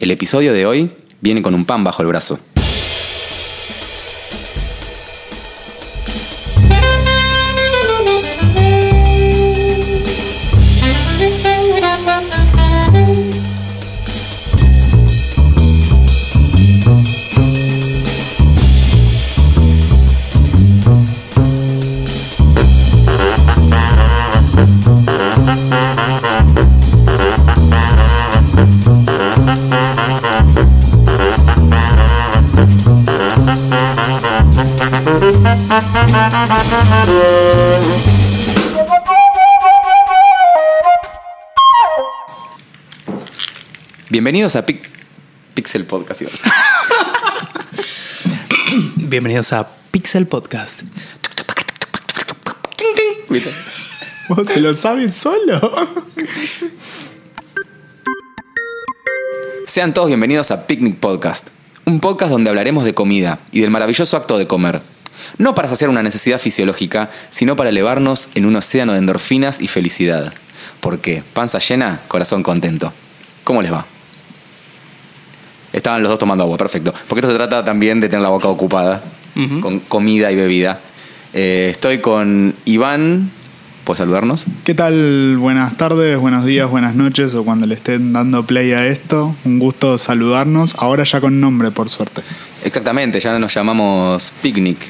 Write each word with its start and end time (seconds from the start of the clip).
El 0.00 0.10
episodio 0.10 0.54
de 0.54 0.64
hoy 0.64 0.90
viene 1.20 1.42
con 1.42 1.54
un 1.54 1.66
pan 1.66 1.84
bajo 1.84 2.00
el 2.00 2.08
brazo. 2.08 2.40
Bienvenidos 44.30 44.54
a 44.54 44.64
Pic- 44.64 44.88
Pixel 45.54 45.84
Podcast. 45.86 46.22
Bienvenidos 48.96 49.52
a 49.52 49.68
Pixel 49.90 50.28
Podcast. 50.28 50.82
¿Vos 54.28 54.46
se 54.46 54.60
lo 54.60 54.72
sabes 54.72 55.16
solo? 55.16 55.88
Sean 59.66 59.92
todos 59.92 60.06
bienvenidos 60.06 60.52
a 60.52 60.64
Picnic 60.68 61.00
Podcast, 61.00 61.48
un 61.84 61.98
podcast 61.98 62.30
donde 62.30 62.50
hablaremos 62.50 62.84
de 62.84 62.94
comida 62.94 63.40
y 63.50 63.62
del 63.62 63.70
maravilloso 63.70 64.16
acto 64.16 64.38
de 64.38 64.46
comer. 64.46 64.80
No 65.38 65.56
para 65.56 65.68
saciar 65.68 65.90
una 65.90 66.04
necesidad 66.04 66.38
fisiológica, 66.38 67.10
sino 67.30 67.56
para 67.56 67.70
elevarnos 67.70 68.28
en 68.36 68.46
un 68.46 68.54
océano 68.54 68.92
de 68.92 69.00
endorfinas 69.00 69.60
y 69.60 69.66
felicidad. 69.66 70.32
Porque 70.78 71.24
panza 71.32 71.58
llena, 71.58 71.98
corazón 72.06 72.44
contento. 72.44 72.92
¿Cómo 73.42 73.60
les 73.60 73.72
va? 73.72 73.86
Estaban 75.80 76.02
los 76.02 76.10
dos 76.10 76.18
tomando 76.18 76.44
agua, 76.44 76.58
perfecto. 76.58 76.92
Porque 77.08 77.20
esto 77.20 77.32
se 77.32 77.38
trata 77.38 77.64
también 77.64 78.00
de 78.00 78.10
tener 78.10 78.22
la 78.22 78.28
boca 78.28 78.48
ocupada 78.48 79.02
con 79.62 79.80
comida 79.80 80.30
y 80.30 80.36
bebida. 80.36 80.78
Eh, 81.32 81.68
estoy 81.70 82.00
con 82.00 82.54
Iván. 82.66 83.30
¿Puedes 83.84 83.96
saludarnos? 83.96 84.44
¿Qué 84.62 84.74
tal? 84.74 85.38
Buenas 85.38 85.78
tardes, 85.78 86.18
buenos 86.18 86.44
días, 86.44 86.68
buenas 86.68 86.94
noches 86.96 87.34
o 87.34 87.44
cuando 87.46 87.66
le 87.66 87.76
estén 87.76 88.12
dando 88.12 88.44
play 88.44 88.72
a 88.72 88.86
esto. 88.88 89.34
Un 89.46 89.58
gusto 89.58 89.96
saludarnos. 89.96 90.74
Ahora 90.76 91.04
ya 91.04 91.18
con 91.18 91.40
nombre, 91.40 91.70
por 91.70 91.88
suerte. 91.88 92.20
Exactamente, 92.62 93.18
ya 93.18 93.38
nos 93.38 93.54
llamamos 93.54 94.34
Picnic. 94.42 94.86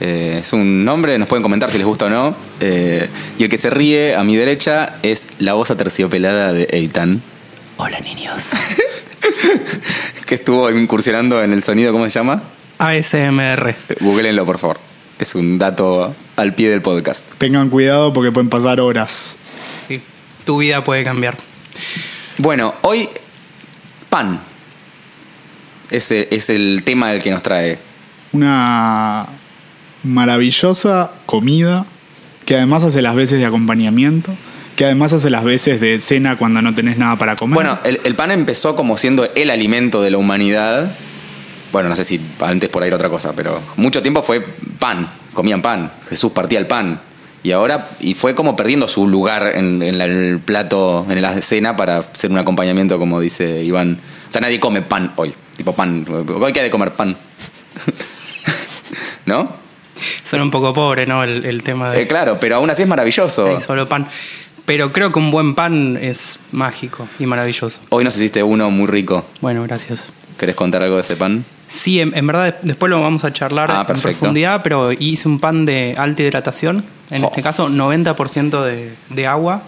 Eh, 0.00 0.40
es 0.42 0.52
un 0.52 0.84
nombre, 0.84 1.18
nos 1.18 1.28
pueden 1.28 1.42
comentar 1.42 1.70
si 1.70 1.78
les 1.78 1.86
gusta 1.86 2.04
o 2.04 2.10
no. 2.10 2.36
Eh, 2.60 3.08
y 3.38 3.44
el 3.44 3.48
que 3.48 3.56
se 3.56 3.70
ríe 3.70 4.14
a 4.14 4.22
mi 4.22 4.36
derecha 4.36 4.96
es 5.02 5.30
la 5.38 5.54
voz 5.54 5.70
aterciopelada 5.70 6.52
de 6.52 6.68
Eitan, 6.72 7.22
Hola 7.78 8.00
niños. 8.00 8.52
que 10.26 10.34
estuvo 10.36 10.70
incursionando 10.70 11.42
en 11.42 11.52
el 11.52 11.62
sonido, 11.62 11.92
¿cómo 11.92 12.04
se 12.04 12.10
llama? 12.10 12.42
ASMR. 12.78 13.70
Eh, 13.70 13.96
Googleenlo, 14.00 14.44
por 14.44 14.58
favor. 14.58 14.78
Es 15.18 15.34
un 15.34 15.58
dato 15.58 16.14
al 16.36 16.54
pie 16.54 16.70
del 16.70 16.82
podcast. 16.82 17.24
Tengan 17.38 17.70
cuidado 17.70 18.12
porque 18.12 18.32
pueden 18.32 18.50
pasar 18.50 18.80
horas. 18.80 19.38
Sí. 19.88 20.00
Tu 20.44 20.58
vida 20.58 20.84
puede 20.84 21.04
cambiar. 21.04 21.36
Bueno, 22.38 22.74
hoy 22.82 23.08
pan. 24.10 24.40
Ese 25.90 26.28
es 26.30 26.50
el 26.50 26.82
tema 26.84 27.10
del 27.10 27.22
que 27.22 27.30
nos 27.30 27.42
trae. 27.42 27.78
Una 28.32 29.26
maravillosa 30.02 31.12
comida 31.24 31.86
que 32.44 32.56
además 32.56 32.82
hace 32.82 33.02
las 33.02 33.14
veces 33.14 33.38
de 33.40 33.46
acompañamiento, 33.46 34.32
que 34.76 34.84
además 34.84 35.12
hace 35.12 35.30
las 35.30 35.42
veces 35.44 35.80
de 35.80 35.98
cena 35.98 36.36
cuando 36.36 36.60
no 36.62 36.74
tenés 36.74 36.98
nada 36.98 37.16
para 37.16 37.34
comer. 37.36 37.54
Bueno, 37.54 37.78
el, 37.84 38.00
el 38.04 38.14
pan 38.14 38.30
empezó 38.30 38.76
como 38.76 38.96
siendo 38.98 39.28
el 39.34 39.50
alimento 39.50 40.02
de 40.02 40.10
la 40.10 40.18
humanidad. 40.18 40.90
Bueno, 41.72 41.88
no 41.88 41.96
sé 41.96 42.04
si 42.04 42.20
antes 42.40 42.68
por 42.68 42.82
ahí 42.82 42.88
era 42.88 42.96
otra 42.96 43.08
cosa, 43.08 43.32
pero 43.34 43.60
mucho 43.76 44.02
tiempo 44.02 44.22
fue 44.22 44.40
pan, 44.78 45.08
comían 45.34 45.62
pan. 45.62 45.90
Jesús 46.08 46.32
partía 46.32 46.58
el 46.58 46.66
pan. 46.66 47.00
Y 47.42 47.52
ahora, 47.52 47.88
y 48.00 48.14
fue 48.14 48.34
como 48.34 48.56
perdiendo 48.56 48.88
su 48.88 49.06
lugar 49.06 49.52
en, 49.54 49.82
en 49.82 49.98
la- 49.98 50.04
el 50.06 50.40
plato, 50.44 51.06
en 51.08 51.22
la 51.22 51.32
cena 51.40 51.76
para 51.76 52.02
ser 52.12 52.30
un 52.30 52.38
acompañamiento, 52.38 52.98
como 52.98 53.20
dice 53.20 53.62
Iván. 53.62 53.98
O 54.28 54.32
sea, 54.32 54.40
nadie 54.40 54.58
come 54.60 54.82
pan 54.82 55.12
hoy. 55.16 55.32
Tipo 55.56 55.72
pan. 55.74 56.04
Hoy 56.08 56.52
que 56.52 56.60
hay 56.60 56.64
de 56.66 56.70
comer 56.70 56.92
pan. 56.92 57.16
¿No? 59.26 59.50
Suena 60.22 60.44
un 60.44 60.50
poco 60.50 60.72
pobre, 60.72 61.06
¿no? 61.06 61.22
El, 61.24 61.44
el 61.44 61.62
tema 61.62 61.90
de 61.90 62.02
Eh, 62.02 62.06
claro, 62.06 62.36
pero 62.40 62.56
aún 62.56 62.68
así 62.70 62.82
es 62.82 62.88
maravilloso. 62.88 63.46
hay 63.46 63.60
solo 63.60 63.88
pan. 63.88 64.06
Pero 64.66 64.92
creo 64.92 65.12
que 65.12 65.18
un 65.18 65.30
buen 65.30 65.54
pan 65.54 65.96
es 66.00 66.38
mágico 66.52 67.08
y 67.18 67.26
maravilloso. 67.26 67.80
Hoy 67.88 68.04
nos 68.04 68.16
hiciste 68.16 68.42
uno 68.42 68.68
muy 68.70 68.86
rico. 68.88 69.24
Bueno, 69.40 69.62
gracias. 69.62 70.08
¿Querés 70.38 70.56
contar 70.56 70.82
algo 70.82 70.96
de 70.96 71.02
ese 71.02 71.16
pan? 71.16 71.44
Sí, 71.68 72.00
en, 72.00 72.16
en 72.16 72.26
verdad 72.26 72.56
después 72.62 72.90
lo 72.90 73.00
vamos 73.00 73.24
a 73.24 73.32
charlar 73.32 73.70
Ah, 73.70 73.86
en 73.88 74.00
profundidad, 74.00 74.60
pero 74.62 74.92
hice 74.92 75.28
un 75.28 75.38
pan 75.40 75.64
de 75.66 75.94
alta 75.96 76.22
hidratación. 76.22 76.84
En 77.10 77.24
Oh. 77.24 77.28
este 77.28 77.42
caso, 77.42 77.68
90% 77.68 78.62
de, 78.64 78.94
de 79.10 79.26
agua, 79.26 79.62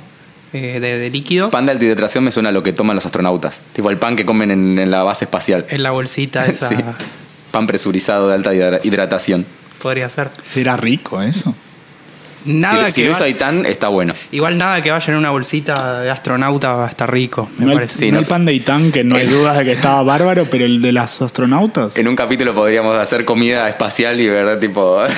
eh, 0.53 0.79
de, 0.81 0.99
de 0.99 1.11
líquido. 1.11 1.51
Pan 1.51 1.67
de 1.67 1.73
altihidratación 1.73 2.25
me 2.25 2.33
suena 2.33 2.49
a 2.49 2.53
lo 2.53 2.63
que 2.65 2.73
toman 2.73 2.97
los 2.97 3.07
astronautas. 3.07 3.61
Tipo 3.73 3.91
el 3.91 3.99
pan 3.99 4.17
que 4.17 4.27
comen 4.27 4.51
en, 4.51 4.79
en 4.79 4.91
la 4.91 5.05
base 5.05 5.25
espacial. 5.27 5.65
En 5.71 5.83
la 5.85 5.91
bolsita 5.93 6.45
esa 6.47 6.69
Sí. 6.69 6.77
Pan 7.53 7.67
presurizado 7.69 8.29
de 8.29 8.35
alta 8.35 8.53
hidra- 8.53 8.81
hidratación. 8.83 9.47
podría 9.81 10.09
ser. 10.11 10.31
¿Será 10.45 10.77
rico 10.77 11.23
eso? 11.23 11.55
Nada 12.49 12.87
si 12.87 12.93
si 12.93 13.01
que 13.03 13.07
lo 13.07 13.13
hizo 13.13 13.25
Aitán, 13.25 13.67
está 13.67 13.89
bueno. 13.89 14.15
Igual 14.33 14.59
nada 14.59 14.83
que 14.83 14.91
vaya 14.91 15.13
en 15.13 15.19
una 15.19 15.31
bolsita 15.31 16.01
de 16.01 16.11
astronauta 16.11 16.75
va 16.75 16.87
a 16.87 16.89
estar 16.89 17.13
rico, 17.13 17.49
me 17.59 17.67
no 17.67 17.73
el, 17.73 17.77
parece. 17.79 17.99
Sí, 17.99 18.07
no 18.07 18.15
no- 18.15 18.19
el 18.21 18.27
pan 18.27 18.45
de 18.45 18.55
Itán, 18.55 18.91
que 18.93 19.05
no 19.05 19.17
hay 19.17 19.23
el- 19.23 19.31
dudas 19.31 19.57
de 19.59 19.65
que 19.65 19.73
estaba 19.73 20.03
bárbaro, 20.03 20.47
pero 20.51 20.65
el 20.65 20.83
de 20.83 20.93
las 20.93 21.21
astronautas. 21.23 21.97
En 21.97 22.09
un 22.09 22.17
capítulo 22.17 22.55
podríamos 22.55 22.97
hacer 22.99 23.25
comida 23.25 23.69
espacial 23.69 24.21
y 24.21 24.29
ver 24.29 24.59
tipo. 24.61 24.99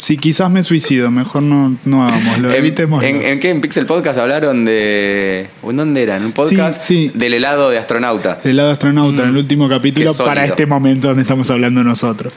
Sí, 0.00 0.16
quizás 0.16 0.48
me 0.48 0.62
suicido, 0.62 1.10
mejor 1.10 1.42
no, 1.42 1.76
no 1.84 2.04
hagámoslo, 2.06 2.50
en, 2.52 2.56
evitemos. 2.56 3.02
en, 3.02 3.20
en 3.20 3.40
qué? 3.40 3.50
En 3.50 3.60
Pixel 3.60 3.84
Podcast 3.84 4.16
hablaron 4.20 4.64
de. 4.64 5.48
¿En 5.64 5.76
dónde 5.76 6.04
era? 6.04 6.16
¿En 6.16 6.24
un 6.26 6.30
podcast? 6.30 6.80
Sí, 6.82 7.08
sí. 7.08 7.18
Del 7.18 7.34
helado 7.34 7.68
de 7.68 7.78
astronauta. 7.78 8.38
El 8.44 8.58
lado 8.58 8.70
astronauta 8.70 9.24
en 9.24 9.30
el 9.30 9.36
último 9.38 9.68
capítulo 9.68 10.12
Mm. 10.14 10.16
Para 10.24 10.44
este 10.44 10.66
momento 10.66 11.08
donde 11.08 11.22
estamos 11.22 11.50
hablando 11.50 11.82
nosotros. 11.82 12.32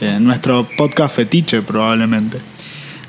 Eh, 0.00 0.18
nuestro 0.20 0.68
podcast 0.76 1.16
fetiche 1.16 1.62
probablemente. 1.62 2.38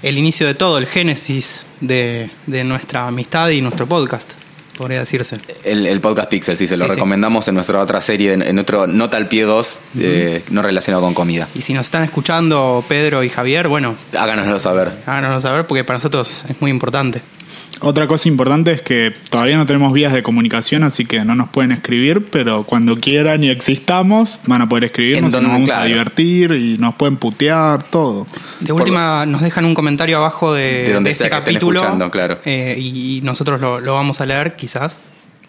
El 0.06 0.20
inicio 0.20 0.46
de 0.46 0.54
todo, 0.54 0.78
el 0.78 0.86
génesis 0.86 1.66
de, 1.82 2.30
de 2.46 2.64
nuestra 2.64 3.08
amistad 3.08 3.50
y 3.50 3.60
nuestro 3.62 3.88
podcast, 3.88 4.34
podría 4.78 5.00
decirse. 5.00 5.40
El, 5.64 5.88
el 5.88 6.00
podcast 6.00 6.30
Pixel, 6.30 6.56
sí, 6.56 6.68
se 6.68 6.78
lo 6.78 6.86
Sí, 6.86 6.92
sí. 6.92 6.96
recomendamos 6.96 7.48
en 7.48 7.56
nuestra 7.56 7.82
otra 7.82 8.00
serie, 8.02 8.34
en, 8.34 8.54
nuestro 8.54 8.86
Nota 8.86 9.18
al 9.18 9.28
Pie 9.28 9.46
2, 9.46 9.82
eh, 9.98 10.44
no 10.52 10.62
relacionado 10.62 11.04
con 11.04 11.16
comida. 11.16 11.48
Y 11.56 11.64
si 11.64 11.74
nos 11.74 11.88
están 11.88 12.04
escuchando 12.04 12.86
Pedro 12.88 13.24
y 13.24 13.30
Javier, 13.30 13.68
bueno, 13.68 13.96
Háganoslo 14.16 14.60
saber. 14.60 14.92
háganos 15.08 15.42
saber 15.42 15.66
porque 15.66 15.84
para 15.84 15.98
nosotros 15.98 16.46
es 16.48 16.62
muy 16.62 16.70
importante. 16.70 17.24
Otra 17.82 18.08
cosa 18.08 18.30
importante 18.30 18.72
es 18.72 18.82
que 18.82 19.14
todavía 19.30 19.58
no 19.58 19.66
tenemos 19.66 19.92
vías 19.92 20.14
de 20.14 20.24
comunicación, 20.24 20.84
así 20.84 21.06
que 21.06 21.24
no 21.26 21.36
nos 21.36 21.50
pueden 21.50 21.72
escribir, 21.72 22.26
pero 22.32 22.64
cuando 22.64 22.98
quieran 22.98 23.44
y 23.44 23.50
existamos, 23.50 24.40
van 24.48 24.62
a 24.62 24.70
poder 24.70 24.86
escribirnos 24.86 25.34
En 25.34 25.40
y 25.40 25.44
nos 25.44 25.52
vamos 25.52 25.68
claro. 25.70 25.84
a 25.84 25.86
divertir 25.86 26.52
y 26.52 26.78
nos 26.78 26.96
pueden 26.96 27.18
putear, 27.18 27.84
todo. 27.84 28.28
De 28.62 28.72
última, 28.72 29.26
nos 29.26 29.42
dejan 29.42 29.66
un 29.66 29.76
comentario 29.76 30.18
abajo 30.18 30.54
de, 30.54 30.86
De 30.88 30.94
donde 30.94 31.10
de 31.10 31.12
este 31.12 31.24
sea 31.26 31.30
que 31.32 31.38
estén 31.38 31.54
capítulo. 31.56 31.80
escuchando, 31.80 32.10
claro. 32.12 32.40
eh, 32.46 32.76
y, 32.80 33.20
nosotros 33.24 33.60
lo, 33.60 33.80
lo 33.82 33.94
vamos 33.94 34.22
a 34.22 34.26
leer, 34.26 34.56
quizás, 34.56 35.00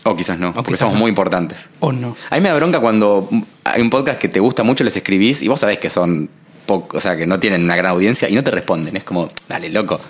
O 0.05 0.17
quizás 0.17 0.39
no, 0.39 0.53
porque 0.53 0.73
quizás 0.73 0.81
somos 0.81 0.95
no. 0.95 1.01
muy 1.01 1.09
importantes. 1.11 1.69
o 1.81 1.93
no. 1.93 2.17
A 2.31 2.35
mí 2.35 2.41
me 2.41 2.49
da 2.49 2.57
bronca 2.57 2.81
cuando 2.81 3.29
hay 3.65 3.81
un 3.83 3.91
podcast 3.91 4.21
que 4.21 4.29
te 4.29 4.41
gusta 4.41 4.63
mucho, 4.65 4.83
les 4.85 4.97
escribís 4.97 5.43
y 5.43 5.49
vos 5.49 5.61
sabés 5.61 5.79
que 5.79 5.91
son 5.91 6.29
poco, 6.67 6.97
o 6.97 7.01
sea, 7.01 7.17
que 7.17 7.27
no 7.27 7.39
tienen 7.39 7.63
una 7.65 7.77
gran 7.77 7.93
audiencia 7.93 8.29
y 8.29 8.35
no 8.35 8.43
te 8.43 8.51
responden. 8.51 8.97
Es 8.97 9.05
como, 9.05 9.29
dale, 9.49 9.71
loco. 9.71 10.01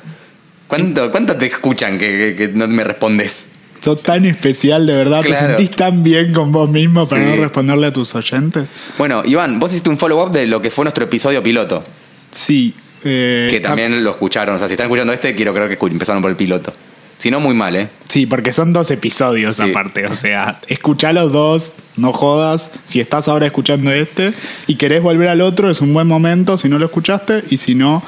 ¿Cuánto, 0.68 1.10
cuánto 1.10 1.36
te 1.36 1.46
escuchan 1.46 1.98
que, 1.98 2.34
que- 2.36 2.48
que 2.48 2.48
no 2.54 2.66
me 2.68 2.82
respondes? 2.84 3.50
Sos 3.80 4.02
tan 4.02 4.24
especial, 4.24 4.86
de 4.86 4.96
verdad, 4.96 5.22
Claro. 5.22 5.46
te 5.56 5.56
sentís 5.62 5.76
tan 5.76 6.02
bien 6.02 6.32
con 6.32 6.50
vos 6.50 6.68
mismo 6.68 7.06
para 7.06 7.22
Sí. 7.22 7.28
no 7.28 7.42
responderle 7.42 7.86
a 7.86 7.92
tus 7.92 8.14
oyentes. 8.14 8.70
Bueno, 8.98 9.22
Iván, 9.24 9.58
vos 9.60 9.70
hiciste 9.70 9.90
un 9.90 9.98
follow-up 9.98 10.32
de 10.32 10.46
lo 10.46 10.60
que 10.60 10.70
fue 10.70 10.84
nuestro 10.84 11.04
episodio 11.04 11.42
piloto, 11.42 11.84
Sí. 12.32 12.74
eh, 13.04 13.46
que 13.50 13.60
también 13.60 14.02
lo 14.02 14.10
escucharon. 14.10 14.56
O 14.56 14.58
sea, 14.58 14.66
si 14.66 14.74
están 14.74 14.86
escuchando 14.86 15.12
este, 15.12 15.34
quiero 15.36 15.54
creer 15.54 15.78
que 15.78 15.86
empezaron 15.86 16.20
por 16.22 16.30
el 16.30 16.36
piloto. 16.36 16.72
Si 17.18 17.30
no, 17.30 17.38
muy 17.40 17.54
mal, 17.54 17.76
¿eh? 17.76 17.88
Sí, 18.08 18.26
porque 18.26 18.52
son 18.52 18.72
dos 18.72 18.90
episodios 18.90 19.56
Sí. 19.56 19.70
aparte. 19.70 20.06
O 20.06 20.16
sea, 20.16 20.60
escuchá 20.68 21.12
los 21.12 21.32
dos, 21.32 21.74
no 21.96 22.12
jodas. 22.12 22.72
Si 22.84 22.98
estás 23.00 23.28
ahora 23.28 23.46
escuchando 23.46 23.90
este 23.92 24.34
y 24.66 24.74
querés 24.74 25.02
volver 25.02 25.28
al 25.28 25.40
otro, 25.42 25.70
es 25.70 25.80
un 25.80 25.94
buen 25.94 26.06
momento 26.08 26.58
si 26.58 26.68
no 26.68 26.78
lo 26.78 26.86
escuchaste. 26.86 27.44
Y 27.50 27.56
si 27.58 27.74
no, 27.74 28.02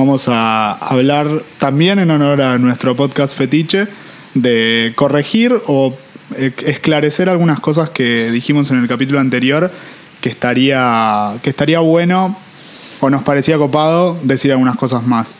vamos 0.00 0.28
a 0.28 0.72
hablar 0.72 1.28
también 1.58 1.98
en 1.98 2.10
honor 2.10 2.40
a 2.40 2.56
nuestro 2.56 2.96
podcast 2.96 3.36
fetiche 3.36 3.86
de 4.32 4.92
corregir 4.94 5.52
o 5.66 5.94
eh, 6.38 6.52
esclarecer 6.64 7.28
algunas 7.28 7.60
cosas 7.60 7.90
que 7.90 8.30
dijimos 8.30 8.70
en 8.70 8.78
el 8.78 8.88
capítulo 8.88 9.20
anterior 9.20 9.70
que 10.22 10.30
estaría, 10.30 11.34
que 11.42 11.50
estaría 11.50 11.80
bueno 11.80 12.34
o 13.00 13.10
nos 13.10 13.22
parecía 13.22 13.58
copado 13.58 14.16
decir 14.22 14.52
algunas 14.52 14.76
cosas 14.76 15.06
más. 15.06 15.36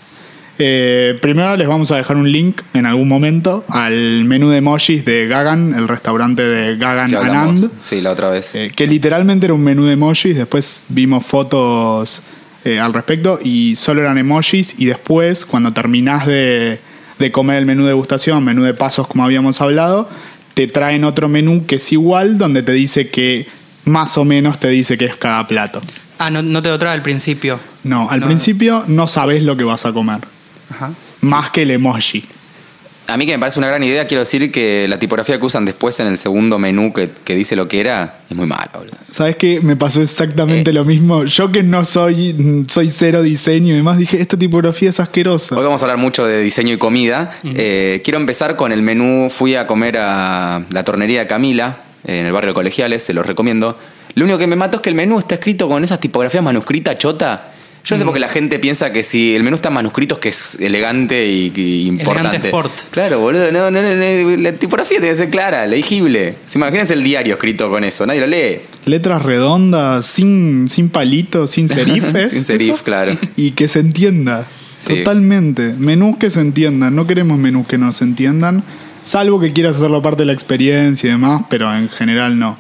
Eh, 0.59 1.19
primero 1.23 1.57
les 1.57 1.67
vamos 1.67 1.91
a 1.91 1.97
dejar 1.97 2.19
un 2.19 2.31
link 2.31 2.61
en 2.75 2.85
algún 2.85 3.09
momento 3.09 3.65
al 3.69 4.25
menú 4.25 4.51
de 4.51 4.59
emojis 4.59 5.07
de 5.07 5.27
Gagan, 5.27 5.73
el 5.75 5.89
restaurante 5.89 6.43
de 6.43 6.77
Gagan 6.77 7.15
Anand. 7.15 7.71
Sí, 7.83 8.03
la 8.03 8.11
otra 8.11 8.29
vez. 8.29 8.55
Eh, 8.57 8.71
que 8.77 8.87
literalmente 8.87 9.47
era 9.47 9.55
un 9.55 9.65
menú 9.65 9.87
de 9.87 9.95
emojis, 9.95 10.37
después 10.37 10.85
vimos 10.91 11.25
fotos 11.25 12.23
eh, 12.65 12.79
al 12.79 12.93
respecto 12.93 13.39
y 13.43 13.77
solo 13.77 14.03
eran 14.03 14.19
emojis 14.19 14.75
y 14.79 14.87
después 14.87 15.45
cuando 15.47 15.73
terminás 15.73 16.27
de, 16.27 16.79
de 17.19 17.33
comer 17.33 17.59
el 17.59 17.67
menú 17.67 17.83
de 17.85 17.89
degustación, 17.91 18.45
menú 18.45 18.63
de 18.65 18.75
pasos 18.75 19.07
como 19.07 19.25
habíamos 19.25 19.61
hablado, 19.61 20.09
te 20.55 20.67
traen 20.67 21.05
otro 21.05 21.29
menú 21.29 21.65
que 21.67 21.77
es 21.77 21.93
igual 21.93 22.37
donde 22.39 22.63
te 22.63 22.73
dice 22.73 23.09
que 23.09 23.47
más 23.85 24.19
o 24.19 24.25
menos 24.25 24.59
te 24.61 24.69
dice 24.69 24.99
que 24.99 25.07
es 25.07 25.17
cada 25.17 25.47
plato. 25.47 25.81
Ah, 26.19 26.31
no, 26.31 26.43
no 26.43 26.61
te 26.61 26.69
lo 26.69 26.79
trae 26.79 26.93
al 26.93 27.03
principio. 27.03 27.59
No, 27.83 28.11
al 28.11 28.21
No. 28.21 28.27
principio 28.27 28.85
no 28.89 29.09
sabes 29.09 29.43
lo 29.43 29.57
que 29.57 29.65
vas 29.65 29.87
a 29.87 29.93
comer, 29.93 30.19
Ajá. 30.71 30.91
más 31.23 31.51
que 31.51 31.63
el 31.63 31.71
emoji. 31.71 32.25
A 33.11 33.17
mí 33.17 33.27
que 33.27 33.33
me 33.33 33.41
parece 33.41 33.59
una 33.59 33.67
gran 33.69 33.83
idea, 33.83 34.07
quiero 34.07 34.21
decir 34.21 34.53
que 34.53 34.87
la 34.89 34.99
tipografía 34.99 35.37
que 35.39 35.45
usan 35.45 35.65
después 35.65 35.99
en 35.99 36.07
el 36.07 36.17
segundo 36.17 36.59
menú 36.61 36.93
que, 36.93 37.11
que 37.25 37.35
dice 37.35 37.57
lo 37.57 37.67
que 37.67 37.81
era 37.81 38.21
es 38.31 38.37
muy 38.37 38.47
mala, 38.47 38.71
boludo. 38.73 38.95
¿Sabes 39.11 39.35
qué? 39.37 39.61
Me 39.61 39.75
pasó 39.75 40.01
exactamente 40.01 40.71
Eh. 40.71 40.75
lo 40.75 40.85
mismo. 40.85 41.25
Yo 41.25 41.51
que 41.51 41.63
no 41.65 41.85
soy, 41.85 42.65
soy 42.69 42.89
cero 42.93 43.23
diseño 43.23 43.73
y 43.75 43.77
demás, 43.79 43.99
dije, 43.99 44.21
esta 44.21 44.37
tipografía 44.39 44.91
es 44.91 45.01
asquerosa. 45.01 45.57
Hoy 45.57 45.65
vamos 45.65 45.83
a 45.83 45.87
hablar 45.87 45.99
mucho 45.99 46.25
de 46.25 46.41
diseño 46.41 46.73
y 46.75 46.77
comida. 46.79 47.37
Eh, 47.43 48.01
quiero 48.05 48.19
empezar 48.21 48.55
con 48.55 48.71
el 48.71 48.83
menú. 48.83 49.29
Fui 49.29 49.57
a 49.57 49.67
comer 49.67 49.97
a 49.99 50.65
la 50.71 50.85
tornería 50.85 51.21
de 51.21 51.27
Camila, 51.27 51.79
eh, 52.07 52.21
en 52.21 52.27
el 52.27 52.33
barrio 52.33 52.51
de 52.51 52.55
Colegiales, 52.55 53.03
se 53.03 53.13
los 53.13 53.27
recomiendo. 53.27 53.77
Lo 54.15 54.25
único 54.25 54.39
que 54.39 54.47
me 54.47 54.57
mató 54.57 54.77
es 54.77 54.83
que 54.83 54.89
el 54.89 54.95
menú 54.95 55.19
está 55.19 55.35
escrito 55.35 55.69
con 55.69 55.83
esas 55.83 55.99
tipografías 55.99 56.45
manuscritas 56.45 56.97
chota. 56.99 57.55
Yo 57.85 57.95
no 57.95 57.99
sé 57.99 58.05
por 58.05 58.15
qué 58.15 58.21
la 58.21 58.29
gente 58.29 58.59
piensa 58.59 58.93
que 58.93 59.03
si 59.03 59.35
el 59.35 59.43
menú 59.43 59.57
está 59.57 59.71
manuscrito 59.71 60.15
es 60.17 60.21
que 60.21 60.29
es 60.29 60.55
elegante 60.61 61.27
y, 61.27 61.53
y 61.55 61.87
importante. 61.89 62.37
sport. 62.49 62.73
Claro, 62.91 63.21
boludo. 63.21 63.51
No, 63.51 63.71
no, 63.71 63.83
no, 63.83 63.95
no, 63.95 64.37
la 64.37 64.53
tipografía 64.53 64.99
tiene 64.99 65.13
que 65.15 65.23
ser 65.23 65.31
clara, 65.31 65.67
legible. 65.67 66.35
Si 66.47 66.59
imagínense 66.59 66.95
el 66.95 67.03
diario 67.03 67.35
escrito 67.35 67.71
con 67.71 67.83
eso, 67.85 68.07
nadie 68.07 68.21
lo 68.21 68.27
lee. 68.27 68.61
Letras 68.85 69.23
redondas, 69.23 70.07
sin, 70.07 70.69
sin 70.69 70.91
palitos, 70.91 71.51
sin 71.53 71.69
serifes. 71.71 72.33
Sin 72.33 72.45
serif, 72.45 72.75
¿eso? 72.75 72.85
claro. 72.85 73.17
Y 73.37 73.53
que 73.53 73.67
se 73.69 73.81
entienda. 73.81 74.47
Sí. 74.79 74.99
Totalmente. 74.99 75.75
Menús 75.79 76.17
que 76.17 76.31
se 76.31 76.41
entiendan. 76.41 76.95
No 76.95 77.07
queremos 77.07 77.39
menús 77.39 77.67
que 77.67 77.79
no 77.79 77.93
se 77.93 78.05
entiendan. 78.05 78.63
Salvo 79.05 79.41
que 79.41 79.53
quieras 79.53 79.77
hacerlo 79.77 80.03
parte 80.03 80.23
de 80.23 80.27
la 80.27 80.33
experiencia 80.33 81.09
y 81.09 81.11
demás, 81.13 81.43
pero 81.49 81.75
en 81.75 81.89
general 81.89 82.39
no. 82.39 82.59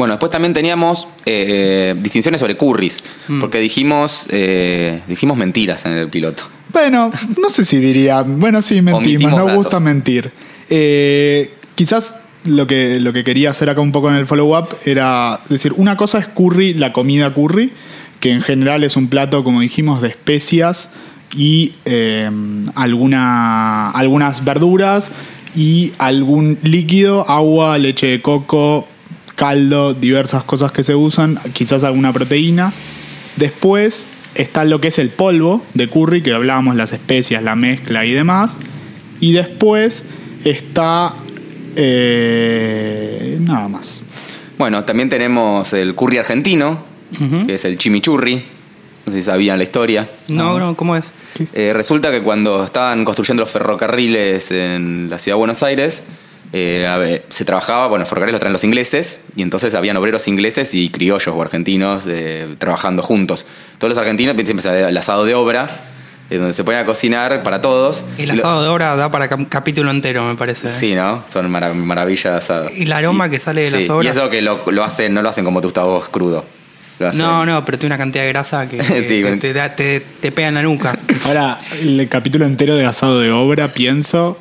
Bueno, 0.00 0.14
después 0.14 0.32
también 0.32 0.54
teníamos 0.54 1.08
eh, 1.26 1.94
distinciones 1.98 2.40
sobre 2.40 2.56
curries, 2.56 3.02
porque 3.38 3.58
dijimos, 3.58 4.26
eh, 4.30 4.98
dijimos 5.06 5.36
mentiras 5.36 5.84
en 5.84 5.92
el 5.92 6.08
piloto. 6.08 6.44
Bueno, 6.72 7.12
no 7.38 7.50
sé 7.50 7.66
si 7.66 7.76
diría. 7.76 8.22
Bueno, 8.22 8.62
sí, 8.62 8.80
mentimos. 8.80 9.30
Nos 9.30 9.52
gusta 9.52 9.78
mentir. 9.78 10.30
Eh, 10.70 11.52
quizás 11.74 12.22
lo 12.46 12.66
que, 12.66 12.98
lo 12.98 13.12
que 13.12 13.24
quería 13.24 13.50
hacer 13.50 13.68
acá 13.68 13.82
un 13.82 13.92
poco 13.92 14.08
en 14.08 14.16
el 14.16 14.26
follow-up 14.26 14.68
era 14.86 15.38
decir: 15.50 15.74
una 15.76 15.98
cosa 15.98 16.18
es 16.18 16.28
curry, 16.28 16.72
la 16.72 16.94
comida 16.94 17.34
curry, 17.34 17.70
que 18.20 18.32
en 18.32 18.40
general 18.40 18.84
es 18.84 18.96
un 18.96 19.08
plato, 19.08 19.44
como 19.44 19.60
dijimos, 19.60 20.00
de 20.00 20.08
especias 20.08 20.92
y 21.36 21.72
eh, 21.84 22.30
alguna, 22.74 23.90
algunas 23.90 24.46
verduras 24.46 25.10
y 25.54 25.92
algún 25.98 26.56
líquido, 26.62 27.28
agua, 27.28 27.76
leche 27.76 28.06
de 28.06 28.22
coco, 28.22 28.88
caldo, 29.40 29.94
diversas 29.94 30.44
cosas 30.44 30.70
que 30.70 30.82
se 30.82 30.94
usan, 30.94 31.38
quizás 31.54 31.82
alguna 31.82 32.12
proteína. 32.12 32.74
Después 33.36 34.06
está 34.34 34.66
lo 34.66 34.82
que 34.82 34.88
es 34.88 34.98
el 34.98 35.08
polvo 35.08 35.64
de 35.72 35.88
curry, 35.88 36.22
que 36.22 36.34
hablábamos, 36.34 36.76
las 36.76 36.92
especias, 36.92 37.42
la 37.42 37.56
mezcla 37.56 38.04
y 38.04 38.12
demás. 38.12 38.58
Y 39.18 39.32
después 39.32 40.04
está... 40.44 41.14
eh, 41.74 43.38
nada 43.40 43.68
más. 43.68 44.02
Bueno, 44.58 44.84
también 44.84 45.08
tenemos 45.08 45.72
el 45.72 45.94
curry 45.94 46.18
argentino, 46.18 46.78
que 47.46 47.54
es 47.54 47.64
el 47.64 47.78
chimichurri. 47.78 48.44
No 49.06 49.12
sé 49.12 49.20
si 49.20 49.24
sabían 49.24 49.56
la 49.56 49.64
historia. 49.64 50.06
No, 50.28 50.58
no, 50.58 50.76
¿cómo 50.76 50.96
es? 50.96 51.12
Eh, 51.54 51.72
resulta 51.72 52.10
que 52.10 52.20
cuando 52.20 52.62
estaban 52.62 53.06
construyendo 53.06 53.44
los 53.44 53.50
ferrocarriles 53.50 54.50
en 54.50 55.08
la 55.08 55.18
ciudad 55.18 55.36
de 55.36 55.38
Buenos 55.38 55.62
Aires, 55.62 56.04
eh, 56.52 56.86
a 56.88 56.96
ver, 56.96 57.24
se 57.28 57.44
trabajaba, 57.44 57.86
bueno, 57.86 58.00
los 58.02 58.08
ferrocarriles 58.08 58.32
los 58.34 58.40
traen 58.40 58.52
los 58.52 58.64
ingleses, 58.64 59.20
y 59.36 59.42
entonces 59.42 59.74
habían 59.74 59.96
obreros 59.96 60.26
ingleses 60.28 60.74
y 60.74 60.88
criollos 60.90 61.28
o 61.28 61.40
argentinos 61.42 62.04
eh, 62.08 62.54
trabajando 62.58 63.02
juntos. 63.02 63.46
Todos 63.78 63.90
los 63.90 63.98
argentinos 63.98 64.34
siempre 64.44 64.88
el 64.88 64.96
asado 64.96 65.24
de 65.24 65.34
obra, 65.34 65.66
eh, 66.28 66.38
donde 66.38 66.52
se 66.54 66.64
ponen 66.64 66.80
a 66.80 66.86
cocinar 66.86 67.42
para 67.42 67.60
todos. 67.60 68.04
El 68.18 68.28
Lo- 68.28 68.34
asado 68.34 68.62
de 68.62 68.68
obra 68.68 68.96
da 68.96 69.10
para 69.10 69.28
capítulo 69.28 69.90
entero, 69.90 70.24
me 70.24 70.34
parece. 70.36 70.66
¿eh? 70.66 70.70
Sí, 70.70 70.94
¿no? 70.94 71.22
Son 71.32 71.48
mara- 71.50 71.72
maravillas 71.74 72.32
de 72.32 72.38
asado. 72.38 72.70
Y 72.76 72.82
el 72.82 72.92
aroma 72.92 73.28
que 73.30 73.38
sale 73.38 73.62
de 73.62 73.70
las 73.70 73.90
obras. 73.90 74.06
Y 74.06 74.18
eso 74.18 74.28
que 74.30 74.42
lo, 74.42 74.60
lo 74.70 74.84
hacen, 74.84 75.14
no 75.14 75.22
lo 75.22 75.28
hacen 75.28 75.44
como 75.44 75.60
Gustavo 75.60 76.00
crudo. 76.10 76.44
Lo 76.98 77.08
hacen- 77.08 77.18
No, 77.20 77.46
no, 77.46 77.64
pero 77.64 77.78
tiene 77.78 77.94
una 77.94 78.02
cantidad 78.02 78.24
de 78.24 78.28
grasa 78.30 78.68
que, 78.68 78.76
que 78.78 79.02
Sí, 79.04 79.22
te, 79.22 79.36
te 79.36 79.52
da- 79.52 79.74
te- 79.74 80.00
te 80.00 80.32
pega 80.32 80.48
en 80.48 80.54
la 80.54 80.62
nuca. 80.62 80.96
Ahora, 81.26 81.58
el 81.80 82.08
capítulo 82.08 82.44
entero 82.44 82.74
de 82.76 82.86
asado 82.86 83.20
de 83.20 83.30
obra, 83.30 83.72
pienso... 83.72 84.36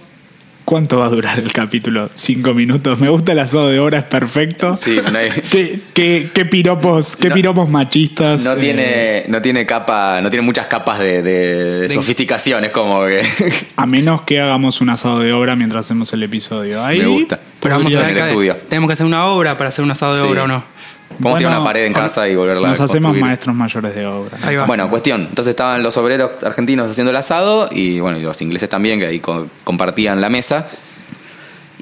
¿Cuánto 0.69 1.00
va 1.00 1.07
a 1.07 1.10
durar 1.10 1.39
el 1.39 1.51
capítulo? 1.51 2.12
¿Cinco 2.13 2.54
minutos? 2.54 3.00
Me 3.00 3.10
gusta 3.10 3.31
el 3.31 3.39
asado 3.39 3.69
de 3.69 3.80
obra, 3.80 3.98
es 3.98 4.04
perfecto. 4.04 4.75
Sí, 4.75 5.00
no 5.12 5.18
hay- 5.18 5.31
¿Qué, 5.51 5.80
qué, 5.95 6.30
qué 6.31 6.45
piropos, 6.45 7.16
qué 7.16 7.30
No- 7.30 7.33
piropos 7.33 7.68
machistas? 7.71 8.44
No 8.44 8.54
eh, 8.54 8.57
tiene, 8.60 9.24
no 9.30 9.42
tiene 9.42 9.66
capa, 9.66 10.21
no 10.21 10.30
tiene 10.30 10.45
muchas 10.45 10.68
capas 10.68 11.00
de, 11.00 11.24
de- 11.24 11.56
de 11.56 11.88
De- 11.88 11.89
sofisticación, 11.89 12.63
es 12.66 12.69
como 12.69 13.04
que 13.07 13.19
A 13.77 13.88
menos 13.88 14.21
que 14.21 14.39
hagamos 14.39 14.80
un 14.80 14.92
asado 14.92 15.18
de 15.21 15.33
obra 15.33 15.56
mientras 15.56 15.88
hacemos 15.88 16.13
el 16.13 16.21
episodio. 16.21 16.86
Ahí 16.86 17.00
Me 17.00 17.07
gusta. 17.07 17.39
Pero 17.62 17.75
vamos 17.75 17.95
a 17.95 18.01
En 18.01 18.06
ver 18.06 18.12
el 18.12 18.18
acá, 18.22 18.27
estudio. 18.27 18.56
tenemos 18.69 18.89
que 18.89 18.94
hacer 18.94 19.07
una 19.07 19.25
obra 19.25 19.57
para 19.57 19.69
hacer 19.69 19.83
un 19.83 19.89
asado 19.89 20.13
de 20.13 20.22
Sí. 20.22 20.27
obra 20.27 20.44
o 20.44 20.48
no. 20.48 20.63
Podemos 21.10 21.38
tirar 21.40 21.52
Bueno, 21.52 21.62
una 21.62 21.64
pared 21.70 21.86
en 21.86 21.94
casa 21.94 22.30
y 22.30 22.36
volverla 22.36 22.70
Nos 22.70 22.80
a 22.80 22.84
hacemos 22.86 23.02
construir. 23.04 23.24
maestros 23.26 23.56
mayores 23.56 23.96
de 23.96 24.06
obra. 24.06 24.38
Ahí 24.44 24.56
va. 24.56 24.66
Bueno, 24.66 24.90
cuestión. 24.90 25.22
Entonces 25.30 25.50
estaban 25.52 25.84
los 25.84 25.98
obreros 25.98 26.44
argentinos 26.44 26.90
haciendo 26.90 27.12
el 27.12 27.18
asado 27.18 27.68
y 27.72 28.00
bueno, 28.00 28.18
y 28.18 28.22
los 28.22 28.42
ingleses 28.42 28.70
también, 28.70 29.00
que 29.00 29.08
ahí 29.08 29.20
co- 29.20 29.48
compartían 29.64 30.22
la 30.22 30.30
mesa. 30.30 30.68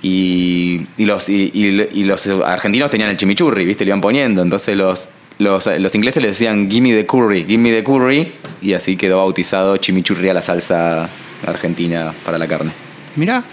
Y, 0.02 0.86
y 0.98 1.06
los, 1.06 1.28
y, 1.30 1.52
y- 1.54 1.88
y 2.00 2.04
los 2.04 2.28
argentinos 2.46 2.90
tenían 2.92 3.10
el 3.10 3.18
chimichurri, 3.18 3.66
¿viste? 3.66 3.84
Le 3.84 3.90
iban 3.90 4.02
poniendo. 4.02 4.42
Entonces 4.42 4.78
los, 4.78 5.10
los, 5.40 5.66
los 5.80 5.96
ingleses 5.96 6.22
le 6.22 6.30
decían, 6.30 6.70
gimme 6.70 6.94
the 6.94 7.06
curry, 7.06 7.46
gimme 7.48 7.72
the 7.72 7.84
curry. 7.84 8.32
Y 8.62 8.74
así 8.74 8.96
quedó 8.98 9.18
bautizado 9.18 9.78
chimichurri 9.78 10.30
a 10.30 10.34
la 10.34 10.42
salsa 10.42 11.10
argentina 11.46 12.12
para 12.26 12.38
la 12.38 12.48
carne. 12.48 12.72
Mirá, 13.16 13.44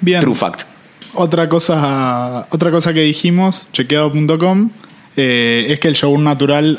Bien. 0.00 0.20
True 0.20 0.34
fact. 0.34 0.62
Otra 1.14 1.48
cosa, 1.48 2.46
otra 2.50 2.70
cosa 2.70 2.92
que 2.92 3.02
dijimos, 3.02 3.68
chequeado.com, 3.72 4.70
eh, 5.16 5.66
es 5.68 5.78
que 5.78 5.88
el 5.88 5.94
yogur 5.94 6.18
natural 6.18 6.78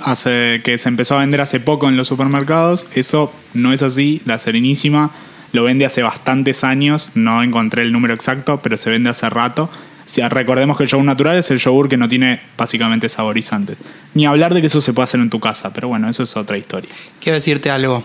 que 0.64 0.78
se 0.78 0.90
empezó 0.90 1.16
a 1.16 1.20
vender 1.20 1.42
hace 1.42 1.60
poco 1.60 1.88
en 1.88 1.96
los 1.96 2.08
supermercados. 2.08 2.86
Eso 2.94 3.32
no 3.54 3.72
es 3.72 3.82
así. 3.82 4.22
La 4.26 4.38
Serenísima 4.38 5.12
lo 5.54 5.64
vende 5.64 5.86
hace 5.86 6.04
bastantes 6.04 6.64
años. 6.64 7.12
No 7.16 7.44
encontré 7.44 7.84
el 7.84 7.92
número 7.92 8.14
exacto, 8.14 8.60
pero 8.62 8.76
se 8.78 8.90
vende 8.90 9.10
hace 9.10 9.30
rato. 9.30 9.70
Sea, 10.06 10.30
recordemos 10.30 10.78
que 10.78 10.84
el 10.84 10.90
yogur 10.90 11.06
natural 11.06 11.38
es 11.38 11.50
el 11.50 11.58
yogur 11.58 11.90
que 11.90 11.98
no 11.98 12.08
tiene 12.08 12.40
básicamente 12.58 13.10
saborizantes. 13.10 13.78
Ni 14.14 14.26
hablar 14.26 14.54
de 14.54 14.62
que 14.62 14.68
eso 14.68 14.82
se 14.82 14.94
puede 14.94 15.06
hacer 15.06 15.20
en 15.20 15.30
tu 15.30 15.40
casa, 15.40 15.74
pero 15.74 15.88
bueno, 15.88 16.10
eso 16.10 16.24
es 16.24 16.38
otra 16.38 16.58
historia. 16.58 16.90
quiero 17.20 17.36
decirte 17.36 17.72
algo. 17.72 18.04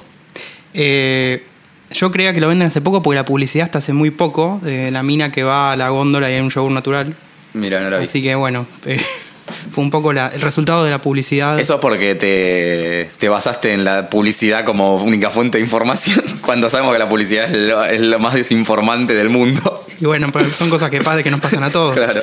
Eh, 0.73 1.43
yo 1.91 2.11
creía 2.11 2.33
que 2.33 2.41
lo 2.41 2.49
venden 2.49 2.69
hace 2.69 2.81
poco 2.81 3.03
porque 3.03 3.17
la 3.17 3.25
publicidad 3.25 3.65
está 3.67 3.79
hace 3.79 3.93
muy 3.93 4.11
poco 4.11 4.61
de 4.63 4.91
la 4.91 5.03
mina 5.03 5.33
que 5.33 5.43
va 5.43 5.73
a 5.73 5.77
la 5.77 5.89
góndola 5.91 6.31
y 6.31 6.35
hay 6.35 6.41
un 6.41 6.51
yogur 6.51 6.71
natural. 6.73 7.15
Mira, 7.53 7.81
no 7.81 7.91
la 7.91 7.99
vi. 7.99 8.05
Así 8.05 8.23
que 8.23 8.35
bueno, 8.37 8.67
eh, 8.87 9.01
fue 9.73 9.83
un 9.83 9.91
poco 9.91 10.13
la- 10.13 10.29
el 10.29 10.41
resultado 10.41 10.85
de 10.85 10.91
la 10.91 11.01
publicidad. 11.01 11.59
Eso 11.59 11.75
es 11.75 11.81
porque 11.81 12.15
te, 12.15 13.11
te 13.19 13.29
basaste 13.29 13.73
en 13.73 13.85
la 13.85 14.09
publicidad 14.09 14.65
como 14.65 14.97
única 14.97 15.31
fuente 15.31 15.59
de 15.59 15.65
información, 15.65 16.23
cuando 16.43 16.71
sabemos 16.71 16.93
que 16.93 16.99
la 17.01 17.09
publicidad 17.09 17.51
es 17.51 17.57
lo, 17.57 17.85
es 17.85 18.01
lo 18.01 18.19
más 18.21 18.35
desinformante 18.35 19.15
del 19.15 19.29
mundo. 19.31 19.85
Y 20.01 20.07
bueno, 20.07 20.29
pero 20.33 20.49
son 20.51 20.71
cosas 20.71 20.91
que, 20.91 21.01
pasan, 21.01 21.23
que 21.25 21.31
nos 21.31 21.41
pasan 21.41 21.65
a 21.65 21.71
todos. 21.71 21.97
Claro. 21.97 22.23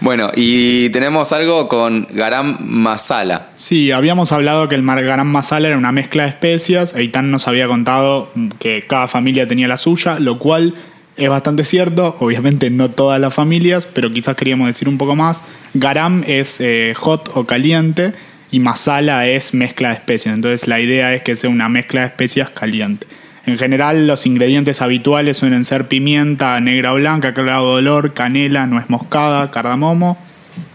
Bueno, 0.00 0.30
y 0.34 0.90
tenemos 0.90 1.32
algo 1.32 1.68
con 1.68 2.06
garam 2.12 2.58
masala. 2.60 3.48
Sí, 3.56 3.90
habíamos 3.90 4.30
hablado 4.30 4.68
que 4.68 4.76
el 4.76 4.84
garam 4.84 5.26
masala 5.26 5.68
era 5.68 5.76
una 5.76 5.90
mezcla 5.90 6.22
de 6.22 6.28
especias. 6.28 6.94
Eitan 6.94 7.32
nos 7.32 7.48
había 7.48 7.66
contado 7.66 8.30
que 8.60 8.84
cada 8.86 9.08
familia 9.08 9.48
tenía 9.48 9.66
la 9.66 9.76
suya, 9.76 10.20
lo 10.20 10.38
cual 10.38 10.74
es 11.16 11.28
bastante 11.28 11.64
cierto. 11.64 12.16
Obviamente 12.20 12.70
no 12.70 12.90
todas 12.90 13.20
las 13.20 13.34
familias, 13.34 13.86
pero 13.86 14.12
quizás 14.12 14.36
queríamos 14.36 14.68
decir 14.68 14.88
un 14.88 14.98
poco 14.98 15.16
más. 15.16 15.42
Garam 15.74 16.22
es 16.26 16.60
eh, 16.60 16.94
hot 16.96 17.30
o 17.34 17.44
caliente 17.44 18.12
y 18.52 18.60
masala 18.60 19.26
es 19.26 19.52
mezcla 19.52 19.88
de 19.88 19.94
especias. 19.94 20.34
Entonces 20.36 20.68
la 20.68 20.80
idea 20.80 21.12
es 21.12 21.22
que 21.22 21.34
sea 21.34 21.50
una 21.50 21.68
mezcla 21.68 22.02
de 22.02 22.06
especias 22.06 22.50
caliente. 22.50 23.06
En 23.48 23.56
general, 23.56 24.06
los 24.06 24.26
ingredientes 24.26 24.82
habituales 24.82 25.38
suelen 25.38 25.64
ser 25.64 25.88
pimienta 25.88 26.60
negra 26.60 26.92
o 26.92 26.96
blanca, 26.96 27.32
clavo 27.32 27.76
de 27.76 27.78
olor, 27.78 28.12
canela, 28.12 28.66
nuez 28.66 28.90
moscada, 28.90 29.50
cardamomo, 29.50 30.18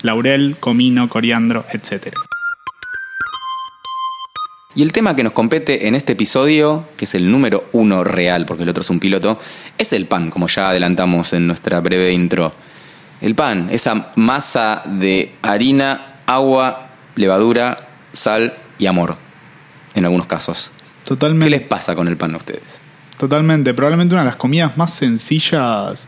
laurel, 0.02 0.58
comino, 0.60 1.08
coriandro, 1.08 1.66
etc. 1.72 2.16
Y 4.74 4.82
el 4.82 4.92
tema 4.92 5.16
que 5.16 5.22
nos 5.22 5.34
compete 5.34 5.88
en 5.88 5.94
este 5.94 6.14
episodio, 6.14 6.90
que 6.98 7.06
es 7.06 7.14
el 7.14 7.30
número 7.30 7.66
uno 7.74 8.04
real, 8.04 8.48
porque 8.48 8.64
el 8.64 8.70
otro 8.70 8.82
es 8.82 8.90
un 8.90 9.00
piloto, 9.00 9.40
es 9.78 9.94
el 9.94 10.08
pan, 10.08 10.32
como 10.32 10.48
ya 10.48 10.70
adelantamos 10.70 11.34
en 11.34 11.46
nuestra 11.46 11.80
breve 11.80 12.12
intro. 12.12 12.54
El 13.22 13.36
pan, 13.36 13.70
esa 13.72 14.12
masa 14.16 14.82
de 14.84 15.36
harina, 15.44 16.22
agua, 16.26 16.88
levadura, 17.18 17.88
sal 18.14 18.58
y 18.80 18.88
amor, 18.88 19.20
en 19.94 20.06
algunos 20.06 20.26
casos. 20.26 20.72
¿Qué 21.04 21.10
Totalmente. 21.10 21.50
les 21.50 21.62
pasa 21.62 21.96
con 21.96 22.08
el 22.08 22.18
pan 22.18 22.34
a 22.34 22.38
ustedes? 22.38 22.82
Totalmente, 23.18 23.74
probablemente 23.74 24.16
una 24.16 24.24
de 24.24 24.30
las 24.30 24.36
comidas 24.36 24.78
más 24.78 24.94
sencillas 24.94 26.08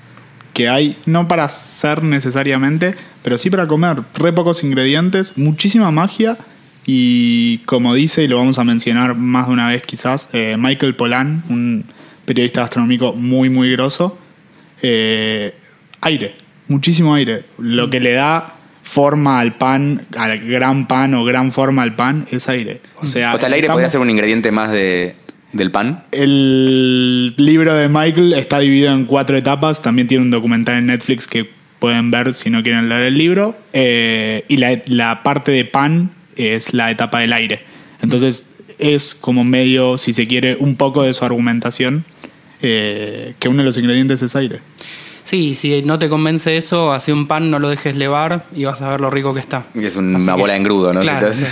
que 0.53 0.69
hay, 0.69 0.97
no 1.05 1.27
para 1.27 1.43
hacer 1.43 2.03
necesariamente, 2.03 2.95
pero 3.23 3.37
sí 3.37 3.49
para 3.49 3.67
comer. 3.67 3.97
Re 4.15 4.31
pocos 4.31 4.63
ingredientes, 4.63 5.37
muchísima 5.37 5.91
magia 5.91 6.37
y 6.85 7.59
como 7.59 7.93
dice, 7.93 8.23
y 8.23 8.27
lo 8.27 8.37
vamos 8.37 8.57
a 8.59 8.63
mencionar 8.63 9.15
más 9.15 9.47
de 9.47 9.53
una 9.53 9.67
vez 9.69 9.83
quizás, 9.83 10.29
eh, 10.33 10.55
Michael 10.57 10.95
Pollan, 10.95 11.43
un 11.49 11.85
periodista 12.25 12.61
gastronómico 12.61 13.13
muy, 13.13 13.49
muy 13.49 13.71
grosso, 13.71 14.17
eh, 14.81 15.55
aire, 16.01 16.35
muchísimo 16.67 17.13
aire. 17.15 17.45
Lo 17.57 17.89
que 17.89 17.99
le 17.99 18.13
da 18.13 18.55
forma 18.86 19.39
al 19.42 19.56
pan, 19.56 20.06
al 20.15 20.39
gran 20.48 20.88
pan 20.88 21.13
o 21.15 21.25
gran 21.25 21.51
forma 21.51 21.82
al 21.82 21.96
pan, 21.96 22.25
es 22.32 22.48
aire. 22.48 22.80
O 22.98 23.08
sea, 23.08 23.34
O 23.34 23.38
sea, 23.38 23.48
el 23.48 23.54
aire 23.56 23.65
estamos- 23.65 23.77
podría 23.80 23.89
ser 23.89 24.00
un 24.00 24.10
ingrediente 24.10 24.51
más 24.51 24.72
de, 24.72 25.15
del 25.51 25.72
pan. 25.72 26.06
el 26.12 27.34
libro 27.38 27.74
de 27.74 27.89
Michael 27.89 28.34
está 28.34 28.60
dividido 28.60 28.94
en 28.94 29.06
cuatro 29.06 29.36
etapas. 29.36 29.82
También 29.82 30.08
tiene 30.08 30.24
un 30.24 30.32
documental 30.32 30.77
en 30.77 30.86
Netflix 30.88 31.27
que 31.27 31.50
pueden 31.80 32.12
ver 32.12 32.34
si 32.36 32.50
no 32.50 32.63
quieren 32.63 32.88
leer 32.88 33.01
el 33.04 33.18
libro. 33.18 33.58
Eh, 33.74 34.46
y 34.48 34.58
la, 34.58 34.80
la 34.86 35.24
parte 35.24 35.51
de 35.51 35.65
pan 35.65 36.12
es 36.36 36.74
la 36.74 36.92
etapa 36.92 37.20
del 37.20 37.34
aire. 37.34 37.62
Entonces 38.01 38.51
es 38.80 39.13
como 39.15 39.44
medio, 39.44 39.98
si 39.98 40.13
se 40.13 40.27
quiere, 40.27 40.56
un 40.60 40.75
poco 40.75 41.04
de 41.04 41.13
su 41.13 41.25
argumentación. 41.25 42.06
eh, 42.62 43.34
que 43.39 43.50
uno 43.50 43.60
de 43.60 43.63
los 43.65 43.77
ingredientes 43.77 44.22
es 44.22 44.36
aire. 44.36 44.60
Sí, 45.25 45.55
si 45.55 45.82
no 45.82 46.00
te 46.00 46.08
convence 46.08 46.55
eso, 46.55 46.94
hace 46.94 47.12
un 47.12 47.27
pan, 47.27 47.51
no 47.51 47.60
lo 47.60 47.67
dejes 47.70 47.96
levar 47.98 48.46
y 48.55 48.63
vas 48.65 48.82
a 48.82 48.89
ver 48.91 49.01
lo 49.01 49.10
rico 49.10 49.34
que 49.34 49.39
está. 49.41 49.63
Que 49.74 49.88
es 49.88 49.96
una 49.98 50.20
Así 50.20 50.27
que- 50.27 50.32
bola 50.34 50.53
de 50.53 50.60
engrudo, 50.60 50.94
¿no? 50.94 51.01
Claro, 51.01 51.34
sí. 51.34 51.44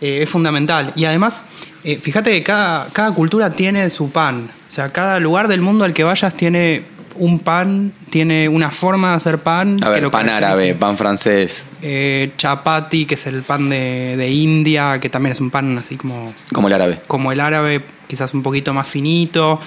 Eh, 0.00 0.22
es 0.22 0.30
fundamental. 0.30 0.92
Y 0.94 1.04
además, 1.06 1.42
eh, 1.82 1.98
fíjate 2.00 2.30
que 2.30 2.42
cada, 2.42 2.86
cada 2.92 3.12
cultura 3.12 3.50
tiene 3.50 3.88
su 3.90 4.10
pan. 4.10 4.48
O 4.68 4.72
sea, 4.72 4.92
cada 4.92 5.18
lugar 5.20 5.48
del 5.48 5.62
mundo 5.62 5.84
al 5.84 5.94
que 5.94 6.04
vayas 6.04 6.34
tiene 6.34 6.82
un 7.16 7.38
pan, 7.40 7.92
tiene 8.10 8.46
una 8.48 8.70
forma 8.70 9.10
de 9.12 9.16
hacer 9.16 9.38
pan. 9.38 9.76
A 9.80 9.86
que 9.86 9.90
ver, 9.92 10.02
lo 10.02 10.10
pan 10.10 10.28
árabe, 10.28 10.74
pan 10.74 10.98
francés, 10.98 11.64
Eh, 11.82 12.30
chapati, 12.36 13.06
que 13.06 13.14
es 13.14 13.26
el 13.26 13.42
pan 13.42 13.70
de, 13.70 14.16
de 14.18 14.30
India, 14.30 15.00
que 15.00 15.08
también 15.08 15.32
es 15.32 15.40
un 15.40 15.50
pan 15.50 15.78
así 15.78 15.96
como, 15.96 16.32
como 16.52 16.68
el 16.68 16.74
árabe. 16.74 17.00
como 17.06 17.32
el 17.32 17.40
árabe, 17.40 17.82
quizás 18.06 18.34
un 18.34 18.42
poquito 18.42 18.74
más 18.74 18.86
finito. 18.86 19.58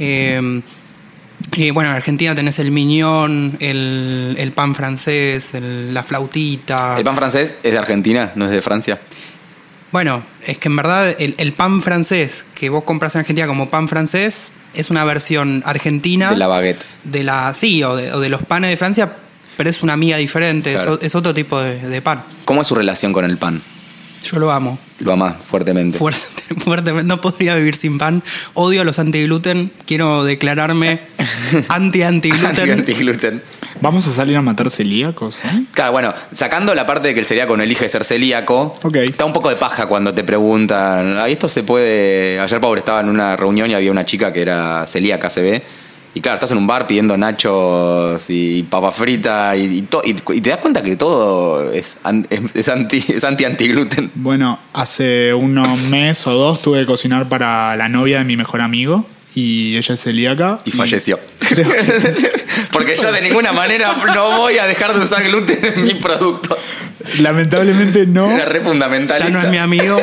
Eh, 0.00 0.60
bueno, 1.72 1.90
en 1.90 1.96
Argentina 1.96 2.34
tenés 2.34 2.58
el 2.58 2.70
miñón, 2.70 3.56
el, 3.60 4.34
el 4.38 4.52
pan 4.52 4.74
francés, 4.74 5.54
el- 5.54 5.94
la 5.94 6.02
flautita. 6.02 6.96
¿El 6.98 7.04
pan 7.04 7.16
francés 7.16 7.56
es 7.62 7.72
de 7.72 7.78
Argentina, 7.78 8.32
no 8.34 8.44
es 8.46 8.50
de 8.50 8.60
Francia? 8.62 9.00
Bueno, 9.92 10.22
es 10.46 10.58
que 10.58 10.68
en 10.68 10.76
verdad 10.76 11.14
el, 11.18 11.34
el 11.38 11.52
pan 11.52 11.80
francés 11.80 12.44
que 12.54 12.68
vos 12.68 12.84
compras 12.84 13.14
en 13.14 13.20
Argentina 13.20 13.46
como 13.46 13.68
pan 13.68 13.88
francés 13.88 14.52
es 14.74 14.90
una 14.90 15.04
versión 15.04 15.62
argentina 15.64 16.30
De 16.30 16.36
la 16.36 16.48
baguette. 16.48 16.84
de 17.04 17.22
la 17.22 17.54
sí 17.54 17.82
o 17.82 17.96
de, 17.96 18.12
o 18.12 18.20
de 18.20 18.28
los 18.28 18.42
panes 18.42 18.68
de 18.70 18.76
Francia, 18.76 19.12
pero 19.56 19.70
es 19.70 19.82
una 19.82 19.94
amiga 19.94 20.16
diferente, 20.18 20.74
Claro. 20.74 20.98
es, 21.00 21.14
otro 21.14 21.32
tipo 21.32 21.58
de, 21.60 21.78
de 21.78 22.02
pan. 22.02 22.22
¿Cómo 22.44 22.60
es 22.60 22.66
su 22.66 22.74
relación 22.74 23.12
con 23.14 23.24
el 23.24 23.38
pan? 23.38 23.62
Yo 24.30 24.38
lo 24.38 24.50
amo. 24.50 24.78
Lo 25.00 25.12
ama 25.12 25.34
fuertemente. 25.34 25.96
Fuerte, 25.98 26.20
fuertemente. 26.58 27.06
No 27.06 27.20
podría 27.20 27.54
vivir 27.54 27.74
sin 27.76 27.98
pan. 27.98 28.22
Odio 28.54 28.80
a 28.80 28.84
los 28.84 28.98
antigluten. 28.98 29.70
Quiero 29.86 30.24
declararme 30.24 31.00
anti-antigluten. 31.68 32.70
Anti-gluten. 32.70 33.42
Vamos 33.80 34.06
a 34.08 34.12
salir 34.12 34.36
a 34.36 34.42
matar 34.42 34.70
celíacos. 34.70 35.38
¿eh? 35.44 35.64
Claro, 35.72 35.92
bueno, 35.92 36.14
sacando 36.32 36.74
la 36.74 36.86
parte 36.86 37.08
de 37.08 37.14
que 37.14 37.20
el 37.20 37.26
celíaco 37.26 37.56
no 37.56 37.62
elige 37.62 37.88
ser 37.88 38.04
celíaco, 38.04 38.74
Ok. 38.82 38.96
está 38.96 39.24
un 39.26 39.32
poco 39.34 39.50
de 39.50 39.56
paja 39.56 39.86
cuando 39.86 40.14
te 40.14 40.24
preguntan, 40.24 41.18
"Ay, 41.18 41.32
esto 41.32 41.48
se 41.48 41.62
puede...? 41.62 42.40
Ayer, 42.40 42.60
pobre, 42.60 42.78
estaba 42.80 43.00
en 43.00 43.10
una 43.10 43.36
reunión 43.36 43.70
y 43.70 43.74
había 43.74 43.90
una 43.90 44.06
chica 44.06 44.32
que 44.32 44.40
era 44.42 44.86
celíaca, 44.86 45.28
se 45.30 45.42
ve. 45.42 45.62
Y 46.16 46.22
claro, 46.22 46.36
estás 46.36 46.50
en 46.52 46.56
un 46.56 46.66
bar 46.66 46.86
pidiendo 46.86 47.14
nachos 47.18 48.24
y 48.30 48.62
papa 48.62 48.90
frita 48.90 49.54
y, 49.54 49.64
y 49.66 49.82
to- 49.82 50.00
y- 50.02 50.16
y 50.32 50.40
te 50.40 50.48
das 50.48 50.60
cuenta 50.60 50.80
que 50.80 50.96
todo 50.96 51.70
es, 51.70 51.98
es, 52.30 52.56
es 52.56 52.68
anti 52.70 53.04
es 53.08 53.22
anti-antigluten. 53.22 54.10
Bueno, 54.14 54.58
hace 54.72 55.34
unos 55.34 55.78
mes 55.90 56.26
o 56.26 56.32
dos 56.32 56.62
tuve 56.62 56.80
que 56.80 56.86
cocinar 56.86 57.28
para 57.28 57.76
la 57.76 57.90
novia 57.90 58.16
de 58.18 58.24
mi 58.24 58.34
mejor 58.38 58.62
amigo 58.62 59.04
y 59.34 59.76
ella 59.76 59.92
es 59.92 60.00
celíaca. 60.02 60.60
Y 60.64 60.70
falleció. 60.70 61.20
creo 61.38 61.68
Porque 62.72 62.94
yo 62.96 63.12
de 63.12 63.20
ninguna 63.20 63.52
manera 63.52 63.94
no 64.14 64.38
voy 64.38 64.56
a 64.56 64.64
dejar 64.66 64.94
de 64.98 65.04
usar 65.04 65.22
gluten 65.22 65.58
en 65.62 65.82
mis 65.84 65.94
productos. 65.96 66.64
Lamentablemente 67.20 68.06
no. 68.06 68.30
Era 68.30 68.46
re 68.46 68.62
fundamental. 68.62 69.18
Ya 69.18 69.28
no 69.28 69.42
es 69.42 69.50
mi 69.50 69.58
amigo. 69.58 70.00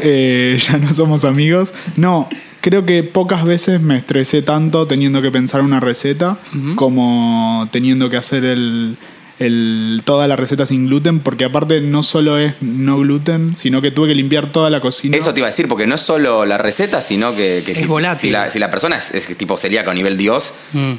Eh, 0.00 0.58
ya 0.66 0.78
no 0.78 0.94
somos 0.94 1.24
amigos. 1.26 1.74
No, 1.96 2.28
creo 2.60 2.84
que 2.86 3.02
pocas 3.02 3.44
veces 3.44 3.80
me 3.80 3.96
estresé 3.96 4.42
tanto 4.42 4.86
teniendo 4.86 5.22
que 5.22 5.30
pensar 5.30 5.60
una 5.62 5.80
receta 5.80 6.36
como 6.74 7.68
teniendo 7.72 8.08
que 8.10 8.16
hacer 8.16 8.44
el, 8.44 8.96
el- 9.38 10.02
toda 10.04 10.26
la 10.28 10.36
receta 10.36 10.66
sin 10.66 10.86
gluten, 10.86 11.20
porque 11.20 11.44
aparte 11.44 11.80
no 11.80 12.02
solo 12.02 12.38
es 12.38 12.54
no 12.60 12.98
gluten, 12.98 13.56
sino 13.56 13.80
que 13.82 13.90
tuve 13.90 14.08
que 14.08 14.14
limpiar 14.14 14.50
toda 14.52 14.70
la 14.70 14.80
cocina. 14.80 15.16
Eso 15.16 15.32
te 15.34 15.40
iba 15.40 15.46
a 15.46 15.50
decir, 15.50 15.68
porque 15.68 15.86
no 15.86 15.94
es 15.94 16.00
solo 16.00 16.44
la 16.46 16.58
receta, 16.58 17.00
sino 17.00 17.34
que, 17.34 17.62
que 17.64 17.72
Es 17.72 17.78
si, 17.78 17.84
volátil. 17.86 18.20
si 18.20 18.30
la, 18.30 18.50
si 18.50 18.58
la 18.58 18.70
persona 18.70 18.96
es, 18.96 19.14
es 19.14 19.36
tipo 19.36 19.56
celíaco 19.56 19.90
a 19.90 19.94
nivel 19.94 20.16
Dios, 20.16 20.54
Mm. 20.72 20.92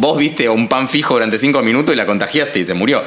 vos 0.00 0.16
viste 0.18 0.48
un 0.48 0.68
pan 0.68 0.88
fijo 0.88 1.14
durante 1.14 1.38
cinco 1.38 1.62
minutos 1.62 1.94
y 1.94 1.96
la 1.98 2.06
contagiaste 2.06 2.60
y 2.60 2.64
se 2.64 2.74
murió. 2.74 3.02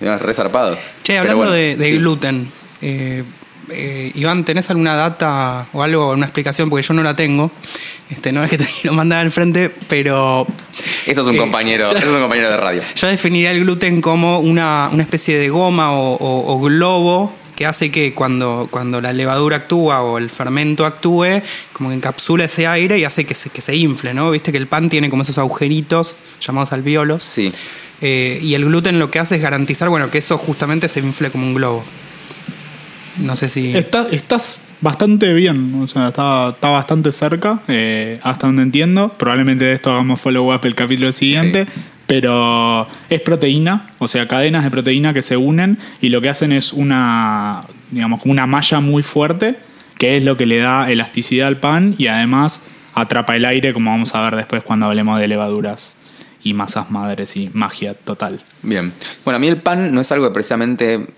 Era 0.00 0.18
re 0.18 0.32
zarpado. 0.34 0.74
Che, 1.02 1.12
Pero 1.14 1.20
hablando 1.20 1.36
bueno, 1.38 1.52
de, 1.52 1.76
de 1.76 1.86
sí. 1.90 1.98
gluten, 1.98 2.48
eh, 2.82 3.22
eh, 3.70 4.12
Iván, 4.14 4.44
¿tenés 4.44 4.70
alguna 4.70 4.94
data 4.94 5.66
o 5.72 5.82
algo, 5.82 6.12
una 6.12 6.26
explicación? 6.26 6.70
Porque 6.70 6.86
yo 6.86 6.94
no 6.94 7.02
la 7.02 7.16
tengo. 7.16 7.50
Este, 8.10 8.32
no 8.32 8.44
es 8.44 8.50
que 8.50 8.58
te 8.58 8.64
quiero 8.66 8.94
mandar 8.94 9.20
al 9.20 9.32
frente, 9.32 9.70
pero 9.88 10.46
Eso 11.06 11.20
es 11.22 11.26
un 11.26 11.34
Eh, 11.34 11.38
compañero, 11.38 11.86
eso 11.86 11.96
es 11.98 12.04
un 12.06 12.20
compañero 12.20 12.50
de 12.50 12.56
radio. 12.56 12.82
yo 12.94 13.08
definiría 13.08 13.50
el 13.52 13.60
gluten 13.60 14.00
como 14.00 14.38
una, 14.40 14.88
una 14.92 15.02
especie 15.02 15.36
de 15.38 15.48
goma 15.48 15.92
o, 15.92 16.14
o- 16.14 16.54
o 16.54 16.60
globo 16.60 17.32
que 17.56 17.64
hace 17.64 17.90
que 17.90 18.12
cuando, 18.12 18.68
cuando 18.70 19.00
la 19.00 19.14
levadura 19.14 19.56
actúa 19.56 20.02
o 20.02 20.18
el 20.18 20.28
fermento 20.28 20.84
actúe, 20.84 21.40
como 21.72 21.88
que 21.88 21.94
encapsula 21.94 22.44
ese 22.44 22.66
aire 22.66 22.98
y 22.98 23.04
hace 23.04 23.24
que 23.24 23.34
se, 23.34 23.48
que 23.48 23.62
se 23.62 23.74
infle, 23.74 24.12
¿no? 24.12 24.30
Viste 24.30 24.52
que 24.52 24.58
el 24.58 24.66
pan 24.66 24.90
tiene 24.90 25.08
como 25.08 25.22
esos 25.22 25.38
agujeritos 25.38 26.14
llamados 26.46 26.74
alveolos. 26.74 27.22
Sí. 27.22 27.50
Eh, 28.02 28.40
y 28.42 28.52
el 28.54 28.66
gluten 28.66 28.98
lo 28.98 29.10
que 29.10 29.18
hace 29.20 29.36
es 29.36 29.40
garantizar, 29.42 29.88
bueno, 29.88 30.10
que 30.10 30.18
eso 30.18 30.36
justamente 30.36 30.86
se 30.88 31.00
infle 31.00 31.30
como 31.30 31.46
un 31.46 31.54
globo. 31.54 31.82
No 33.18 33.36
sé 33.36 33.48
si. 33.48 33.76
Está- 33.76 34.08
estás 34.10 34.62
bastante 34.80 35.32
bien, 35.32 35.74
o 35.82 35.88
sea, 35.88 36.08
está, 36.08 36.50
está 36.50 36.68
bastante 36.68 37.10
cerca, 37.12 37.60
eh, 37.68 38.18
hasta 38.22 38.46
donde 38.46 38.62
entiendo. 38.62 39.08
Probablemente 39.16 39.64
de 39.64 39.72
esto 39.74 39.90
hagamos 39.90 40.20
follow-up 40.20 40.60
el 40.64 40.74
capítulo 40.74 41.12
siguiente. 41.12 41.66
Sí. 41.66 41.80
Pero 42.06 42.86
es 43.10 43.20
proteína, 43.20 43.90
o 43.98 44.06
sea, 44.06 44.28
cadenas 44.28 44.62
de 44.62 44.70
proteína 44.70 45.12
que 45.12 45.22
se 45.22 45.36
unen 45.36 45.76
y 46.00 46.08
lo 46.10 46.20
que 46.20 46.28
hacen 46.28 46.52
es 46.52 46.72
una, 46.72 47.64
digamos, 47.90 48.20
como 48.20 48.30
una 48.30 48.46
malla 48.46 48.78
muy 48.78 49.02
fuerte, 49.02 49.56
que 49.98 50.16
es 50.16 50.24
lo 50.24 50.36
que 50.36 50.46
le 50.46 50.58
da 50.58 50.88
elasticidad 50.88 51.48
al 51.48 51.56
pan 51.58 51.96
y 51.98 52.06
además 52.06 52.62
atrapa 52.94 53.34
el 53.34 53.44
aire, 53.44 53.72
como 53.72 53.90
vamos 53.90 54.14
a 54.14 54.20
ver 54.22 54.36
después 54.36 54.62
cuando 54.62 54.86
hablemos 54.86 55.18
de 55.18 55.26
levaduras 55.26 55.96
y 56.44 56.54
masas 56.54 56.92
madres 56.92 57.36
y 57.36 57.50
magia 57.54 57.94
total. 57.94 58.40
Bien. 58.62 58.92
Bueno, 59.24 59.36
a 59.36 59.40
mí 59.40 59.48
el 59.48 59.56
pan 59.56 59.92
no 59.92 60.00
es 60.00 60.12
algo 60.12 60.28
que 60.28 60.34
precisamente 60.34 61.08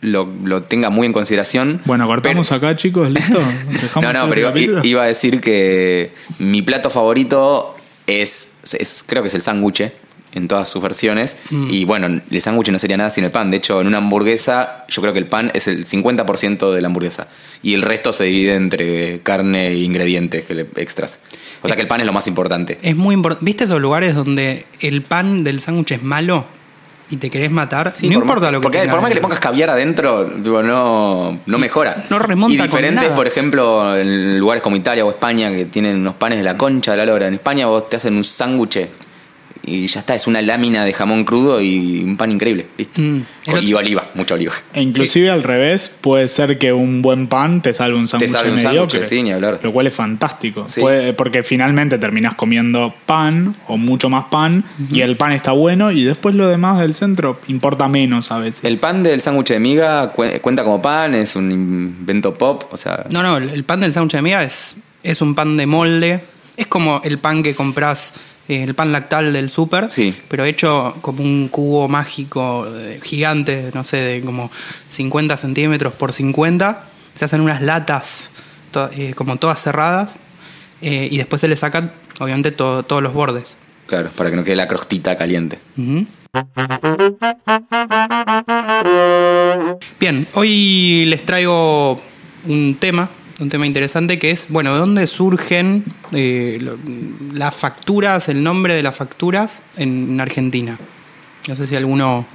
lo, 0.00 0.28
lo 0.44 0.62
tenga 0.62 0.90
muy 0.90 1.06
en 1.06 1.12
consideración. 1.12 1.80
Bueno, 1.84 2.06
cortamos 2.06 2.48
pero- 2.48 2.56
acá, 2.68 2.76
chicos, 2.76 3.10
¿listo? 3.10 3.38
¿Dejamos 3.70 4.12
No, 4.12 4.12
no, 4.24 4.28
pero 4.28 4.40
iba, 4.42 4.50
capítulo? 4.50 4.84
iba 4.84 5.02
a 5.02 5.06
decir 5.06 5.40
que 5.40 6.10
mi 6.38 6.62
plato 6.62 6.90
favorito 6.90 7.74
es, 8.06 8.52
es- 8.78 9.04
creo 9.06 9.22
que 9.22 9.28
es 9.28 9.34
el 9.34 9.42
sándwich 9.42 9.90
en 10.32 10.46
todas 10.46 10.68
sus 10.70 10.80
versiones. 10.80 11.36
Y 11.50 11.84
bueno, 11.84 12.06
el 12.06 12.40
sándwich 12.40 12.68
no 12.70 12.78
sería 12.78 12.96
nada 12.96 13.10
sin 13.10 13.24
el 13.24 13.32
pan. 13.32 13.50
De 13.50 13.56
hecho, 13.56 13.80
en 13.80 13.88
una 13.88 13.96
hamburguesa, 13.98 14.84
yo 14.88 15.02
creo 15.02 15.12
que 15.12 15.18
el 15.18 15.26
pan 15.26 15.50
es 15.54 15.66
el 15.66 15.84
50% 15.84 16.72
de 16.72 16.80
la 16.80 16.86
hamburguesa. 16.86 17.26
Y 17.64 17.74
el 17.74 17.82
resto 17.82 18.12
se 18.12 18.24
divide 18.24 18.54
entre 18.54 19.20
carne 19.22 19.68
e 19.68 19.78
ingredientes 19.78 20.44
que 20.44 20.54
le- 20.54 20.66
extras. 20.76 21.18
O 21.62 21.66
sea 21.66 21.74
que 21.74 21.82
el 21.82 21.88
pan 21.88 22.00
es 22.00 22.06
lo 22.06 22.12
más 22.12 22.28
importante. 22.28 22.78
Es 22.82 22.94
muy 22.94 23.12
importante. 23.14 23.44
¿Viste 23.44 23.64
esos 23.64 23.80
lugares 23.80 24.14
donde 24.14 24.66
el 24.78 25.02
pan 25.02 25.42
del 25.42 25.60
sándwich 25.60 25.90
es 25.92 26.02
malo? 26.04 26.46
Y 27.10 27.16
te 27.16 27.28
querés 27.30 27.50
matar, 27.50 27.90
Sí, 27.92 28.08
no 28.08 28.14
por 28.14 28.22
importa 28.24 28.46
más- 28.46 28.52
lo 28.52 28.60
que 28.60 28.62
Porque 28.62 28.78
tengas 28.78 28.94
por 28.94 29.02
más 29.02 29.08
que 29.08 29.14
le 29.16 29.20
pongas 29.20 29.40
caviar 29.40 29.70
adentro, 29.70 30.24
digo, 30.24 30.62
no, 30.62 31.38
no 31.44 31.58
mejora. 31.58 32.04
No 32.08 32.18
remonta 32.18 32.54
Y 32.54 32.58
con 32.58 32.66
diferentes, 32.68 33.02
nada. 33.04 33.16
por 33.16 33.26
ejemplo, 33.26 33.96
en 33.98 34.38
lugares 34.38 34.62
como 34.62 34.76
Italia 34.76 35.04
o 35.04 35.10
España, 35.10 35.50
que 35.50 35.64
tienen 35.64 35.96
unos 35.98 36.14
panes 36.14 36.38
de 36.38 36.44
la 36.44 36.56
concha 36.56 36.92
de 36.92 36.96
la 36.98 37.06
lora. 37.06 37.26
En 37.26 37.34
España 37.34 37.66
vos 37.66 37.88
te 37.88 37.96
hacen 37.96 38.16
un 38.16 38.24
sándwich 38.24 38.88
y 39.70 39.86
ya 39.86 40.00
está, 40.00 40.14
es 40.14 40.26
una 40.26 40.42
lámina 40.42 40.84
de 40.84 40.92
jamón 40.92 41.24
crudo 41.24 41.60
y 41.60 42.02
un 42.02 42.16
pan 42.16 42.30
increíble. 42.32 42.66
¿viste? 42.76 43.00
Mm. 43.00 43.24
Y 43.62 43.72
oliva, 43.74 44.10
mucha 44.14 44.34
oliva. 44.34 44.52
E 44.74 44.82
inclusive 44.82 45.30
al 45.30 45.42
revés, 45.42 45.96
puede 46.00 46.28
ser 46.28 46.58
que 46.58 46.72
un 46.72 47.02
buen 47.02 47.26
pan 47.28 47.62
te 47.62 47.72
salve 47.72 47.96
un 47.96 48.06
sándwich 48.08 48.30
salve 48.30 48.52
un 48.52 48.60
sándwich, 48.60 49.02
sí, 49.04 49.22
ni 49.22 49.32
hablar. 49.32 49.60
Lo 49.62 49.72
cual 49.72 49.86
es 49.86 49.94
fantástico. 49.94 50.66
Sí. 50.68 50.80
Puede- 50.80 51.12
porque 51.14 51.42
finalmente 51.42 51.98
terminás 51.98 52.34
comiendo 52.34 52.94
pan 53.06 53.54
o 53.66 53.76
mucho 53.76 54.08
más 54.08 54.24
pan 54.26 54.64
y 54.90 55.00
el 55.00 55.16
pan 55.16 55.32
está 55.32 55.52
bueno 55.52 55.90
y 55.90 56.04
después 56.04 56.34
lo 56.34 56.48
demás 56.48 56.78
del 56.80 56.94
centro 56.94 57.40
importa 57.48 57.88
menos 57.88 58.30
a 58.30 58.38
veces. 58.38 58.64
El 58.64 58.78
pan 58.78 59.02
del 59.02 59.20
sándwich 59.20 59.48
de 59.48 59.60
miga 59.60 60.12
cu- 60.12 60.24
cuenta 60.40 60.64
como 60.64 60.80
pan, 60.82 61.14
es 61.14 61.36
un 61.36 61.50
invento 61.50 62.34
pop, 62.34 62.64
o 62.70 62.76
sea... 62.76 63.04
No, 63.12 63.22
no, 63.22 63.36
el 63.38 63.64
pan 63.64 63.80
del 63.80 63.92
sándwich 63.92 64.12
de 64.14 64.22
miga 64.22 64.42
es, 64.42 64.76
es 65.02 65.20
un 65.22 65.34
pan 65.34 65.56
de 65.56 65.66
molde. 65.66 66.24
Es 66.56 66.66
como 66.66 67.00
el 67.04 67.16
pan 67.18 67.42
que 67.42 67.54
compras, 67.54 68.12
el 68.50 68.74
pan 68.74 68.90
lactal 68.92 69.32
del 69.32 69.48
súper, 69.48 69.90
Sí. 69.90 70.14
pero 70.28 70.44
hecho 70.44 70.96
como 71.00 71.22
un 71.22 71.48
cubo 71.48 71.88
mágico 71.88 72.66
eh, 72.76 73.00
gigante, 73.02 73.70
no 73.74 73.84
sé, 73.84 73.96
de 73.98 74.20
como 74.22 74.50
50 74.88 75.36
centímetros 75.36 75.92
por 75.94 76.12
50. 76.12 76.84
Se 77.14 77.24
hacen 77.24 77.40
unas 77.40 77.62
latas 77.62 78.30
to- 78.70 78.90
eh, 78.92 79.14
como 79.14 79.36
todas 79.36 79.60
cerradas 79.62 80.16
eh, 80.82 81.08
y 81.10 81.16
después 81.18 81.40
se 81.40 81.48
le 81.48 81.56
sacan, 81.56 81.92
obviamente, 82.18 82.50
to- 82.52 82.82
todos 82.82 83.02
los 83.02 83.12
bordes. 83.14 83.56
Claro, 83.86 84.08
para 84.16 84.30
que 84.30 84.36
no 84.36 84.44
quede 84.44 84.56
la 84.56 84.68
crostita 84.68 85.16
caliente. 85.16 85.58
Bien, 89.98 90.26
hoy 90.34 91.04
les 91.06 91.24
traigo 91.26 92.00
un 92.46 92.76
tema, 92.80 93.10
un 93.40 93.48
tema 93.48 93.66
interesante 93.66 94.18
que 94.18 94.30
es, 94.30 94.46
bueno, 94.50 94.72
¿de 94.74 94.78
dónde 94.78 95.06
surgen 95.06 95.84
eh, 96.12 96.58
lo- 96.60 96.78
las 97.34 97.54
facturas, 97.56 98.28
el 98.28 98.42
nombre 98.42 98.74
de 98.74 98.82
las 98.82 98.94
facturas 98.96 99.62
en 99.76 100.20
Argentina? 100.20 100.78
No 101.48 101.56
sé 101.56 101.66
si 101.66 101.74
alguno 101.76 102.26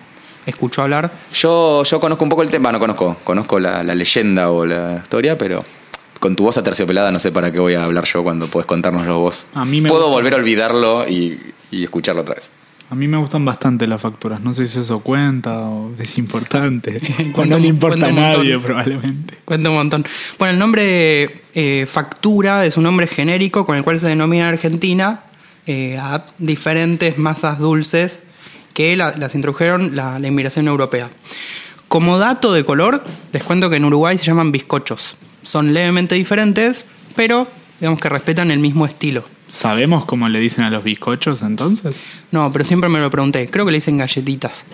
escuchó 0.46 0.82
hablar. 0.82 1.12
Yo, 1.34 1.84
yo 1.84 2.00
conozco 2.00 2.24
un 2.24 2.30
poco 2.30 2.42
el 2.42 2.50
tema, 2.50 2.72
no 2.72 2.80
conozco, 2.80 3.18
conozco 3.24 3.60
la, 3.60 3.84
la 3.84 3.96
leyenda 3.96 4.50
o 4.52 4.66
la 4.66 5.00
historia, 5.04 5.38
pero 5.38 5.64
con 6.20 6.36
tu 6.36 6.44
voz 6.44 6.58
aterciopelada 6.58 7.12
no 7.12 7.20
sé 7.20 7.32
para 7.32 7.52
qué 7.52 7.60
voy 7.60 7.76
a 7.76 7.84
hablar 7.84 8.06
yo 8.06 8.24
cuando 8.24 8.48
puedes 8.48 8.66
contárnoslo 8.66 9.20
vos. 9.20 9.46
A 9.54 9.64
mí 9.66 9.82
me 9.82 9.90
Puedo 9.90 10.06
gusta. 10.06 10.16
volver 10.16 10.34
a 10.34 10.38
olvidarlo 10.38 11.08
y, 11.08 11.40
y 11.72 11.84
escucharlo 11.84 12.22
otra 12.22 12.36
vez. 12.36 12.50
A 12.89 12.96
mí 12.96 13.08
me 13.08 13.18
gustan 13.18 13.44
bastante 13.44 13.88
las 13.88 14.00
facturas. 14.01 14.42
No 14.42 14.54
sé 14.54 14.68
si 14.68 14.80
eso 14.80 15.00
cuenta 15.00 15.62
o 15.62 15.92
es 16.00 16.18
importante. 16.20 17.01
Cuando 17.34 17.56
un- 17.56 17.62
le 17.63 17.68
importa 17.68 18.06
a 18.06 18.12
nadie, 18.12 18.58
probablemente. 18.60 19.38
Cuenta 19.44 19.70
un 19.70 19.75
montón. 19.75 20.06
Bueno, 20.38 20.54
el 20.54 20.60
nombre 20.60 21.42
eh, 21.56 21.86
factura 21.88 22.63
es 22.65 22.77
un 22.77 22.84
nombre 22.84 23.08
genérico 23.08 23.65
con 23.65 23.75
el 23.75 23.84
cual 23.84 24.00
se 24.00 24.08
denomina 24.08 24.48
en 24.48 24.54
Argentina 24.54 25.22
eh, 25.65 25.98
a 26.00 26.25
diferentes 26.38 27.18
masas 27.18 27.58
dulces 27.60 28.20
que 28.74 28.96
la- 28.96 29.15
las 29.18 29.34
introdujeron 29.34 29.96
la, 29.96 30.20
la 30.20 30.27
inmigración 30.27 30.68
europea. 30.68 31.10
Como 31.88 32.18
dato 32.20 32.54
de 32.54 32.63
color, 32.65 33.04
les 33.34 33.44
cuento 33.44 33.70
que 33.70 33.77
en 33.77 33.86
Uruguay 33.86 34.18
se 34.18 34.25
llaman 34.25 34.51
bizcochos. 34.51 35.18
Son 35.42 35.74
levemente 35.74 36.15
diferentes, 36.15 36.86
pero 37.15 37.48
digamos 37.80 38.00
que 38.00 38.10
respetan 38.10 38.51
el 38.51 38.60
mismo 38.60 38.86
estilo. 38.86 39.24
¿Sabemos 39.48 40.06
cómo 40.06 40.28
le 40.30 40.40
dicen 40.40 40.64
a 40.64 40.70
los 40.70 40.84
bizcochos 40.84 41.42
entonces? 41.42 41.96
No, 42.32 42.52
pero 42.52 42.66
siempre 42.66 42.90
me 42.90 43.00
lo 43.00 43.10
pregunté. 43.10 43.48
Creo 43.48 43.66
que 43.66 43.72
le 43.72 43.78
dicen 43.78 43.98
galletitas. 43.98 44.66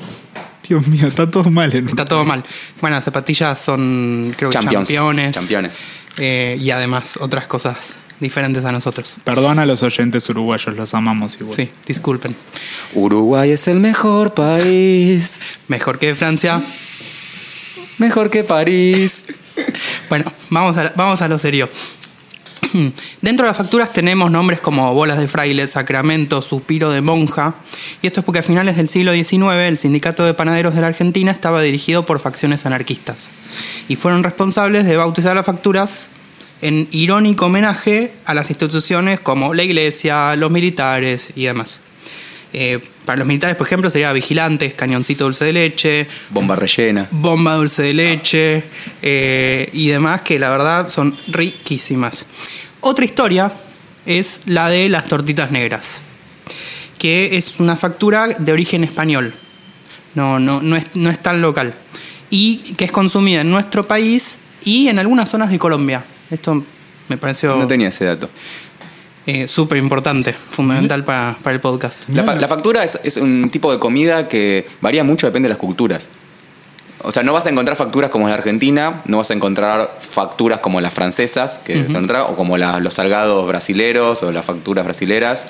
Dios 0.68 0.88
mío, 0.88 1.08
está 1.08 1.30
todo 1.30 1.50
mal. 1.50 1.75
En 1.75 1.88
Está 1.90 2.06
todo 2.06 2.24
mal. 2.24 2.44
Bueno, 2.80 2.96
las 2.96 3.06
zapatillas 3.06 3.60
son, 3.60 4.34
creo 4.38 4.50
que 4.50 4.54
Champions. 4.58 4.88
championes. 4.88 5.34
Championes. 5.34 5.74
Eh, 6.18 6.58
y 6.62 6.72
además 6.72 7.18
otras 7.20 7.48
cosas 7.48 7.96
diferentes 8.20 8.63
a 8.66 8.72
nosotros. 8.72 9.18
Perdona 9.24 9.63
a 9.63 9.66
los 9.66 9.84
oyentes 9.84 10.30
uruguayos, 10.30 10.75
los 10.78 10.94
amamos 10.94 11.38
igual. 11.40 11.56
Sí, 11.56 11.70
disculpen. 11.86 12.36
Uruguay 12.94 13.51
es 13.51 13.68
el 13.68 13.80
mejor 13.80 14.34
país, 14.34 15.40
Mejor 15.68 16.00
que 16.00 16.16
Francia. 16.16 16.62
mejor 17.98 18.30
que 18.30 18.44
París. 18.44 19.22
Bueno, 20.10 20.26
vamos 20.50 20.78
a, 20.78 20.93
vamos 20.95 21.22
a 21.22 21.28
lo 21.28 21.38
serio. 21.38 21.69
Dentro 23.21 23.45
de 23.45 23.50
las 23.50 23.58
facturas 23.58 23.91
tenemos 23.91 24.30
nombres 24.32 24.62
como 24.62 24.93
bolas 24.93 25.19
de 25.19 25.28
fraile, 25.28 25.67
sacramento, 25.67 26.41
suspiro 26.41 26.91
de 26.91 27.02
monja. 27.02 27.56
Y 28.02 28.08
esto 28.08 28.19
es 28.21 28.26
porque 28.26 28.39
a 28.39 28.43
finales 28.43 28.78
del 28.78 28.88
siglo 28.88 29.13
XIX 29.13 29.67
el 29.67 29.78
sindicato 29.78 30.24
de 30.26 30.34
panaderos 30.34 30.76
de 30.76 30.82
la 30.82 30.88
Argentina 30.88 31.32
estaba 31.32 31.62
dirigido 31.62 32.06
por 32.06 32.19
facciones 32.19 32.65
anarquistas. 32.65 33.30
Y 33.88 33.95
fueron 33.95 34.24
responsables 34.24 34.86
de 34.86 34.97
bautizar 34.97 35.36
las 35.36 35.45
facturas 35.45 36.10
en 36.62 36.88
irónico 36.91 37.47
homenaje 37.47 38.13
a 38.26 38.34
las 38.34 38.50
instituciones 38.50 39.19
como 39.19 39.54
la 39.54 39.63
iglesia, 39.63 40.36
los 40.36 40.52
militares 40.52 41.34
y 41.36 41.45
demás. 41.45 41.82
Eh, 42.54 42.80
para 43.12 43.19
los 43.19 43.28
militares, 43.28 43.58
por 43.58 43.67
ejemplo, 43.67 43.89
sería 43.89 44.13
vigilantes, 44.13 44.74
cañoncito 44.74 45.26
dulce 45.26 45.43
de 45.43 45.52
leche, 45.52 46.08
Bomba 46.30 46.56
rellena. 46.56 47.10
bomba 47.12 47.56
dulce 47.56 47.84
de 47.84 47.93
leche 47.93 48.63
eh, 49.02 49.69
y 49.74 49.89
demás 49.89 50.21
que 50.21 50.39
la 50.39 50.50
verdad 50.50 50.88
son 50.88 51.13
riquísimas. 51.28 52.26
Otra 52.80 53.04
historia 53.04 53.52
es 54.06 54.39
la 54.45 54.69
de 54.69 54.88
las 54.88 55.10
tortitas 55.10 55.52
negras, 55.52 56.04
que 56.97 57.36
es 57.36 57.60
una 57.60 57.76
factura 57.76 58.28
de 58.28 58.54
origen 58.54 58.86
español, 58.86 59.34
no, 60.15 60.39
no, 60.39 60.62
no, 60.62 60.78
es, 60.78 60.86
no 60.95 61.10
es 61.10 61.21
tan 61.21 61.41
local, 61.41 61.74
y 62.30 62.60
que 62.78 62.86
es 62.86 62.93
consumida 62.93 63.41
en 63.41 63.52
nuestro 63.52 63.89
país 63.89 64.39
y 64.63 64.88
en 64.88 65.00
algunas 65.00 65.28
zonas 65.28 65.52
de 65.52 65.60
Colombia. 65.60 66.06
Esto 66.30 66.63
me 67.10 67.17
pareció 67.17 67.58
No 67.58 67.67
tenía 67.67 67.89
ese 67.89 68.06
dato. 68.06 68.30
Eh, 69.27 69.47
súper 69.47 69.77
importante, 69.77 70.34
fundamental 70.34 71.03
para, 71.03 71.38
para 71.43 71.53
el 71.55 71.62
podcast. 71.62 71.99
La, 72.10 72.23
fa- 72.23 72.36
la 72.36 72.47
factura 72.47 72.84
es, 72.84 72.99
es 73.03 73.17
un 73.17 73.49
tipo 73.49 73.71
de 73.71 73.79
comida 73.79 74.27
que 74.27 74.67
varía 74.81 75.03
mucho, 75.03 75.27
depende 75.27 75.47
de 75.47 75.53
las 75.53 75.60
culturas. 75.60 76.10
O 77.03 77.12
sea, 77.12 77.23
no 77.23 77.34
vas 77.34 77.47
a 77.47 77.49
encontrar 77.49 77.75
facturas 77.77 78.12
como 78.12 78.27
la 78.27 78.36
Argentina, 78.36 79.01
no 79.05 79.17
vas 79.17 79.31
a 79.31 79.34
encontrar 79.34 79.97
facturas 79.99 80.60
como 80.60 80.81
las 80.81 80.93
francesas, 80.93 81.60
que 81.63 81.88
son 81.88 82.03
otra, 82.05 82.25
o 82.25 82.36
como 82.36 82.57
la- 82.57 82.79
los 82.79 82.93
salgados 82.93 83.47
brasileros 83.47 84.21
o 84.23 84.31
las 84.31 84.45
facturas 84.45 84.86
brasileras. 84.86 85.47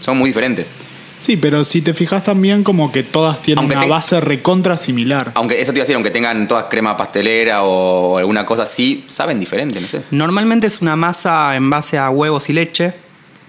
Son 0.00 0.16
muy 0.16 0.30
diferentes. 0.30 0.72
Sí, 1.18 1.38
pero 1.38 1.64
si 1.64 1.80
te 1.80 1.94
fijas 1.94 2.24
también 2.24 2.62
como 2.62 2.92
que 2.92 3.02
todas 3.02 3.40
tienen 3.40 3.60
Aunque 3.60 3.76
una 3.76 3.84
te- 3.86 3.90
base 3.90 4.20
recontra 4.20 4.76
similar. 4.76 5.32
Aunque 5.34 5.60
eso 5.60 5.72
te 5.72 5.78
iba 5.78 5.82
a 5.82 5.84
decir, 5.84 5.94
aunque 5.96 6.10
tengan 6.10 6.46
todas 6.48 6.64
crema 6.64 6.94
pastelera 6.96 7.62
o 7.62 8.18
alguna 8.18 8.44
cosa 8.44 8.64
así, 8.64 9.04
saben 9.08 9.40
diferente, 9.40 9.80
no 9.80 9.88
sé. 9.88 10.02
Normalmente 10.10 10.66
es 10.66 10.82
una 10.82 10.94
masa 10.96 11.56
en 11.56 11.70
base 11.70 11.96
a 11.98 12.10
huevos 12.10 12.50
y 12.50 12.52
leche 12.52 12.92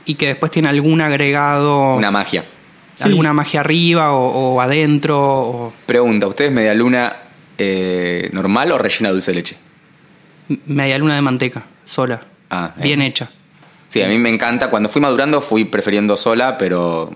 y 0.07 0.15
que 0.15 0.27
después 0.27 0.51
tiene 0.51 0.69
algún 0.69 1.01
agregado, 1.01 1.95
Una 1.95 2.11
magia. 2.11 2.43
Sí. 2.95 3.03
alguna 3.03 3.31
magia 3.33 3.59
arriba 3.59 4.13
o, 4.13 4.55
o 4.55 4.61
adentro. 4.61 5.19
o- 5.19 5.73
Pregunta, 5.85 6.25
¿ustedes 6.27 6.51
media 6.51 6.73
luna 6.73 7.11
eh, 7.57 8.29
normal 8.33 8.71
o 8.71 8.77
rellena 8.79 9.09
de 9.09 9.13
dulce 9.13 9.31
de 9.31 9.35
leche? 9.35 9.57
media 10.65 10.97
luna 10.97 11.15
de 11.15 11.21
manteca, 11.21 11.65
sola, 11.83 12.21
Ah, 12.49 12.73
eh. 12.77 12.83
bien 12.83 13.01
hecha. 13.01 13.29
Sí, 13.89 14.01
a 14.01 14.07
mí 14.07 14.17
me 14.17 14.29
encanta. 14.29 14.69
Cuando 14.69 14.89
fui 14.89 15.01
madurando 15.01 15.41
fui 15.41 15.65
prefiriendo 15.65 16.15
sola, 16.17 16.57
pero 16.57 17.15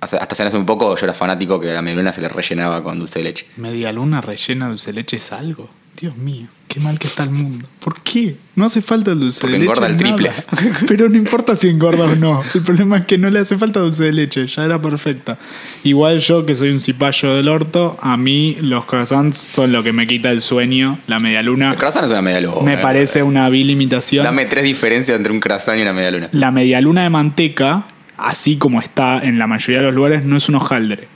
hasta 0.00 0.18
hace 0.46 0.56
un 0.56 0.66
poco 0.66 0.94
yo 0.96 1.04
era 1.06 1.14
fanático 1.14 1.58
que 1.60 1.70
a 1.70 1.74
la 1.74 1.82
media 1.82 1.96
luna 1.98 2.12
se 2.12 2.20
le 2.20 2.28
rellenaba 2.28 2.82
con 2.82 2.98
dulce 2.98 3.20
de 3.20 3.24
leche. 3.24 3.46
Media 3.56 3.92
luna 3.92 4.20
rellena 4.20 4.66
de 4.66 4.70
dulce 4.72 4.92
de 4.92 4.96
leche 5.00 5.16
es 5.18 5.32
algo. 5.32 5.68
Dios 6.00 6.16
mío, 6.16 6.46
qué 6.66 6.80
mal 6.80 6.98
que 6.98 7.06
está 7.06 7.22
el 7.22 7.30
mundo. 7.30 7.64
¿Por 7.78 8.00
qué? 8.02 8.34
No 8.56 8.64
hace 8.64 8.82
falta 8.82 9.12
el 9.12 9.20
dulce 9.20 9.40
Porque 9.40 9.52
de 9.52 9.58
leche. 9.60 9.70
engorda 9.70 9.86
el 9.86 9.96
triple. 9.96 10.28
nada. 10.30 10.44
Pero 10.88 11.08
no 11.08 11.16
importa 11.16 11.54
si 11.54 11.68
engorda 11.68 12.04
o 12.04 12.16
no. 12.16 12.42
El 12.52 12.62
problema 12.62 12.98
es 12.98 13.06
que 13.06 13.16
no 13.16 13.30
le 13.30 13.38
hace 13.38 13.56
falta 13.56 13.78
dulce 13.78 14.02
de 14.04 14.12
leche. 14.12 14.44
Ya 14.48 14.64
era 14.64 14.82
perfecta. 14.82 15.38
Igual 15.84 16.18
yo, 16.18 16.44
que 16.44 16.56
soy 16.56 16.70
un 16.70 16.80
cipallo 16.80 17.34
del 17.36 17.48
orto, 17.48 17.96
a 18.02 18.16
mí 18.16 18.56
los 18.60 18.86
croissants 18.86 19.38
son 19.38 19.70
lo 19.70 19.84
que 19.84 19.92
me 19.92 20.08
quita 20.08 20.32
el 20.32 20.40
sueño. 20.42 20.98
La 21.06 21.20
media 21.20 21.42
luna 21.42 21.70
El 21.70 21.76
croissant 21.78 22.04
es 22.06 22.10
una 22.10 22.22
media 22.22 22.40
luna. 22.40 22.62
me 22.62 22.78
parece 22.78 23.22
una 23.22 23.48
vil 23.48 23.70
imitación. 23.70 24.24
Dame 24.24 24.44
tres 24.46 24.64
diferencias 24.64 25.16
entre 25.16 25.32
un 25.32 25.38
croissant 25.38 25.78
y 25.78 25.82
una 25.82 25.92
media 25.92 26.10
luna. 26.10 26.28
La 26.32 26.50
media 26.50 26.80
luna 26.80 27.04
de 27.04 27.10
manteca, 27.10 27.84
así 28.16 28.56
como 28.58 28.80
está 28.80 29.20
en 29.24 29.38
la 29.38 29.46
mayoría 29.46 29.78
de 29.78 29.86
los 29.86 29.94
lugares, 29.94 30.24
no 30.24 30.36
es 30.36 30.48
un 30.48 30.56
hojaldre. 30.56 31.06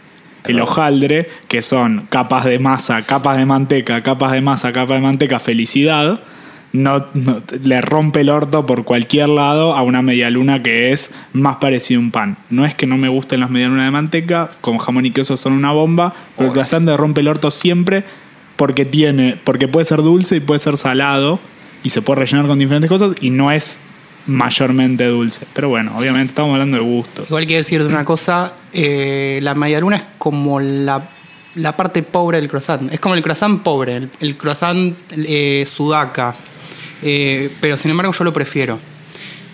El 0.45 0.61
hojaldre, 0.61 1.29
que 1.49 1.63
son 1.63 2.07
capas 2.09 2.45
de 2.45 2.59
masa, 2.59 3.01
capas 3.03 3.37
de 3.39 3.45
manteca, 3.47 4.03
capas 4.03 4.33
de 4.33 4.41
masa, 4.41 4.73
capas 4.73 4.97
de 4.97 5.03
manteca, 5.03 5.41
felicidad, 5.41 6.21
no, 6.73 7.07
no- 7.15 7.43
le 7.63 7.81
rompe 7.81 8.21
el 8.21 8.29
orto 8.31 8.65
por 8.67 8.85
cualquier 8.85 9.29
lado 9.31 9.75
a 9.75 9.83
una 9.83 10.03
media 10.03 10.31
luna 10.31 10.63
que 10.63 10.93
es 10.93 11.15
más 11.33 11.57
parecida 11.57 11.97
a 11.99 12.01
un 12.01 12.11
pan. 12.11 12.37
No 12.51 12.65
es 12.65 12.75
que 12.75 12.87
no 12.87 12.97
me 12.97 13.09
gusten 13.09 13.41
las 13.41 13.51
medialunas 13.51 13.85
de 13.87 13.91
manteca, 13.91 14.51
con 14.61 14.79
jamón 14.79 15.07
y 15.07 15.11
queso 15.11 15.37
son 15.37 15.55
una 15.55 15.73
bomba, 15.73 16.15
pero 16.37 16.49
el 16.49 16.53
croissant 16.53 16.85
le 16.87 16.97
rompe 16.97 17.21
el 17.21 17.29
orto 17.29 17.51
siempre 17.51 18.05
porque 18.57 18.85
tiene, 18.85 19.37
porque 19.45 19.69
puede 19.69 19.85
ser 19.87 20.03
dulce 20.03 20.37
y 20.37 20.41
puede 20.41 20.59
ser 20.61 20.77
salado 20.77 21.41
y 21.83 21.91
se 21.91 22.03
puede 22.03 22.21
rellenar 22.21 22.47
con 22.47 22.59
diferentes 22.59 22.89
cosas 22.89 23.15
y 23.21 23.31
no 23.31 23.51
es 23.53 23.81
mayormente 24.29 25.05
dulce. 25.07 25.47
Pero 25.53 25.69
bueno, 25.69 25.93
obviamente 25.97 26.31
estamos 26.31 26.53
hablando 26.53 26.77
de 26.77 26.83
gustos. 26.83 27.27
Igual 27.29 27.47
quiero 27.47 27.59
decirte 27.59 27.89
una 27.89 28.05
cosa, 28.05 28.53
eh, 28.73 29.41
la 29.43 29.55
media 29.55 29.81
luna 29.81 29.97
es 29.97 30.05
como 30.19 30.61
la 30.61 31.11
la 31.55 31.77
parte 31.77 32.03
pobre 32.03 32.39
del 32.41 32.49
croissant. 32.49 32.93
Es 32.93 33.01
como 33.01 33.15
el 33.15 33.23
croissant 33.23 33.63
pobre, 33.63 33.97
el, 33.97 34.11
el 34.21 34.37
croissant 34.37 34.97
eh, 35.11 35.65
sudaca. 35.67 36.35
Eh, 37.03 37.51
pero 37.61 37.77
sin 37.77 37.91
embargo 37.91 38.13
yo 38.13 38.25
lo 38.25 38.33
prefiero. 38.33 38.79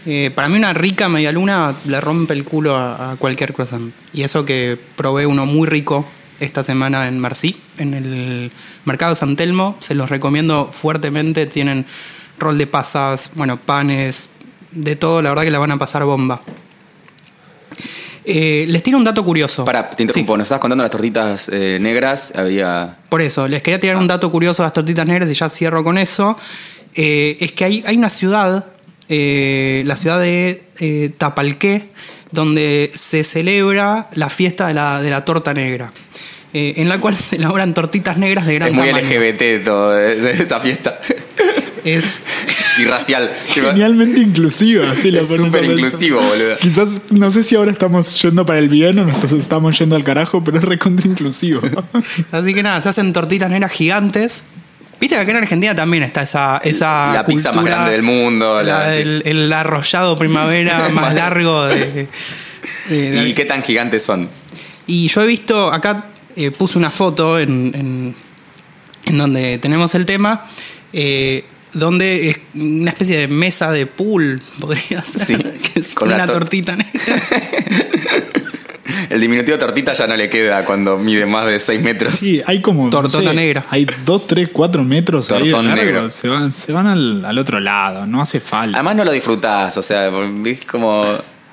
Eh, 0.06 0.30
para 0.34 0.48
mí 0.48 0.56
una 0.56 0.74
rica 0.74 1.08
media 1.08 1.32
luna 1.32 1.74
le 1.86 2.00
rompe 2.00 2.34
el 2.34 2.44
culo 2.44 2.76
a, 2.76 3.12
a 3.12 3.16
cualquier 3.16 3.54
croissant. 3.54 3.92
Y 4.12 4.22
eso 4.22 4.44
que 4.44 4.78
probé 4.96 5.26
uno 5.26 5.46
muy 5.46 5.66
rico 5.66 6.06
esta 6.40 6.62
semana 6.62 7.08
en 7.08 7.18
Marcí, 7.18 7.56
en 7.78 7.94
el 7.94 8.52
mercado 8.84 9.14
San 9.14 9.36
Telmo. 9.36 9.76
Se 9.80 9.94
los 9.94 10.10
recomiendo 10.10 10.68
fuertemente. 10.72 11.46
Tienen 11.46 11.86
rol 12.38 12.58
de 12.58 12.66
pasas, 12.66 13.30
bueno, 13.34 13.56
panes, 13.56 14.28
de 14.74 14.96
todo. 14.96 15.22
La 15.22 15.30
verdad 15.30 15.44
que 15.44 15.50
la 15.50 15.58
van 15.58 15.70
a 15.70 15.78
pasar 15.78 16.04
bomba. 16.04 16.40
Eh, 18.24 18.64
les 18.68 18.82
tiro 18.82 18.96
un 18.96 19.04
dato 19.04 19.24
curioso. 19.24 19.64
Para, 19.64 19.90
te 19.90 20.02
interrumpo, 20.02 20.36
nos 20.36 20.44
estabas 20.44 20.60
contando 20.60 20.82
las 20.82 20.90
tortitas 20.90 21.50
eh, 21.52 21.78
negras, 21.80 22.32
había... 22.34 22.96
Por 23.10 23.20
eso, 23.20 23.46
les 23.46 23.62
quería 23.62 23.78
tirar 23.78 23.96
un 23.96 24.06
dato 24.06 24.30
curioso 24.30 24.62
a 24.62 24.66
las 24.66 24.72
tortitas 24.72 25.06
negras 25.06 25.30
y 25.30 25.34
ya 25.34 25.48
cierro 25.50 25.84
con 25.84 25.98
eso. 25.98 26.38
Eh, 26.94 27.36
es 27.40 27.52
que 27.52 27.64
hay, 27.64 27.84
hay 27.86 27.96
una 27.96 28.08
ciudad, 28.08 28.64
la 29.08 29.96
ciudad 29.96 30.20
de 30.20 31.12
Tapalqué, 31.18 31.90
donde 32.30 32.90
se 32.94 33.24
celebra 33.24 34.08
la 34.14 34.30
fiesta 34.30 34.68
de 34.68 34.74
la, 34.74 35.02
de 35.02 35.10
la 35.10 35.24
torta 35.24 35.52
negra, 35.52 35.92
en 36.54 36.88
la 36.88 36.98
cual 36.98 37.14
se 37.16 37.36
elaboran 37.36 37.74
tortitas 37.74 38.16
negras 38.16 38.46
de 38.46 38.54
gran 38.54 38.68
Es 38.68 38.74
muy 38.74 38.88
tamaño. 38.88 39.06
LGBT 39.06 39.64
todo 39.64 39.98
esa 40.00 40.60
fiesta. 40.60 40.98
Es, 41.84 42.20
y 42.78 42.84
racial. 42.84 43.30
Genialmente 43.48 44.20
inclusiva, 44.20 44.94
sí, 44.94 45.16
Es 45.16 45.28
súper 45.28 45.64
inclusivo, 45.64 46.20
boludo. 46.20 46.56
Quizás, 46.58 46.88
no 47.10 47.30
sé 47.30 47.42
si 47.42 47.54
ahora 47.54 47.70
estamos 47.70 48.20
yendo 48.22 48.44
para 48.46 48.58
el 48.58 48.68
bien 48.68 48.98
o 48.98 49.04
nos 49.04 49.32
estamos 49.32 49.78
yendo 49.78 49.96
al 49.96 50.04
carajo, 50.04 50.42
pero 50.44 50.58
es 50.58 50.64
recontra 50.64 51.06
inclusivo. 51.08 51.60
así 52.32 52.54
que 52.54 52.62
nada, 52.62 52.80
se 52.80 52.88
hacen 52.88 53.12
tortitas 53.12 53.50
negras 53.50 53.72
gigantes. 53.72 54.44
Viste 55.00 55.16
que 55.16 55.22
acá 55.22 55.30
en 55.32 55.36
Argentina 55.38 55.74
también 55.74 56.02
está 56.04 56.22
esa, 56.22 56.58
esa 56.64 57.12
La 57.12 57.24
pizza 57.24 57.52
más 57.52 57.64
grande 57.64 57.90
del 57.92 58.02
mundo, 58.02 58.62
la- 58.62 58.86
la- 58.86 58.92
sí. 58.94 59.00
el, 59.00 59.22
el 59.26 59.52
arrollado 59.52 60.16
primavera 60.16 60.88
más 60.92 61.14
largo 61.14 61.66
de, 61.66 62.08
de- 62.88 63.10
de- 63.10 63.28
¿Y 63.28 63.34
qué 63.34 63.44
tan 63.44 63.62
gigantes 63.62 64.04
son? 64.04 64.28
Y 64.86 65.08
yo 65.08 65.22
he 65.22 65.26
visto, 65.26 65.72
acá 65.72 66.06
eh, 66.36 66.50
puse 66.52 66.78
una 66.78 66.90
foto 66.90 67.38
en, 67.40 67.72
en, 67.74 68.14
en 69.06 69.18
donde 69.18 69.58
tenemos 69.58 69.94
el 69.94 70.06
tema, 70.06 70.44
eh, 70.92 71.44
donde 71.74 72.30
es 72.30 72.40
una 72.54 72.90
especie 72.90 73.18
de 73.18 73.28
mesa 73.28 73.70
de 73.72 73.86
pool, 73.86 74.40
podría 74.60 75.02
ser, 75.02 75.26
Sí, 75.26 75.36
que 75.36 75.80
es 75.80 75.94
con 75.94 76.12
una 76.12 76.26
tortita 76.26 76.76
negra. 76.76 76.90
El 79.10 79.20
diminutivo 79.20 79.56
tortita 79.58 79.92
ya 79.92 80.06
no 80.06 80.16
le 80.16 80.28
queda 80.28 80.64
cuando 80.64 80.96
mide 80.98 81.24
más 81.26 81.46
de 81.46 81.58
6 81.58 81.80
metros. 81.82 82.12
Sí, 82.12 82.42
hay 82.46 82.60
como. 82.60 82.84
no 82.84 82.90
Tortota 82.90 83.30
sé, 83.30 83.34
negra. 83.34 83.64
Hay 83.70 83.86
2, 84.04 84.26
3, 84.26 84.48
4 84.52 84.84
metros 84.84 85.30
ahí 85.30 85.44
de 85.46 85.50
Tortón 85.52 85.74
negro. 85.74 86.10
Se 86.10 86.28
van, 86.28 86.52
se 86.52 86.72
van 86.72 86.86
al, 86.86 87.24
al 87.24 87.38
otro 87.38 87.60
lado, 87.60 88.06
no 88.06 88.20
hace 88.20 88.40
falta. 88.40 88.76
Además 88.78 88.96
no 88.96 89.04
lo 89.04 89.12
disfrutás, 89.12 89.76
o 89.78 89.82
sea, 89.82 90.10
es 90.46 90.64
como... 90.64 91.04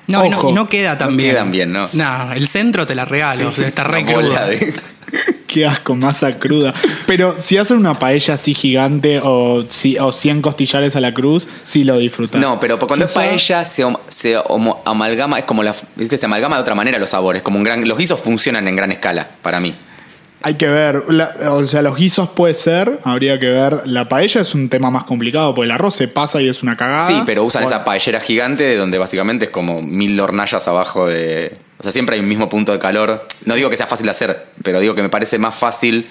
No, 0.08 0.26
y 0.26 0.30
no, 0.30 0.50
y 0.50 0.52
no 0.52 0.68
queda 0.68 0.98
tan 0.98 1.12
no 1.12 1.16
bien. 1.16 1.30
quedan 1.30 1.50
bien, 1.52 1.72
¿no? 1.72 1.84
No, 1.94 2.32
el 2.32 2.48
centro 2.48 2.84
te 2.86 2.94
la 2.94 3.04
regalo, 3.04 3.50
está 3.56 3.84
re 3.84 4.04
cruda. 4.04 4.46
de- 4.46 4.74
Qué 5.46 5.66
asco, 5.66 5.94
masa 5.94 6.38
cruda. 6.38 6.72
Pero 7.06 7.34
si 7.38 7.58
hacen 7.58 7.76
una 7.76 7.98
paella 7.98 8.34
así 8.34 8.54
gigante 8.54 9.20
o, 9.22 9.64
si, 9.68 9.98
o 9.98 10.10
100 10.12 10.40
costillares 10.42 10.96
a 10.96 11.00
la 11.00 11.12
cruz, 11.12 11.46
sí 11.62 11.84
lo 11.84 11.98
disfrutas. 11.98 12.40
No, 12.40 12.58
pero 12.58 12.78
cuando 12.78 13.04
es 13.04 13.12
paella 13.12 13.64
se, 13.64 13.84
se 14.08 14.36
amalgama, 14.86 15.38
es 15.38 15.44
como 15.44 15.62
la, 15.62 15.74
¿viste? 15.96 16.16
se 16.16 16.26
amalgama 16.26 16.56
de 16.56 16.62
otra 16.62 16.74
manera 16.74 16.98
los 16.98 17.10
sabores, 17.10 17.42
como 17.42 17.58
un 17.58 17.64
gran, 17.64 17.86
los 17.86 17.98
guisos 17.98 18.18
funcionan 18.20 18.66
en 18.68 18.76
gran 18.76 18.92
escala 18.92 19.28
para 19.42 19.60
mí. 19.60 19.74
Hay 20.44 20.54
que 20.54 20.66
ver, 20.66 21.04
la- 21.12 21.52
o 21.52 21.64
sea, 21.66 21.82
los 21.82 21.94
guisos 21.96 22.30
puede 22.30 22.54
ser, 22.54 22.98
habría 23.04 23.38
que 23.38 23.46
ver. 23.46 23.82
La 23.86 24.08
paella 24.08 24.40
es 24.40 24.54
un 24.56 24.68
tema 24.68 24.90
más 24.90 25.04
complicado, 25.04 25.54
porque 25.54 25.66
el 25.66 25.70
arroz 25.70 25.94
se 25.94 26.08
pasa 26.08 26.42
y 26.42 26.48
es 26.48 26.64
una 26.64 26.76
cagada. 26.76 27.06
Sí, 27.06 27.22
pero 27.24 27.44
usan 27.44 27.62
esa 27.62 27.84
paellera 27.84 28.18
gigante 28.18 28.74
donde 28.76 28.98
básicamente 28.98 29.44
es 29.44 29.50
como 29.52 29.82
mil 29.82 30.18
hornallas 30.18 30.66
abajo 30.66 31.06
de... 31.06 31.52
O 31.82 31.84
sea, 31.84 31.90
siempre 31.90 32.14
hay 32.14 32.22
un 32.22 32.28
mismo 32.28 32.48
punto 32.48 32.70
de 32.70 32.78
calor. 32.78 33.26
No 33.44 33.56
digo 33.56 33.68
que 33.68 33.76
sea 33.76 33.88
fácil 33.88 34.06
de 34.06 34.12
hacer, 34.12 34.46
pero 34.62 34.78
digo 34.78 34.94
que 34.94 35.02
me 35.02 35.08
parece 35.08 35.36
más 35.40 35.52
fácil 35.52 36.06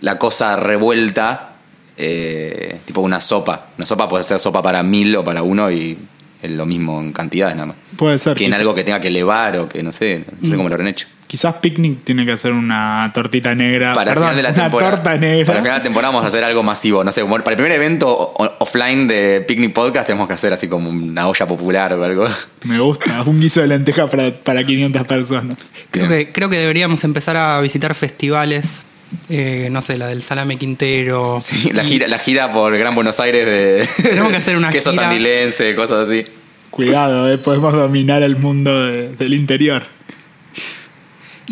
la 0.00 0.16
cosa 0.16 0.56
revuelta, 0.56 1.50
eh, 1.98 2.80
tipo 2.86 3.02
una 3.02 3.20
sopa. 3.20 3.68
Una 3.76 3.86
sopa 3.86 4.08
puede 4.08 4.24
ser 4.24 4.40
sopa 4.40 4.62
para 4.62 4.82
mil 4.82 5.14
o 5.16 5.22
para 5.22 5.42
uno 5.42 5.70
y 5.70 5.98
es 6.40 6.50
lo 6.50 6.64
mismo 6.64 6.98
en 6.98 7.12
cantidades 7.12 7.56
nada 7.56 7.66
más. 7.66 7.76
Puede 7.94 8.18
ser. 8.18 8.38
Que 8.38 8.46
en 8.46 8.54
algo 8.54 8.74
que 8.74 8.84
tenga 8.84 9.02
que 9.02 9.08
elevar 9.08 9.58
o 9.58 9.68
que 9.68 9.82
no 9.82 9.92
sé, 9.92 10.24
no 10.40 10.48
sé 10.48 10.56
cómo 10.56 10.70
lo 10.70 10.76
habrán 10.76 10.88
hecho. 10.88 11.06
Quizás 11.32 11.54
Picnic 11.62 12.04
tiene 12.04 12.26
que 12.26 12.32
hacer 12.32 12.52
una 12.52 13.10
tortita 13.14 13.54
negra. 13.54 13.94
Para 13.94 14.10
el 14.10 14.14
perdón, 14.16 14.24
final 14.32 14.36
de 14.36 14.42
la 14.42 14.48
una 14.50 14.62
temporada. 14.64 14.90
torta 14.96 15.16
negra. 15.16 15.46
Para 15.46 15.58
el 15.60 15.64
final 15.64 15.76
de 15.76 15.78
la 15.78 15.82
temporada 15.82 16.12
vamos 16.12 16.24
a 16.26 16.28
hacer 16.28 16.44
algo 16.44 16.62
masivo. 16.62 17.02
No 17.02 17.10
sé, 17.10 17.22
como 17.22 17.38
para 17.38 17.52
el 17.52 17.56
primer 17.56 17.72
evento 17.72 18.34
offline 18.58 19.08
de 19.08 19.40
Picnic 19.48 19.72
Podcast 19.72 20.08
tenemos 20.08 20.28
que 20.28 20.34
hacer 20.34 20.52
así 20.52 20.68
como 20.68 20.90
una 20.90 21.26
olla 21.26 21.46
popular 21.46 21.94
o 21.94 22.04
algo. 22.04 22.26
Me 22.66 22.78
gusta. 22.78 23.22
Un 23.26 23.40
guiso 23.40 23.62
de 23.62 23.68
lenteja 23.68 24.08
para, 24.10 24.30
para 24.30 24.62
500 24.62 25.06
personas. 25.06 25.56
Creo 25.90 26.06
Bien. 26.06 26.26
que, 26.26 26.32
creo 26.32 26.50
que 26.50 26.58
deberíamos 26.58 27.02
empezar 27.04 27.38
a 27.38 27.58
visitar 27.62 27.94
festivales, 27.94 28.84
eh, 29.30 29.68
no 29.72 29.80
sé, 29.80 29.96
la 29.96 30.08
del 30.08 30.22
Salame 30.22 30.58
Quintero. 30.58 31.38
Sí, 31.40 31.72
la 31.72 31.82
gira, 31.82 32.08
la 32.08 32.18
gira 32.18 32.52
por 32.52 32.76
Gran 32.76 32.94
Buenos 32.94 33.20
Aires 33.20 33.46
de 33.46 33.88
Tenemos 34.10 34.32
que 34.32 34.36
hacer 34.36 34.54
una 34.54 34.68
queso 34.68 34.90
gira. 34.90 35.04
tandilense, 35.04 35.74
cosas 35.74 36.08
así. 36.10 36.24
Cuidado, 36.68 37.32
eh, 37.32 37.38
podemos 37.38 37.72
dominar 37.72 38.22
el 38.22 38.36
mundo 38.36 38.84
de- 38.86 39.16
del 39.16 39.32
interior. 39.32 39.82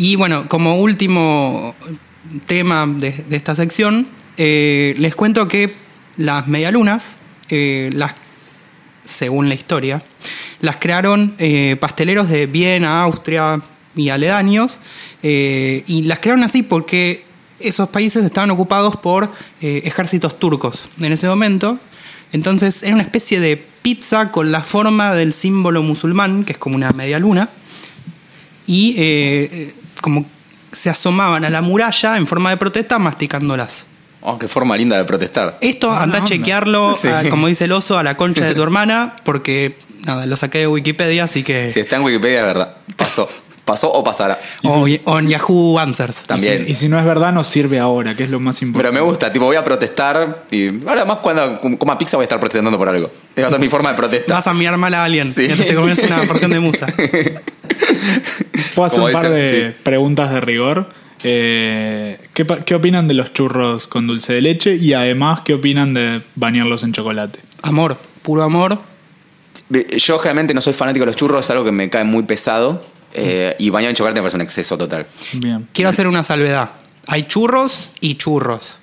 Y 0.02 0.16
bueno, 0.16 0.48
como 0.48 0.80
último 0.80 1.74
tema 2.46 2.86
de, 2.86 3.22
esta 3.32 3.54
sección, 3.54 4.08
eh, 4.38 4.94
les 4.96 5.14
cuento 5.14 5.46
que 5.46 5.70
las 6.16 6.48
medialunas, 6.48 7.18
eh, 7.50 7.90
las, 7.92 8.14
según 9.04 9.50
la 9.50 9.54
historia, 9.54 10.02
las 10.62 10.78
crearon 10.78 11.34
eh, 11.36 11.76
pasteleros 11.78 12.30
de 12.30 12.46
Viena, 12.46 13.02
Austria 13.02 13.60
y 13.94 14.08
aledaños, 14.08 14.80
y 15.22 16.02
las 16.06 16.18
crearon 16.20 16.44
así 16.44 16.62
porque 16.62 17.22
esos 17.58 17.90
países 17.90 18.24
estaban 18.24 18.50
ocupados 18.50 18.96
por 18.96 19.30
ejércitos 19.60 20.38
turcos 20.38 20.88
en 20.98 21.12
ese 21.12 21.26
momento. 21.26 21.78
Entonces 22.32 22.82
era 22.84 22.94
una 22.94 23.02
especie 23.02 23.38
de 23.38 23.62
pizza 23.82 24.32
con 24.32 24.50
la 24.50 24.62
forma 24.62 25.12
del 25.12 25.34
símbolo 25.34 25.82
musulmán, 25.82 26.44
que 26.44 26.52
es 26.52 26.58
como 26.58 26.76
una 26.76 26.92
media 26.92 27.18
luna, 27.18 27.50
y 28.66 28.94
como 30.00 30.24
se 30.72 30.88
asomaban 30.90 31.44
a 31.44 31.50
la 31.50 31.62
muralla 31.62 32.16
en 32.16 32.26
forma 32.26 32.50
de 32.50 32.56
protesta 32.56 32.98
masticándolas. 32.98 33.86
Oh, 34.22 34.38
qué 34.38 34.48
forma 34.48 34.76
linda 34.76 34.96
de 34.98 35.04
protestar. 35.04 35.56
Esto 35.62 35.90
anda 35.92 36.18
a 36.18 36.24
chequearlo, 36.24 36.94
Sí. 36.96 37.08
a- 37.08 37.28
como 37.30 37.46
dice 37.48 37.64
el 37.64 37.72
oso, 37.72 37.96
a 37.98 38.02
la 38.02 38.16
concha 38.16 38.44
de 38.44 38.54
tu 38.54 38.62
hermana, 38.64 39.16
porque 39.24 39.76
nada, 40.04 40.26
lo 40.26 40.36
saqué 40.36 40.58
de 40.58 40.66
Wikipedia, 40.66 41.24
así 41.24 41.42
que. 41.42 41.70
Si 41.70 41.80
está 41.80 41.96
en 41.96 42.02
Wikipedia, 42.02 42.40
es 42.40 42.46
verdad. 42.46 42.76
Pasó. 42.96 43.28
Pasó 43.64 43.90
o 43.92 44.02
pasará. 44.04 44.38
O, 44.64 44.86
o 45.04 45.18
en 45.18 45.28
Yahoo 45.28 45.78
Answers. 45.78 46.22
También. 46.24 46.62
Y 46.62 46.66
si, 46.66 46.70
y 46.72 46.74
si 46.74 46.88
no 46.88 46.98
es 46.98 47.04
verdad, 47.04 47.32
nos 47.32 47.46
sirve 47.46 47.78
ahora, 47.78 48.14
que 48.14 48.24
es 48.24 48.30
lo 48.30 48.40
más 48.40 48.56
Pero 48.58 48.66
importante. 48.68 48.94
me 48.94 49.00
gusta, 49.00 49.32
tipo, 49.32 49.46
voy 49.46 49.56
a 49.56 49.64
protestar 49.64 50.44
y 50.50 50.86
ahora 50.86 51.04
más 51.06 51.18
cuando 51.18 51.58
coma 51.78 51.96
pizza 51.96 52.16
voy 52.16 52.24
a 52.24 52.26
estar 52.26 52.38
protestando 52.40 52.76
por 52.76 52.88
algo. 52.90 53.10
Esa 53.34 53.42
va 53.42 53.48
a 53.48 53.50
ser 53.52 53.60
mi 53.60 53.68
forma 53.68 53.90
de 53.90 53.96
protestar. 53.96 54.36
Vas 54.36 54.46
a 54.46 54.52
mirar 54.54 54.76
mal 54.76 54.92
a 54.92 55.04
alguien 55.04 55.32
Sí. 55.32 55.42
mientras 55.46 55.66
te 55.68 55.74
comes 55.74 55.98
una 56.00 56.20
porción 56.22 56.50
de 56.50 56.60
musa. 56.60 56.86
Puedo 58.74 58.86
hacer 58.86 59.00
un 59.00 59.12
par 59.12 59.22
dicen, 59.30 59.34
de 59.34 59.70
sí. 59.72 59.76
preguntas 59.82 60.30
de 60.32 60.40
rigor. 60.40 60.88
Eh, 61.22 62.18
¿qué, 62.32 62.74
opinan 62.74 63.06
de 63.08 63.14
los 63.14 63.32
churros 63.34 63.86
con 63.86 64.06
dulce 64.06 64.32
de 64.32 64.40
leche? 64.40 64.74
Y 64.76 64.94
además, 64.94 65.40
¿qué 65.44 65.54
opinan 65.54 65.92
de 65.94 66.22
bañarlos 66.34 66.82
en 66.82 66.92
chocolate? 66.92 67.38
Amor, 67.62 67.98
puro 68.22 68.42
amor. 68.42 68.80
Yo 69.68 70.18
generalmente 70.18 70.54
no 70.54 70.60
soy 70.60 70.72
fanático 70.72 71.04
de 71.04 71.12
los 71.12 71.16
churros, 71.16 71.44
es 71.44 71.50
algo 71.50 71.64
que 71.64 71.72
me 71.72 71.88
cae 71.90 72.04
muy 72.04 72.22
pesado. 72.24 72.82
eh, 73.12 73.54
y 73.58 73.70
bañado 73.70 73.90
en 73.90 73.96
chocolate 73.96 74.20
me 74.20 74.22
parece 74.22 74.36
un 74.36 74.42
exceso 74.42 74.78
total. 74.78 75.06
Bien. 75.34 75.68
Quiero 75.72 75.90
hacer 75.90 76.06
una 76.06 76.24
salvedad. 76.24 76.70
Hay 77.06 77.24
churros 77.24 77.90
y 78.00 78.14
churros. 78.16 78.76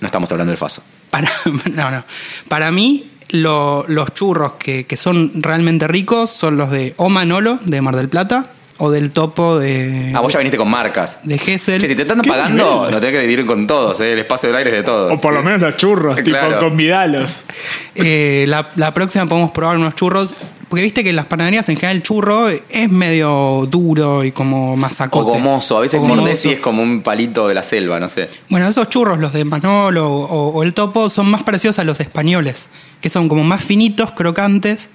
No 0.00 0.06
estamos 0.06 0.30
hablando 0.32 0.50
del 0.50 0.58
faso. 0.58 0.82
Para, 1.10 1.28
no, 1.74 1.90
no. 1.90 2.04
Para 2.48 2.70
mí, 2.70 3.10
lo- 3.30 3.84
los 3.88 4.12
churros 4.14 4.54
que, 4.54 4.84
que 4.86 4.96
son 4.96 5.32
realmente 5.42 5.86
ricos 5.88 6.30
son 6.30 6.56
los 6.56 6.70
de 6.70 6.94
O 6.98 7.08
Manolo, 7.08 7.58
de 7.64 7.80
Mar 7.80 7.96
del 7.96 8.08
Plata, 8.08 8.50
o 8.78 8.90
del 8.90 9.10
Topo 9.10 9.58
de, 9.58 10.12
Ah, 10.14 10.20
vos 10.20 10.32
ya 10.32 10.38
viniste 10.38 10.56
con 10.56 10.68
marcas. 10.70 11.20
de 11.24 11.36
Gessel. 11.38 11.80
Che, 11.80 11.88
si 11.88 11.94
te 11.96 12.02
están 12.02 12.20
¿Qué 12.20 12.28
pagando, 12.28 12.88
lo 12.90 13.00
tenés 13.00 13.16
que 13.16 13.20
dividir 13.20 13.44
con 13.44 13.66
todos, 13.66 14.00
¿eh? 14.00 14.12
El 14.12 14.20
espacio 14.20 14.48
del 14.48 14.56
aire 14.58 14.70
es 14.70 14.76
de 14.76 14.82
todos. 14.84 15.12
O 15.12 15.20
por 15.20 15.32
lo 15.34 15.42
menos 15.42 15.60
los 15.60 15.76
churros, 15.76 16.16
tipo, 16.24 16.36
convidalos. 16.60 17.44
Eh, 18.00 18.44
la, 18.46 18.70
la 18.76 18.94
próxima 18.94 19.26
podemos 19.26 19.50
probar 19.50 19.76
unos 19.76 19.94
churros. 19.96 20.32
Porque 20.68 20.82
viste 20.84 21.02
que 21.02 21.10
en 21.10 21.16
las 21.16 21.24
panaderías 21.24 21.66
en 21.70 21.76
general 21.76 21.96
el 21.96 22.02
churro 22.02 22.48
es 22.50 22.90
medio 22.90 23.66
duro 23.70 24.22
y 24.22 24.32
como 24.32 24.74
O 24.74 24.76
masacote. 24.76 25.24
gomoso. 25.30 25.78
A 25.78 25.80
veces 25.80 25.98
O 26.00 26.06
mordés 26.06 26.44
y 26.44 26.50
es 26.52 26.60
como 26.60 26.82
un 26.82 27.00
palito 27.02 27.48
de 27.48 27.54
la 27.54 27.62
selva, 27.62 27.98
no 27.98 28.08
sé. 28.08 28.28
Bueno, 28.50 28.68
esos 28.68 28.88
churros, 28.90 29.18
los 29.18 29.32
de 29.32 29.44
Manolo 29.46 30.06
o, 30.12 30.48
o 30.50 30.62
el 30.62 30.74
Topo, 30.74 31.08
son 31.08 31.30
más 31.30 31.42
parecidos 31.42 31.78
a 31.78 31.84
los 31.84 32.00
españoles, 32.00 32.68
que 33.00 33.08
son 33.08 33.28
como 33.30 33.44
más 33.44 33.64
finitos, 33.64 34.12
crocantes 34.12 34.90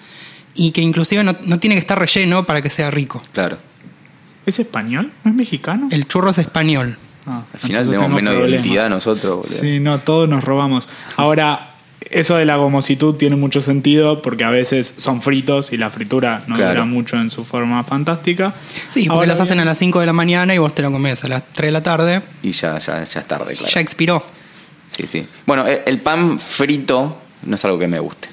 y 0.53 0.71
que 0.71 0.81
inclusive 0.81 1.23
no, 1.23 1.35
no 1.43 1.59
tiene 1.59 1.75
que 1.75 1.79
estar 1.79 1.97
relleno 1.99 2.45
para 2.45 2.61
que 2.61 2.69
sea 2.69 2.91
rico. 2.91 3.19
Claro. 3.33 3.57
¿Es 4.45 4.59
español? 4.59 5.11
¿No 5.23 5.31
es 5.31 5.37
mexicano? 5.37 5.87
El 5.91 6.05
churro 6.07 6.29
es 6.31 6.37
español. 6.37 6.97
Ah, 7.25 7.43
Al 7.53 7.59
final 7.59 7.85
tenemos 7.85 8.09
menos 8.11 8.33
problemas. 8.33 8.61
identidad 8.61 8.89
nosotros, 8.89 9.35
boludo. 9.37 9.61
Sí, 9.61 9.79
no, 9.79 9.99
todos 9.99 10.27
nos 10.27 10.43
robamos. 10.43 10.89
Ahora, 11.15 11.69
eso 12.09 12.35
de 12.35 12.45
la 12.45 12.57
gomositud 12.57 13.15
tiene 13.15 13.37
mucho 13.37 13.61
sentido 13.61 14.21
porque 14.21 14.43
a 14.43 14.49
veces 14.49 14.93
son 14.97 15.21
fritos 15.21 15.71
y 15.71 15.77
la 15.77 15.89
fritura 15.89 16.43
no 16.47 16.55
Claro. 16.55 16.71
dura 16.71 16.85
mucho 16.85 17.15
en 17.17 17.31
su 17.31 17.45
forma 17.45 17.81
fantástica. 17.85 18.53
Sí, 18.89 19.05
porque 19.05 19.09
Ahora 19.09 19.27
los 19.27 19.39
hacen 19.39 19.59
a 19.61 19.65
las 19.65 19.77
5 19.77 20.01
de 20.01 20.05
la 20.05 20.13
mañana 20.13 20.53
y 20.53 20.57
vos 20.57 20.75
te 20.75 20.81
lo 20.81 20.91
comés 20.91 21.23
a 21.23 21.29
las 21.29 21.43
3 21.53 21.69
de 21.69 21.71
la 21.71 21.81
tarde. 21.83 22.21
Y 22.43 22.51
ya, 22.51 22.77
ya, 22.77 23.03
ya 23.05 23.19
es 23.21 23.27
tarde, 23.27 23.55
claro. 23.55 23.73
Ya 23.73 23.79
expiró. 23.79 24.23
Sí, 24.87 25.07
sí. 25.07 25.25
Bueno, 25.47 25.65
el, 25.65 25.79
el 25.85 26.01
pan 26.01 26.39
frito 26.39 27.17
no 27.43 27.55
es 27.55 27.63
algo 27.65 27.79
que 27.79 27.87
me 27.87 27.99
guste. 27.99 28.27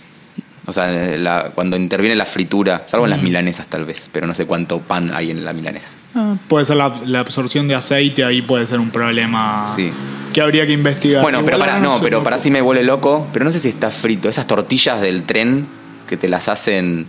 O 0.66 0.72
sea, 0.72 0.88
la- 1.16 1.50
cuando 1.54 1.76
interviene 1.76 2.14
la 2.14 2.26
fritura, 2.26 2.84
salvo 2.86 3.06
en 3.06 3.10
las 3.10 3.22
milanesas 3.22 3.66
tal 3.66 3.84
vez, 3.84 4.08
pero 4.12 4.26
no 4.26 4.34
sé 4.34 4.44
cuánto 4.46 4.78
pan 4.80 5.10
hay 5.14 5.30
en 5.30 5.44
la 5.44 5.52
milanesa. 5.52 5.96
ah, 6.14 6.34
puede 6.48 6.64
ser 6.64 6.76
la, 6.76 6.94
la 7.06 7.20
absorción 7.20 7.66
de 7.68 7.74
aceite, 7.74 8.24
ahí 8.24 8.42
puede 8.42 8.66
ser 8.66 8.78
un 8.78 8.90
problema 8.90 9.64
Sí. 9.74 9.90
que 10.32 10.40
habría 10.40 10.66
que 10.66 10.72
investigar. 10.72 11.22
Bueno, 11.22 11.44
pero 11.44 11.58
para, 11.58 11.78
no, 11.80 12.00
pero 12.00 12.22
para 12.22 12.36
sí 12.38 12.50
me 12.50 12.60
vuelve 12.60 12.84
loco, 12.84 13.26
pero 13.32 13.44
no 13.44 13.52
sé 13.52 13.58
si 13.60 13.68
está 13.68 13.90
frito. 13.90 14.28
Esas 14.28 14.46
tortillas 14.46 15.00
del 15.00 15.22
tren 15.24 15.66
que 16.08 16.16
te 16.16 16.28
las 16.28 16.48
hacen. 16.48 17.06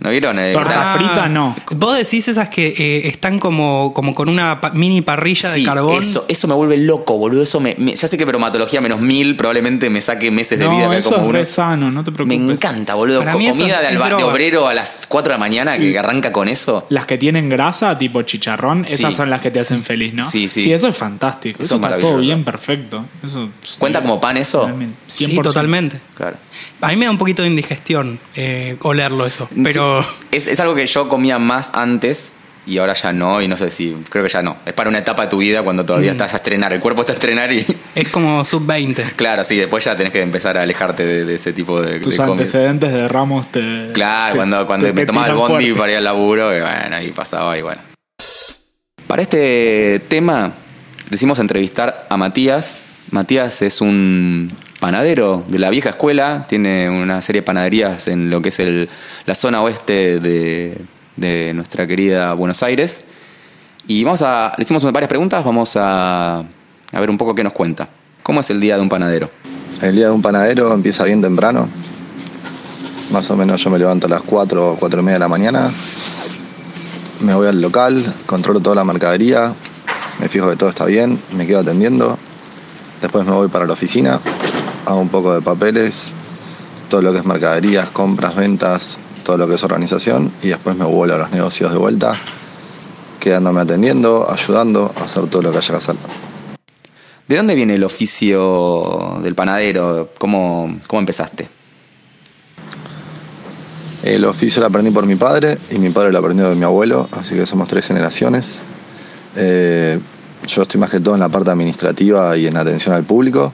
¿No 0.00 0.10
vieron? 0.10 0.38
Eh, 0.38 0.52
Torta 0.52 0.76
la- 0.76 0.92
frita, 0.94 1.28
no. 1.28 1.56
Vos 1.76 1.96
decís 1.96 2.28
esas 2.28 2.48
que 2.48 2.68
eh, 2.68 3.08
están 3.08 3.38
como, 3.40 3.92
como 3.94 4.14
con 4.14 4.28
una 4.28 4.60
pa- 4.60 4.70
mini 4.70 5.00
parrilla 5.02 5.52
Sí, 5.52 5.60
de 5.62 5.66
carbón. 5.66 6.00
Eso, 6.02 6.24
eso 6.28 6.46
me 6.46 6.54
vuelve 6.54 6.76
loco, 6.76 7.18
boludo. 7.18 7.42
Eso 7.42 7.58
me, 7.58 7.74
me- 7.78 7.94
ya 7.94 8.06
sé 8.06 8.16
que 8.16 8.24
bromatología 8.24 8.80
menos 8.80 9.00
mil 9.00 9.36
probablemente 9.36 9.90
me 9.90 10.00
saque 10.00 10.30
meses 10.30 10.58
de 10.58 10.68
vida. 10.68 10.84
No, 10.84 10.90
que 10.90 10.98
eso 10.98 11.10
como 11.10 11.30
es 11.30 11.36
uno. 11.36 11.44
sano, 11.46 11.90
no 11.90 12.04
te 12.04 12.12
Me 12.12 12.16
preocupes. 12.16 12.40
encanta, 12.62 12.94
boludo. 12.94 13.18
Para 13.18 13.34
mí 13.36 13.48
Comida 13.48 13.80
de, 13.80 13.88
es 13.88 13.96
alba- 13.96 14.16
de 14.16 14.22
obrero 14.22 14.68
a 14.68 14.74
las 14.74 15.00
4 15.08 15.30
de 15.32 15.34
la 15.34 15.38
mañana 15.38 15.76
que 15.76 15.98
arranca 15.98 16.30
con 16.32 16.46
eso. 16.48 16.86
Las 16.90 17.06
que 17.06 17.18
tienen 17.18 17.48
grasa, 17.48 17.98
tipo 17.98 18.22
chicharrón, 18.22 18.86
Sí. 18.86 18.94
esas 18.94 19.14
son 19.16 19.30
las 19.30 19.40
que 19.40 19.50
te 19.50 19.58
hacen 19.60 19.82
feliz, 19.82 20.14
¿no? 20.14 20.30
Sí, 20.30 20.48
sí. 20.48 20.72
eso 20.72 20.86
es 20.88 20.96
fantástico. 20.96 21.62
Eso 21.62 21.74
Eso, 21.74 21.74
es 21.74 21.80
está 21.82 21.88
todo 21.96 22.00
maravilloso. 22.12 22.20
bien, 22.24 22.44
perfecto. 22.44 23.04
Eso, 23.24 23.48
¿Cuenta 23.78 24.00
como 24.00 24.20
pan 24.20 24.36
eso? 24.36 24.70
Sí, 25.08 25.24
100%. 25.26 25.42
totalmente. 25.42 26.00
Claro. 26.16 26.36
A 26.80 26.88
mí 26.88 26.96
me 26.96 27.04
da 27.06 27.10
un 27.10 27.18
poquito 27.18 27.42
de 27.42 27.48
indigestión 27.48 28.18
eh, 28.36 28.76
olerlo 28.82 29.26
eso. 29.26 29.48
Pero 29.64 29.87
Es, 30.30 30.46
es 30.46 30.60
algo 30.60 30.74
que 30.74 30.86
yo 30.86 31.08
comía 31.08 31.38
más 31.38 31.70
antes 31.74 32.34
y 32.66 32.76
ahora 32.76 32.92
ya 32.92 33.14
no, 33.14 33.40
y 33.40 33.48
no 33.48 33.56
sé 33.56 33.70
si, 33.70 33.96
creo 34.10 34.22
que 34.22 34.28
ya 34.30 34.42
no. 34.42 34.58
Es 34.66 34.74
para 34.74 34.90
una 34.90 34.98
etapa 34.98 35.22
de 35.22 35.28
tu 35.28 35.38
vida 35.38 35.62
cuando 35.62 35.84
Mm. 35.84 35.86
todavía 35.86 36.12
estás 36.12 36.34
a 36.34 36.36
estrenar, 36.36 36.70
el 36.74 36.80
cuerpo 36.80 37.00
está 37.00 37.12
a 37.12 37.14
estrenar 37.14 37.50
y 37.50 37.64
es 37.94 38.08
como 38.10 38.44
sub-20. 38.44 39.12
claro, 39.16 39.42
sí, 39.44 39.56
después 39.56 39.82
ya 39.84 39.96
tenés 39.96 40.12
que 40.12 40.20
empezar 40.20 40.58
a 40.58 40.62
alejarte 40.62 41.06
de, 41.06 41.24
de 41.24 41.34
ese 41.36 41.54
tipo 41.54 41.80
de, 41.80 41.98
Tus 42.00 42.18
de 42.18 42.22
antecedentes 42.22 42.92
de 42.92 43.08
Ramos 43.08 43.50
te. 43.50 43.88
Claro, 43.94 44.32
te- 44.32 44.36
cuando, 44.36 44.66
cuando 44.66 44.86
te- 44.86 44.92
me 44.92 45.00
te 45.00 45.06
tomaba 45.06 45.28
el 45.28 45.34
bondi 45.34 45.64
fuerte. 45.64 45.78
para 45.80 45.92
ir 45.92 45.98
al 45.98 46.04
laburo, 46.04 46.54
y 46.54 46.60
bueno, 46.60 46.96
ahí 46.96 47.10
pasaba 47.12 47.56
y 47.56 47.62
bueno. 47.62 47.80
Para 49.06 49.22
este 49.22 50.00
tema 50.08 50.52
decimos 51.08 51.38
entrevistar 51.38 52.06
a 52.10 52.16
Matías. 52.18 52.82
Matías 53.10 53.62
es 53.62 53.80
un 53.80 54.50
panadero 54.80 55.44
de 55.48 55.58
la 55.58 55.70
vieja 55.70 55.90
escuela, 55.90 56.46
tiene 56.48 56.88
una 56.88 57.20
serie 57.22 57.42
de 57.42 57.46
panaderías 57.46 58.08
en 58.08 58.30
lo 58.30 58.40
que 58.40 58.48
es 58.50 58.88
la 59.26 59.34
zona 59.34 59.62
oeste 59.62 60.20
de, 60.20 60.78
de 61.16 61.52
nuestra 61.54 61.86
querida 61.86 62.32
Buenos 62.34 62.62
Aires. 62.62 63.06
Y 63.86 64.04
vamos 64.04 64.22
a, 64.22 64.54
le 64.56 64.62
hicimos 64.62 64.82
varias 64.92 65.08
preguntas, 65.08 65.44
vamos 65.44 65.76
a, 65.76 66.38
a 66.38 67.00
ver 67.00 67.10
un 67.10 67.18
poco 67.18 67.34
qué 67.34 67.42
nos 67.42 67.52
cuenta. 67.52 67.88
¿Cómo 68.22 68.40
es 68.40 68.50
el 68.50 68.60
día 68.60 68.76
de 68.76 68.82
un 68.82 68.88
panadero? 68.88 69.30
El 69.80 69.94
día 69.94 70.06
de 70.06 70.10
un 70.10 70.22
panadero 70.22 70.74
empieza 70.74 71.04
bien 71.04 71.22
temprano. 71.22 71.68
Más 73.12 73.30
o 73.30 73.36
menos 73.36 73.62
yo 73.62 73.70
me 73.70 73.78
levanto 73.78 74.06
a 74.06 74.10
las 74.10 74.22
4 74.22 74.72
o 74.72 74.76
4 74.76 75.00
y 75.00 75.02
media 75.02 75.14
de 75.14 75.20
la 75.20 75.28
mañana. 75.28 75.70
Me 77.20 77.34
voy 77.34 77.48
al 77.48 77.60
local, 77.60 78.04
controlo 78.26 78.60
toda 78.60 78.76
la 78.76 78.84
mercadería, 78.84 79.52
me 80.20 80.28
fijo 80.28 80.48
que 80.50 80.56
todo 80.56 80.68
está 80.68 80.84
bien, 80.84 81.20
me 81.32 81.46
quedo 81.46 81.60
atendiendo. 81.60 82.18
Después 83.00 83.24
me 83.24 83.32
voy 83.32 83.48
para 83.48 83.64
la 83.66 83.72
oficina, 83.72 84.20
hago 84.88 85.00
un 85.00 85.10
poco 85.10 85.34
de 85.34 85.42
papeles, 85.42 86.14
todo 86.88 87.02
lo 87.02 87.12
que 87.12 87.18
es 87.18 87.26
mercaderías, 87.26 87.90
compras, 87.90 88.34
ventas, 88.34 88.98
todo 89.22 89.36
lo 89.36 89.46
que 89.46 89.56
es 89.56 89.62
organización 89.62 90.32
y 90.42 90.48
después 90.48 90.76
me 90.76 90.86
vuelvo 90.86 91.14
a 91.14 91.18
los 91.18 91.30
negocios 91.30 91.70
de 91.70 91.78
vuelta, 91.78 92.14
quedándome 93.20 93.60
atendiendo, 93.60 94.26
ayudando 94.30 94.90
a 94.98 95.04
hacer 95.04 95.26
todo 95.26 95.42
lo 95.42 95.52
que 95.52 95.58
haya 95.58 95.68
que 95.68 95.76
hacer. 95.76 95.96
¿De 97.28 97.36
dónde 97.36 97.54
viene 97.54 97.74
el 97.74 97.84
oficio 97.84 99.18
del 99.22 99.34
panadero? 99.34 100.08
¿Cómo, 100.18 100.78
cómo 100.86 101.00
empezaste? 101.00 101.46
El 104.02 104.24
oficio 104.24 104.60
lo 104.60 104.68
aprendí 104.68 104.90
por 104.90 105.04
mi 105.04 105.16
padre 105.16 105.58
y 105.70 105.78
mi 105.78 105.90
padre 105.90 106.12
lo 106.12 106.18
aprendió 106.20 106.48
de 106.48 106.56
mi 106.56 106.64
abuelo, 106.64 107.10
así 107.12 107.34
que 107.34 107.44
somos 107.44 107.68
tres 107.68 107.84
generaciones. 107.84 108.62
Eh, 109.36 110.00
yo 110.46 110.62
estoy 110.62 110.80
más 110.80 110.90
que 110.90 111.00
todo 111.00 111.12
en 111.12 111.20
la 111.20 111.28
parte 111.28 111.50
administrativa 111.50 112.34
y 112.38 112.46
en 112.46 112.56
atención 112.56 112.94
al 112.94 113.04
público, 113.04 113.52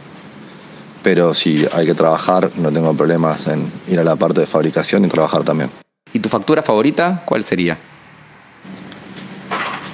pero 1.04 1.34
si 1.34 1.66
hay 1.70 1.84
que 1.84 1.94
trabajar, 1.94 2.50
no 2.56 2.72
tengo 2.72 2.94
problemas 2.94 3.46
en 3.46 3.70
ir 3.88 4.00
a 4.00 4.04
la 4.04 4.16
parte 4.16 4.40
de 4.40 4.46
fabricación 4.46 5.04
y 5.04 5.08
trabajar 5.08 5.44
también. 5.44 5.70
¿Y 6.14 6.18
tu 6.18 6.30
factura 6.30 6.62
favorita 6.62 7.22
cuál 7.26 7.44
sería? 7.44 7.76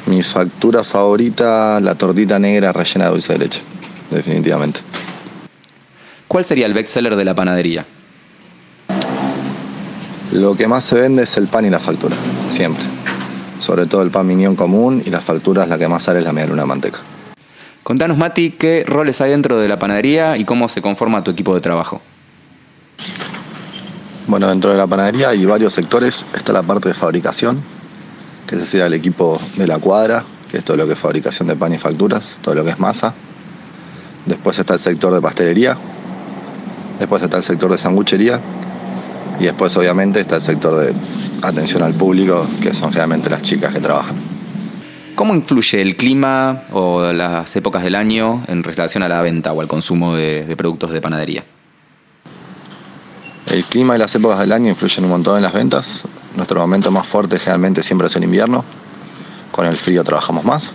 Mi 0.06 0.22
factura 0.22 0.84
favorita, 0.84 1.80
la 1.80 1.96
tortita 1.96 2.38
negra 2.38 2.72
rellena 2.72 3.06
de 3.06 3.10
dulce 3.10 3.32
de 3.32 3.38
leche, 3.40 3.60
definitivamente. 4.10 4.80
¿Cuál 6.28 6.44
sería 6.44 6.66
el 6.66 6.74
bestseller 6.74 7.16
de 7.16 7.24
la 7.24 7.34
panadería? 7.34 7.84
Lo 10.32 10.54
que 10.54 10.68
más 10.68 10.84
se 10.84 10.94
vende 10.94 11.24
es 11.24 11.36
el 11.36 11.48
pan 11.48 11.64
y 11.64 11.70
la 11.70 11.80
factura, 11.80 12.14
siempre. 12.48 12.84
Sobre 13.58 13.86
todo 13.86 14.02
el 14.02 14.12
pan 14.12 14.28
minión 14.28 14.54
común 14.54 15.02
y 15.04 15.10
las 15.10 15.24
facturas, 15.24 15.68
la 15.68 15.76
que 15.76 15.88
más 15.88 16.04
sale 16.04 16.20
es 16.20 16.24
la 16.24 16.32
media 16.32 16.50
luna 16.50 16.62
de 16.62 16.68
manteca. 16.68 17.00
Contanos, 17.90 18.18
Mati, 18.18 18.52
qué 18.52 18.84
roles 18.86 19.20
hay 19.20 19.32
dentro 19.32 19.58
de 19.58 19.66
la 19.66 19.76
panadería 19.76 20.36
y 20.36 20.44
cómo 20.44 20.68
se 20.68 20.80
conforma 20.80 21.24
tu 21.24 21.32
equipo 21.32 21.56
de 21.56 21.60
trabajo. 21.60 22.00
Bueno, 24.28 24.48
dentro 24.48 24.70
de 24.70 24.76
la 24.76 24.86
panadería 24.86 25.30
hay 25.30 25.44
varios 25.44 25.74
sectores. 25.74 26.24
Está 26.32 26.52
la 26.52 26.62
parte 26.62 26.90
de 26.90 26.94
fabricación, 26.94 27.60
que 28.46 28.54
ese 28.54 28.64
sería 28.64 28.86
el 28.86 28.94
equipo 28.94 29.40
de 29.56 29.66
la 29.66 29.78
cuadra, 29.78 30.22
que 30.52 30.58
es 30.58 30.64
todo 30.64 30.76
lo 30.76 30.86
que 30.86 30.92
es 30.92 31.00
fabricación 31.00 31.48
de 31.48 31.56
pan 31.56 31.72
y 31.72 31.78
facturas, 31.78 32.38
todo 32.40 32.54
lo 32.54 32.64
que 32.64 32.70
es 32.70 32.78
masa. 32.78 33.12
Después 34.24 34.56
está 34.60 34.74
el 34.74 34.78
sector 34.78 35.12
de 35.12 35.20
pastelería. 35.20 35.76
Después 37.00 37.20
está 37.24 37.38
el 37.38 37.42
sector 37.42 37.72
de 37.72 37.78
sanguchería. 37.78 38.40
Y 39.40 39.46
después, 39.46 39.76
obviamente, 39.76 40.20
está 40.20 40.36
el 40.36 40.42
sector 40.42 40.76
de 40.76 40.94
atención 41.42 41.82
al 41.82 41.94
público, 41.94 42.46
que 42.62 42.72
son 42.72 42.90
generalmente 42.90 43.28
las 43.30 43.42
chicas 43.42 43.74
que 43.74 43.80
trabajan. 43.80 44.29
¿Cómo 45.20 45.34
influye 45.34 45.82
el 45.82 45.96
clima 45.96 46.62
o 46.72 47.12
las 47.12 47.54
épocas 47.54 47.82
del 47.82 47.94
año 47.94 48.42
en 48.48 48.62
relación 48.62 49.02
a 49.02 49.08
la 49.08 49.20
venta 49.20 49.52
o 49.52 49.60
al 49.60 49.68
consumo 49.68 50.14
de, 50.14 50.54
productos 50.56 50.92
de 50.92 51.02
panadería? 51.02 51.44
El 53.44 53.66
clima 53.66 53.96
y 53.96 53.98
las 53.98 54.14
épocas 54.14 54.38
del 54.38 54.50
año 54.50 54.70
influyen 54.70 55.04
un 55.04 55.10
montón 55.10 55.36
en 55.36 55.42
las 55.42 55.52
ventas. 55.52 56.04
Nuestro 56.36 56.58
momento 56.62 56.90
más 56.90 57.06
fuerte 57.06 57.38
generalmente 57.38 57.82
siempre 57.82 58.06
es 58.06 58.16
el 58.16 58.24
invierno. 58.24 58.64
Con 59.52 59.66
el 59.66 59.76
frío 59.76 60.02
trabajamos 60.04 60.42
más, 60.46 60.72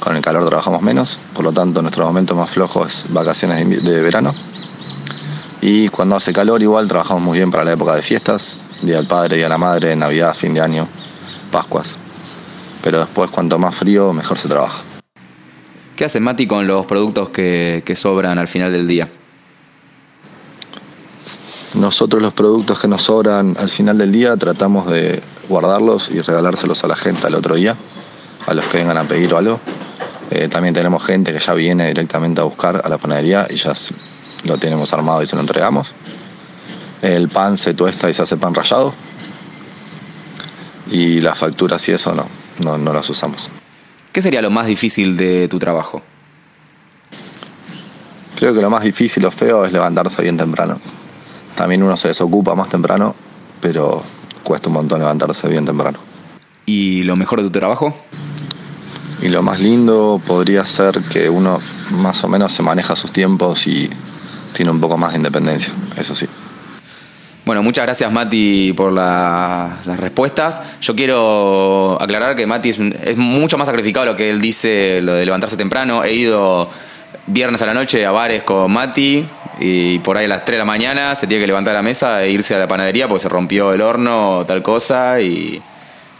con 0.00 0.16
el 0.16 0.20
calor 0.20 0.44
trabajamos 0.48 0.82
menos. 0.82 1.20
Por 1.32 1.44
lo 1.44 1.52
tanto, 1.52 1.80
nuestro 1.80 2.04
momento 2.06 2.34
más 2.34 2.50
flojo 2.50 2.84
es 2.84 3.06
vacaciones 3.10 3.84
de 3.84 4.02
verano. 4.02 4.34
Y 5.60 5.90
cuando 5.90 6.16
hace 6.16 6.32
calor 6.32 6.60
igual 6.60 6.88
trabajamos 6.88 7.22
muy 7.22 7.38
bien 7.38 7.52
para 7.52 7.62
la 7.62 7.74
época 7.74 7.94
de 7.94 8.02
fiestas, 8.02 8.56
Día 8.82 8.96
del 8.96 9.06
Padre, 9.06 9.36
Día 9.36 9.44
de 9.44 9.50
la 9.50 9.58
Madre, 9.58 9.94
Navidad, 9.94 10.34
fin 10.34 10.54
de 10.54 10.60
año, 10.60 10.88
Pascuas. 11.52 11.94
Pero 12.86 13.00
después 13.00 13.32
cuanto 13.32 13.58
más 13.58 13.74
frío, 13.74 14.12
mejor 14.12 14.38
se 14.38 14.48
trabaja. 14.48 14.80
¿Qué 15.96 16.04
hace 16.04 16.20
Mati 16.20 16.46
con 16.46 16.68
los 16.68 16.86
productos 16.86 17.30
que, 17.30 17.82
que 17.84 17.96
sobran 17.96 18.38
al 18.38 18.46
final 18.46 18.70
del 18.70 18.86
día? 18.86 19.08
Nosotros 21.74 22.22
los 22.22 22.32
productos 22.32 22.78
que 22.78 22.86
nos 22.86 23.02
sobran 23.02 23.56
al 23.58 23.70
final 23.70 23.98
del 23.98 24.12
día 24.12 24.36
tratamos 24.36 24.88
de 24.88 25.20
guardarlos 25.48 26.10
y 26.12 26.20
regalárselos 26.20 26.84
a 26.84 26.86
la 26.86 26.94
gente 26.94 27.26
al 27.26 27.34
otro 27.34 27.56
día, 27.56 27.76
a 28.46 28.54
los 28.54 28.64
que 28.66 28.78
vengan 28.78 28.98
a 28.98 29.08
pedir 29.08 29.34
o 29.34 29.38
algo. 29.38 29.58
Eh, 30.30 30.46
también 30.46 30.72
tenemos 30.72 31.04
gente 31.04 31.32
que 31.32 31.40
ya 31.40 31.54
viene 31.54 31.88
directamente 31.88 32.40
a 32.40 32.44
buscar 32.44 32.82
a 32.84 32.88
la 32.88 32.98
panadería 32.98 33.48
y 33.50 33.56
ya 33.56 33.72
lo 34.44 34.58
tenemos 34.58 34.92
armado 34.92 35.24
y 35.24 35.26
se 35.26 35.34
lo 35.34 35.40
entregamos. 35.40 35.92
El 37.02 37.30
pan 37.30 37.56
se 37.56 37.74
tuesta 37.74 38.08
y 38.08 38.14
se 38.14 38.22
hace 38.22 38.36
pan 38.36 38.54
rallado. 38.54 38.94
Y 40.88 41.20
las 41.20 41.36
facturas 41.36 41.88
y 41.88 41.92
eso 41.92 42.14
no, 42.14 42.28
no, 42.64 42.78
no 42.78 42.92
las 42.92 43.08
usamos. 43.10 43.50
¿Qué 44.12 44.22
sería 44.22 44.42
lo 44.42 44.50
más 44.50 44.66
difícil 44.66 45.16
de 45.16 45.48
tu 45.48 45.58
trabajo? 45.58 46.02
Creo 48.36 48.54
que 48.54 48.60
lo 48.60 48.70
más 48.70 48.82
difícil 48.82 49.24
o 49.24 49.30
feo 49.30 49.64
es 49.64 49.72
levantarse 49.72 50.22
bien 50.22 50.36
temprano. 50.36 50.78
También 51.54 51.82
uno 51.82 51.96
se 51.96 52.08
desocupa 52.08 52.54
más 52.54 52.68
temprano, 52.68 53.14
pero 53.60 54.02
cuesta 54.42 54.68
un 54.68 54.74
montón 54.74 55.00
levantarse 55.00 55.48
bien 55.48 55.64
temprano. 55.64 55.98
¿Y 56.66 57.02
lo 57.04 57.16
mejor 57.16 57.40
de 57.40 57.48
tu 57.48 57.58
trabajo? 57.58 57.96
Y 59.22 59.28
lo 59.28 59.42
más 59.42 59.60
lindo 59.60 60.20
podría 60.26 60.66
ser 60.66 61.02
que 61.02 61.30
uno 61.30 61.60
más 61.92 62.22
o 62.24 62.28
menos 62.28 62.52
se 62.52 62.62
maneja 62.62 62.94
sus 62.96 63.12
tiempos 63.12 63.66
y 63.66 63.88
tiene 64.52 64.70
un 64.70 64.80
poco 64.80 64.96
más 64.96 65.12
de 65.12 65.16
independencia, 65.18 65.72
eso 65.96 66.14
sí. 66.14 66.26
Bueno, 67.46 67.62
muchas 67.62 67.84
gracias 67.84 68.10
Mati 68.10 68.72
por 68.72 68.92
la- 68.92 69.78
las 69.84 70.00
respuestas. 70.00 70.62
Yo 70.80 70.96
quiero 70.96 71.96
aclarar 72.02 72.34
que 72.34 72.44
Mati 72.44 72.70
es, 72.70 73.16
mucho 73.16 73.56
más 73.56 73.68
sacrificado 73.68 74.04
lo 74.04 74.16
que 74.16 74.30
él 74.30 74.40
dice, 74.40 75.00
lo 75.00 75.14
de 75.14 75.24
levantarse 75.24 75.56
temprano. 75.56 76.02
He 76.02 76.12
ido 76.12 76.68
viernes 77.28 77.62
a 77.62 77.66
la 77.66 77.74
noche 77.74 78.04
a 78.04 78.10
bares 78.10 78.42
con 78.42 78.72
Mati 78.72 79.24
y 79.60 80.00
por 80.00 80.16
ahí 80.18 80.24
a 80.24 80.28
las 80.28 80.44
3 80.44 80.56
de 80.56 80.58
la 80.58 80.64
mañana 80.64 81.14
se 81.14 81.28
tiene 81.28 81.40
que 81.42 81.46
levantar 81.46 81.72
de 81.72 81.78
la 81.78 81.82
mesa 81.82 82.24
e 82.24 82.30
irse 82.32 82.52
a 82.56 82.58
la 82.58 82.66
panadería 82.66 83.06
porque 83.06 83.22
se 83.22 83.28
rompió 83.28 83.72
el 83.72 83.80
horno 83.80 84.38
o 84.38 84.44
tal 84.44 84.60
cosa 84.64 85.20
y, 85.20 85.62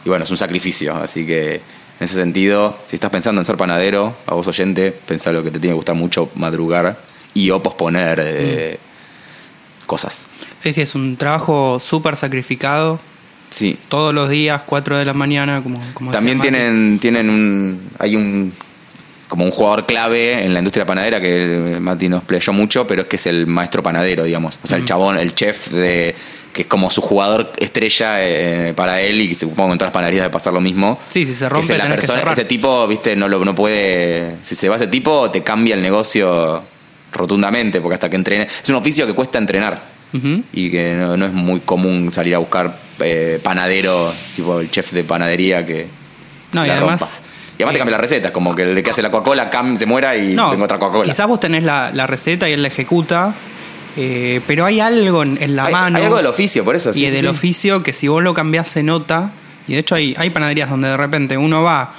bueno, 0.05 0.25
es 0.25 0.31
un 0.31 0.37
sacrificio. 0.37 0.95
Así 0.95 1.27
que 1.27 1.55
en 1.57 1.61
ese 2.05 2.15
sentido, 2.15 2.79
si 2.87 2.95
estás 2.95 3.11
pensando 3.11 3.41
en 3.41 3.45
ser 3.45 3.57
panadero, 3.57 4.15
a 4.29 4.35
vos 4.35 4.47
oyente, 4.47 4.93
pensá 4.93 5.33
lo 5.33 5.43
que 5.43 5.51
te 5.51 5.59
tiene 5.59 5.73
que 5.73 5.79
gustar 5.79 5.97
mucho 5.97 6.31
madrugar 6.37 6.97
y 7.35 7.51
o 7.51 7.61
posponer 7.61 8.21
eh, 8.23 8.79
cosas. 9.87 10.27
Sí, 10.59 10.73
sí, 10.73 10.83
es 10.83 10.95
un 10.95 11.17
trabajo 11.17 11.81
súper 11.81 12.17
sacrificado. 12.17 13.01
Sí. 13.51 13.79
Todos 13.89 14.13
los 14.13 14.29
días, 14.29 14.63
4 14.67 14.99
de 14.99 15.05
la 15.05 15.15
mañana, 15.15 15.63
como, 15.63 15.81
como 15.95 16.11
También 16.11 16.41
tienen, 16.41 16.99
tienen 17.01 17.31
un. 17.31 17.91
Hay 17.99 18.17
un. 18.17 18.53
Como 19.29 19.45
un 19.45 19.51
jugador 19.51 19.87
clave 19.87 20.45
en 20.45 20.53
la 20.55 20.61
industria 20.61 20.87
panadera 20.87 21.21
que 21.21 21.79
Mati 21.81 22.09
nos 22.09 22.23
playó 22.23 22.53
mucho, 22.53 22.87
pero 22.87 23.03
es 23.03 23.09
que 23.09 23.17
es 23.17 23.27
el 23.27 23.47
maestro 23.49 23.83
panadero, 23.83 24.23
digamos. 24.23 24.59
O 24.63 24.69
sea, 24.69 24.79
el 24.79 24.85
chabón, 24.85 25.19
el 25.19 25.35
chef 25.35 25.69
de. 25.71 26.15
que 26.53 26.63
es 26.63 26.69
como 26.69 26.91
su 26.91 27.01
jugador 27.01 27.53
estrella 27.59 28.25
eh, 28.25 28.73
para 28.75 29.01
él 29.01 29.21
y 29.21 29.29
que 29.29 29.35
supongo 29.35 29.69
que 29.69 29.73
en 29.73 29.79
todas 29.79 29.89
las 29.89 29.95
panaderías 29.95 30.23
debe 30.25 30.33
pasar 30.33 30.53
lo 30.53 30.61
mismo. 30.61 30.97
Sí, 31.09 31.27
si 31.27 31.35
se 31.35 31.45
Que 31.45 31.49
rompe, 31.51 31.73
es 31.73 31.79
la 31.79 31.87
que 31.89 31.95
persona- 31.95 32.19
cerrar. 32.21 32.33
ese 32.35 32.45
tipo, 32.45 32.87
viste, 32.87 33.17
no, 33.17 33.29
lo, 33.29 33.45
no 33.45 33.55
puede. 33.55 34.37
Si 34.43 34.55
se 34.55 34.69
va 34.69 34.77
ese 34.77 34.87
tipo, 34.87 35.29
te 35.31 35.43
cambia 35.43 35.75
el 35.75 35.83
negocio 35.83 36.63
rotundamente, 37.17 37.81
porque 37.81 37.95
hasta 37.95 38.09
que 38.11 38.17
entrene. 38.17 38.45
Es 38.63 38.69
un 38.69 38.77
oficio 38.77 39.07
que 39.07 39.15
cuesta 39.15 39.39
entrenar 39.39 39.95
y 40.53 40.71
que 40.71 40.95
no, 40.95 41.17
no 41.17 41.27
es 41.27 41.33
muy 41.33 41.61
común 41.61 42.11
salir 42.11 42.35
a 42.35 42.39
buscar 42.39 42.79
eh, 43.01 43.39
panadero, 43.43 44.11
tipo 44.35 44.61
el 44.61 44.71
chef 44.71 44.93
de 44.93 45.05
panadería 45.05 45.67
que. 45.67 45.87
No, 46.53 46.65
y 46.65 46.71
además- 46.71 47.01
rompa. 47.01 47.33
Y 47.59 47.63
además 47.63 47.73
te 47.73 47.77
eh, 47.77 47.81
cambia 47.81 47.93
la 47.97 48.01
receta, 48.03 48.33
como 48.33 48.55
que 48.55 48.63
el 48.63 48.75
de 48.75 48.83
que 48.83 48.91
hace 48.91 49.01
la 49.03 49.11
Coca-Cola 49.11 49.51
se 49.79 49.87
muera 49.87 50.15
y 50.17 50.35
No, 50.35 50.51
tengo 50.51 50.65
otra 50.65 50.79
Coca-Cola. 50.79 51.05
quizás 51.11 51.27
vos 51.27 51.41
tenés 51.41 51.65
la, 51.65 51.91
la 51.93 52.07
receta 52.07 52.49
y 52.49 52.53
él 52.53 52.61
la 52.61 52.69
ejecuta, 52.69 53.35
eh, 53.97 54.43
pero 54.47 54.67
hay 54.67 54.81
algo 54.81 55.23
en, 55.23 55.43
en 55.43 55.57
la 55.57 55.65
hay, 55.67 55.73
mano 55.73 55.97
hay 55.99 56.05
algo 56.05 56.17
del 56.19 56.27
oficio, 56.27 56.65
por 56.65 56.77
eso. 56.77 56.93
sí, 56.93 57.03
y 57.05 57.07
sí, 57.09 57.13
del 57.13 57.23
sí. 57.23 57.27
oficio 57.29 57.83
que 57.83 57.95
si 57.95 58.09
vos 58.09 58.23
lo 58.23 58.35
cambiás 58.35 58.69
se 58.69 58.83
nota. 58.83 59.33
Y 59.69 59.73
de 59.73 59.79
hecho 59.81 59.95
hay, 59.95 60.15
hay 60.19 60.29
panaderías 60.31 60.69
donde 60.71 60.89
de 60.89 60.97
repente 60.99 61.37
uno 61.39 61.63
va, 61.63 61.95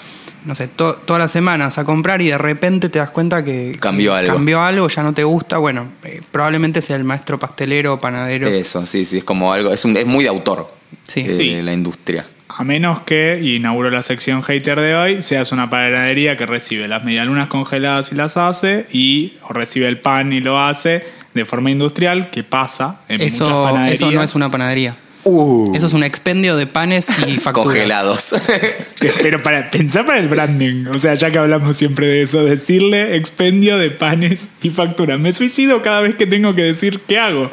no 0.45 0.55
sé, 0.55 0.67
to- 0.67 0.93
todas 0.95 1.19
las 1.21 1.31
semanas 1.31 1.77
a 1.77 1.83
comprar 1.83 2.21
y 2.21 2.27
de 2.27 2.37
repente 2.37 2.89
te 2.89 2.99
das 2.99 3.11
cuenta 3.11 3.43
que 3.43 3.75
Cambió 3.79 4.13
algo. 4.15 4.33
cambió 4.33 4.61
algo, 4.61 4.87
ya 4.87 5.03
no 5.03 5.13
te 5.13 5.23
gusta. 5.23 5.57
Bueno, 5.57 5.87
eh, 6.03 6.21
probablemente 6.31 6.81
sea 6.81 6.95
el 6.95 7.03
maestro 7.03 7.37
pastelero 7.39 7.93
o 7.95 7.99
panadero. 7.99 8.47
Eso, 8.47 8.85
sí, 8.85 9.05
sí, 9.05 9.19
es 9.19 9.23
como 9.23 9.51
algo. 9.53 9.71
Es, 9.71 9.83
un, 9.85 9.95
es 9.97 10.05
muy 10.05 10.23
de 10.23 10.29
autor. 10.29 10.67
Sí. 11.05 11.21
eh, 11.21 11.35
Sí. 11.37 11.61
La 11.61 11.73
industria. 11.73 12.25
A 12.49 12.63
menos 12.63 13.01
que, 13.01 13.39
y 13.43 13.57
inauguro 13.57 13.89
la 13.91 14.01
sección 14.03 14.41
hater 14.41 14.79
de 14.79 14.95
hoy, 14.95 15.21
seas 15.21 15.51
una 15.51 15.69
panadería 15.69 16.37
que 16.37 16.45
recibe 16.45 16.87
las 16.87 17.03
medialunas 17.03 17.49
congeladas 17.49 18.11
y 18.11 18.15
las 18.15 18.37
hace, 18.37 18.87
y 18.91 19.33
o 19.43 19.53
recibe 19.53 19.87
el 19.87 19.99
pan 19.99 20.31
y 20.33 20.39
lo 20.39 20.59
hace 20.59 21.05
de 21.33 21.45
forma 21.45 21.69
industrial, 21.69 22.31
que 22.31 22.43
pasa 22.43 23.01
en 23.09 23.17
muchas 23.19 23.33
Eso, 23.35 23.63
panaderías. 23.63 23.93
eso 24.01 24.11
no 24.11 24.23
es 24.23 24.33
una 24.33 24.49
panadería. 24.49 24.95
Uh, 25.29 25.75
Eso 25.75 25.87
es 25.87 25.93
un 25.93 26.03
expendio 26.03 26.55
de 26.55 26.67
panes 26.67 27.09
y 27.27 27.31
facturas. 27.37 27.65
congelados. 27.67 28.33
Pero 29.21 29.43
para 29.43 29.69
pensar 29.69 30.05
para 30.05 30.19
el 30.19 30.29
branding, 30.29 30.85
o 30.87 30.97
sea, 30.99 31.15
ya 31.15 31.29
que 31.31 31.37
hablamos 31.37 31.75
siempre 31.75 32.07
de 32.07 32.21
eso, 32.23 32.45
decirle 32.45 33.17
expendio 33.17 33.77
de 33.77 33.89
panes 33.91 34.47
y 34.63 34.69
factura. 34.69 35.17
Me 35.17 35.33
suicido 35.33 35.81
cada 35.81 35.99
vez 36.01 36.15
que 36.15 36.27
tengo 36.27 36.55
que 36.55 36.61
decir 36.63 37.01
qué 37.05 37.19
hago. 37.19 37.51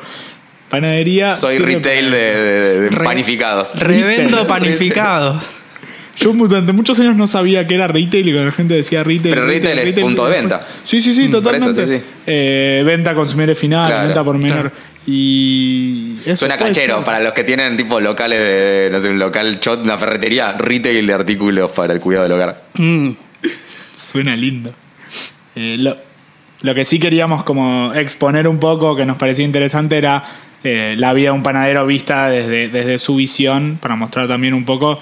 Panadería. 0.68 1.34
Soy 1.34 1.58
retail 1.58 2.10
de, 2.10 2.16
de- 2.18 2.80
de 2.80 2.88
Re- 2.90 3.04
panificados. 3.04 3.74
Revendo 3.78 4.38
Retail. 4.38 4.46
panificados. 4.46 5.50
Yo 6.16 6.32
durante 6.32 6.70
muchos 6.72 6.98
años 7.00 7.16
no 7.16 7.26
sabía 7.26 7.66
que 7.66 7.74
era 7.74 7.88
retail 7.88 8.28
y 8.28 8.32
cuando 8.32 8.46
la 8.50 8.52
gente 8.56 8.74
decía 8.74 9.02
retail. 9.02 9.34
Pero 9.34 9.46
retail 9.46 9.78
es 9.80 9.98
punto 9.98 10.24
de 10.26 10.30
venta. 10.30 10.64
Sí, 10.84 11.02
sí, 11.02 11.12
sí, 11.12 11.26
Mm, 11.28 11.32
totalmente. 11.32 11.70
eso, 11.82 11.84
sí, 11.92 11.98
sí. 11.98 12.04
Eh, 12.26 12.82
venta 12.86 13.10
a 13.10 13.14
consumidores 13.14 13.58
final, 13.58 13.88
Claro, 13.88 14.06
venta 14.06 14.22
por 14.24 14.38
menor. 14.38 14.70
claro. 14.70 14.93
Y. 15.06 16.16
eso 16.24 16.36
Suena 16.36 16.56
canchero 16.56 16.96
ser. 16.96 17.04
para 17.04 17.20
los 17.20 17.32
que 17.32 17.44
tienen 17.44 17.76
tipo 17.76 18.00
locales 18.00 18.38
de, 18.38 18.88
no 18.90 19.00
sé, 19.00 19.08
un 19.10 19.18
local 19.18 19.58
shot, 19.60 19.82
una 19.82 19.98
ferretería, 19.98 20.52
retail 20.52 21.06
de 21.06 21.12
artículos 21.12 21.70
para 21.70 21.92
el 21.92 22.00
cuidado 22.00 22.24
del 22.24 22.32
hogar. 22.32 22.62
Mm, 22.74 23.10
Suena 23.94 24.34
lindo. 24.34 24.72
Eh, 25.54 25.76
lo, 25.78 25.96
lo 26.62 26.74
que 26.74 26.84
sí 26.84 26.98
queríamos 26.98 27.44
como 27.44 27.92
exponer 27.94 28.48
un 28.48 28.58
poco, 28.58 28.96
que 28.96 29.04
nos 29.04 29.16
parecía 29.18 29.44
interesante, 29.44 29.98
era 29.98 30.24
eh, 30.64 30.94
la 30.96 31.12
vida 31.12 31.26
de 31.26 31.32
un 31.32 31.42
panadero 31.42 31.86
vista 31.86 32.30
desde, 32.30 32.68
desde 32.68 32.98
su 32.98 33.16
visión, 33.16 33.78
para 33.80 33.96
mostrar 33.96 34.26
también 34.28 34.54
un 34.54 34.64
poco 34.64 34.98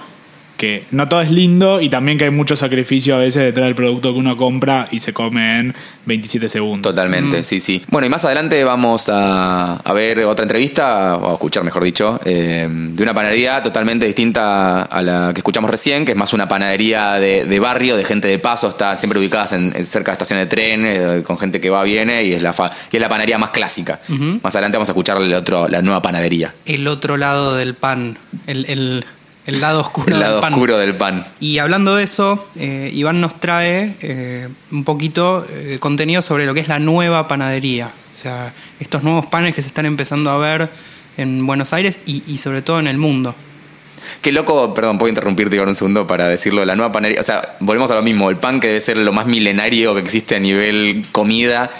que 0.63 0.85
no 0.93 1.09
todo 1.09 1.21
es 1.23 1.31
lindo 1.33 1.81
y 1.81 1.89
también 1.89 2.19
que 2.19 2.25
hay 2.25 2.31
mucho 2.31 2.57
sacrificio 2.57 3.17
a 3.17 3.19
veces 3.19 3.43
detrás 3.43 3.67
del 3.67 3.75
producto 3.75 4.13
que 4.13 4.19
uno 4.21 4.37
compra 4.37 4.87
y 4.93 5.01
se 5.01 5.13
come 5.13 5.59
en 5.59 5.75
27 6.07 6.49
segundos. 6.49 6.93
Totalmente, 6.93 7.43
sí, 7.43 7.59
sí. 7.59 7.83
Bueno, 7.89 8.07
y 8.07 8.11
más 8.11 8.25
adelante 8.25 8.63
vamos 8.63 9.09
a, 9.09 9.75
a 9.75 9.93
ver 9.93 10.21
otra 10.21 10.45
entrevista, 10.45 11.17
o 11.17 11.31
a 11.31 11.33
escuchar, 11.33 11.65
mejor 11.65 11.83
dicho, 11.83 12.21
eh, 12.25 12.69
de 12.71 13.03
una 13.03 13.13
panadería 13.13 13.61
totalmente 13.61 14.07
distinta 14.07 14.83
a 14.83 15.03
la 15.03 15.33
que 15.35 15.41
escuchamos 15.41 15.69
recién, 15.69 16.05
que 16.05 16.13
es 16.13 16.17
más 16.17 16.33
una 16.33 16.47
panadería 16.47 17.15
de, 17.15 17.45
de 17.45 17.59
barrio, 17.59 17.97
de 17.97 18.05
gente 18.05 18.29
de 18.29 18.39
paso, 18.39 18.69
está 18.69 18.97
siempre 18.97 19.19
ubicadas 19.19 19.53
en, 19.55 19.73
en 19.75 19.85
cerca 19.85 20.13
de 20.13 20.15
estaciones 20.15 20.45
de 20.47 20.49
tren, 20.49 20.85
eh, 20.87 21.23
con 21.25 21.39
gente 21.39 21.61
que 21.61 21.71
va, 21.71 21.83
viene, 21.83 22.23
y 22.23 22.35
es 22.35 22.41
la, 22.43 22.53
fa- 22.53 22.71
y 22.93 22.97
es 22.97 23.01
la 23.03 23.09
panadería 23.09 23.39
más 23.39 23.51
clásica. 23.51 23.99
Más 24.43 24.55
adelante 24.55 24.77
vamos 24.79 24.89
a 24.89 24.93
escuchar 24.93 25.17
el 25.21 25.35
otro, 25.35 25.67
la 25.67 25.83
nueva 25.83 26.01
panadería, 26.03 26.55
el 26.67 26.87
otro 26.87 27.17
lado 27.17 27.57
del 27.57 27.75
pan. 27.75 28.17
El, 28.47 28.67
el- 28.67 29.05
el 29.47 29.61
lado 29.61 29.81
oscuro 29.81 30.15
el 30.15 30.21
lado 30.21 30.35
del 30.35 30.41
pan. 30.43 30.53
oscuro 30.53 30.79
del 30.79 30.97
pan. 30.97 31.27
Y 31.41 31.59
hablando 31.59 31.97
de 31.97 32.05
eso, 32.05 32.49
eh, 32.57 32.91
Iván 32.93 33.21
nos 33.21 33.41
trae 33.41 33.97
eh, 34.01 34.49
un 34.71 34.85
poquito 34.85 35.43
de 35.43 35.79
contenido 35.79 36.23
sobre 36.23 36.47
lo 36.47 36.55
que 36.55 36.61
es 36.61 36.69
la 36.69 36.79
nueva 36.79 37.29
panadería. 37.29 37.93
O 38.15 38.19
sea, 38.19 38.53
estos 38.79 39.03
nuevos 39.03 39.27
panes 39.27 39.55
que 39.55 39.63
se 39.63 39.69
están 39.69 39.87
empezando 39.87 40.31
a 40.31 40.39
ver 40.39 40.71
en 41.17 41.47
Buenos 41.47 41.73
Aires 41.73 42.01
y, 42.07 42.23
y 42.31 42.39
sobre 42.39 42.63
todo 42.63 42.79
en 42.79 42.87
el 42.87 42.99
mundo. 42.99 43.35
Qué 44.21 44.33
loco, 44.33 44.75
perdón, 44.75 44.99
puedo 44.99 45.09
interrumpirte 45.09 45.57
por 45.59 45.69
un 45.69 45.75
segundo 45.75 46.07
para 46.07 46.29
decirlo, 46.29 46.65
la 46.65 46.75
nueva 46.75 46.93
panadería, 46.93 47.21
o 47.21 47.25
sea, 47.25 47.57
volvemos 47.61 47.91
a 47.91 47.95
lo 47.95 48.03
mismo, 48.03 48.31
el 48.31 48.37
pan 48.37 48.61
que 48.61 48.69
debe 48.69 48.81
ser 48.81 48.97
lo 48.97 49.13
más 49.13 49.27
milenario 49.27 49.95
que 49.95 50.01
existe 50.01 50.37
a 50.37 50.39
nivel 50.41 51.05
comida, 51.13 51.71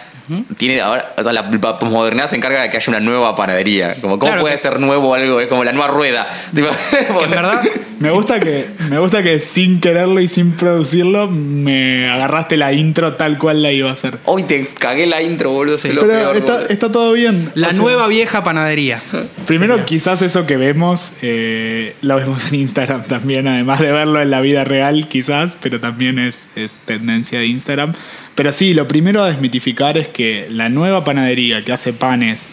tiene 0.57 0.81
ahora, 0.81 1.15
o 1.17 1.23
sea, 1.23 1.33
la, 1.33 1.43
la 1.43 1.79
posmodernidad 1.79 2.31
se 2.31 2.37
encarga 2.37 2.63
de 2.63 2.71
que 2.71 2.77
haya 2.77 2.91
una 2.91 3.01
nueva 3.01 3.35
panadería, 3.37 3.95
como 4.01 4.19
cómo 4.19 4.31
Claro 4.31 4.43
puede 4.43 4.55
que- 4.57 4.61
ser 4.63 4.81
nuevo 4.81 5.15
algo, 5.15 5.41
es 5.41 5.49
como 5.49 5.65
la 5.65 5.73
nueva 5.73 5.89
rueda. 5.89 6.27
Tipo, 6.55 6.69
en 7.25 7.31
verdad, 7.31 7.63
Me 7.99 8.11
gusta 8.11 8.41
que 8.41 8.67
me 8.91 8.99
gusta 8.99 9.23
que 9.23 9.39
sin 9.41 9.81
quererlo 9.81 10.21
y 10.21 10.27
sin 10.29 10.53
producirlo 10.53 11.29
me 11.29 12.11
agarraste 12.11 12.57
la 12.57 12.73
intro 12.73 13.15
tal 13.15 13.39
cual 13.39 13.63
la 13.63 13.71
iba 13.73 13.91
a 13.91 13.93
hacer. 13.93 14.19
Hoy 14.25 14.43
te 14.45 14.67
cagué 14.67 15.07
la 15.07 15.23
intro, 15.23 15.51
boludo, 15.51 15.77
Sí. 15.77 15.89
es 15.89 15.95
lo 15.95 16.01
Pero 16.03 16.13
peor, 16.15 16.37
está, 16.37 16.53
boludo. 16.55 16.69
está 16.69 16.93
todo 16.93 17.13
bien. 17.13 17.51
la 17.55 17.69
O 17.69 17.71
sea, 17.71 17.81
nueva 17.81 18.07
vieja 18.09 18.43
panadería. 18.43 19.01
Primero, 19.47 19.85
quizás 19.85 20.23
eso 20.23 20.47
que 20.47 20.57
vemos, 20.57 21.13
eh, 21.23 21.95
lo 22.03 22.17
vemos 22.17 22.47
en 22.49 22.57
Instagram 22.57 23.05
también, 23.05 23.47
además 23.49 23.81
de 23.81 23.93
verlo 23.93 24.21
en 24.21 24.31
la 24.31 24.41
vida 24.41 24.65
real, 24.65 25.07
quizás, 25.09 25.57
pero 25.63 25.81
también 25.81 26.19
es, 26.19 26.51
es 26.57 26.79
tendencia 26.85 27.39
de 27.39 27.47
Instagram. 27.47 27.95
Pero 28.35 28.53
sí, 28.53 28.73
lo 28.73 28.89
primero 28.89 29.23
a 29.23 29.29
desmitificar 29.29 29.99
es 29.99 30.09
que 30.09 30.47
la 30.51 30.69
nueva 30.69 31.05
panadería 31.05 31.65
que 31.65 31.73
hace 31.73 31.93
panes, 31.93 32.49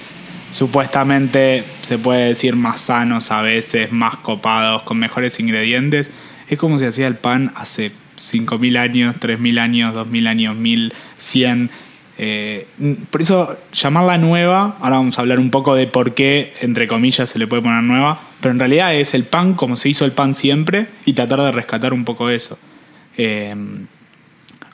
supuestamente 0.52 1.64
se 1.84 1.98
puede 1.98 2.28
decir 2.28 2.56
más 2.56 2.82
sanos 2.82 3.32
a 3.32 3.42
veces, 3.42 3.92
más 3.92 4.18
copados, 4.18 4.82
con 4.82 5.00
mejores 5.00 5.40
ingredientes, 5.40 6.12
es 6.50 6.58
como 6.58 6.80
se 6.80 6.88
hacía 6.88 7.08
el 7.08 7.16
pan 7.16 7.54
hace 7.56 7.92
5.000 8.20 8.78
años, 8.78 9.16
3.000 9.20 9.60
años, 9.60 9.96
2.000 9.96 10.28
años, 10.28 10.58
1.100. 10.58 11.70
Eh, 12.22 12.68
por 13.10 13.22
eso 13.22 13.58
llamarla 13.72 14.18
nueva, 14.18 14.76
ahora 14.82 14.98
vamos 14.98 15.18
a 15.18 15.22
hablar 15.22 15.40
un 15.40 15.52
poco 15.52 15.76
de 15.76 15.88
por 15.88 16.14
qué, 16.14 16.54
entre 16.60 16.90
comillas, 16.90 17.30
se 17.30 17.40
le 17.40 17.48
puede 17.48 17.62
poner 17.62 17.84
nueva, 17.84 18.20
pero 18.42 18.52
en 18.52 18.60
realidad 18.60 18.94
es 18.94 19.14
el 19.14 19.24
pan 19.24 19.54
como 19.54 19.78
se 19.78 19.88
hizo 19.88 20.04
el 20.04 20.12
pan 20.12 20.34
siempre 20.34 20.88
y 21.06 21.14
tratar 21.14 21.40
de 21.40 21.52
rescatar 21.54 21.94
un 21.94 22.04
poco 22.04 22.30
eso. 22.30 22.60
Eh, 23.16 23.56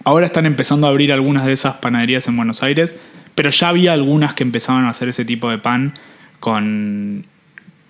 ahora 0.06 0.26
están 0.28 0.46
empezando 0.46 0.88
a 0.88 0.92
abrir 0.92 1.12
algunas 1.12 1.46
de 1.46 1.52
esas 1.54 1.76
panaderías 1.76 2.28
en 2.28 2.38
Buenos 2.38 2.64
Aires, 2.64 2.98
pero 3.36 3.50
ya 3.50 3.68
había 3.70 3.92
algunas 3.92 4.34
que 4.34 4.44
empezaban 4.44 4.86
a 4.86 4.90
hacer 4.90 5.10
ese 5.10 5.26
tipo 5.26 5.50
de 5.50 5.58
pan 5.58 5.94
con 6.40 7.26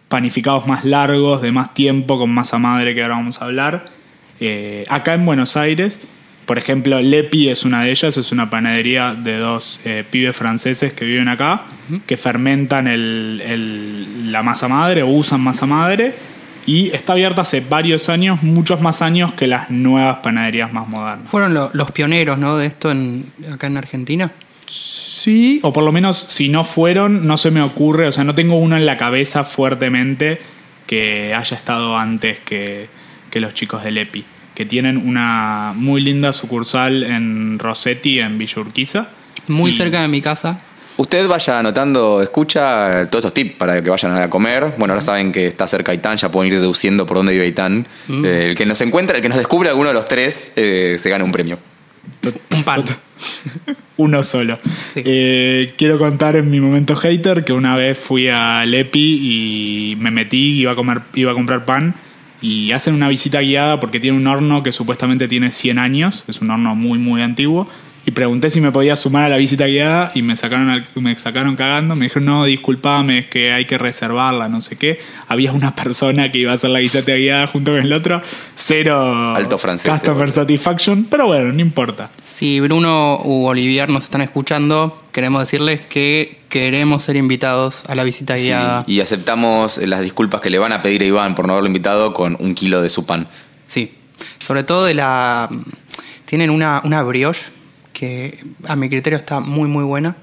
panificados 0.07 0.65
más 0.67 0.85
largos, 0.85 1.41
de 1.41 1.51
más 1.51 1.73
tiempo, 1.73 2.17
con 2.17 2.31
masa 2.33 2.57
madre 2.57 2.93
que 2.95 3.01
ahora 3.03 3.15
vamos 3.15 3.41
a 3.41 3.45
hablar. 3.45 3.85
Eh, 4.39 4.83
acá 4.89 5.13
en 5.13 5.25
Buenos 5.25 5.57
Aires, 5.57 6.07
por 6.45 6.57
ejemplo, 6.57 6.99
Lepi 7.01 7.49
es 7.49 7.63
una 7.65 7.83
de 7.83 7.91
ellas, 7.91 8.15
es 8.17 8.31
una 8.31 8.49
panadería 8.49 9.15
de 9.15 9.37
dos 9.37 9.79
eh, 9.83 10.03
pibes 10.09 10.35
franceses 10.35 10.93
que 10.93 11.05
viven 11.05 11.27
acá, 11.27 11.63
que 12.05 12.17
fermentan 12.17 12.87
el- 12.87 13.41
el- 13.45 14.31
la 14.31 14.43
masa 14.43 14.67
madre 14.67 15.01
o 15.03 15.07
usan 15.07 15.41
masa 15.41 15.65
madre. 15.65 16.13
Y 16.67 16.89
está 16.95 17.13
abierta 17.13 17.41
hace 17.43 17.61
varios 17.61 18.09
años, 18.09 18.41
muchos 18.41 18.81
más 18.81 19.01
años 19.01 19.33
que 19.33 19.45
las 19.47 19.69
nuevas 19.69 20.17
panaderías 20.23 20.73
más 20.73 20.87
modernas. 20.87 21.29
Fueron 21.29 21.53
lo- 21.53 21.69
los 21.73 21.91
pioneros 21.91 22.37
¿no? 22.39 22.57
de 22.57 22.65
esto 22.65 22.89
en, 22.91 23.25
acá 23.53 23.67
en 23.67 23.77
Argentina. 23.77 24.31
Sí, 24.67 25.59
o 25.63 25.71
por 25.73 25.83
lo 25.83 25.91
menos 25.91 26.17
si 26.17 26.49
no 26.49 26.63
fueron, 26.63 27.25
no 27.27 27.37
se 27.37 27.51
me 27.51 27.61
ocurre, 27.61 28.07
o 28.07 28.11
sea, 28.11 28.23
no 28.23 28.35
tengo 28.35 28.55
uno 28.55 28.75
en 28.77 28.85
la 28.85 28.97
cabeza 28.97 29.43
fuertemente 29.43 30.39
que 30.87 31.33
haya 31.35 31.55
estado 31.57 31.97
antes 31.97 32.39
que, 32.39 32.87
que 33.31 33.39
los 33.39 33.53
chicos 33.53 33.83
del 33.83 33.97
EPI, 33.97 34.23
que 34.53 34.65
tienen 34.65 34.97
una 34.97 35.73
muy 35.75 36.01
linda 36.01 36.31
sucursal 36.33 37.03
en 37.03 37.57
Rossetti, 37.59 38.19
en 38.19 38.37
Villa 38.37 38.61
Urquiza. 38.61 39.09
Muy 39.47 39.71
Y- 39.71 39.73
cerca 39.73 40.01
de 40.01 40.07
mi 40.07 40.21
casa. 40.21 40.59
Usted 40.97 41.27
vaya 41.27 41.59
anotando, 41.59 42.21
escucha 42.21 43.05
todos 43.09 43.25
estos 43.25 43.33
tips 43.33 43.55
para 43.55 43.83
que 43.83 43.89
vayan 43.89 44.15
a 44.15 44.29
comer. 44.29 44.75
Bueno, 44.77 44.93
ahora 44.93 45.01
saben 45.01 45.31
que 45.31 45.45
está 45.47 45.67
cerca 45.67 45.91
Aitán, 45.91 46.17
ya 46.17 46.31
pueden 46.31 46.53
ir 46.53 46.59
deduciendo 46.59 47.05
por 47.05 47.17
dónde 47.17 47.33
vive 47.33 47.45
Aitán. 47.45 47.85
Eh, 48.09 48.47
el 48.49 48.55
que 48.55 48.65
nos 48.65 48.79
encuentra, 48.79 49.17
el 49.17 49.21
que 49.21 49.27
nos 49.27 49.37
descubre 49.37 49.67
alguno 49.69 49.89
de 49.89 49.93
los 49.93 50.07
tres, 50.07 50.53
eh, 50.55 50.95
se 50.97 51.09
gana 51.09 51.25
un 51.25 51.33
premio. 51.33 51.59
Un 52.51 52.63
pan. 52.63 52.83
Uno 53.97 54.23
solo. 54.23 54.57
Sí. 54.93 55.01
Eh, 55.03 55.73
quiero 55.77 55.97
contar 55.97 56.37
en 56.37 56.49
mi 56.49 56.59
momento 56.59 56.95
hater 56.95 57.43
que 57.43 57.53
una 57.53 57.75
vez 57.75 57.97
fui 57.97 58.29
al 58.29 58.73
EPI 58.73 59.91
y 59.91 59.95
me 59.97 60.11
metí, 60.11 60.59
iba 60.59 60.71
a, 60.71 60.75
comer, 60.75 61.01
iba 61.13 61.31
a 61.31 61.33
comprar 61.33 61.65
pan 61.65 61.95
y 62.41 62.71
hacen 62.73 62.93
una 62.93 63.07
visita 63.07 63.41
guiada 63.41 63.79
porque 63.79 63.99
tiene 63.99 64.17
un 64.17 64.27
horno 64.27 64.63
que 64.63 64.71
supuestamente 64.71 65.27
tiene 65.27 65.51
100 65.51 65.79
años, 65.79 66.23
es 66.27 66.41
un 66.41 66.51
horno 66.51 66.75
muy 66.75 66.99
muy 66.99 67.21
antiguo. 67.21 67.67
Y 68.07 68.11
pregunté 68.11 68.51
si 68.51 68.61
me 68.61 68.71
podía 68.71 68.95
sumar 68.95 69.23
a 69.25 69.29
la 69.29 69.37
visita 69.37 69.65
guiada 69.65 70.11
y 70.13 70.21
me 70.21 70.35
sacaron, 70.35 70.69
al- 70.69 70.85
me 70.95 71.19
sacaron 71.19 71.55
cagando. 71.55 71.95
Me 71.95 72.05
dijeron, 72.05 72.25
no, 72.25 72.45
disculpame, 72.45 73.17
es 73.19 73.25
que 73.25 73.51
hay 73.51 73.65
que 73.65 73.79
reservarla, 73.79 74.47
no 74.47 74.61
sé 74.61 74.75
qué. 74.75 74.99
Había 75.27 75.51
una 75.53 75.73
persona 75.75 76.31
que 76.31 76.37
iba 76.37 76.51
a 76.51 76.55
hacer 76.55 76.69
la 76.69 76.79
visita 76.79 77.13
guiada 77.15 77.47
junto 77.47 77.71
con 77.71 77.81
el 77.81 77.91
otro. 77.91 78.21
Cero 78.55 79.35
Alto 79.35 79.57
francés, 79.57 79.91
customer 79.91 80.31
satisfaction, 80.31 81.05
pero 81.09 81.25
bueno, 81.27 81.51
no 81.51 81.59
importa. 81.61 82.11
Si 82.23 82.59
Bruno 82.59 83.19
u 83.23 83.47
Olivier 83.47 83.89
nos 83.89 84.03
están 84.03 84.21
escuchando, 84.21 85.03
queremos 85.11 85.41
decirles 85.41 85.81
que 85.81 86.39
queremos 86.49 87.01
ser 87.03 87.15
invitados 87.15 87.83
a 87.87 87.95
la 87.95 88.03
visita 88.03 88.35
Sí, 88.37 88.45
guiada. 88.45 88.83
y 88.87 88.99
aceptamos 89.01 89.77
las 89.79 90.01
disculpas 90.01 90.41
que 90.41 90.49
le 90.51 90.59
van 90.59 90.71
a 90.73 90.81
pedir 90.81 91.01
a 91.01 91.05
Iván 91.05 91.33
por 91.35 91.47
no 91.47 91.53
haberlo 91.53 91.67
invitado 91.67 92.13
con 92.13 92.37
un 92.39 92.53
kilo 92.53 92.81
de 92.83 92.89
su 92.89 93.05
pan. 93.05 93.27
Sí. 93.65 93.91
Sobre 94.39 94.63
todo 94.63 94.85
de 94.85 94.93
la. 94.93 95.49
Tienen 96.25 96.49
una, 96.49 96.81
una 96.83 97.01
brioche 97.03 97.45
que 97.97 98.37
a 98.67 98.75
mi 98.75 98.89
criterio 98.89 99.17
está 99.17 99.39
muy, 99.39 99.67
muy 99.69 99.83
buena. 99.85 100.15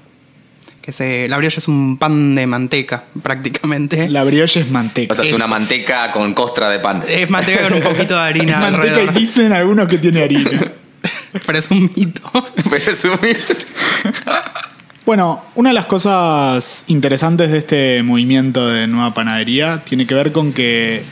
Que 0.81 0.91
se, 0.91 1.27
la 1.29 1.37
brioche 1.37 1.59
es 1.59 1.67
un 1.69 1.97
pan 1.97 2.35
de 2.35 2.45
manteca, 2.45 3.05
prácticamente. 3.23 4.07
La 4.09 4.23
brioche 4.23 4.59
es 4.61 4.69
manteca. 4.69 5.13
O 5.13 5.15
sea, 5.15 5.23
es 5.25 5.29
Es- 5.31 5.35
una 5.35 5.47
manteca 5.47 6.11
con 6.11 6.33
costra 6.33 6.69
de 6.69 6.79
pan. 6.79 7.03
Es 7.07 7.29
manteca 7.29 7.63
con 7.63 7.73
un 7.73 7.81
poquito 7.91 8.15
de 8.15 8.21
harina 8.21 8.59
manteca 8.59 8.83
alrededor. 8.83 9.15
y 9.17 9.19
dicen 9.19 9.51
algunos 9.53 9.87
que 9.87 9.97
tiene 9.97 10.23
harina. 10.23 10.49
Pero 11.45 11.57
es 11.57 11.71
un 11.71 11.89
mito. 11.95 12.21
Pero 12.69 12.91
es 12.91 13.03
un 13.05 13.17
mito. 13.21 13.53
Bueno, 15.05 15.43
una 15.55 15.69
de 15.69 15.73
las 15.73 15.85
cosas 15.85 16.85
interesantes 16.87 17.51
de 17.51 17.57
este 17.57 18.03
movimiento 18.03 18.67
de 18.67 18.87
nueva 18.87 19.13
panadería 19.13 19.81
tiene 19.83 20.05
que 20.07 20.15
ver 20.15 20.31
con 20.31 20.53
que 20.53 21.03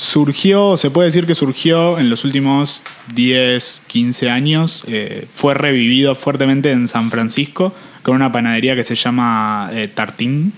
surgió, 0.00 0.78
se 0.78 0.90
puede 0.90 1.08
decir 1.08 1.26
que 1.26 1.34
surgió 1.34 1.98
en 1.98 2.08
los 2.08 2.24
últimos 2.24 2.80
10, 3.14 3.82
15 3.86 4.30
años, 4.30 4.84
eh, 4.88 5.26
fue 5.34 5.52
revivido 5.52 6.14
fuertemente 6.14 6.72
en 6.72 6.88
San 6.88 7.10
Francisco 7.10 7.74
con 8.02 8.16
una 8.16 8.32
panadería 8.32 8.74
que 8.74 8.82
se 8.82 8.94
llama 8.94 9.68
eh, 9.74 9.88
Tartín, 9.88 10.54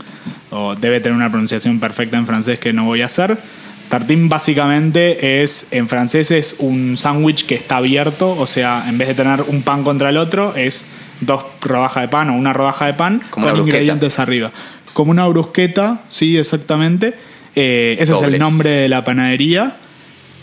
o 0.51 0.77
debe 0.77 1.01
tener 1.01 1.17
una 1.17 1.29
pronunciación 1.29 1.81
perfecta 1.81 2.17
en 2.17 2.27
francés 2.29 2.61
que 2.61 2.73
no 2.73 2.85
voy 2.85 3.03
a 3.03 3.07
hacer. 3.07 3.37
Tartín 3.89 4.29
básicamente 4.29 5.43
es, 5.43 5.67
en 5.73 5.89
francés 5.89 6.31
es 6.31 6.57
un 6.61 6.97
sándwich 6.97 7.45
que 7.45 7.57
está 7.57 7.79
abierto, 7.79 8.31
o 8.39 8.47
sea, 8.47 8.85
en 8.89 8.97
vez 8.97 9.09
de 9.09 9.15
tener 9.15 9.43
un 9.49 9.63
pan 9.63 9.83
contra 9.83 10.11
el 10.11 10.19
otro, 10.19 10.55
es 10.55 10.85
dos 11.21 11.43
rodajas 11.63 12.05
de 12.05 12.09
pan 12.09 12.31
o 12.31 12.35
una 12.35 12.53
rodaja 12.53 12.87
de 12.87 12.95
pan 12.95 13.21
Como 13.31 13.49
con 13.49 13.57
ingredientes 13.57 14.21
arriba. 14.21 14.53
Como 14.93 15.11
una 15.11 15.27
brusqueta, 15.27 16.03
sí, 16.11 16.39
exactamente. 16.39 17.32
Eh, 17.55 17.97
ese 17.99 18.13
es 18.13 18.23
el 18.23 18.39
nombre 18.39 18.71
de 18.71 18.89
la 18.89 19.05
panadería. 19.05 19.77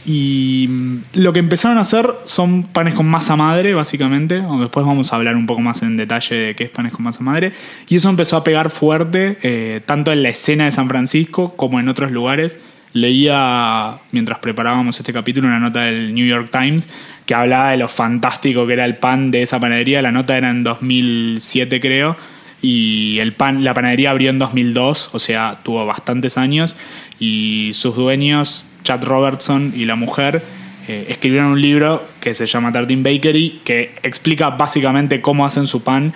Y 0.05 0.67
mm, 0.69 0.97
lo 1.15 1.33
que 1.33 1.39
empezaron 1.39 1.77
a 1.77 1.81
hacer 1.81 2.09
son 2.25 2.63
panes 2.63 2.93
con 2.93 3.07
masa 3.07 3.35
madre, 3.35 3.73
básicamente. 3.73 4.41
Después 4.59 4.85
vamos 4.85 5.11
a 5.11 5.15
hablar 5.15 5.35
un 5.35 5.45
poco 5.45 5.61
más 5.61 5.83
en 5.83 5.97
detalle 5.97 6.35
de 6.35 6.55
qué 6.55 6.63
es 6.65 6.69
panes 6.69 6.93
con 6.93 7.03
masa 7.03 7.23
madre. 7.23 7.51
Y 7.87 7.97
eso 7.97 8.09
empezó 8.09 8.37
a 8.37 8.43
pegar 8.43 8.69
fuerte, 8.69 9.37
eh, 9.43 9.81
tanto 9.85 10.11
en 10.11 10.23
la 10.23 10.29
escena 10.29 10.65
de 10.65 10.71
San 10.71 10.87
Francisco 10.87 11.55
como 11.55 11.79
en 11.79 11.89
otros 11.89 12.11
lugares. 12.11 12.57
Leía, 12.93 13.99
mientras 14.11 14.39
preparábamos 14.39 14.97
este 14.97 15.13
capítulo, 15.13 15.47
una 15.47 15.59
nota 15.59 15.81
del 15.81 16.13
New 16.13 16.25
York 16.25 16.49
Times 16.51 16.87
que 17.27 17.35
hablaba 17.35 17.69
de 17.69 17.77
lo 17.77 17.87
fantástico 17.87 18.65
que 18.65 18.73
era 18.73 18.85
el 18.85 18.97
pan 18.97 19.29
de 19.29 19.43
esa 19.43 19.59
panadería. 19.59 20.01
La 20.01 20.11
nota 20.11 20.35
era 20.35 20.49
en 20.49 20.63
2007, 20.63 21.79
creo. 21.79 22.17
Y 22.61 23.19
el 23.19 23.33
pan, 23.33 23.63
la 23.63 23.73
panadería 23.73 24.11
abrió 24.11 24.29
en 24.29 24.39
2002, 24.39 25.11
o 25.13 25.19
sea, 25.19 25.59
tuvo 25.63 25.85
bastantes 25.85 26.37
años. 26.37 26.75
Y 27.19 27.71
sus 27.73 27.95
dueños, 27.95 28.65
Chad 28.83 29.03
Robertson 29.03 29.73
y 29.75 29.85
la 29.85 29.95
mujer, 29.95 30.43
eh, 30.87 31.05
escribieron 31.09 31.51
un 31.51 31.61
libro 31.61 32.05
que 32.19 32.33
se 32.33 32.47
llama 32.47 32.71
Tartin 32.71 33.03
Bakery, 33.03 33.61
que 33.63 33.95
explica 34.03 34.49
básicamente 34.49 35.21
cómo 35.21 35.45
hacen 35.45 35.67
su 35.67 35.83
pan. 35.83 36.13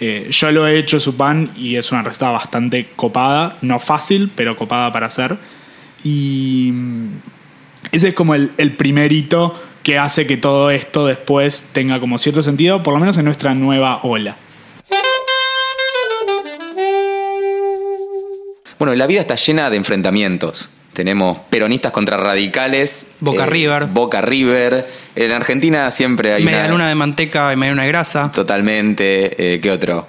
Eh, 0.00 0.28
yo 0.30 0.50
lo 0.50 0.66
he 0.66 0.78
hecho 0.78 0.98
su 0.98 1.16
pan 1.16 1.50
y 1.56 1.76
es 1.76 1.92
una 1.92 2.02
receta 2.02 2.30
bastante 2.30 2.88
copada, 2.96 3.56
no 3.62 3.78
fácil, 3.78 4.30
pero 4.34 4.56
copada 4.56 4.90
para 4.92 5.06
hacer. 5.06 5.36
Y 6.02 6.70
mm, 6.72 7.08
ese 7.92 8.08
es 8.08 8.14
como 8.14 8.34
el, 8.34 8.50
el 8.58 8.72
primer 8.72 9.12
hito 9.12 9.60
que 9.84 9.98
hace 9.98 10.26
que 10.26 10.38
todo 10.38 10.70
esto 10.70 11.06
después 11.06 11.70
tenga 11.72 12.00
como 12.00 12.18
cierto 12.18 12.42
sentido, 12.42 12.82
por 12.82 12.94
lo 12.94 13.00
menos 13.00 13.16
en 13.18 13.26
nuestra 13.26 13.54
nueva 13.54 14.00
ola. 14.02 14.36
Bueno, 18.84 18.96
la 18.98 19.06
vida 19.06 19.22
está 19.22 19.34
llena 19.36 19.70
de 19.70 19.78
enfrentamientos. 19.78 20.68
Tenemos 20.92 21.38
peronistas 21.48 21.90
contra 21.90 22.18
radicales. 22.18 23.06
Boca 23.20 23.46
River. 23.46 23.86
Boca 23.86 24.20
River. 24.20 24.86
En 25.16 25.32
Argentina 25.32 25.90
siempre 25.90 26.34
hay 26.34 26.44
Media 26.44 26.58
una... 26.58 26.68
luna 26.68 26.88
de 26.90 26.94
manteca 26.94 27.50
y 27.54 27.56
media 27.56 27.72
luna 27.72 27.84
de 27.84 27.88
grasa. 27.88 28.30
Totalmente. 28.30 29.54
Eh, 29.54 29.58
¿Qué 29.60 29.70
otro? 29.70 30.06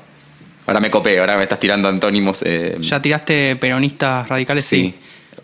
Ahora 0.68 0.82
me 0.82 0.92
copé, 0.92 1.18
ahora 1.20 1.38
me 1.38 1.44
estás 1.44 1.62
tirando 1.62 1.88
antónimos. 1.88 2.42
eh, 2.46 2.76
Ya 2.82 3.02
tiraste 3.02 3.56
peronistas 3.56 4.28
radicales, 4.28 4.66
sí. 4.66 4.94
sí. 4.94 5.42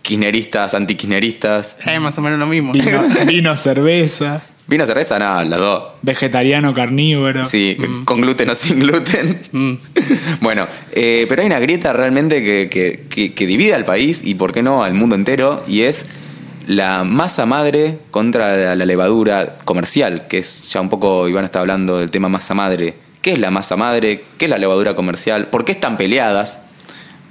Kirchneristas, 0.00 0.72
antikirchneristas. 0.72 1.76
Es 1.84 2.00
más 2.00 2.16
o 2.16 2.22
menos 2.22 2.38
lo 2.38 2.46
mismo. 2.46 2.72
Vino, 2.72 3.02
vino 3.26 3.54
cerveza, 3.54 4.40
¿Vino 4.66 4.86
cerveza? 4.86 5.18
Nada, 5.18 5.44
las 5.44 5.58
dos. 5.58 5.82
vegetariano 6.02 6.72
carnívoro. 6.72 7.44
Sí, 7.44 7.76
con 8.04 8.20
gluten 8.20 8.50
o 8.50 8.54
sin 8.54 8.80
gluten. 8.80 9.40
Mm. 9.52 9.72
Bueno, 10.40 10.66
eh, 10.92 11.26
pero 11.28 11.42
hay 11.42 11.46
una 11.46 11.58
grieta 11.58 11.92
realmente 11.92 12.42
que, 12.42 12.68
que- 12.70 13.04
que- 13.08 13.32
que 13.34 13.46
divide 13.46 13.74
al 13.74 13.84
país 13.84 14.22
y, 14.24 14.34
por 14.34 14.52
qué 14.52 14.62
no, 14.62 14.82
al 14.82 14.94
mundo 14.94 15.14
entero, 15.14 15.62
y 15.68 15.82
es 15.82 16.06
la 16.66 17.04
masa 17.04 17.44
madre 17.46 17.98
contra 18.10 18.56
la, 18.56 18.76
la 18.76 18.86
levadura 18.86 19.58
comercial, 19.64 20.26
que 20.28 20.38
es 20.38 20.70
ya 20.70 20.80
un 20.80 20.88
poco, 20.88 21.28
Iván 21.28 21.44
está 21.44 21.60
hablando 21.60 21.98
del 21.98 22.10
tema 22.10 22.28
masa 22.28 22.54
madre. 22.54 22.94
¿Qué 23.20 23.32
es 23.32 23.38
la 23.38 23.50
masa 23.50 23.76
madre? 23.76 24.24
¿Qué 24.38 24.46
es 24.46 24.50
la 24.50 24.58
levadura 24.58 24.94
comercial? 24.94 25.46
¿Por 25.48 25.64
qué 25.64 25.72
están 25.72 25.96
peleadas? 25.96 26.60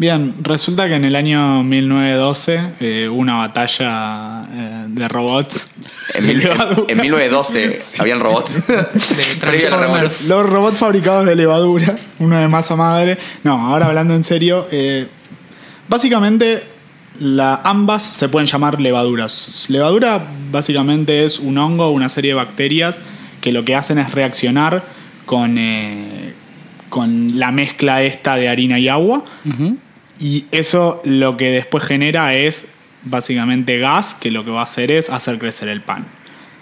Bien, 0.02 0.34
resulta 0.42 0.88
que 0.88 0.96
en 0.96 1.06
el 1.06 1.16
año 1.16 1.62
1912 1.62 2.60
eh, 2.80 3.08
hubo 3.08 3.20
una 3.20 3.36
batalla 3.38 4.48
eh, 4.52 4.86
de 4.88 5.08
robots. 5.08 5.74
En, 6.16 6.26
mil- 6.26 6.42
en- 6.88 6.90
en 6.90 7.02
1912 7.02 7.78
habían 8.00 8.20
robots. 8.20 8.64
Transformers. 9.40 10.28
Los 10.28 10.50
robots 10.50 10.80
fabricados 10.80 11.28
de 11.28 11.36
levadura, 11.36 11.96
uno 12.18 12.36
de 12.36 12.48
masa 12.48 12.76
madre. 12.76 13.20
No, 13.44 13.68
ahora 13.68 13.86
hablando 13.86 14.16
en 14.16 14.24
serio, 14.24 14.66
eh, 14.72 15.06
básicamente 15.88 16.64
la, 17.20 17.62
ambas 17.64 18.02
se 18.02 18.28
pueden 18.28 18.48
llamar 18.48 18.82
levaduras. 18.82 19.66
Levadura 19.68 20.20
básicamente 20.52 21.26
es 21.26 21.38
un 21.38 21.60
hongo, 21.60 21.92
una 21.92 22.10
serie 22.10 22.32
de 22.32 22.36
bacterias 22.38 23.00
que 23.40 23.52
lo 23.52 23.64
que 23.64 23.76
hacen 23.76 24.00
es 24.00 24.12
reaccionar 24.12 24.84
con, 25.28 25.60
eh, 25.60 26.34
con 26.90 27.38
la 27.38 27.52
mezcla 27.52 28.02
esta 28.02 28.36
de 28.36 28.50
harina 28.50 28.80
y 28.80 28.88
agua. 28.88 29.24
Y 30.22 30.46
eso 30.52 31.02
lo 31.04 31.36
que 31.36 31.50
después 31.50 31.84
genera 31.84 32.36
es 32.36 32.70
básicamente 33.04 33.80
gas, 33.80 34.14
que 34.14 34.30
lo 34.30 34.46
que 34.46 34.52
va 34.52 34.62
a 34.62 34.66
hacer 34.66 34.92
es 34.92 35.10
hacer 35.10 35.40
crecer 35.40 35.68
el 35.68 35.82
pan. 35.82 36.06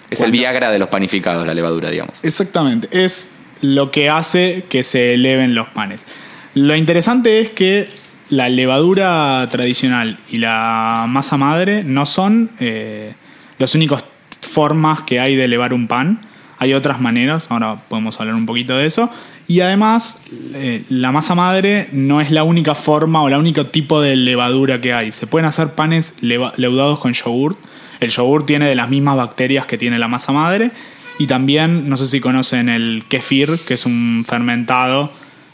Es 0.09 0.21
el 0.21 0.31
Viagra 0.31 0.71
de 0.71 0.79
los 0.79 0.87
panificados, 0.87 1.45
la 1.45 1.53
levadura, 1.53 1.89
digamos. 1.89 2.23
Exactamente, 2.23 2.87
es 2.91 3.33
lo 3.61 3.91
que 3.91 4.09
hace 4.09 4.63
que 4.69 4.83
se 4.83 5.13
eleven 5.13 5.53
los 5.53 5.67
panes. 5.67 6.05
Lo 6.53 6.75
interesante 6.75 7.41
es 7.41 7.49
que 7.49 7.89
la 8.29 8.47
levadura 8.47 9.45
tradicional 9.51 10.17
y 10.29 10.37
la 10.37 11.05
masa 11.09 11.37
madre 11.37 11.83
no 11.83 12.05
son 12.05 12.51
eh, 12.59 13.13
las 13.57 13.75
únicas 13.75 14.05
formas 14.41 15.01
que 15.01 15.19
hay 15.19 15.35
de 15.35 15.45
elevar 15.45 15.73
un 15.73 15.87
pan. 15.87 16.21
Hay 16.59 16.73
otras 16.73 17.01
maneras, 17.01 17.47
ahora 17.49 17.81
podemos 17.87 18.19
hablar 18.19 18.35
un 18.35 18.45
poquito 18.45 18.77
de 18.77 18.85
eso. 18.85 19.09
Y 19.49 19.61
además, 19.61 20.21
eh, 20.53 20.83
la 20.89 21.11
masa 21.11 21.33
madre 21.33 21.89
no 21.91 22.21
es 22.21 22.29
la 22.29 22.43
única 22.43 22.75
forma 22.75 23.23
o 23.23 23.29
la 23.29 23.39
único 23.39 23.65
tipo 23.65 23.99
de 23.99 24.15
levadura 24.15 24.79
que 24.79 24.93
hay. 24.93 25.11
Se 25.11 25.25
pueden 25.25 25.47
hacer 25.47 25.73
panes 25.73 26.13
leudados 26.21 26.99
con 26.99 27.13
yogurt. 27.13 27.57
El 27.99 28.11
yogur 28.11 28.45
tiene 28.45 28.69
de 28.69 28.75
las 28.75 28.89
mismas 28.89 29.17
bacterias 29.17 29.65
que 29.65 29.79
tiene 29.79 29.97
la 29.97 30.07
masa 30.07 30.33
madre. 30.33 30.69
Y 31.17 31.25
también, 31.25 31.89
no 31.89 31.97
sé 31.97 32.07
si 32.07 32.19
conocen 32.21 32.69
el 32.69 33.03
kefir, 33.09 33.49
que 33.67 33.73
es 33.73 33.87
un 33.87 34.23
fermentado 34.29 35.11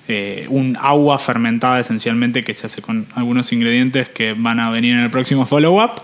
eh, 0.08 0.46
un 0.50 0.78
agua 0.80 1.18
fermentada 1.18 1.80
esencialmente 1.80 2.44
que 2.44 2.54
se 2.54 2.68
hace 2.68 2.84
con 2.84 3.08
algunos 3.16 3.52
ingredientes 3.52 4.08
que 4.08 4.36
van 4.38 4.60
a 4.60 4.70
venir 4.70 4.94
en 4.94 5.00
el 5.00 5.10
próximo 5.10 5.48
follow-up. 5.48 6.02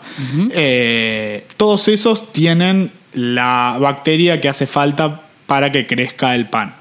Eh, 0.56 1.46
todos 1.56 1.88
esos 1.88 2.34
tienen 2.34 2.90
la 3.14 3.78
bacteria 3.80 4.42
que 4.42 4.50
hace 4.50 4.66
falta 4.66 5.22
para 5.46 5.72
que 5.72 5.86
crezca 5.86 6.34
el 6.34 6.48
pan. 6.48 6.81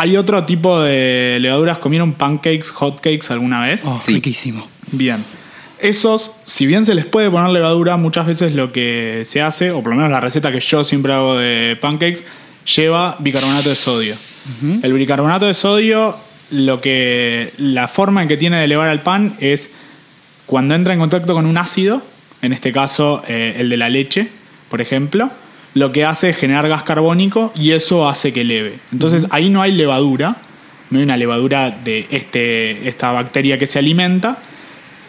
¿Hay 0.00 0.16
otro 0.16 0.44
tipo 0.44 0.80
de 0.80 1.38
levaduras? 1.40 1.78
¿Comieron 1.78 2.12
pancakes, 2.12 2.70
hotcakes 2.70 3.30
alguna 3.30 3.60
vez? 3.66 3.82
Oh, 3.84 4.00
Sí. 4.00 4.14
riquísimo. 4.14 4.66
Bien. 4.92 5.22
Esos, 5.80 6.36
si 6.44 6.66
bien 6.66 6.86
se 6.86 6.94
les 6.94 7.04
puede 7.04 7.30
poner 7.30 7.50
levadura, 7.50 7.96
muchas 7.96 8.26
veces 8.26 8.54
lo 8.54 8.72
que 8.72 9.22
se 9.24 9.42
hace, 9.42 9.70
o 9.72 9.82
por 9.82 9.90
lo 9.90 9.96
menos 9.96 10.10
la 10.10 10.20
receta 10.20 10.52
que 10.52 10.60
yo 10.60 10.84
siempre 10.84 11.12
hago 11.12 11.36
de 11.36 11.76
pancakes, 11.80 12.24
lleva 12.76 13.16
bicarbonato 13.18 13.68
de 13.68 13.74
sodio. 13.74 14.14
El 14.82 14.92
bicarbonato 14.92 15.46
de 15.46 15.54
sodio, 15.54 16.16
lo 16.50 16.80
que. 16.80 17.52
la 17.58 17.86
forma 17.88 18.22
en 18.22 18.28
que 18.28 18.36
tiene 18.36 18.58
de 18.58 18.64
elevar 18.64 18.88
al 18.88 19.02
pan 19.02 19.34
es 19.40 19.72
cuando 20.46 20.74
entra 20.74 20.94
en 20.94 21.00
contacto 21.00 21.34
con 21.34 21.44
un 21.44 21.58
ácido, 21.58 22.02
en 22.40 22.52
este 22.52 22.72
caso 22.72 23.22
eh, 23.28 23.56
el 23.58 23.68
de 23.68 23.76
la 23.76 23.88
leche, 23.88 24.28
por 24.70 24.80
ejemplo, 24.80 25.30
lo 25.74 25.92
que 25.92 26.04
hace 26.04 26.30
es 26.30 26.36
generar 26.36 26.68
gas 26.68 26.82
carbónico 26.82 27.52
y 27.54 27.72
eso 27.72 28.08
hace 28.08 28.32
que 28.32 28.42
eleve. 28.42 28.78
Entonces 28.92 29.26
ahí 29.30 29.50
no 29.50 29.62
hay 29.62 29.72
levadura, 29.72 30.36
no 30.90 30.98
hay 30.98 31.04
una 31.04 31.16
levadura 31.16 31.70
de 31.70 32.06
este, 32.10 32.88
esta 32.88 33.12
bacteria 33.12 33.58
que 33.58 33.66
se 33.66 33.78
alimenta, 33.78 34.38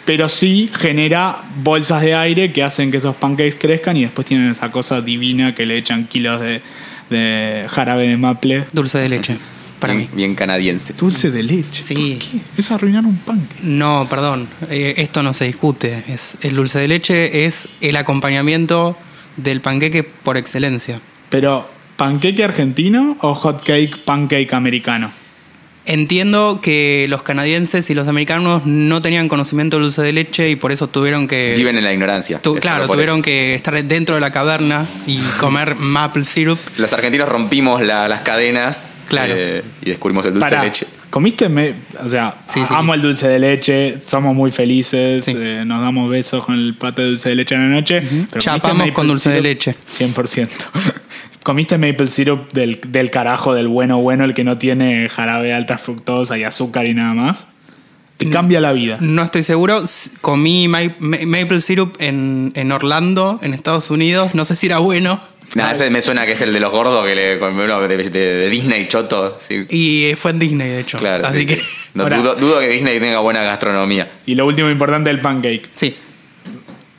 pero 0.05 0.27
sí 0.27 0.69
genera 0.73 1.37
bolsas 1.63 2.01
de 2.01 2.15
aire 2.15 2.51
que 2.51 2.63
hacen 2.63 2.91
que 2.91 2.97
esos 2.97 3.15
pancakes 3.15 3.55
crezcan 3.59 3.95
y 3.97 4.01
después 4.01 4.27
tienen 4.27 4.51
esa 4.51 4.71
cosa 4.71 5.01
divina 5.01 5.55
que 5.55 5.65
le 5.65 5.77
echan 5.77 6.07
kilos 6.07 6.41
de, 6.41 6.61
de 7.09 7.65
jarabe 7.69 8.07
de 8.07 8.17
maple. 8.17 8.65
Dulce 8.73 8.97
de 8.97 9.09
leche, 9.09 9.37
para 9.79 9.93
bien, 9.93 10.09
mí. 10.11 10.17
bien 10.17 10.35
canadiense. 10.35 10.93
Dulce 10.93 11.31
de 11.31 11.43
leche. 11.43 11.81
Sí. 11.81 11.93
¿Por 11.93 12.31
qué? 12.31 12.61
Es 12.61 12.71
arruinar 12.71 13.05
un 13.05 13.17
pancake. 13.17 13.61
No, 13.63 14.07
perdón, 14.09 14.47
eh, 14.69 14.95
esto 14.97 15.23
no 15.23 15.33
se 15.33 15.45
discute. 15.45 16.03
Es, 16.07 16.37
el 16.41 16.55
dulce 16.55 16.79
de 16.79 16.87
leche 16.87 17.45
es 17.45 17.69
el 17.79 17.95
acompañamiento 17.95 18.97
del 19.37 19.61
panqueque 19.61 20.03
por 20.03 20.37
excelencia. 20.37 20.99
Pero, 21.29 21.69
¿panqueque 21.97 22.43
argentino 22.43 23.17
o 23.21 23.33
hot 23.35 23.63
cake 23.63 23.97
pancake 24.03 24.53
americano? 24.53 25.11
Entiendo 25.85 26.59
que 26.61 27.07
los 27.09 27.23
canadienses 27.23 27.89
y 27.89 27.95
los 27.95 28.07
americanos 28.07 28.63
no 28.65 29.01
tenían 29.01 29.27
conocimiento 29.27 29.77
del 29.77 29.85
dulce 29.85 30.03
de 30.03 30.13
leche 30.13 30.49
y 30.49 30.55
por 30.55 30.71
eso 30.71 30.87
tuvieron 30.87 31.27
que... 31.27 31.53
Viven 31.57 31.77
en 31.77 31.83
la 31.83 31.91
ignorancia. 31.91 32.39
tu- 32.41 32.55
claro, 32.57 32.87
tuvieron 32.87 33.17
eso. 33.17 33.23
que 33.23 33.55
estar 33.55 33.83
dentro 33.83 34.13
de 34.13 34.21
la 34.21 34.31
caverna 34.31 34.85
y 35.07 35.17
comer 35.39 35.75
maple 35.77 36.23
syrup. 36.25 36.59
Los 36.77 36.93
argentinos 36.93 37.27
rompimos 37.27 37.81
la- 37.81 38.07
las 38.07 38.21
cadenas 38.21 38.89
Claro. 39.07 39.33
eh, 39.35 39.63
y 39.81 39.89
descubrimos 39.89 40.23
el 40.27 40.33
dulce 40.33 40.49
Pará, 40.49 40.61
de 40.61 40.67
leche. 40.67 40.85
¿Comiste? 41.09 41.49
me- 41.49 41.73
o 42.03 42.07
sea, 42.09 42.35
Sí, 42.47 42.59
sí. 42.65 42.73
amo 42.75 42.93
el 42.93 43.01
dulce 43.01 43.27
de 43.27 43.39
leche, 43.39 43.99
somos 44.05 44.35
muy 44.35 44.51
felices, 44.51 45.25
Sí. 45.25 45.33
eh, 45.35 45.63
nos 45.65 45.81
damos 45.81 46.09
besos 46.09 46.43
con 46.45 46.55
el 46.55 46.75
plato 46.75 47.01
de 47.01 47.09
dulce 47.09 47.29
de 47.29 47.35
leche 47.35 47.55
en 47.55 47.69
la 47.69 47.75
noche. 47.75 48.01
pero 48.01 48.09
¿comiste 48.17 48.39
Chapamos 48.39 48.77
maple 48.77 48.93
con 48.93 49.07
dulce 49.07 49.29
de 49.29 49.35
syrup? 49.37 49.43
leche. 49.45 49.75
100%. 49.87 50.49
¿Comiste 51.43 51.77
maple 51.77 52.07
syrup 52.07 52.51
del, 52.53 52.79
del 52.89 53.09
carajo, 53.09 53.53
del 53.55 53.67
bueno 53.67 53.97
bueno, 53.99 54.23
el 54.25 54.33
que 54.35 54.43
no 54.43 54.57
tiene 54.59 55.09
jarabe 55.09 55.53
alta 55.53 55.77
fructosa 55.77 56.37
y 56.37 56.43
azúcar 56.43 56.85
y 56.85 56.93
nada 56.93 57.13
más? 57.13 57.47
Te 58.17 58.29
cambia 58.29 58.59
la 58.59 58.73
vida. 58.73 58.97
No 58.99 59.23
estoy 59.23 59.43
seguro. 59.43 59.81
Comí 60.19 60.67
ma- 60.67 60.81
ma- 60.99 61.17
maple 61.25 61.61
syrup 61.61 61.95
en, 61.99 62.51
en 62.53 62.71
Orlando, 62.73 63.39
en 63.41 63.53
Estados 63.53 63.89
Unidos. 63.91 64.35
No 64.35 64.43
sé 64.43 64.57
si 64.57 64.65
era 64.65 64.79
bueno. 64.79 65.21
Nada, 65.55 65.71
ese 65.71 65.89
me 65.89 66.01
suena 66.01 66.25
que 66.25 66.33
es 66.33 66.41
el 66.41 66.53
de 66.53 66.59
los 66.59 66.71
gordos 66.71 67.05
que 67.05 67.15
le, 67.15 67.39
con- 67.39 67.55
no, 67.55 67.81
de, 67.87 67.97
de- 67.97 68.09
de 68.09 68.49
Disney 68.49 68.87
choto. 68.87 69.35
Sí, 69.39 69.65
Y 69.69 70.13
fue 70.15 70.31
en 70.31 70.39
Disney, 70.39 70.69
de 70.69 70.79
hecho. 70.81 70.97
claro. 70.99 71.25
Así 71.25 71.39
sí, 71.39 71.45
que. 71.45 71.55
sí. 71.55 71.61
No, 71.95 72.07
dudo, 72.07 72.35
dudo 72.35 72.59
que 72.59 72.67
Disney 72.69 72.99
tenga 72.99 73.17
buena 73.19 73.41
gastronomía. 73.41 74.07
Y 74.27 74.35
lo 74.35 74.45
último 74.45 74.69
importante 74.69 75.09
del 75.09 75.19
pancake. 75.21 75.67
Sí. 75.73 75.95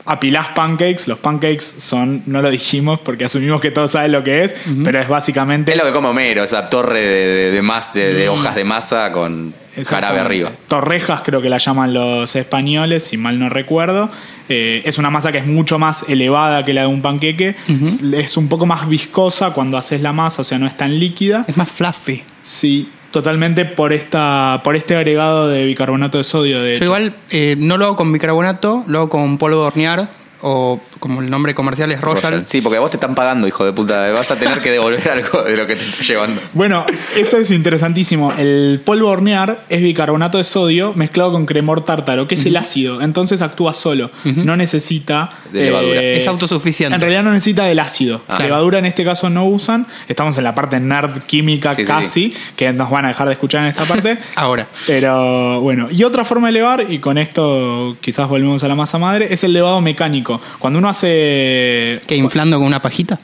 apilás 0.05 0.47
pancakes. 0.49 1.07
Los 1.07 1.19
pancakes 1.19 1.61
son, 1.63 2.23
no 2.25 2.41
lo 2.41 2.49
dijimos 2.49 2.99
porque 2.99 3.23
asumimos 3.25 3.61
que 3.61 3.71
todos 3.71 3.91
saben 3.91 4.11
lo 4.11 4.23
que 4.23 4.43
es, 4.43 4.55
pero 4.83 4.99
es 4.99 5.07
básicamente. 5.07 5.71
Es 5.71 5.77
lo 5.77 5.85
que 5.85 5.91
come 5.93 6.09
Homero, 6.09 6.43
esa 6.43 6.69
torre 6.69 6.99
de, 6.99 7.25
de, 7.27 7.51
de 7.51 7.61
mas- 7.61 7.93
de- 7.93 8.13
de 8.13 8.27
hojas 8.29 8.53
de 8.53 8.63
masa 8.65 9.11
con 9.13 9.53
jarabe 9.85 10.19
arriba. 10.19 10.51
Torrejas 10.67 11.21
creo 11.23 11.41
que 11.41 11.49
la 11.49 11.57
llaman 11.57 11.93
los 11.93 12.35
españoles, 12.35 13.03
si 13.03 13.17
mal 13.17 13.39
no 13.39 13.49
recuerdo. 13.49 14.09
Eh, 14.49 14.81
es 14.85 14.97
una 14.97 15.09
masa 15.09 15.31
que 15.31 15.37
es 15.37 15.45
mucho 15.45 15.79
más 15.79 16.09
elevada 16.09 16.65
que 16.65 16.73
la 16.73 16.81
de 16.81 16.87
un 16.87 17.01
panqueque. 17.01 17.55
es, 17.67 18.01
es 18.01 18.37
un 18.37 18.49
poco 18.49 18.65
más 18.65 18.87
viscosa 18.89 19.51
cuando 19.51 19.77
haces 19.77 20.01
la 20.01 20.11
masa, 20.11 20.41
o 20.41 20.45
sea, 20.45 20.59
no 20.59 20.67
es 20.67 20.75
tan 20.75 20.99
líquida. 20.99 21.45
Es 21.47 21.55
más 21.57 21.69
fluffy. 21.69 22.23
Sí, 22.43 22.89
totalmente 23.11 23.65
por 23.65 23.93
esta 23.93 24.61
por 24.63 24.75
este 24.75 24.95
agregado 24.95 25.47
de 25.47 25.65
bicarbonato 25.65 26.17
de 26.17 26.23
sodio. 26.23 26.61
De 26.61 26.71
Yo 26.71 26.75
hecho. 26.75 26.85
igual 26.85 27.15
eh, 27.29 27.55
no 27.57 27.77
lo 27.77 27.85
hago 27.85 27.95
con 27.95 28.11
bicarbonato, 28.11 28.83
lo 28.87 28.99
hago 28.99 29.09
con 29.09 29.37
polvo 29.37 29.61
de 29.61 29.67
hornear 29.67 30.09
o 30.41 30.81
como 31.01 31.19
el 31.21 31.29
nombre 31.29 31.53
comercial 31.53 31.91
es 31.91 31.99
Royal. 31.99 32.23
Royal. 32.23 32.43
Sí, 32.47 32.61
porque 32.61 32.77
a 32.77 32.79
vos 32.79 32.89
te 32.91 32.95
están 32.97 33.13
pagando, 33.15 33.47
hijo 33.47 33.65
de 33.65 33.73
puta. 33.73 34.09
Vas 34.11 34.31
a 34.31 34.37
tener 34.37 34.59
que 34.59 34.71
devolver 34.71 35.09
algo 35.11 35.41
de 35.43 35.57
lo 35.57 35.67
que 35.67 35.75
te 35.75 35.83
estás 35.83 36.07
llevando. 36.07 36.39
Bueno, 36.53 36.85
eso 37.17 37.37
es 37.37 37.51
interesantísimo. 37.51 38.31
El 38.37 38.81
polvo 38.85 39.09
a 39.09 39.11
hornear 39.11 39.65
es 39.67 39.81
bicarbonato 39.81 40.37
de 40.37 40.45
sodio 40.45 40.93
mezclado 40.93 41.31
con 41.33 41.45
cremor 41.45 41.83
tártaro, 41.83 42.27
que 42.27 42.35
es 42.35 42.45
el 42.45 42.55
ácido. 42.55 43.01
Entonces 43.01 43.41
actúa 43.41 43.73
solo. 43.73 44.11
No 44.23 44.55
necesita. 44.55 45.31
eh, 45.47 45.57
De 45.57 45.63
levadura. 45.65 46.01
Es 46.01 46.27
autosuficiente. 46.27 46.95
En 46.95 47.01
realidad 47.01 47.23
no 47.23 47.31
necesita 47.31 47.65
del 47.65 47.79
ácido. 47.79 48.21
Ah. 48.29 48.39
Levadura 48.39 48.77
en 48.79 48.85
este 48.85 49.03
caso 49.03 49.29
no 49.29 49.45
usan. 49.47 49.87
Estamos 50.07 50.37
en 50.37 50.43
la 50.43 50.53
parte 50.55 50.79
nerd 50.79 51.23
química 51.23 51.73
Sí, 51.73 51.81
sí, 51.81 51.87
casi, 51.87 52.33
que 52.55 52.71
nos 52.73 52.89
van 52.91 53.05
a 53.05 53.07
dejar 53.09 53.25
de 53.27 53.33
escuchar 53.33 53.63
en 53.63 53.69
esta 53.69 53.85
parte. 53.85 54.17
Ahora. 54.35 54.67
Pero 54.85 55.61
bueno, 55.61 55.87
y 55.89 56.03
otra 56.03 56.23
forma 56.25 56.47
de 56.47 56.51
elevar, 56.51 56.85
y 56.87 56.99
con 56.99 57.17
esto 57.17 57.97
quizás 58.01 58.29
volvemos 58.29 58.63
a 58.63 58.67
la 58.67 58.75
masa 58.75 58.99
madre, 58.99 59.27
es 59.33 59.43
el 59.43 59.53
levado 59.53 59.81
mecánico. 59.81 60.39
Cuando 60.59 60.77
uno 60.77 60.90
hace. 60.91 61.99
¿Que 62.07 62.15
inflando 62.15 62.57
con 62.57 62.67
una 62.67 62.81
pajita? 62.81 63.19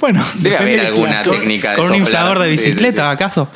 Bueno, 0.00 0.24
Debe 0.34 0.56
haber 0.56 0.80
alguna 0.80 1.12
clase. 1.22 1.30
técnica 1.30 1.70
de 1.70 1.76
¿Con 1.76 1.90
un 1.90 1.94
inflador 1.94 2.40
de 2.40 2.50
Sí, 2.50 2.58
sí, 2.58 2.64
bicicleta, 2.70 3.08
sí. 3.08 3.14
acaso? 3.14 3.48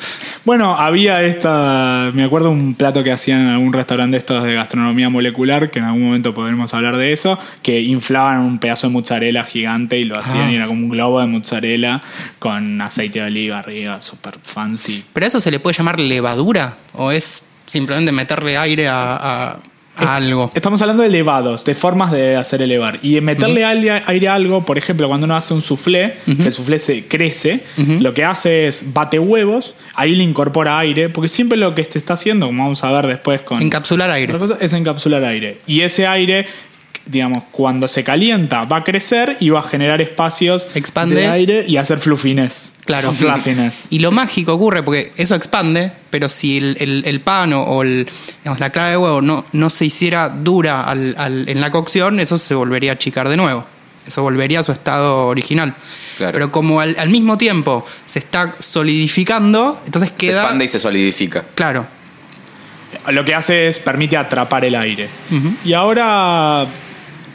Bueno, 0.45 0.77
había 0.77 1.21
esta. 1.23 2.09
Me 2.13 2.23
acuerdo 2.23 2.51
un 2.51 2.73
plato 2.73 3.03
que 3.03 3.11
hacían 3.11 3.41
en 3.41 3.47
algún 3.47 3.73
restaurante 3.73 4.13
de 4.15 4.19
estos 4.19 4.45
de 4.45 4.53
gastronomía 4.53 5.09
molecular, 5.09 5.69
que 5.69 5.79
en 5.79 5.85
algún 5.85 6.03
momento 6.05 6.33
podremos 6.33 6.73
hablar 6.73 6.95
de 6.95 7.11
eso, 7.11 7.37
que 7.61 7.81
inflaban 7.81 8.39
un 8.39 8.59
pedazo 8.59 8.87
de 8.87 8.93
mozzarella 8.93 9.43
gigante 9.43 9.99
y 9.99 10.05
lo 10.05 10.17
hacían 10.17 10.47
Ah. 10.47 10.51
y 10.53 10.55
era 10.55 10.67
como 10.67 10.85
un 10.85 10.89
globo 10.89 11.19
de 11.19 11.27
mozzarella 11.27 12.01
con 12.39 12.79
aceite 12.79 13.19
de 13.19 13.25
oliva 13.25 13.59
arriba, 13.59 13.99
súper 13.99 14.35
fancy. 14.41 15.03
¿Pero 15.11 15.25
eso 15.25 15.41
se 15.41 15.51
le 15.51 15.59
puede 15.59 15.75
llamar 15.77 15.99
levadura? 15.99 16.77
¿O 16.93 17.11
es 17.11 17.43
simplemente 17.65 18.13
meterle 18.13 18.57
aire 18.57 18.87
a 18.87 19.57
algo? 19.97 20.51
Estamos 20.53 20.81
hablando 20.81 21.03
de 21.03 21.09
elevados, 21.09 21.65
de 21.65 21.75
formas 21.75 22.11
de 22.11 22.35
hacer 22.35 22.61
elevar. 22.61 22.99
Y 23.01 23.19
meterle 23.21 23.65
aire, 23.65 24.03
aire 24.05 24.27
a 24.27 24.35
algo, 24.35 24.63
por 24.65 24.77
ejemplo, 24.77 25.07
cuando 25.07 25.25
uno 25.25 25.35
hace 25.35 25.53
un 25.53 25.61
soufflé, 25.61 26.15
que 26.25 26.43
el 26.43 26.53
soufflé 26.53 26.79
se 26.79 27.07
crece, 27.07 27.61
lo 27.77 28.13
que 28.13 28.23
hace 28.23 28.67
es 28.67 28.93
bate 28.93 29.19
huevos, 29.19 29.75
ahí 29.95 30.15
le 30.15 30.23
incorpora 30.23 30.77
aire, 30.79 31.09
porque 31.09 31.29
siempre 31.29 31.57
lo 31.57 31.73
que 31.75 31.83
te 31.83 31.97
está 31.97 32.13
haciendo, 32.13 32.47
como 32.47 32.63
vamos 32.63 32.83
a 32.83 32.91
ver 32.91 33.07
después 33.07 33.41
con. 33.41 33.61
Encapsular 33.61 34.09
aire. 34.11 34.33
Otra 34.33 34.47
cosa 34.47 34.57
es 34.63 34.73
encapsular 34.73 35.23
aire. 35.23 35.59
Y 35.67 35.81
ese 35.81 36.07
aire, 36.07 36.47
digamos, 37.09 37.43
cuando 37.51 37.87
se 37.87 38.03
calienta, 38.03 38.65
va 38.65 38.77
a 38.77 38.83
crecer 38.83 39.37
y 39.39 39.49
va 39.49 39.59
a 39.59 39.63
generar 39.63 40.01
espacios 40.01 40.67
Expande. 40.75 41.15
de 41.15 41.27
aire 41.27 41.65
y 41.67 41.77
hacer 41.77 41.99
fluffiness. 41.99 42.73
Claro. 42.85 43.11
Fluffiness. 43.17 43.87
Y 43.89 43.99
lo 43.99 44.11
mágico 44.11 44.53
ocurre 44.53 44.81
porque 44.83 45.11
eso 45.17 45.35
expande, 45.35 45.91
pero 46.09 46.29
si 46.29 46.57
el, 46.57 46.77
el- 46.79 47.03
el 47.05 47.19
pan 47.21 47.51
o, 47.53 47.63
o 47.63 47.81
el- 47.83 48.07
digamos, 48.43 48.59
la 48.59 48.69
clara 48.69 48.89
de 48.91 48.97
huevo 48.97 49.21
no, 49.21 49.43
no 49.51 49.69
se 49.69 49.85
hiciera 49.85 50.29
dura 50.29 50.83
al- 50.83 51.15
al- 51.17 51.49
en 51.49 51.59
la 51.59 51.69
cocción, 51.71 52.19
eso 52.19 52.37
se 52.37 52.55
volvería 52.55 52.91
a 52.91 52.93
achicar 52.95 53.27
de 53.27 53.35
nuevo. 53.37 53.65
Eso 54.07 54.21
volvería 54.21 54.61
a 54.61 54.63
su 54.63 54.71
estado 54.71 55.27
original. 55.27 55.73
Claro. 56.15 56.31
Pero 56.31 56.49
como 56.51 56.79
al, 56.79 56.95
al 56.97 57.09
mismo 57.09 57.37
tiempo 57.37 57.85
se 58.05 58.19
está 58.19 58.55
solidificando, 58.59 59.81
entonces 59.85 60.11
Se 60.11 60.15
queda. 60.15 60.41
expande 60.43 60.63
y 60.65 60.67
se 60.69 60.79
solidifica. 60.79 61.43
Claro. 61.55 61.85
Lo 63.11 63.25
que 63.25 63.35
hace 63.35 63.67
es 63.67 63.79
permite 63.79 64.15
atrapar 64.15 64.63
el 64.63 64.75
aire. 64.75 65.09
Y 65.65 65.73
ahora, 65.73 66.65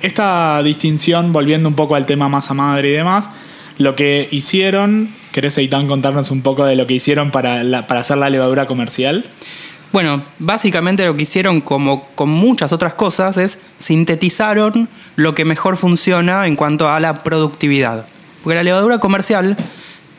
esta 0.03 0.62
distinción, 0.62 1.32
volviendo 1.32 1.68
un 1.68 1.74
poco 1.74 1.94
al 1.94 2.07
tema 2.07 2.28
masa 2.28 2.55
madre 2.55 2.90
y 2.90 2.92
demás, 2.92 3.30
lo 3.78 3.96
que 3.96 4.28
hicieron. 4.30 5.11
¿Querés, 5.32 5.57
Eitan, 5.59 5.88
contarnos 5.88 6.30
un 6.30 6.42
poco 6.42 6.64
de 6.64 6.76
lo 6.76 6.86
que 6.86 6.94
hicieron 6.94 7.30
para, 7.30 7.86
para 7.86 8.00
hacer 8.00 8.18
la 8.18 8.28
levadura 8.28 8.66
comercial? 8.66 9.24
Bueno, 9.92 10.22
básicamente 10.38 11.05
lo 11.05 11.16
que 11.16 11.24
hicieron, 11.24 11.61
como 11.61 12.07
con 12.14 12.30
muchas 12.30 12.72
otras 12.72 12.94
cosas, 12.94 13.36
es 13.36 13.59
sintetizaron 13.78 14.88
lo 15.16 15.34
que 15.34 15.44
mejor 15.44 15.76
funciona 15.76 16.46
en 16.46 16.57
cuanto 16.57 16.88
a 16.88 16.98
la 16.98 17.22
productividad. 17.22 18.07
Porque 18.42 18.55
la 18.55 18.62
levadura 18.62 18.98
comercial 18.98 19.57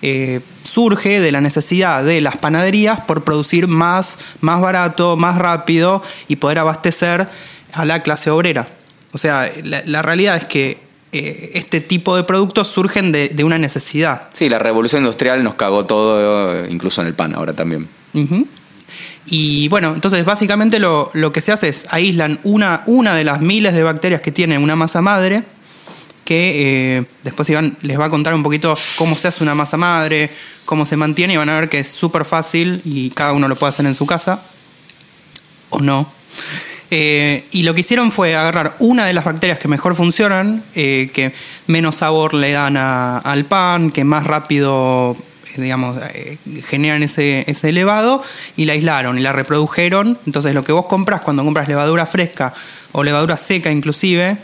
eh, 0.02 0.42
surge 0.64 1.20
de 1.20 1.32
la 1.32 1.42
necesidad 1.42 2.04
de 2.04 2.22
las 2.22 2.38
panaderías 2.38 3.02
por 3.02 3.24
producir 3.24 3.68
más, 3.68 4.20
más 4.42 4.62
barato, 4.62 5.18
más 5.18 5.38
rápido 5.38 6.04
y 6.28 6.36
poder 6.36 6.60
abastecer 6.60 7.28
a 7.74 7.86
la 7.86 8.04
clase 8.04 8.30
obrera. 8.30 8.68
O 9.14 9.18
sea, 9.18 9.50
la, 9.64 9.84
la 9.86 10.02
realidad 10.02 10.36
es 10.38 10.46
que 10.46 10.78
eh, 11.12 11.52
este 11.54 11.80
tipo 11.80 12.16
de 12.16 12.24
productos 12.24 12.68
surgen 12.68 13.12
de, 13.12 13.30
de 13.30 13.44
una 13.44 13.60
necesidad. 13.60 14.30
Sí, 14.34 14.50
la 14.50 14.58
revolución 14.58 15.04
industrial 15.04 15.44
nos 15.44 15.54
cagó 15.54 15.86
todo, 15.86 16.68
incluso 16.68 17.02
en 17.02 17.08
el 17.08 17.14
pan 17.14 17.36
ahora 17.36 17.54
también. 17.54 17.88
Y 19.28 19.68
bueno, 19.70 19.94
entonces 19.94 20.26
básicamente 20.26 20.80
lo, 20.80 21.12
lo 21.14 21.32
que 21.32 21.42
se 21.42 21.52
hace 21.52 21.70
es 21.70 21.86
aíslan 21.92 22.40
una, 22.44 22.82
una 22.88 23.16
de 23.16 23.24
las 23.24 23.42
miles 23.42 23.76
de 23.76 23.84
bacterias 23.84 24.22
que 24.22 24.32
tiene 24.32 24.58
una 24.58 24.76
masa 24.76 25.04
madre, 25.04 25.44
que 26.26 26.98
eh, 26.98 27.06
después 27.24 27.48
Iván 27.50 27.78
les 27.82 28.00
va 28.00 28.06
a 28.06 28.10
contar 28.10 28.34
un 28.34 28.42
poquito 28.42 28.74
cómo 28.98 29.16
se 29.16 29.28
hace 29.28 29.44
una 29.44 29.54
masa 29.54 29.78
madre, 29.78 30.32
cómo 30.66 30.84
se 30.86 30.98
mantiene 30.98 31.36
y 31.36 31.38
van 31.38 31.50
a 31.50 31.60
ver 31.60 31.70
que 31.70 31.80
es 31.80 31.90
súper 31.90 32.26
fácil 32.26 32.82
y 32.86 33.12
cada 33.12 33.34
uno 33.34 33.48
lo 33.48 33.56
puede 33.56 33.70
hacer 33.70 33.86
en 33.86 33.94
su 33.94 34.08
casa. 34.08 34.42
O 35.70 35.80
no. 35.80 36.12
Eh, 36.92 37.46
y 37.52 37.64
lo 37.64 37.74
que 37.74 37.82
hicieron 37.82 38.12
fue 38.12 38.36
agarrar 38.36 38.76
una 38.80 39.06
de 39.06 39.14
las 39.14 39.26
bacterias 39.26 39.58
que 39.58 39.68
mejor 39.68 39.96
funcionan, 39.96 40.64
eh, 40.76 41.10
que 41.14 41.34
menos 41.68 41.96
sabor 41.96 42.34
le 42.34 42.52
dan 42.52 42.78
a- 42.78 43.18
al 43.18 43.46
pan, 43.46 43.90
que 43.92 44.04
más 44.04 44.28
rápido, 44.28 45.18
eh, 45.58 46.38
generan 46.68 47.04
ese, 47.04 47.46
elevado, 47.64 48.22
y 48.58 48.66
la 48.66 48.74
aislaron 48.74 49.18
y 49.18 49.22
la 49.22 49.32
reprodujeron. 49.32 50.20
Entonces 50.26 50.54
lo 50.54 50.64
que 50.64 50.72
vos 50.72 50.86
compras 50.86 51.22
cuando 51.22 51.44
compras 51.44 51.68
levadura 51.68 52.06
fresca 52.06 52.54
o 52.92 53.04
levadura 53.04 53.38
seca 53.38 53.72
inclusive, 53.72 54.38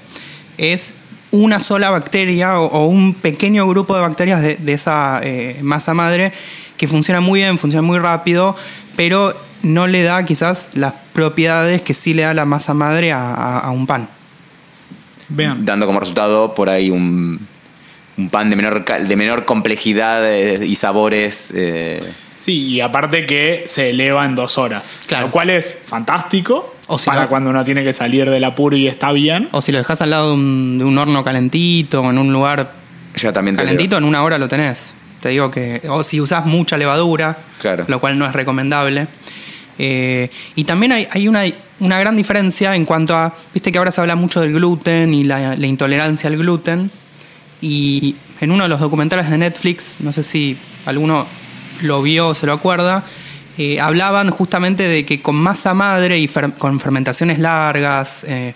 es 0.58 0.92
una 1.32 1.60
sola 1.60 1.92
bacteria 1.92 2.60
o, 2.60 2.88
un 2.88 3.14
pequeño 3.14 3.68
grupo 3.68 3.96
de 3.96 4.02
bacterias 4.02 4.42
de, 4.42 4.56
de 4.56 4.74
esa 4.74 5.22
masa 5.62 5.94
madre 5.94 6.34
que 6.78 6.88
funciona 6.88 7.22
muy 7.22 7.42
bien, 7.42 7.58
funciona 7.60 7.86
muy 7.86 8.00
rápido, 8.00 8.56
pero 8.96 9.36
no 9.62 9.88
le 9.88 10.04
da 10.04 10.24
quizás 10.24 10.70
las 10.74 10.94
propiedades 11.14 11.82
que 11.82 11.94
sí 11.94 12.14
le 12.14 12.24
da 12.24 12.34
la 12.34 12.46
masa 12.46 12.74
madre 12.74 13.12
a, 13.12 13.34
a- 13.34 13.60
a 13.60 13.72
un 13.72 13.86
pan. 13.88 14.08
Vean. 15.30 15.66
Dando 15.66 15.86
como 15.86 16.00
resultado 16.00 16.56
por 16.56 16.70
ahí 16.70 16.90
un, 16.90 17.40
un 18.18 18.30
pan 18.30 18.50
de 18.50 18.56
menor, 18.56 18.84
de 18.86 19.16
menor 19.16 19.46
complejidad 19.46 20.32
eh, 20.32 20.66
y 20.66 20.76
sabores. 20.76 21.52
eh, 21.56 22.12
Sí, 22.38 22.68
y 22.68 22.82
aparte 22.82 23.26
que 23.26 23.64
se 23.68 23.90
eleva 23.90 24.26
en 24.26 24.34
dos 24.36 24.58
horas. 24.58 24.82
Claro. 25.08 25.26
Lo 25.28 25.32
cual 25.32 25.50
es 25.50 25.84
fantástico 25.88 26.74
O 26.88 26.98
si 26.98 27.08
para 27.08 27.24
no- 27.24 27.30
cuando 27.30 27.50
uno 27.50 27.64
tiene 27.66 27.84
que 27.84 27.92
salir 27.94 28.30
del 28.30 28.44
apuro 28.46 28.78
y 28.78 28.88
está 28.88 29.12
bien. 29.12 29.50
O 29.52 29.62
si 29.62 29.72
lo 29.74 29.78
dejas 29.78 30.02
al 30.02 30.12
lado 30.12 30.30
de 30.30 30.34
un, 30.36 30.78
de 30.78 30.86
un 30.86 30.98
horno 30.98 31.24
calentito, 31.24 32.10
en 32.10 32.18
un 32.18 32.32
lugar 32.32 32.74
ya 33.16 33.34
también 33.34 33.56
calentito, 33.58 33.98
en 33.98 34.06
una 34.06 34.24
hora 34.24 34.38
lo 34.38 34.48
tenés. 34.48 34.96
Te 35.22 35.30
digo 35.30 35.52
que. 35.52 35.82
O 35.90 36.04
si 36.04 36.22
usás 36.22 36.46
mucha 36.46 36.78
levadura, 36.78 37.38
Claro. 37.62 37.86
lo 37.88 38.00
cual 38.00 38.18
no 38.18 38.26
es 38.26 38.34
recomendable. 38.34 39.08
Eh, 39.78 40.30
y 40.56 40.64
también 40.66 40.92
hay, 40.92 41.08
hay 41.12 41.28
una, 41.28 41.44
una 41.80 42.00
gran 42.00 42.16
diferencia 42.18 42.76
en 42.76 42.86
cuanto 42.86 43.16
a. 43.16 43.36
Viste 43.54 43.72
que 43.72 43.78
ahora 43.78 43.92
se 43.92 44.02
habla 44.02 44.16
mucho 44.16 44.42
del 44.42 44.54
gluten 44.54 45.14
y 45.14 45.24
la, 45.24 45.56
la 45.56 45.68
intolerancia 45.68 46.30
al 46.30 46.38
gluten. 46.38 46.92
Y 47.62 48.16
en 48.40 48.52
uno 48.52 48.64
de 48.64 48.70
los 48.70 48.80
documentales 48.80 49.30
de 49.30 49.38
Netflix, 49.38 49.98
no 50.00 50.12
sé 50.14 50.24
si 50.24 50.58
alguno 50.86 51.26
lo 51.82 52.02
vio 52.02 52.30
o 52.30 52.36
se 52.36 52.46
lo 52.46 52.54
acuerda, 52.54 53.04
eh, 53.58 53.82
hablaban 53.82 54.30
justamente 54.32 54.84
de 54.88 55.06
que 55.06 55.22
con 55.22 55.36
masa 55.36 55.74
madre 55.74 56.18
y 56.20 56.28
fer- 56.28 56.54
con 56.58 56.80
fermentaciones 56.80 57.40
largas 57.40 58.24
eh, 58.26 58.54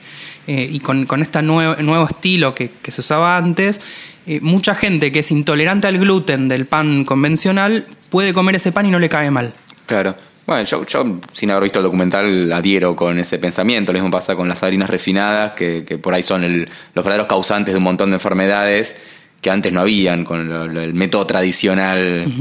eh, 0.48 0.70
y 0.72 0.80
con, 0.80 1.06
con 1.06 1.22
este 1.22 1.42
nuevo, 1.42 1.76
nuevo 1.82 2.06
estilo 2.06 2.56
que, 2.56 2.70
que 2.82 2.92
se 2.92 3.02
usaba 3.02 3.36
antes, 3.38 3.82
eh, 4.28 4.40
mucha 4.42 4.76
gente 4.76 5.12
que 5.12 5.20
es 5.20 5.32
intolerante 5.32 5.88
al 5.88 5.98
gluten 5.98 6.48
del 6.48 6.66
pan 6.66 7.04
convencional 7.06 7.86
puede 8.10 8.34
comer 8.34 8.56
ese 8.56 8.72
pan 8.72 8.86
y 8.86 8.92
no 8.92 9.00
le 9.00 9.10
cae 9.10 9.32
mal. 9.32 9.54
Claro. 9.86 10.16
Bueno, 10.46 10.64
yo, 10.66 10.86
yo, 10.86 11.20
sin 11.32 11.52
haber 11.52 11.64
visto 11.64 11.80
el 11.80 11.84
documental, 11.84 12.52
adhiero 12.52 12.96
con 12.98 13.18
ese 13.18 13.40
pensamiento. 13.40 13.94
Lo 13.94 14.00
mismo 14.00 14.12
pasa 14.12 14.36
con 14.36 14.50
las 14.50 14.62
harinas 14.62 14.90
refinadas, 14.90 15.54
que, 15.54 15.86
que 15.88 15.98
por 15.98 16.14
ahí 16.14 16.22
son 16.24 16.44
el- 16.44 16.68
los 16.94 17.06
verdaderos 17.06 17.28
causantes 17.28 17.74
de 17.74 17.78
un 17.78 17.84
montón 17.86 18.10
de 18.10 18.16
enfermedades 18.16 18.98
que 19.40 19.50
antes 19.50 19.72
no 19.72 19.80
habían 19.82 20.26
con 20.26 20.50
lo- 20.50 20.68
lo- 20.68 20.82
el 20.82 20.94
método 20.94 21.26
tradicional 21.28 22.36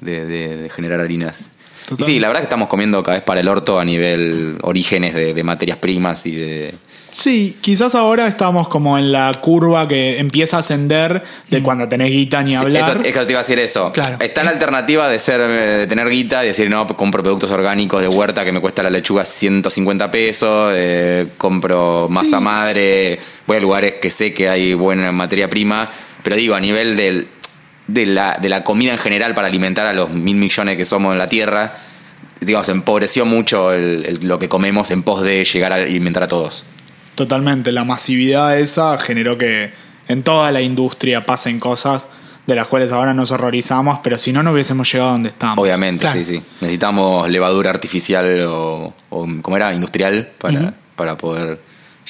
de, 0.00 0.26
de- 0.26 0.56
de 0.56 0.68
generar 0.68 1.00
harinas. 1.00 1.52
Y 1.98 2.02
sí, 2.02 2.20
la 2.20 2.28
verdad 2.28 2.40
que 2.42 2.44
estamos 2.46 2.68
comiendo 2.68 3.02
cada 3.02 3.16
vez 3.16 3.24
para 3.24 3.40
el 3.40 3.48
orto 3.48 3.80
a 3.80 3.84
nivel 3.84 4.58
orígenes 4.62 5.14
de, 5.14 5.32
de 5.34 5.42
materias 5.44 5.78
primas 5.78 6.24
y 6.26 6.32
de... 6.34 6.74
Sí, 7.12 7.58
quizás 7.60 7.94
ahora 7.94 8.26
estamos 8.28 8.68
como 8.68 8.96
en 8.98 9.10
la 9.12 9.32
curva 9.40 9.86
que 9.88 10.18
empieza 10.18 10.56
a 10.56 10.60
ascender 10.60 11.22
de 11.48 11.62
cuando 11.62 11.88
tenés 11.88 12.10
guita 12.10 12.42
ni 12.42 12.50
Sí, 12.50 12.56
hablar. 12.56 12.82
Eso, 12.82 12.92
es 13.02 13.12
que 13.14 13.24
te 13.24 13.30
iba 13.32 13.40
a 13.40 13.42
decir 13.42 13.58
eso. 13.58 13.92
Claro. 13.92 14.16
Está 14.20 14.44
la 14.44 14.50
alternativa 14.50 15.08
de 15.08 15.18
ser 15.18 15.40
eh, 15.40 15.44
de 15.78 15.86
tener 15.86 16.08
guita 16.08 16.44
y 16.44 16.48
decir, 16.48 16.70
no, 16.70 16.86
compro 16.86 17.22
productos 17.22 17.50
orgánicos 17.50 18.00
de 18.00 18.08
huerta 18.08 18.44
que 18.44 18.52
me 18.52 18.60
cuesta 18.60 18.82
la 18.82 18.90
lechuga 18.90 19.24
150 19.24 20.10
pesos, 20.10 20.72
eh, 20.76 21.26
compro 21.36 22.08
masa 22.08 22.40
madre, 22.40 23.18
voy 23.46 23.56
a 23.56 23.60
lugares 23.60 23.94
que 24.00 24.10
sé 24.10 24.32
que 24.32 24.48
hay 24.48 24.74
buena 24.74 25.10
materia 25.12 25.50
prima, 25.50 25.90
pero 26.22 26.36
digo, 26.36 26.54
a 26.54 26.60
nivel 26.60 26.96
del, 26.96 27.28
de, 27.88 28.06
la, 28.06 28.38
de 28.40 28.48
la 28.48 28.62
comida 28.64 28.92
en 28.92 28.98
general 28.98 29.34
para 29.34 29.48
alimentar 29.48 29.86
a 29.86 29.92
los 29.92 30.10
mil 30.10 30.36
millones 30.36 30.76
que 30.76 30.84
somos 30.84 31.12
en 31.12 31.18
la 31.18 31.28
Tierra, 31.28 31.74
digamos, 32.40 32.68
empobreció 32.68 33.26
mucho 33.26 33.72
el- 33.72 34.04
el- 34.06 34.28
lo 34.28 34.38
que 34.38 34.48
comemos 34.48 34.90
en 34.92 35.02
pos 35.02 35.22
de 35.22 35.44
llegar 35.44 35.72
a 35.72 35.76
alimentar 35.76 36.22
a 36.22 36.28
todos. 36.28 36.64
Totalmente, 37.20 37.70
la 37.70 37.84
masividad 37.84 38.58
esa 38.58 38.96
generó 38.96 39.36
que 39.36 39.70
en 40.08 40.22
toda 40.22 40.50
la 40.52 40.62
industria 40.62 41.26
pasen 41.26 41.60
cosas 41.60 42.06
de 42.46 42.54
las 42.54 42.66
cuales 42.66 42.92
ahora 42.92 43.12
nos 43.12 43.30
horrorizamos, 43.30 43.98
pero 44.02 44.16
si 44.16 44.32
no, 44.32 44.42
no 44.42 44.52
hubiésemos 44.52 44.90
llegado 44.90 45.10
a 45.10 45.12
donde 45.12 45.28
estamos. 45.28 45.58
Obviamente, 45.62 46.00
Claro. 46.00 46.18
sí, 46.18 46.24
sí. 46.24 46.42
Necesitamos 46.62 47.28
levadura 47.28 47.68
artificial 47.68 48.46
o, 48.48 48.94
o 49.10 49.26
¿cómo 49.42 49.54
era? 49.58 49.74
Industrial 49.74 50.30
para, 50.38 50.72
para 50.96 51.18
poder 51.18 51.60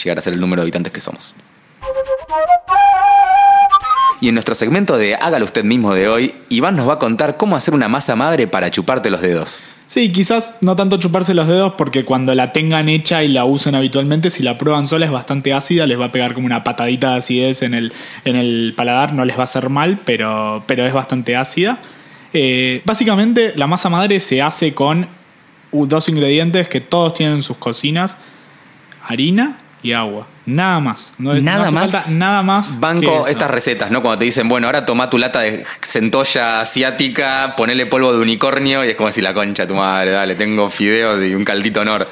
llegar 0.01 0.19
a 0.21 0.23
ser 0.23 0.35
el 0.35 0.41
número 0.41 0.61
de 0.63 0.67
habitantes 0.67 0.93
que 0.93 1.01
somos. 1.01 1.35
Y 4.21 4.29
en 4.29 4.35
nuestro 4.37 4.55
segmento 4.55 4.97
de 4.97 5.17
Hágalo 5.17 5.45
usted 5.45 5.65
mismo 5.65 5.93
de 5.93 6.09
hoy, 6.09 6.35
Iván 6.51 6.77
nos 6.77 6.89
va 6.89 6.95
a 6.95 6.99
contar 7.01 7.37
cómo 7.37 7.57
hacer 7.57 7.75
una 7.75 7.89
masa 7.89 8.15
madre 8.15 8.47
para 8.47 8.71
chuparte 8.71 9.11
los 9.11 9.23
dedos. 9.23 9.59
Sí, 9.91 10.13
quizás 10.13 10.59
no 10.61 10.77
tanto 10.77 10.99
chuparse 10.99 11.35
los 11.35 11.49
dedos 11.49 11.75
porque 11.77 12.05
cuando 12.05 12.33
la 12.37 12.53
tengan 12.53 12.89
hecha 12.89 13.25
y 13.25 13.29
la 13.29 13.45
usen 13.45 13.75
habitualmente, 13.75 14.31
si 14.31 14.45
la 14.45 14.57
prueban 14.57 14.87
sola 14.87 15.05
es 15.05 15.11
bastante 15.11 15.53
ácida, 15.53 15.85
les 15.85 15.99
va 15.99 16.05
a 16.05 16.13
pegar 16.13 16.33
como 16.33 16.47
una 16.47 16.63
patadita 16.63 17.11
de 17.11 17.19
acidez 17.19 17.63
en 17.63 17.75
el, 17.75 17.93
en 18.25 18.37
el 18.37 18.73
paladar, 18.77 19.15
no 19.15 19.25
les 19.25 19.37
va 19.37 19.41
a 19.41 19.45
hacer 19.45 19.69
mal, 19.69 19.99
pero, 20.05 20.63
pero 20.69 20.87
es 20.87 20.93
bastante 20.93 21.35
ácida. 21.35 21.81
Eh, 22.33 22.83
básicamente 22.85 23.53
la 23.57 23.67
masa 23.67 23.89
madre 23.89 24.21
se 24.21 24.41
hace 24.41 24.75
con 24.75 25.09
dos 25.73 26.09
ingredientes 26.09 26.69
que 26.69 26.81
todos 26.81 27.15
tienen 27.15 27.39
en 27.39 27.43
sus 27.43 27.57
cocinas, 27.57 28.17
harina 29.03 29.59
y 29.83 29.93
agua. 29.93 30.27
Nada 30.47 30.81
más. 30.81 31.13
No, 31.19 31.35
Nada 31.35 31.71
más. 31.71 31.93
falta 31.93 32.11
nada 32.11 32.43
más. 32.43 32.81
Banco 32.81 33.27
estas 33.27 33.51
recetas, 33.51 33.91
¿no? 33.91 34.03
Cuando 34.03 34.19
te 34.19 34.25
dicen, 34.25 34.49
bueno, 34.49 34.67
ahora 34.67 34.85
toma 34.85 35.09
tu 35.09 35.19
lata 35.19 35.41
de 35.41 35.65
centolla 35.83 36.61
asiática, 36.61 37.55
ponele 37.57 37.87
polvo 37.87 38.13
de 38.13 38.21
unicornio 38.21 38.85
y 38.85 38.89
es 38.89 38.97
como 38.97 39.09
decir 39.09 39.25
la 39.25 39.35
concha 39.35 39.67
tu 39.67 39.75
madre, 39.75 40.11
dale, 40.11 40.35
tengo 40.35 40.71
fideos 40.71 41.25
y 41.25 41.35
un 41.35 41.45
caldito 41.45 41.81
honor. 41.81 42.09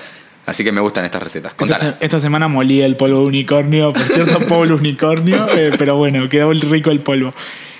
Así 0.46 0.64
que 0.64 0.72
me 0.72 0.80
gustan 0.80 1.04
estas 1.04 1.22
recetas. 1.22 1.54
Esta, 1.58 1.96
esta 2.00 2.20
semana 2.20 2.48
molí 2.48 2.80
el 2.80 2.96
polvo 2.96 3.20
de 3.20 3.26
unicornio, 3.26 3.92
por 3.92 4.02
cierto, 4.02 4.38
polvo 4.48 4.76
unicornio, 4.76 5.46
eh, 5.54 5.72
pero 5.76 5.96
bueno, 5.96 6.26
quedó 6.30 6.50
rico 6.52 6.90
el 6.90 7.00
polvo. 7.00 7.34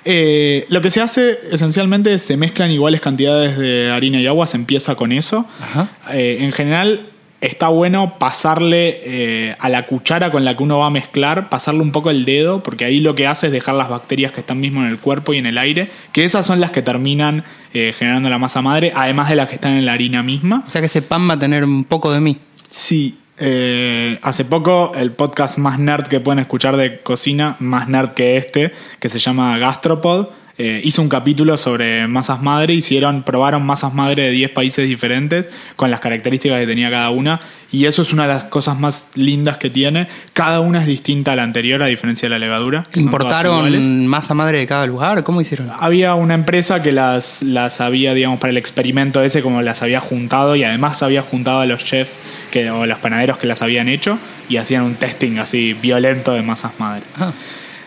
Eh, 0.05 0.66
lo 0.68 0.82
que 0.82 0.91
se 0.91 1.01
hace 1.01 1.39
esencialmente 1.51 2.12
es 2.12 2.22
se 2.22 2.36
mezclan 2.36 2.70
iguales 2.70 3.01
cantidades 3.01 3.57
de 3.57 3.91
harina 3.91 4.20
y 4.20 4.26
agua, 4.26 4.47
se 4.47 4.59
empieza 4.59 4.97
con 4.97 5.12
eso. 5.12 5.47
Ajá. 5.61 5.89
Eh, 6.12 6.39
en 6.41 6.53
general 6.53 7.07
está 7.41 7.68
bueno 7.68 8.18
pasarle 8.18 9.01
eh, 9.05 9.57
a 9.59 9.68
la 9.68 9.86
cuchara 9.86 10.30
con 10.30 10.45
la 10.45 10.57
que 10.57 10.62
uno 10.62 10.78
va 10.78 10.86
a 10.86 10.91
mezclar, 10.91 11.49
pasarle 11.49 11.82
un 11.82 11.93
poco 11.93 12.11
el 12.11 12.24
dedo, 12.24 12.62
porque 12.62 12.84
ahí 12.84 13.01
lo 13.01 13.14
que 13.14 13.26
hace 13.26 13.47
es 13.47 13.53
dejar 13.53 13.74
las 13.76 13.89
bacterias 13.89 14.32
que 14.32 14.41
están 14.41 14.61
mismo 14.61 14.80
en 14.80 14.89
el 14.89 14.99
cuerpo 14.99 15.34
y 15.34 15.39
en 15.39 15.47
el 15.47 15.59
aire, 15.59 15.91
que 16.12 16.24
esas 16.24 16.47
son 16.47 16.61
las 16.61 16.70
que 16.70 16.82
terminan 16.82 17.45
eh, 17.74 17.95
generando 17.97 18.28
la 18.30 18.39
masa 18.39 18.62
madre, 18.62 18.93
además 18.95 19.28
de 19.28 19.36
las 19.36 19.49
que 19.49 19.55
están 19.55 19.72
en 19.72 19.86
la 19.86 19.93
harina 19.93 20.22
misma. 20.22 20.64
O 20.66 20.70
sea 20.70 20.80
que 20.80 20.86
ese 20.86 21.03
pan 21.03 21.28
va 21.28 21.34
a 21.34 21.39
tener 21.39 21.64
un 21.64 21.84
poco 21.84 22.12
de 22.12 22.20
mí. 22.20 22.36
Sí, 22.70 23.18
eh, 23.39 24.18
hace 24.22 24.45
poco 24.45 24.93
el 24.97 25.12
podcast 25.12 25.59
más 25.59 25.78
nerd 25.78 26.09
que 26.09 26.18
pueden 26.18 26.41
escuchar 26.41 26.76
de 26.76 26.99
cocina, 27.01 27.57
más 27.61 27.89
nerd 27.89 28.11
que 28.11 28.36
este, 28.36 28.72
que 28.99 29.09
se 29.09 29.20
llama 29.20 29.57
Gastropod, 29.59 30.28
eh, 30.59 30.80
hizo 30.82 31.02
un 31.02 31.09
capítulo 31.09 31.56
sobre 31.56 32.09
masas 32.09 32.42
madre, 32.42 32.74
hicieron, 32.74 33.22
probaron 33.22 33.64
masas 33.64 33.94
madre 33.94 34.24
de 34.24 34.30
10 34.32 34.50
países 34.50 34.88
diferentes 34.88 35.48
con 35.76 35.90
las 35.90 36.00
características 36.00 36.59
que 36.59 36.66
tenía 36.66 36.90
cada 36.90 37.11
una 37.11 37.40
y 37.70 37.84
eso 37.84 38.02
es 38.02 38.12
una 38.12 38.22
de 38.22 38.30
las 38.30 38.44
cosas 38.44 38.78
más 38.78 39.11
lindas 39.14 39.59
que 39.59 39.70
tiene. 39.70 40.09
Cada 40.32 40.61
una 40.61 40.80
es 40.80 40.86
distinta 40.86 41.32
a 41.32 41.36
la 41.36 41.42
anterior 41.42 41.82
a 41.82 41.86
diferencia 41.86 42.26
de 42.26 42.30
la 42.30 42.38
levadura. 42.38 42.86
¿Importaron 42.94 44.06
masa 44.06 44.34
madre 44.34 44.59
de 44.59 44.66
cada 44.66 44.86
lugar? 44.86 45.22
¿Cómo 45.22 45.40
hicieron? 45.40 45.70
Había 45.78 46.14
una 46.14 46.34
empresa 46.34 46.82
que 46.82 46.92
las, 46.92 47.42
las 47.42 47.80
había, 47.80 48.14
digamos, 48.14 48.40
para 48.40 48.50
el 48.50 48.56
experimento 48.56 49.22
ese, 49.22 49.42
como 49.42 49.62
las 49.62 49.82
había 49.82 50.00
juntado 50.00 50.56
y 50.56 50.64
además 50.64 51.02
había 51.02 51.22
juntado 51.22 51.61
a 51.61 51.66
los 51.66 51.84
chefs 51.84 52.20
que, 52.50 52.70
o 52.70 52.86
los 52.86 52.98
panaderos 52.98 53.38
que 53.38 53.46
las 53.46 53.62
habían 53.62 53.88
hecho 53.88 54.18
y 54.48 54.56
hacían 54.56 54.84
un 54.84 54.94
testing 54.94 55.38
así 55.38 55.74
violento 55.74 56.32
de 56.32 56.42
masas 56.42 56.72
madres. 56.78 57.09
Ah, 57.16 57.32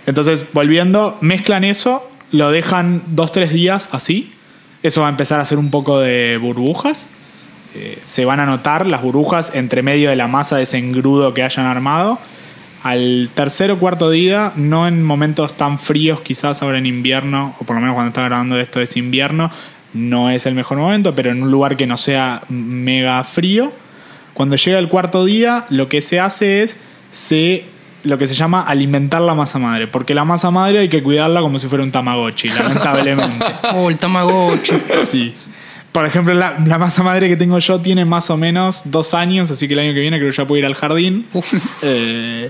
Entonces, 0.05 0.45
volviendo, 0.53 1.17
mezclan 1.21 1.63
eso, 1.63 2.10
lo 2.31 2.51
dejan 2.51 3.03
dos, 3.07 3.31
tres 3.31 3.53
días 3.53 3.89
así. 3.91 4.33
Eso 4.83 5.01
va 5.01 5.07
a 5.07 5.11
empezar 5.11 5.39
a 5.39 5.43
hacer 5.43 5.57
un 5.57 5.69
poco 5.69 5.99
de 5.99 6.37
burbujas. 6.37 7.09
Eh, 7.75 7.99
se 8.03 8.25
van 8.25 8.39
a 8.39 8.45
notar 8.45 8.85
las 8.85 9.01
burbujas 9.01 9.55
entre 9.55 9.81
medio 9.81 10.09
de 10.09 10.15
la 10.15 10.27
masa 10.27 10.57
de 10.57 10.63
ese 10.63 10.81
que 11.33 11.43
hayan 11.43 11.65
armado. 11.65 12.19
al 12.83 13.29
tercer 13.35 13.69
o 13.69 13.77
cuarto 13.77 14.09
día, 14.09 14.53
no 14.55 14.87
en 14.87 15.03
momentos 15.03 15.53
tan 15.55 15.77
fríos, 15.77 16.21
quizás 16.21 16.63
ahora 16.63 16.79
en 16.79 16.87
invierno, 16.87 17.55
o 17.59 17.63
por 17.63 17.75
lo 17.75 17.79
menos 17.79 17.93
cuando 17.93 18.09
está 18.09 18.23
grabando 18.23 18.59
esto 18.59 18.81
es 18.81 18.97
invierno, 18.97 19.51
no 19.93 20.31
es 20.31 20.47
el 20.47 20.55
mejor 20.55 20.79
momento, 20.79 21.13
pero 21.13 21.29
en 21.29 21.43
un 21.43 21.51
lugar 21.51 21.77
que 21.77 21.85
no 21.85 21.95
sea 21.97 22.41
mega 22.49 23.23
frío. 23.23 23.71
Cuando 24.33 24.55
llega 24.55 24.79
el 24.79 24.87
cuarto 24.87 25.25
día, 25.25 25.65
lo 25.69 25.89
que 25.89 26.01
se 26.01 26.19
hace 26.19 26.63
es 26.63 26.77
se 27.11 27.65
lo 28.03 28.17
que 28.17 28.27
se 28.27 28.35
llama 28.35 28.63
alimentar 28.63 29.21
la 29.21 29.33
masa 29.33 29.59
madre, 29.59 29.87
porque 29.87 30.13
la 30.13 30.25
masa 30.25 30.51
madre 30.51 30.79
hay 30.79 30.89
que 30.89 31.03
cuidarla 31.03 31.41
como 31.41 31.59
si 31.59 31.67
fuera 31.67 31.83
un 31.83 31.91
tamagotchi, 31.91 32.49
lamentablemente. 32.57 33.45
Oh, 33.75 33.89
el 33.89 33.97
Tamagotchi. 33.97 34.73
Sí. 35.09 35.33
Por 35.91 36.05
ejemplo, 36.05 36.33
la, 36.33 36.57
la 36.65 36.77
masa 36.77 37.03
madre 37.03 37.27
que 37.27 37.35
tengo 37.35 37.59
yo 37.59 37.79
tiene 37.79 38.05
más 38.05 38.29
o 38.29 38.37
menos 38.37 38.83
dos 38.85 39.13
años, 39.13 39.51
así 39.51 39.67
que 39.67 39.73
el 39.73 39.79
año 39.79 39.93
que 39.93 39.99
viene 39.99 40.17
creo 40.17 40.31
que 40.31 40.37
ya 40.37 40.47
puedo 40.47 40.59
ir 40.59 40.65
al 40.65 40.75
jardín. 40.75 41.27
Eh, 41.81 42.49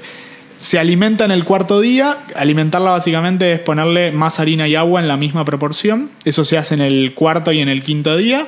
se 0.58 0.78
alimenta 0.78 1.26
en 1.26 1.32
el 1.32 1.44
cuarto 1.44 1.82
día. 1.82 2.18
Alimentarla 2.36 2.92
básicamente 2.92 3.54
es 3.54 3.60
ponerle 3.60 4.12
más 4.12 4.40
harina 4.40 4.68
y 4.68 4.76
agua 4.76 5.02
en 5.02 5.08
la 5.08 5.18
misma 5.18 5.44
proporción. 5.44 6.12
Eso 6.24 6.46
se 6.46 6.60
hace 6.60 6.76
en 6.76 6.82
el 6.82 7.16
cuarto 7.16 7.52
y 7.52 7.62
en 7.62 7.70
el 7.70 7.84
quinto 7.84 8.16
día. 8.16 8.48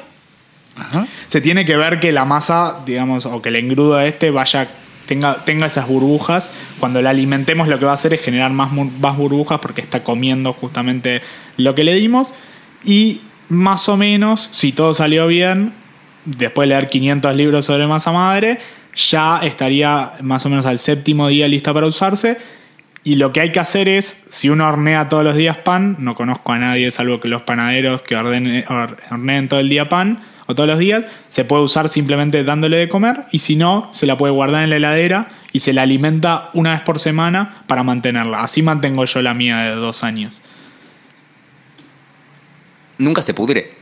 Ajá. 0.78 1.08
Se 1.26 1.42
tiene 1.42 1.66
que 1.66 1.76
ver 1.76 2.00
que 2.00 2.12
la 2.12 2.26
masa, 2.26 2.82
digamos, 2.86 3.26
o 3.26 3.42
que 3.42 3.50
el 3.50 3.56
engrudo 3.56 4.00
este 4.00 4.30
vaya, 4.30 4.68
tenga, 5.14 5.46
tenga 5.46 5.66
esas 5.68 5.88
burbujas. 5.88 6.50
Cuando 6.80 7.02
la 7.02 7.12
alimentemos 7.12 7.68
lo 7.68 7.78
que 7.80 7.86
va 7.86 7.92
a 7.92 7.96
hacer 7.96 8.14
es 8.14 8.22
generar 8.22 8.52
más, 8.52 8.72
más 8.72 9.18
burbujas 9.18 9.60
porque 9.60 9.82
está 9.82 10.04
comiendo 10.04 10.54
justamente 10.54 11.22
lo 11.58 11.76
que 11.76 11.84
le 11.84 11.94
dimos. 11.96 12.34
Y 12.84 13.22
más 13.50 13.88
o 13.90 13.98
menos, 13.98 14.50
si 14.52 14.72
todo 14.72 14.94
salió 14.94 15.28
bien, 15.28 15.74
después 16.26 16.68
de 16.68 16.76
leer 16.76 16.90
500 16.90 17.36
libros 17.36 17.66
sobre 17.66 17.88
masa 17.88 18.12
madre, 18.12 18.60
ya 18.96 19.40
estaría 19.44 20.14
más 20.22 20.46
o 20.46 20.50
menos 20.50 20.66
al 20.66 20.80
séptimo 20.80 21.28
día 21.28 21.48
lista 21.48 21.74
para 21.74 21.88
usarse. 21.88 22.38
Y 23.06 23.16
lo 23.16 23.34
que 23.34 23.42
hay 23.42 23.52
que 23.52 23.60
hacer 23.60 23.90
es, 23.90 24.28
si 24.30 24.50
uno 24.50 24.68
hornea 24.68 25.10
todos 25.10 25.24
los 25.26 25.36
días 25.36 25.58
pan, 25.58 25.98
no 26.00 26.16
conozco 26.16 26.54
a 26.54 26.58
nadie 26.60 26.90
salvo 26.90 27.20
que 27.20 27.28
los 27.28 27.42
panaderos 27.42 28.02
que 28.02 28.16
ordene- 28.16 28.66
hor- 28.68 28.96
horneen 29.12 29.50
todo 29.50 29.60
el 29.60 29.68
día 29.70 29.90
pan 29.90 30.20
o 30.54 30.56
todos 30.56 30.70
los 30.70 30.80
días, 30.80 31.06
se 31.28 31.46
puede 31.46 31.64
usar 31.64 31.90
simplemente 31.90 32.44
dándole 32.44 32.78
de 32.78 32.90
comer 32.90 33.26
y 33.32 33.40
si 33.40 33.56
no, 33.56 33.90
se 33.92 34.06
la 34.06 34.18
puede 34.18 34.34
guardar 34.34 34.64
en 34.64 34.70
la 34.70 34.78
heladera 34.78 35.30
y 35.52 35.60
se 35.60 35.74
la 35.74 35.82
alimenta 35.82 36.50
una 36.54 36.74
vez 36.74 36.82
por 36.82 37.00
semana 37.00 37.64
para 37.68 37.84
mantenerla. 37.84 38.44
Así 38.44 38.62
mantengo 38.62 39.06
yo 39.06 39.22
la 39.22 39.34
mía 39.34 39.60
de 39.60 39.76
dos 39.76 40.04
años. 40.04 40.42
Nunca 42.98 43.22
se 43.22 43.34
pudre. 43.34 43.74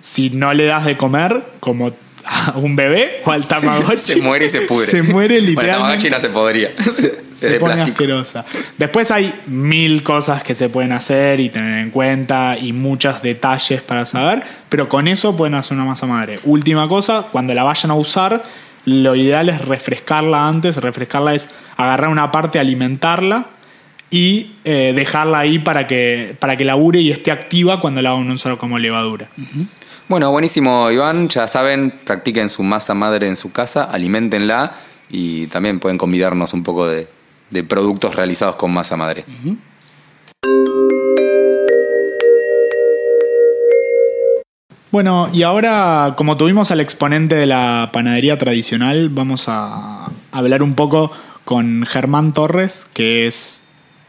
Si 0.00 0.30
no 0.30 0.52
le 0.52 0.64
das 0.64 0.84
de 0.84 0.96
comer, 0.96 1.44
como 1.60 1.92
a 2.24 2.52
un 2.56 2.76
bebé 2.76 3.20
o 3.24 3.30
al 3.32 3.46
tamagotchi, 3.46 3.96
Se 3.96 4.16
muere 4.16 4.46
y 4.46 4.48
se 4.48 4.62
pudre. 4.62 4.86
Se 4.86 5.02
muere 5.02 5.34
Bueno, 5.34 5.34
el 5.34 5.46
literalmente. 5.46 5.78
Tamagotchi 5.78 6.10
no 6.10 6.20
se 6.20 6.28
podría. 6.28 6.70
Se 7.34 7.58
pone 7.58 7.74
plástico. 7.74 7.90
asquerosa. 7.94 8.44
Después 8.78 9.10
hay 9.10 9.32
mil 9.46 10.02
cosas 10.02 10.42
que 10.42 10.54
se 10.54 10.68
pueden 10.68 10.92
hacer 10.92 11.40
y 11.40 11.48
tener 11.48 11.78
en 11.78 11.90
cuenta 11.90 12.56
y 12.60 12.72
muchos 12.72 13.22
detalles 13.22 13.80
para 13.80 14.04
saber, 14.06 14.42
pero 14.68 14.88
con 14.88 15.08
eso 15.08 15.36
pueden 15.36 15.54
hacer 15.54 15.76
una 15.76 15.86
masa 15.86 16.06
madre. 16.06 16.38
Última 16.44 16.88
cosa, 16.88 17.26
cuando 17.32 17.54
la 17.54 17.62
vayan 17.64 17.90
a 17.90 17.94
usar, 17.94 18.44
lo 18.84 19.14
ideal 19.16 19.48
es 19.48 19.64
refrescarla 19.64 20.46
antes. 20.48 20.76
Refrescarla 20.76 21.34
es 21.34 21.50
agarrar 21.76 22.08
una 22.10 22.30
parte, 22.32 22.58
alimentarla 22.58 23.46
y 24.10 24.52
eh, 24.64 24.92
dejarla 24.94 25.38
ahí 25.38 25.58
para 25.58 25.86
que, 25.86 26.36
para 26.38 26.56
que 26.56 26.64
labure 26.66 27.00
y 27.00 27.10
esté 27.10 27.32
activa 27.32 27.80
cuando 27.80 28.02
la 28.02 28.12
van 28.12 28.30
a 28.30 28.34
usar 28.34 28.58
como 28.58 28.78
levadura. 28.78 29.28
Bueno, 30.12 30.30
buenísimo, 30.30 30.90
Iván. 30.90 31.30
Ya 31.30 31.48
saben, 31.48 31.90
practiquen 32.04 32.50
su 32.50 32.62
masa 32.62 32.92
madre 32.92 33.28
en 33.28 33.34
su 33.34 33.50
casa, 33.50 33.84
alimentenla 33.84 34.74
y 35.08 35.46
también 35.46 35.80
pueden 35.80 35.96
convidarnos 35.96 36.52
un 36.52 36.62
poco 36.62 36.86
de, 36.86 37.08
productos 37.64 38.14
realizados 38.14 38.56
con 38.56 38.74
masa 38.74 38.98
madre. 38.98 39.24
Bueno, 44.90 45.30
y 45.32 45.44
ahora, 45.44 46.12
como 46.14 46.36
tuvimos 46.36 46.70
al 46.70 46.80
exponente 46.80 47.34
de 47.34 47.46
la 47.46 47.88
panadería 47.94 48.36
tradicional, 48.36 49.08
vamos 49.08 49.46
a 49.48 50.10
hablar 50.30 50.62
un 50.62 50.74
poco 50.74 51.10
con 51.46 51.86
Germán 51.86 52.34
Torres, 52.34 52.86
que 52.92 53.26
es 53.26 53.61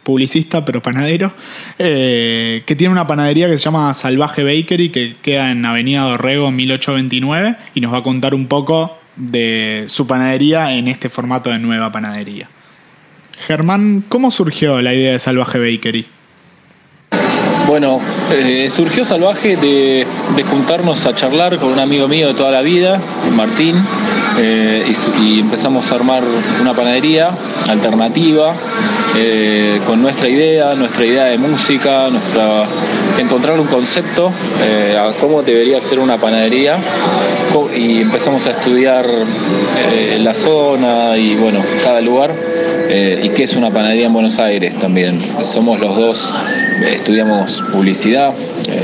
publicista 0.03 0.65
pero 0.65 0.81
panadero, 0.81 1.31
eh, 1.79 2.63
que 2.65 2.75
tiene 2.75 2.91
una 2.91 3.07
panadería 3.07 3.47
que 3.47 3.57
se 3.57 3.63
llama 3.63 3.93
Salvaje 3.93 4.43
Bakery, 4.43 4.89
que 4.89 5.15
queda 5.21 5.51
en 5.51 5.65
Avenida 5.65 6.01
Dorrego 6.01 6.51
1829, 6.51 7.55
y 7.73 7.81
nos 7.81 7.93
va 7.93 7.99
a 7.99 8.03
contar 8.03 8.33
un 8.35 8.47
poco 8.47 8.97
de 9.15 9.85
su 9.87 10.07
panadería 10.07 10.73
en 10.73 10.87
este 10.87 11.09
formato 11.09 11.49
de 11.49 11.59
nueva 11.59 11.91
panadería. 11.91 12.49
Germán, 13.47 14.03
¿cómo 14.07 14.31
surgió 14.31 14.81
la 14.81 14.93
idea 14.93 15.13
de 15.13 15.19
Salvaje 15.19 15.59
Bakery? 15.59 16.05
Bueno, 17.67 17.99
eh, 18.31 18.69
surgió 18.69 19.05
Salvaje 19.05 19.55
de, 19.55 20.05
de 20.35 20.43
juntarnos 20.43 21.05
a 21.05 21.15
charlar 21.15 21.57
con 21.57 21.71
un 21.71 21.79
amigo 21.79 22.07
mío 22.07 22.27
de 22.27 22.33
toda 22.33 22.51
la 22.51 22.61
vida, 22.61 23.01
Martín, 23.33 23.75
eh, 24.39 24.83
y, 25.21 25.39
empezamos 25.39 25.91
a 25.91 25.95
armar 25.95 26.23
una 26.61 26.73
panadería 26.73 27.29
alternativa 27.67 28.55
eh, 29.15 29.79
con 29.85 30.01
nuestra 30.01 30.27
idea, 30.27 30.73
nuestra 30.75 31.05
idea 31.05 31.25
de 31.25 31.37
música, 31.37 32.09
nuestra 32.09 32.65
encontrar 33.19 33.59
un 33.59 33.67
concepto 33.67 34.31
eh, 34.63 34.97
a 34.97 35.11
cómo 35.19 35.43
debería 35.43 35.79
ser 35.81 35.99
una 35.99 36.17
panadería 36.17 36.77
y 37.75 38.01
empezamos 38.01 38.47
a 38.47 38.51
estudiar 38.51 39.05
la 40.19 40.33
zona 40.33 41.17
y 41.17 41.35
bueno, 41.35 41.59
cada 41.83 42.01
lugar 42.01 42.31
y 42.89 43.29
qué 43.29 43.43
es 43.43 43.55
una 43.55 43.71
panadería 43.71 44.07
en 44.07 44.13
Buenos 44.13 44.39
Aires 44.39 44.77
también. 44.79 45.19
Somos 45.41 45.79
los 45.79 45.95
dos, 45.95 46.33
estudiamos 46.91 47.63
publicidad, 47.71 48.33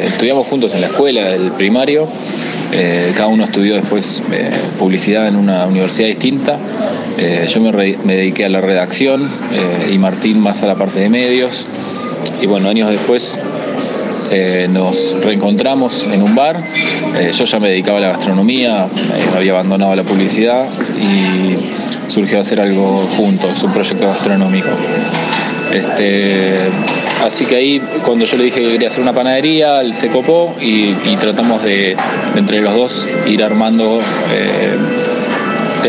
estudiamos 0.04 0.48
juntos 0.48 0.74
en 0.74 0.82
la 0.82 0.88
escuela 0.88 1.30
del 1.30 1.52
primario, 1.52 2.08
eh, 2.72 3.14
cada 3.16 3.28
uno 3.28 3.46
estudió 3.46 3.76
después 3.76 4.22
eh, 4.32 4.52
publicidad 4.78 5.28
en 5.28 5.36
una 5.36 5.66
universidad 5.66 6.08
distinta. 6.08 6.58
Eh, 7.18 7.48
yo 7.50 7.62
me, 7.62 7.72
me 7.72 8.16
dediqué 8.16 8.46
a 8.46 8.50
la 8.50 8.62
redacción 8.62 9.30
y 9.92 9.98
Martín 9.98 10.40
más 10.40 10.64
a 10.64 10.68
la 10.68 10.76
parte 10.76 11.00
de 11.00 11.10
medios. 11.10 11.66
Y 12.42 12.46
bueno, 12.46 12.70
años 12.70 12.90
después 12.92 13.40
nos 14.70 15.18
reencontramos 15.24 16.08
en 16.12 16.22
un 16.22 16.36
bar. 16.36 16.64
Yo 17.36 17.46
ya 17.46 17.60
me 17.60 17.70
dedicaba 17.70 17.98
a 17.98 18.02
la 18.02 18.10
gastronomía, 18.10 18.88
había 19.36 19.54
abandonado 19.54 19.96
la 19.96 20.04
publicidad 20.04 20.66
y 21.02 21.58
surgió 22.10 22.40
hacer 22.40 22.60
algo 22.60 23.08
juntos, 23.18 23.64
un 23.64 23.74
proyecto 23.74 24.08
gastronómico. 24.08 24.70
Este, 25.74 26.70
así 27.24 27.46
que 27.46 27.56
ahí 27.56 27.82
cuando 28.06 28.26
yo 28.26 28.38
le 28.38 28.46
dije 28.46 28.62
que 28.62 28.72
quería 28.72 28.90
hacer 28.90 29.02
una 29.02 29.14
panadería, 29.14 29.82
él 29.82 29.94
se 29.94 30.08
copó 30.10 30.56
y, 30.60 30.94
tratamos 31.18 31.64
de, 31.64 31.96
entre 32.36 32.62
los 32.62 32.76
dos 32.76 33.08
ir 33.28 33.44
armando 33.44 34.00
eh, 34.32 34.78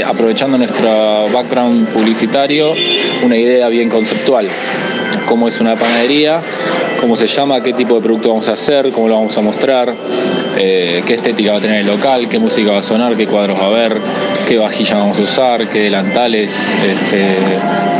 aprovechando 0.06 0.56
nuestro 0.56 1.28
background 1.32 1.88
publicitario, 1.88 2.72
una 3.24 3.36
idea 3.36 3.68
bien 3.68 3.88
conceptual. 3.88 4.48
Cómo 5.26 5.48
es 5.48 5.60
una 5.60 5.76
panadería, 5.76 6.40
cómo 7.00 7.16
se 7.16 7.26
llama, 7.26 7.62
qué 7.62 7.72
tipo 7.72 7.96
de 7.96 8.00
producto 8.00 8.28
vamos 8.28 8.48
a 8.48 8.52
hacer, 8.52 8.90
cómo 8.90 9.08
lo 9.08 9.14
vamos 9.14 9.36
a 9.36 9.40
mostrar, 9.40 9.94
eh, 10.56 11.02
qué 11.06 11.14
estética 11.14 11.52
va 11.52 11.58
a 11.58 11.60
tener 11.60 11.80
el 11.80 11.86
local, 11.86 12.28
qué 12.28 12.38
música 12.38 12.72
va 12.72 12.78
a 12.78 12.82
sonar, 12.82 13.16
qué 13.16 13.26
cuadros 13.26 13.58
va 13.58 13.64
a 13.64 13.68
haber, 13.68 14.00
qué 14.48 14.58
vajilla 14.58 14.96
vamos 14.96 15.18
a 15.18 15.22
usar, 15.22 15.68
qué 15.68 15.80
delantales, 15.82 16.68
este, 16.86 17.36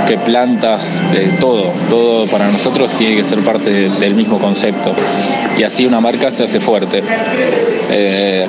qué 0.08 0.18
plantas, 0.18 1.02
eh, 1.14 1.30
todo. 1.40 1.72
Todo 1.88 2.26
para 2.26 2.48
nosotros 2.48 2.92
tiene 2.94 3.16
que 3.16 3.24
ser 3.24 3.40
parte 3.40 3.70
de- 3.70 3.88
del 3.90 4.14
mismo 4.14 4.38
concepto. 4.38 4.94
Y 5.58 5.62
así 5.62 5.86
una 5.86 6.00
marca 6.00 6.30
se 6.30 6.44
hace 6.44 6.60
fuerte. 6.60 7.02
Eh, 7.90 8.46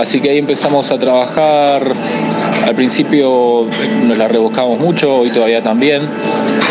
así 0.00 0.20
que 0.20 0.30
ahí 0.30 0.38
empezamos 0.38 0.90
a 0.90 0.98
trabajar. 0.98 1.82
Al 2.64 2.74
principio 2.74 3.64
eh, 3.64 3.70
nos 4.06 4.16
la 4.16 4.26
rebuscamos 4.26 4.78
mucho, 4.78 5.16
hoy 5.16 5.28
todavía 5.28 5.62
también. 5.62 6.00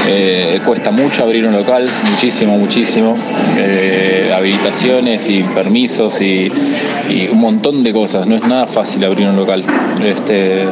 Eh, 0.09 0.59
cuesta 0.65 0.89
mucho 0.89 1.23
abrir 1.23 1.45
un 1.45 1.53
local, 1.53 1.87
muchísimo, 2.09 2.57
muchísimo. 2.57 3.15
Eh, 3.57 4.33
habilitaciones 4.35 5.29
y 5.29 5.43
permisos 5.43 6.19
y, 6.21 6.51
un 7.31 7.39
montón 7.39 7.83
de 7.83 7.93
cosas. 7.93 8.25
No 8.25 8.35
es 8.35 8.47
nada 8.47 8.65
fácil 8.65 9.03
abrir 9.03 9.27
un 9.27 9.35
local. 9.35 9.63
Este, 10.03 10.63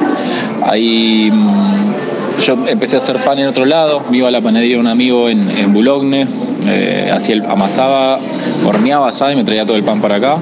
ahí 0.64 1.30
mm, 1.32 2.42
yo 2.42 2.58
empecé 2.68 2.96
a 2.96 3.00
hacer 3.00 3.18
pan 3.24 3.38
en 3.38 3.48
otro 3.48 3.66
lado, 3.66 4.02
me 4.10 4.18
iba 4.18 4.28
a 4.28 4.32
la 4.32 4.42
panadería 4.42 4.76
de 4.78 4.80
un 4.80 4.88
amigo 4.88 5.30
en, 5.30 5.52
en 5.52 5.72
Boulogne, 5.72 6.26
hacía 7.14 7.44
amasaba, 7.48 8.18
horneaba, 8.66 9.10
asada 9.10 9.34
y 9.34 9.36
me 9.36 9.44
traía 9.44 9.68
todo 9.68 9.78
el 9.78 9.84
pan 9.84 10.02
para 10.02 10.16
acá, 10.16 10.38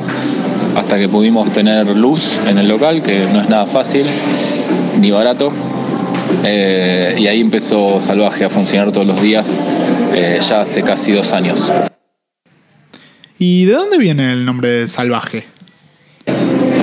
hasta 0.77 0.97
que 0.97 1.09
pudimos 1.09 1.51
tener 1.51 1.85
luz 1.97 2.37
en 2.47 2.57
el 2.57 2.69
local, 2.69 3.01
que 3.01 3.25
no 3.33 3.41
es 3.41 3.49
nada 3.49 3.65
fácil 3.65 4.05
ni 4.99 5.11
barato. 5.11 5.51
Eh, 6.43 7.15
y 7.17 7.27
ahí 7.27 7.41
empezó 7.41 7.99
Salvaje 7.99 8.45
a 8.45 8.49
funcionar 8.49 8.91
todos 8.91 9.07
los 9.07 9.21
días, 9.21 9.59
eh, 10.13 10.39
ya 10.47 10.61
hace 10.61 10.83
casi 10.83 11.11
dos 11.11 11.31
años. 11.31 11.71
¿Y 13.37 13.65
de 13.65 13.73
dónde 13.73 13.97
viene 13.97 14.33
el 14.33 14.45
nombre 14.45 14.69
de 14.69 14.87
Salvaje? 14.87 15.45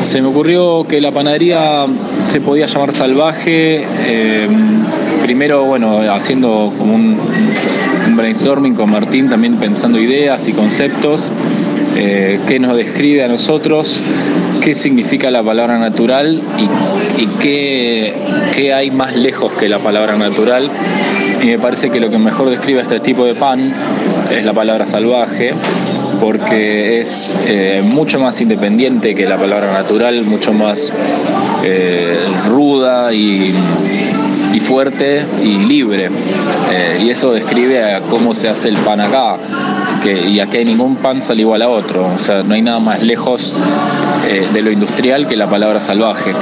Se 0.01 0.21
me 0.21 0.29
ocurrió 0.29 0.87
que 0.89 1.01
la 1.01 1.13
panadería 1.13 1.87
se 2.29 2.41
podía 2.41 2.67
llamar 2.67 2.93
salvaje, 2.93 3.85
eh, 4.07 4.49
primero, 5.23 5.65
bueno, 5.65 6.01
haciendo 6.13 6.73
como 6.79 6.95
un, 6.95 7.19
un 8.07 8.17
brainstorming 8.17 8.75
con 8.75 8.91
Martín, 8.91 9.29
también 9.29 9.57
pensando 9.57 9.99
ideas 9.99 10.49
y 10.49 10.53
conceptos, 10.53 11.33
eh, 11.97 12.39
qué 12.47 12.59
nos 12.59 12.77
describe 12.77 13.25
a 13.25 13.29
nosotros, 13.29 14.01
qué 14.67 14.75
significa 14.75 15.31
la 15.31 15.45
palabra 15.45 15.79
natural 15.79 16.43
y, 17.19 17.27
qué, 17.41 18.13
qué 18.53 18.75
hay 18.75 18.91
más 18.91 19.15
lejos 19.15 19.53
que 19.53 19.69
la 19.69 19.79
palabra 19.79 20.17
natural. 20.17 20.69
Y 21.41 21.47
me 21.47 21.59
parece 21.61 21.91
que 21.91 22.01
lo 22.01 22.11
que 22.11 22.19
mejor 22.19 22.51
describe 22.51 22.81
este 22.81 22.99
tipo 22.99 23.25
de 23.25 23.37
pan 23.37 23.73
es 24.29 24.45
la 24.45 24.53
palabra 24.53 24.85
salvaje, 24.85 25.55
porque 26.21 27.01
es 27.01 27.39
eh, 27.47 27.81
mucho 27.85 28.19
más 28.19 28.41
independiente 28.41 29.15
que 29.15 29.25
la 29.25 29.37
palabra 29.37 29.73
natural, 29.73 30.25
mucho 30.25 30.53
más 30.53 30.93
eh, 31.63 32.19
ruda 32.49 33.15
y, 33.15 33.55
y 34.53 34.59
fuerte 34.59 35.25
y 35.45 35.59
libre. 35.59 36.11
Eh, 36.73 37.03
y 37.05 37.11
eso 37.11 37.33
describe 37.33 37.85
a 37.85 38.01
cómo 38.01 38.35
se 38.35 38.49
hace 38.49 38.69
el 38.69 38.77
pan 38.79 39.01
acá. 39.01 39.37
Y 40.07 40.39
aquí 40.41 40.59
hay 40.59 40.65
ningún 40.65 40.97
pan 40.97 41.21
sale 41.21 41.41
igual 41.41 41.63
a 41.63 41.69
otro. 41.69 42.07
O 42.07 42.19
sea, 42.19 42.43
no 42.43 42.55
hay 42.55 42.63
nada 42.63 42.79
más 42.79 43.03
lejos 43.03 43.53
eh, 44.29 44.47
de 44.53 44.63
lo 44.63 44.71
industrial 44.71 45.27
que 45.27 45.37
la 45.37 45.49
palabra 45.49 45.81
salvaje. 45.81 46.33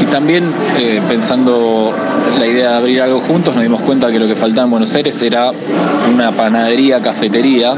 Y 0.00 0.04
también 0.04 0.52
eh, 0.78 1.00
pensando 1.08 1.92
la 2.38 2.46
idea 2.46 2.72
de 2.72 2.76
abrir 2.76 3.00
algo 3.00 3.20
juntos, 3.20 3.54
nos 3.54 3.62
dimos 3.62 3.80
cuenta 3.80 4.12
que 4.12 4.18
lo 4.18 4.26
que 4.26 4.36
faltaba 4.36 4.64
en 4.64 4.70
Buenos 4.70 4.94
Aires 4.94 5.20
era 5.22 5.50
una 6.12 6.32
panadería, 6.32 7.00
cafetería, 7.00 7.72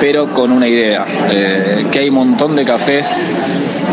pero 0.00 0.26
con 0.34 0.50
una 0.50 0.66
idea, 0.66 1.04
eh, 1.30 1.86
que 1.92 2.00
hay 2.00 2.08
un 2.08 2.16
montón 2.16 2.56
de 2.56 2.64
cafés, 2.64 3.24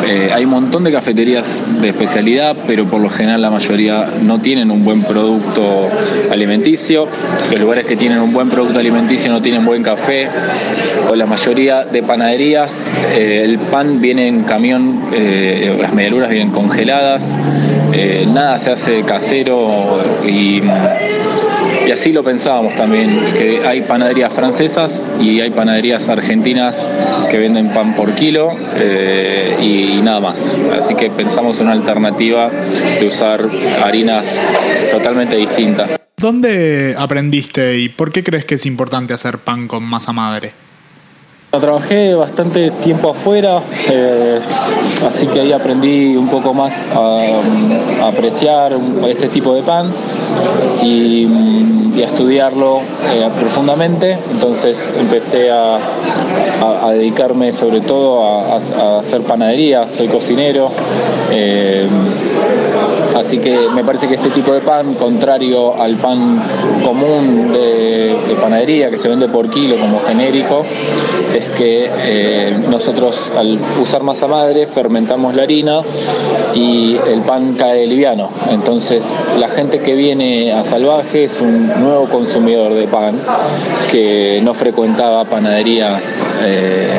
eh, 0.06 0.32
hay 0.34 0.46
un 0.46 0.52
montón 0.52 0.84
de 0.84 0.92
cafeterías 0.92 1.64
de 1.82 1.90
especialidad, 1.90 2.56
pero 2.68 2.86
por 2.86 3.02
lo 3.02 3.10
general 3.10 3.42
la 3.42 3.50
mayoría 3.50 4.10
no 4.22 4.40
tienen 4.40 4.72
un 4.72 4.84
buen 4.84 5.04
producto 5.04 5.90
alimenticio, 6.32 7.08
los 7.52 7.60
lugares 7.60 7.86
que 7.86 7.96
tienen 7.96 8.20
un 8.20 8.34
buen 8.34 8.50
producto 8.50 8.80
alimenticio 8.80 9.32
no 9.32 9.42
tienen 9.42 9.66
buen 9.66 9.84
café, 9.84 10.28
o 11.10 11.16
la 11.16 11.26
mayoría 11.26 11.86
de 11.86 12.04
panaderías, 12.04 12.88
eh, 13.14 13.42
el 13.46 13.60
pan 13.60 14.02
viene 14.02 14.28
en 14.28 14.44
camión, 14.44 15.02
eh, 15.14 15.78
las 15.80 15.94
medialunas 15.94 16.30
vienen 16.30 16.52
congeladas, 16.52 17.38
nada 18.28 18.58
se 18.60 18.72
hace 18.72 19.04
casero 19.04 20.02
y, 20.26 20.62
y 21.90 21.92
así 21.92 22.14
lo 22.14 22.24
pensábamos 22.24 22.76
también, 22.76 23.20
que 23.36 23.66
hay 23.66 23.82
panaderías 23.82 24.32
francesas 24.32 25.08
y 25.20 25.42
hay 25.42 25.50
panaderías 25.50 26.08
argentinas 26.08 26.88
que 27.32 27.40
venden 27.40 27.70
pan 27.70 27.96
por 27.96 28.14
kilo 28.14 28.56
eh, 28.76 29.58
y, 29.60 29.98
y 29.98 30.02
nada 30.04 30.20
más. 30.20 30.62
Así 30.78 30.94
que 30.94 31.10
pensamos 31.10 31.58
en 31.58 31.66
una 31.66 31.74
alternativa 31.74 32.52
de 33.00 33.08
usar 33.08 33.44
harinas 33.84 34.40
totalmente 34.92 35.36
distintas. 35.36 36.00
¿Dónde 36.16 36.94
aprendiste 36.96 37.80
y 37.80 37.90
por 37.90 38.12
qué 38.12 38.24
crees 38.24 38.46
que 38.46 38.54
es 38.54 38.68
importante 38.68 39.16
hacer 39.16 39.40
pan 39.40 39.68
con 39.68 39.84
masa 39.84 40.14
madre? 40.14 40.69
Trabajé 41.52 42.14
bastante 42.14 42.70
tiempo 42.70 43.10
afuera, 43.10 43.64
eh, 43.90 44.40
así 45.08 45.26
que 45.26 45.40
ahí 45.40 45.52
aprendí 45.52 46.16
un 46.16 46.28
poco 46.28 46.54
más 46.54 46.86
a, 46.94 47.42
a 48.04 48.08
apreciar 48.10 48.78
este 49.08 49.30
tipo 49.30 49.56
de 49.56 49.64
pan 49.64 49.92
y, 50.84 51.26
mm, 51.26 51.98
a 51.98 52.06
estudiarlo 52.06 52.82
eh, 53.12 53.28
profundamente. 53.40 54.20
Entonces 54.32 54.94
empecé 54.96 55.50
a, 55.50 55.80
dedicarme 56.92 57.52
sobre 57.52 57.82
todo 57.82 58.24
a 58.24 59.00
hacer 59.00 59.22
panadería, 59.22 59.88
soy 59.90 60.08
cocinero. 60.08 60.70
eh, 61.32 61.88
Así 63.16 63.40
que 63.40 63.70
me 63.74 63.84
parece 63.84 64.08
que 64.08 64.16
este 64.16 64.30
tipo 64.30 64.54
de 64.54 64.62
pan, 64.62 64.94
contrario 64.96 65.80
al 65.82 65.96
pan 65.96 66.42
común 66.84 67.52
de, 67.54 68.16
de 68.28 68.36
panadería 68.42 68.90
que 68.90 68.98
se 68.98 69.08
vende 69.08 69.28
por 69.28 69.50
kilo 69.50 69.78
como 69.78 70.00
genérico, 70.02 70.66
es 71.36 71.50
que 71.50 71.90
eh, 71.98 72.58
nosotros 72.70 73.32
al 73.38 73.60
usar 73.82 74.04
masa 74.04 74.28
madre 74.28 74.68
fermentamos 74.68 75.36
la 75.36 75.44
harina 75.44 75.82
y 76.54 76.98
el 77.08 77.22
pan 77.22 77.56
cae 77.56 77.86
liviano. 77.88 78.30
Entonces 78.52 79.06
la 79.38 79.50
gente 79.50 79.80
que 79.80 79.94
viene 79.94 80.54
a 80.54 80.64
Salvaje 80.64 81.26
es 81.26 81.42
un 81.42 81.68
nuevo 81.68 82.08
consumidor 82.10 82.74
de 82.74 82.88
pan 82.88 83.20
que 83.92 84.40
no 84.44 84.54
frecuentaba 84.54 85.26
panaderías 85.26 86.26
eh, 86.44 86.98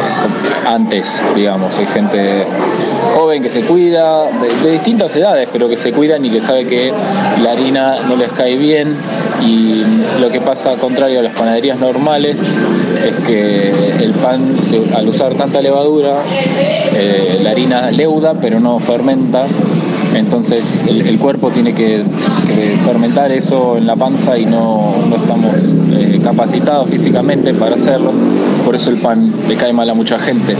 antes, 0.67 1.21
digamos. 1.35 1.77
Hay 1.79 1.87
gente 1.87 2.45
joven 3.21 3.43
que 3.43 3.51
se 3.51 3.63
cuida, 3.63 4.31
de, 4.31 4.73
distintas 4.73 5.15
edades, 5.15 5.47
pero 5.53 5.69
que 5.69 5.77
se 5.77 5.93
cuidan 5.93 6.25
y 6.25 6.31
que 6.31 6.41
sabe 6.41 6.65
que 6.65 6.91
la 7.43 7.53
harina 7.53 8.01
no 8.09 8.17
les 8.17 8.33
cae 8.33 8.57
bien. 8.57 8.97
Y 9.45 9.83
lo 10.21 10.31
que 10.31 10.41
pasa 10.41 10.75
contrario 10.77 11.21
a 11.21 11.23
las 11.23 11.35
panaderías 11.35 11.79
normales 11.79 12.41
es 12.41 13.27
que 13.27 13.71
el 14.01 14.13
pan, 14.13 14.57
al 14.95 15.09
usar 15.09 15.35
tanta 15.35 15.61
levadura, 15.61 16.23
eh, 16.95 17.41
la 17.43 17.51
harina 17.51 17.91
leuda 17.91 18.35
pero 18.41 18.59
no 18.59 18.79
fermenta, 18.81 19.47
entonces 20.15 20.65
el, 20.87 21.19
cuerpo 21.19 21.51
tiene 21.51 21.75
que, 21.75 22.03
que 22.47 22.79
fermentar 22.85 23.31
eso 23.33 23.77
en 23.77 23.87
la 23.87 23.97
panza 23.97 24.39
y 24.39 24.47
no, 24.47 24.95
no 25.09 25.17
estamos 25.17 25.55
eh, 25.93 26.21
capacitados 26.23 26.89
físicamente 26.89 27.53
para 27.55 27.75
hacerlo, 27.75 28.13
por 28.65 28.75
eso 28.75 28.91
el 28.91 28.99
pan 28.99 29.33
le 29.47 29.57
cae 29.57 29.73
mal 29.73 29.89
a 29.91 29.95
mucha 29.95 30.19
gente. 30.19 30.57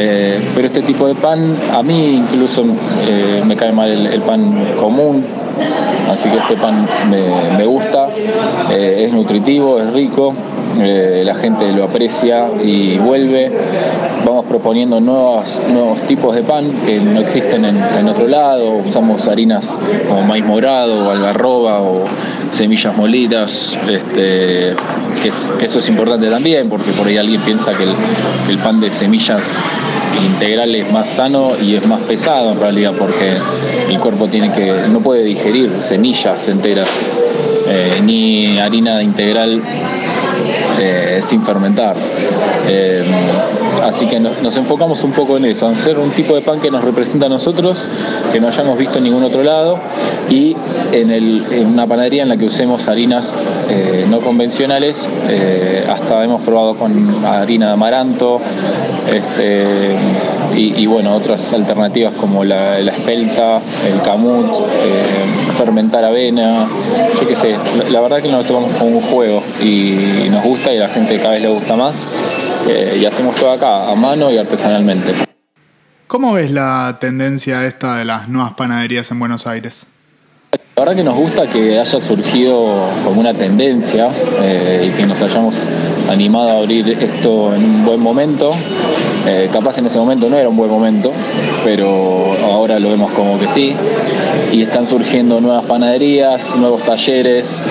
Eh, 0.00 0.40
pero 0.54 0.68
este 0.68 0.82
tipo 0.82 1.08
de 1.08 1.16
pan, 1.16 1.56
a 1.74 1.82
mí 1.82 2.14
incluso 2.14 2.64
eh, 3.04 3.42
me 3.44 3.56
cae 3.56 3.72
mal 3.72 4.06
el, 4.06 4.20
pan 4.22 4.74
común, 4.78 5.24
así 6.08 6.28
que 6.28 6.38
este 6.38 6.56
pan 6.56 6.88
me, 7.10 7.56
me 7.56 7.66
gusta, 7.66 8.06
eh, 8.70 9.06
es 9.06 9.12
nutritivo, 9.12 9.80
es 9.80 9.92
rico, 9.92 10.34
eh, 10.78 11.22
la 11.24 11.34
gente 11.34 11.70
lo 11.72 11.84
aprecia 11.84 12.46
y 12.62 12.98
vuelve. 12.98 13.50
Vamos 14.24 14.46
proponiendo 14.46 15.00
nuevos, 15.00 15.60
tipos 16.06 16.34
de 16.34 16.42
pan 16.42 16.70
que 16.84 16.98
no 17.00 17.20
existen 17.20 17.64
en, 17.64 18.08
otro 18.08 18.26
lado, 18.26 18.72
usamos 18.72 19.26
harinas 19.26 19.78
como 20.08 20.22
maíz 20.22 20.44
morado 20.44 21.06
o 21.06 21.10
algarroba 21.10 21.80
o 21.80 22.04
semillas 22.52 22.96
molidas, 22.96 23.78
este, 23.88 24.74
eso 25.60 25.78
es 25.78 25.88
importante 25.88 26.28
también 26.28 26.68
porque 26.68 26.90
por 26.92 27.06
ahí 27.06 27.16
alguien 27.16 27.40
piensa 27.42 27.72
que 27.72 27.84
el, 27.84 28.58
pan 28.58 28.80
de 28.80 28.90
semillas 28.90 29.58
integral 30.24 30.74
es 30.74 30.90
más 30.90 31.08
sano 31.08 31.52
y 31.62 31.74
es 31.74 31.86
más 31.86 32.00
pesado 32.02 32.52
en 32.52 32.60
realidad 32.60 32.92
porque 32.98 33.36
el 33.88 33.98
cuerpo 33.98 34.26
tiene 34.28 34.52
que 34.52 34.88
no 34.90 35.00
puede 35.00 35.24
digerir 35.24 35.70
semillas 35.82 36.48
enteras 36.48 37.06
eh, 37.68 38.00
ni 38.02 38.58
harina 38.58 39.02
integral 39.02 39.62
sin 41.22 41.42
fermentar. 41.42 41.96
Así 43.88 44.06
que 44.06 44.20
no- 44.20 44.30
nos 44.42 44.54
enfocamos 44.58 45.02
un 45.02 45.12
poco 45.12 45.38
en 45.38 45.46
eso, 45.46 45.66
en 45.66 45.74
hacer 45.74 45.98
un 45.98 46.10
tipo 46.10 46.34
de 46.34 46.42
pan 46.42 46.60
que 46.60 46.70
nos 46.70 46.84
representa 46.84 47.24
a 47.24 47.28
nosotros, 47.30 47.88
que 48.30 48.38
no 48.38 48.48
hayamos 48.48 48.76
visto 48.76 48.98
en 48.98 49.04
ningún 49.04 49.24
otro 49.24 49.42
lado, 49.42 49.78
y 50.28 50.54
en, 50.92 51.66
una 51.66 51.86
panadería 51.86 52.22
en 52.22 52.28
la 52.28 52.36
que 52.36 52.44
usemos 52.44 52.86
harinas 52.86 53.34
eh, 53.70 54.04
no 54.10 54.20
convencionales, 54.20 55.08
eh, 55.30 55.86
hasta 55.88 56.22
hemos 56.22 56.42
probado 56.42 56.74
con 56.74 57.24
harina 57.24 57.68
de 57.68 57.72
amaranto, 57.72 58.40
este, 59.10 59.96
y, 60.54 60.86
bueno, 60.86 61.14
otras 61.14 61.52
alternativas 61.52 62.12
como 62.14 62.44
la, 62.44 62.78
espelta, 62.80 63.60
el 63.90 64.02
camut, 64.02 64.46
eh, 64.46 65.52
fermentar 65.56 66.04
avena, 66.04 66.66
yo 67.18 67.26
qué 67.26 67.36
sé, 67.36 67.52
la, 67.52 67.90
la 67.90 68.00
verdad 68.00 68.20
que 68.20 68.28
nos 68.28 68.44
tomamos 68.44 68.72
como 68.76 68.98
un 68.98 69.00
juego 69.00 69.42
y 69.62 70.28
nos 70.30 70.42
gusta 70.42 70.74
y 70.74 70.76
a 70.78 70.80
la 70.80 70.88
gente 70.88 71.16
cada 71.18 71.30
vez 71.30 71.42
le 71.42 71.48
gusta 71.48 71.76
más 71.76 72.06
eh, 72.68 72.98
y 73.00 73.06
hacemos 73.06 73.34
todo 73.34 73.52
acá, 73.52 73.90
a 73.90 73.94
mano 73.94 74.30
y 74.30 74.38
artesanalmente. 74.38 75.14
¿Cómo 76.06 76.34
ves 76.34 76.50
la 76.50 76.98
tendencia 77.00 77.64
esta 77.66 77.96
de 77.96 78.04
las 78.04 78.28
nuevas 78.28 78.54
panaderías 78.54 79.10
en 79.10 79.18
Buenos 79.18 79.46
Aires? 79.46 79.86
La 80.78 80.84
verdad 80.84 80.94
que 80.94 81.02
nos 81.02 81.16
gusta 81.16 81.46
que 81.46 81.78
haya 81.78 82.00
surgido 82.00 82.88
como 83.04 83.20
una 83.20 83.34
tendencia 83.34 84.08
eh, 84.40 84.88
y 84.88 84.96
que 84.96 85.06
nos 85.06 85.20
hayamos 85.20 85.56
animado 86.08 86.50
a 86.50 86.58
abrir 86.58 86.88
esto 86.90 87.52
en 87.54 87.64
un 87.64 87.84
buen 87.84 88.00
momento. 88.00 88.52
Eh, 89.26 89.50
capaz 89.52 89.78
en 89.78 89.86
ese 89.86 89.98
momento 89.98 90.30
no 90.30 90.36
era 90.36 90.48
un 90.48 90.56
buen 90.56 90.70
momento, 90.70 91.12
pero 91.64 92.32
ahora 92.44 92.78
lo 92.78 92.90
vemos 92.90 93.10
como 93.10 93.38
que 93.40 93.48
sí. 93.48 93.74
Y 94.52 94.62
están 94.62 94.86
surgiendo 94.86 95.40
nuevas 95.40 95.64
panaderías, 95.66 96.56
nuevos 96.56 96.82
talleres, 96.82 97.62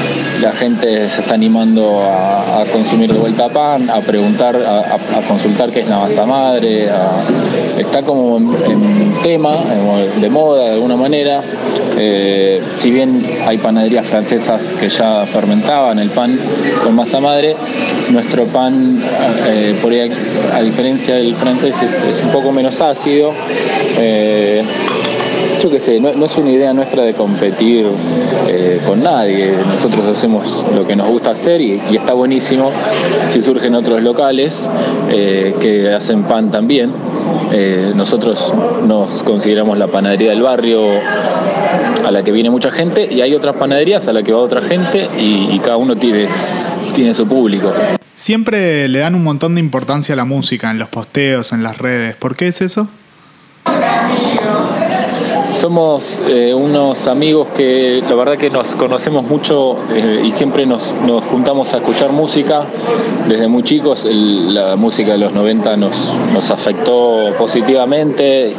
la 0.41 0.51
gente 0.51 1.09
se 1.09 1.21
está 1.21 1.33
animando 1.33 2.03
a, 2.03 2.65
consumir 2.71 3.11
de 3.11 3.19
vuelta 3.19 3.49
pan, 3.49 3.89
a 3.89 4.01
preguntar, 4.01 4.55
a, 4.55 5.21
consultar 5.27 5.71
qué 5.71 5.81
es 5.81 5.87
la 5.87 5.99
masa 5.99 6.25
madre, 6.25 6.87
está 7.77 8.03
como 8.03 8.37
en, 8.37 9.13
tema, 9.23 9.55
de 10.19 10.29
moda 10.29 10.65
de 10.65 10.73
alguna 10.73 10.95
manera. 10.95 11.41
Eh, 11.99 12.61
si 12.75 12.91
bien 12.91 13.23
hay 13.47 13.57
panaderías 13.57 14.05
francesas 14.05 14.75
que 14.79 14.87
ya 14.87 15.25
fermentaban 15.25 15.97
el 15.97 16.11
pan 16.11 16.37
con 16.83 16.95
masa 16.95 17.19
madre, 17.19 17.55
nuestro 18.11 18.45
pan, 18.45 19.03
eh, 19.47 19.75
a 20.53 20.61
diferencia 20.61 21.15
del 21.15 21.35
francés, 21.35 21.81
es, 21.81 21.99
es 22.01 22.21
un 22.21 22.29
poco 22.29 22.51
menos 22.51 22.79
ácido. 22.81 23.33
eh, 23.97 24.63
yo 25.61 25.69
qué 25.69 25.79
sé, 25.79 25.99
no, 25.99 26.09
es 26.25 26.37
una 26.37 26.51
idea 26.51 26.73
nuestra 26.73 27.03
de 27.03 27.13
competir 27.13 27.87
eh, 28.47 28.79
con 28.85 29.03
nadie. 29.03 29.53
Nosotros 29.67 30.05
hacemos 30.05 30.63
lo 30.73 30.85
que 30.85 30.95
nos 30.95 31.07
gusta 31.07 31.31
hacer 31.31 31.61
y, 31.61 31.81
y 31.91 31.95
está 31.95 32.13
buenísimo 32.13 32.71
si 33.27 33.41
surgen 33.41 33.75
otros 33.75 34.01
locales 34.03 34.69
eh, 35.09 35.55
que 35.59 35.93
hacen 35.93 36.23
pan 36.23 36.51
también. 36.51 36.91
Eh, 37.51 37.93
nosotros 37.95 38.53
nos 38.85 39.23
consideramos 39.23 39.77
la 39.77 39.87
panadería 39.87 40.31
del 40.31 40.41
barrio 40.41 40.81
a 42.05 42.11
la 42.11 42.23
que 42.23 42.31
viene 42.31 42.49
mucha 42.49 42.71
gente 42.71 43.07
y 43.11 43.21
hay 43.21 43.33
otras 43.33 43.55
panaderías 43.55 44.07
a 44.07 44.13
la 44.13 44.23
que 44.23 44.31
va 44.31 44.39
otra 44.39 44.61
gente 44.61 45.07
y, 45.17 45.49
y 45.51 45.59
cada 45.59 45.77
uno 45.77 45.95
tiene, 45.95 46.27
tiene 46.93 47.13
su 47.13 47.27
público. 47.27 47.73
Siempre 48.13 48.87
le 48.87 48.99
dan 48.99 49.15
un 49.15 49.23
montón 49.23 49.55
de 49.55 49.61
importancia 49.61 50.13
a 50.13 50.15
la 50.15 50.25
música 50.25 50.71
en 50.71 50.79
los 50.79 50.89
posteos, 50.89 51.53
en 51.53 51.63
las 51.63 51.77
redes. 51.77 52.15
¿Por 52.15 52.35
qué 52.35 52.47
es 52.47 52.61
eso? 52.61 52.87
Somos 55.57 56.19
eh, 56.27 56.53
unos 56.53 57.07
amigos 57.07 57.47
que 57.49 58.03
la 58.07 58.13
verdad 58.13 58.37
que 58.37 58.51
nos 58.51 58.75
conocemos 58.75 59.23
mucho 59.23 59.75
eh, 59.91 60.21
y 60.23 60.31
siempre 60.31 60.67
nos, 60.67 60.93
nos 61.07 61.23
juntamos 61.23 61.73
a 61.73 61.77
escuchar 61.77 62.11
música. 62.11 62.61
Desde 63.27 63.47
muy 63.47 63.63
chicos 63.63 64.05
la 64.05 64.75
música 64.75 65.13
de 65.13 65.17
los 65.17 65.33
90 65.33 65.75
nos, 65.77 66.13
nos 66.31 66.51
afectó 66.51 67.33
positivamente 67.39 68.53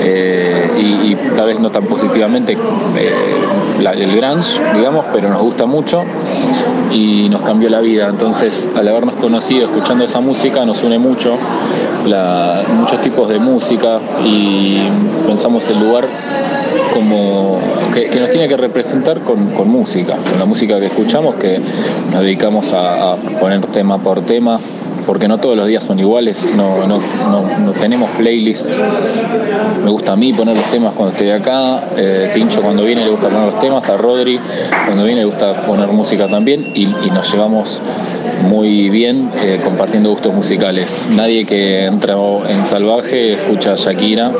eh, 0.00 0.70
y, 0.78 1.14
tal 1.34 1.46
vez 1.46 1.60
no 1.60 1.70
tan 1.70 1.84
positivamente 1.84 2.52
eh, 2.52 3.14
el 3.78 4.16
grunge, 4.16 4.60
digamos, 4.74 5.06
pero 5.12 5.28
nos 5.28 5.40
gusta 5.42 5.66
mucho 5.66 6.04
y 6.92 7.28
nos 7.28 7.42
cambió 7.42 7.68
la 7.70 7.80
vida. 7.80 8.08
Entonces, 8.08 8.68
al 8.76 8.88
habernos 8.88 9.16
conocido 9.16 9.66
escuchando 9.66 10.04
esa 10.04 10.20
música, 10.20 10.64
nos 10.64 10.82
une 10.82 10.98
mucho 10.98 11.38
muchos 12.78 13.00
tipos 13.02 13.28
de 13.28 13.38
música 13.38 14.00
y 14.24 14.80
pensamos 15.26 15.68
el 15.68 15.80
lugar 15.80 16.08
como 16.94 17.58
que, 17.92 18.18
nos 18.18 18.30
tiene 18.30 18.48
que 18.48 18.56
representar 18.56 19.20
con, 19.20 19.52
música, 19.68 20.16
con 20.30 20.38
la 20.38 20.46
música 20.46 20.80
que 20.80 20.86
escuchamos, 20.86 21.36
que 21.36 21.60
nos 22.10 22.20
dedicamos 22.22 22.72
a 22.72 23.16
poner 23.38 23.60
tema 23.66 23.98
por 23.98 24.22
tema. 24.22 24.58
Porque 25.06 25.28
no 25.28 25.38
todos 25.38 25.56
los 25.56 25.66
días 25.66 25.82
son 25.84 25.98
iguales, 25.98 26.52
no, 26.56 26.86
no, 26.86 27.00
no- 27.28 27.72
tenemos 27.72 28.10
playlist. 28.10 28.66
Me 29.84 29.90
gusta 29.90 30.12
a 30.12 30.16
mí 30.16 30.32
poner 30.32 30.56
los 30.56 30.66
temas 30.66 30.92
cuando 30.94 31.12
estoy 31.12 31.30
acá, 31.30 31.82
eh, 31.96 32.30
Pincho 32.34 32.60
cuando 32.62 32.84
viene 32.84 33.04
le 33.04 33.10
gusta 33.10 33.28
poner 33.28 33.46
los 33.52 33.60
temas, 33.60 33.88
a 33.88 33.96
Rodri 33.96 34.38
cuando 34.86 35.04
viene 35.04 35.20
le 35.20 35.26
gusta 35.26 35.62
poner 35.62 35.88
música 35.88 36.28
también 36.28 36.72
y 36.74 36.86
nos 36.86 37.32
llevamos 37.32 37.80
muy 38.48 38.88
bien 38.90 39.30
eh, 39.42 39.60
compartiendo 39.62 40.10
gustos 40.10 40.34
musicales. 40.34 41.08
Nadie 41.14 41.44
que 41.44 41.84
entra 41.84 42.14
en 42.48 42.64
Salvaje 42.64 43.34
escucha 43.34 43.72
a 43.72 43.76
Shakira 43.76 44.32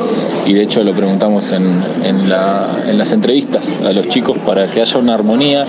y 0.45 0.53
de 0.53 0.63
hecho 0.63 0.83
lo 0.83 0.93
preguntamos 0.93 1.51
en, 1.51 1.83
en 2.03 2.29
la- 2.29 2.67
en 2.87 2.97
las 2.97 3.11
entrevistas 3.13 3.79
a 3.85 3.91
los 3.93 4.07
chicos 4.09 4.37
para 4.45 4.69
que 4.69 4.81
haya 4.81 4.97
una 4.97 5.13
armonía 5.13 5.65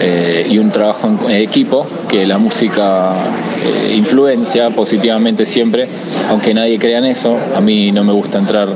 eh, 0.00 0.46
y 0.50 0.58
un 0.58 0.70
trabajo 0.70 1.08
en 1.28 1.30
equipo, 1.36 1.86
que 2.08 2.26
la 2.26 2.38
música 2.38 3.12
eh, 3.12 3.94
influencia 3.96 4.70
positivamente 4.70 5.44
siempre, 5.46 5.88
aunque 6.30 6.54
nadie 6.54 6.78
crea 6.78 6.98
en 6.98 7.04
eso. 7.06 7.36
A 7.56 7.60
mí 7.60 7.92
no 7.92 8.04
me 8.04 8.12
gusta 8.12 8.38
entrar 8.38 8.68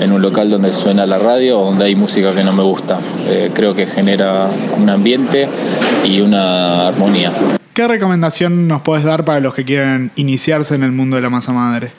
en 0.00 0.12
un 0.12 0.20
local 0.22 0.50
donde 0.50 0.72
suena 0.72 1.06
la 1.06 1.18
radio 1.18 1.60
o 1.60 1.64
donde 1.66 1.86
hay 1.86 1.94
música 1.96 2.32
que 2.32 2.44
no 2.44 2.52
me 2.52 2.62
gusta. 2.62 2.98
Eh, 3.28 3.50
creo 3.54 3.74
que 3.74 3.86
genera 3.86 4.46
un 4.80 4.88
ambiente 4.90 5.48
y 6.04 6.20
una 6.20 6.88
armonía. 6.88 7.32
¿Qué 7.74 7.88
recomendación 7.88 8.68
nos 8.68 8.82
puedes 8.82 9.02
dar 9.02 9.24
para 9.24 9.40
los 9.40 9.54
que 9.54 9.64
quieren 9.64 10.10
iniciarse 10.16 10.74
en 10.74 10.82
el 10.82 10.92
mundo 10.92 11.16
de 11.16 11.22
la 11.22 11.30
masa 11.30 11.52
madre? 11.54 11.90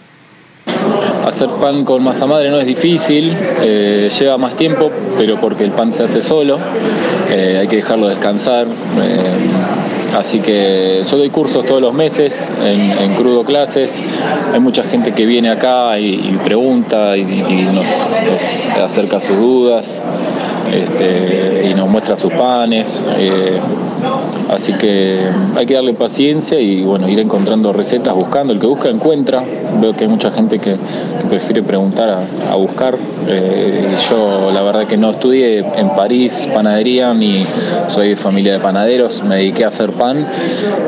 Hacer 1.26 1.49
pan 1.59 1.84
con 1.84 2.03
masa 2.03 2.28
madre 2.28 2.51
no 2.51 2.59
es 2.59 2.67
difícil, 2.67 3.36
eh, 3.59 4.07
lleva 4.19 4.38
más 4.38 4.55
tiempo, 4.55 4.91
pero 5.17 5.41
porque 5.41 5.63
el 5.63 5.71
pan 5.71 5.91
se 5.91 6.03
hace 6.03 6.21
solo, 6.21 6.59
eh, 7.32 7.57
hay 7.59 7.67
que 7.67 7.78
dejarlo 7.78 8.07
descansar. 8.07 8.67
eh, 9.01 9.83
así 10.16 10.39
que 10.39 11.03
yo 11.09 11.18
doy 11.18 11.30
cursos 11.30 11.66
todos 11.66 11.82
los 11.82 11.93
meses 11.93 12.51
en, 12.64 13.14
crudo 13.16 13.43
clases. 13.43 14.01
Hay 14.53 14.59
mucha 14.59 14.84
gente 14.84 15.14
que 15.14 15.26
viene 15.26 15.49
acá 15.49 15.99
y, 15.99 16.38
pregunta 16.43 17.18
y, 17.18 17.24
nos, 17.74 17.88
acerca 18.82 19.22
sus 19.22 19.38
dudas 19.38 20.01
este, 20.72 21.70
y 21.70 21.74
nos 21.74 21.89
muestra 21.89 22.16
sus 22.16 22.34
panes. 22.34 23.03
eh, 23.18 23.59
así 24.49 24.74
que 24.74 25.20
hay 25.55 25.66
que 25.66 25.74
darle 25.74 25.93
paciencia 25.93 26.59
y 26.59 26.84
bueno, 26.84 27.07
ir 27.07 27.20
encontrando 27.20 27.74
recetas, 27.74 28.14
buscando. 28.14 28.53
El 28.53 28.59
que 28.59 28.68
busca 28.68 28.89
encuentra. 28.89 29.43
Veo 29.82 29.93
que 29.93 30.03
hay 30.03 30.09
mucha 30.09 30.32
gente 30.32 30.59
que, 30.59 30.76
prefiere 31.30 31.64
preguntar 31.64 32.09
a, 32.09 32.51
a 32.51 32.55
buscar. 32.55 32.97
Eh, 33.28 33.95
yo 34.09 34.51
la 34.51 34.61
verdad 34.61 34.86
que 34.86 34.97
no 34.97 35.09
estudié 35.09 35.59
en 35.59 35.89
París 35.95 36.47
panadería 36.53 37.14
ni 37.14 37.43
soy 37.89 38.09
de 38.09 38.16
familia 38.16 38.53
de 38.53 38.59
panaderos. 38.59 39.24
Me 39.24 39.38
dediqué 39.38 39.66
a 39.66 39.70
hacer 39.70 39.91
pan 39.91 40.03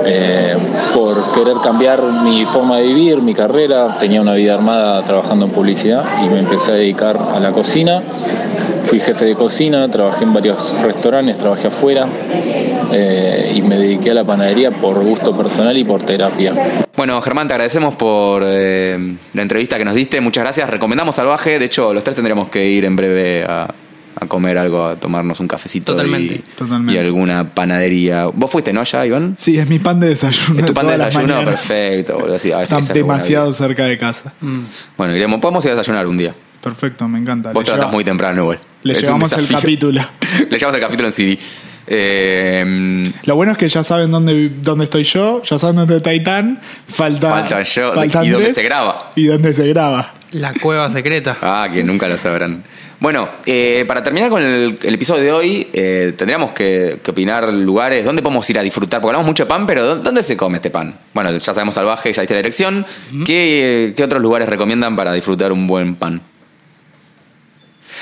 eh, 0.05 0.55
por 0.93 1.33
querer 1.33 1.57
cambiar 1.63 2.03
mi 2.23 2.45
forma 2.45 2.77
de 2.77 2.87
vivir, 2.87 3.21
mi 3.21 3.33
carrera. 3.33 3.97
Tenía 3.99 4.21
una 4.21 4.33
vida 4.33 4.53
armada 4.53 5.03
trabajando 5.03 5.45
en 5.45 5.51
publicidad 5.51 6.03
y 6.23 6.29
me 6.29 6.39
empecé 6.39 6.71
a 6.71 6.75
dedicar 6.75 7.17
a 7.17 7.39
la 7.39 7.51
cocina. 7.51 8.01
Fui 8.83 8.99
jefe 8.99 9.25
de 9.25 9.35
cocina, 9.35 9.89
trabajé 9.89 10.23
en 10.23 10.33
varios 10.33 10.75
restaurantes, 10.81 11.37
trabajé 11.37 11.67
afuera 11.67 12.07
eh, 12.91 13.53
y 13.55 13.61
me 13.63 13.77
dediqué 13.77 14.11
a 14.11 14.13
la 14.13 14.23
panadería 14.23 14.71
por 14.71 15.03
gusto 15.03 15.35
personal 15.35 15.75
y 15.75 15.83
por 15.83 16.03
terapia. 16.03 16.53
Bueno, 16.95 17.19
Germán, 17.21 17.47
te 17.47 17.53
agradecemos 17.53 17.95
por 17.95 18.43
eh, 18.45 19.15
la 19.33 19.41
entrevista 19.41 19.77
que 19.77 19.85
nos 19.85 19.95
diste. 19.95 20.21
Muchas 20.21 20.43
gracias. 20.43 20.69
Recomendamos 20.69 21.15
Salvaje. 21.15 21.57
De 21.57 21.65
hecho, 21.65 21.93
los 21.93 22.03
tres 22.03 22.15
tendremos 22.15 22.49
que 22.49 22.65
ir 22.65 22.85
en 22.85 22.95
breve 22.95 23.43
a, 23.43 23.67
a 24.19 24.27
comer 24.27 24.57
algo, 24.57 24.85
a 24.85 24.95
tomarnos 24.95 25.39
un 25.39 25.47
cafecito. 25.47 25.91
Totalmente. 25.93 26.35
Y, 26.35 26.37
Totalmente. 26.57 26.93
y 26.93 26.97
alguna 26.97 27.53
panadería. 27.53 28.27
¿Vos 28.27 28.49
fuiste, 28.51 28.71
no, 28.73 28.81
allá, 28.81 29.05
Iván? 29.05 29.35
Sí, 29.37 29.57
es 29.57 29.67
mi 29.69 29.79
pan 29.79 29.99
de 29.99 30.09
desayuno. 30.09 30.59
¿Es 30.59 30.65
tu 30.65 30.73
pan 30.73 30.87
de 30.87 30.97
desayuno? 30.97 31.43
Perfecto. 31.45 32.19
boludo. 32.19 32.39
Sí, 32.39 32.51
a 32.51 32.57
veces 32.59 32.71
Está 32.71 32.79
esa 32.79 32.93
es 32.93 32.99
buena 32.99 33.13
demasiado 33.13 33.53
cerca 33.53 33.85
de 33.85 33.97
casa. 33.97 34.33
Bueno, 34.97 35.15
iremos. 35.15 35.39
Podemos 35.39 35.63
ir 35.65 35.71
a 35.71 35.75
desayunar 35.75 36.07
un 36.07 36.17
día. 36.17 36.33
Perfecto, 36.61 37.07
me 37.07 37.19
encanta. 37.19 37.51
Vos 37.53 37.63
te 37.65 37.71
lleva- 37.73 37.87
muy 37.87 38.03
temprano, 38.03 38.41
igual. 38.41 38.59
Le 38.83 38.93
Es 38.93 39.01
llevamos 39.01 39.31
el 39.33 39.47
capítulo. 39.47 40.01
Le 40.49 40.57
llevamos 40.57 40.75
el 40.75 40.81
capítulo 40.81 41.07
en 41.07 41.11
CD. 41.11 41.39
Eh, 41.87 43.11
Lo 43.25 43.35
bueno 43.35 43.51
es 43.51 43.57
que 43.57 43.69
ya 43.69 43.83
saben 43.83 44.11
dónde, 44.11 44.49
dónde 44.61 44.85
estoy 44.85 45.03
yo, 45.03 45.41
ya 45.43 45.57
saben 45.59 45.75
dónde 45.75 45.97
está 45.97 46.09
Taitán. 46.09 46.59
Falta, 46.87 47.29
Falta 47.29 47.63
yo, 47.63 47.93
falta 47.93 48.25
y 48.25 48.29
dónde 48.29 48.51
se 48.51 48.63
graba. 48.63 49.11
Y 49.15 49.25
dónde 49.25 49.53
se 49.53 49.67
graba. 49.67 50.13
La 50.35 50.53
cueva 50.61 50.89
secreta. 50.91 51.37
Ah, 51.41 51.67
que 51.71 51.83
nunca 51.83 52.07
lo 52.07 52.17
sabrán. 52.17 52.63
Bueno, 52.99 53.29
eh, 53.45 53.83
para 53.87 54.01
terminar 54.03 54.29
con 54.29 54.41
el, 54.41 54.77
el 54.81 54.93
episodio 54.93 55.21
de 55.23 55.31
hoy, 55.31 55.67
eh, 55.73 56.13
tendríamos 56.17 56.51
que, 56.51 56.99
que 57.03 57.11
opinar 57.11 57.51
lugares, 57.53 58.05
¿dónde 58.05 58.21
podemos 58.21 58.49
ir 58.49 58.57
a 58.57 58.61
disfrutar? 58.63 59.01
Porque 59.01 59.11
hablamos 59.15 59.27
mucho 59.27 59.43
de 59.43 59.49
pan, 59.49 59.67
pero 59.67 59.85
¿dó- 59.85 59.95
¿dónde 60.01 60.23
se 60.23 60.37
come 60.37 60.55
este 60.57 60.69
pan? 60.71 60.95
Bueno, 61.13 61.31
ya 61.31 61.53
sabemos 61.53 61.75
salvaje, 61.75 62.11
ya 62.13 62.21
diste 62.21 62.33
la 62.33 62.39
dirección. 62.39 62.85
¿Qué, 63.25 63.93
qué 63.95 64.03
otros 64.03 64.21
lugares 64.21 64.47
recomiendan 64.49 64.95
para 64.95 65.11
disfrutar 65.13 65.51
un 65.51 65.67
buen 65.67 65.95
pan? 65.95 66.21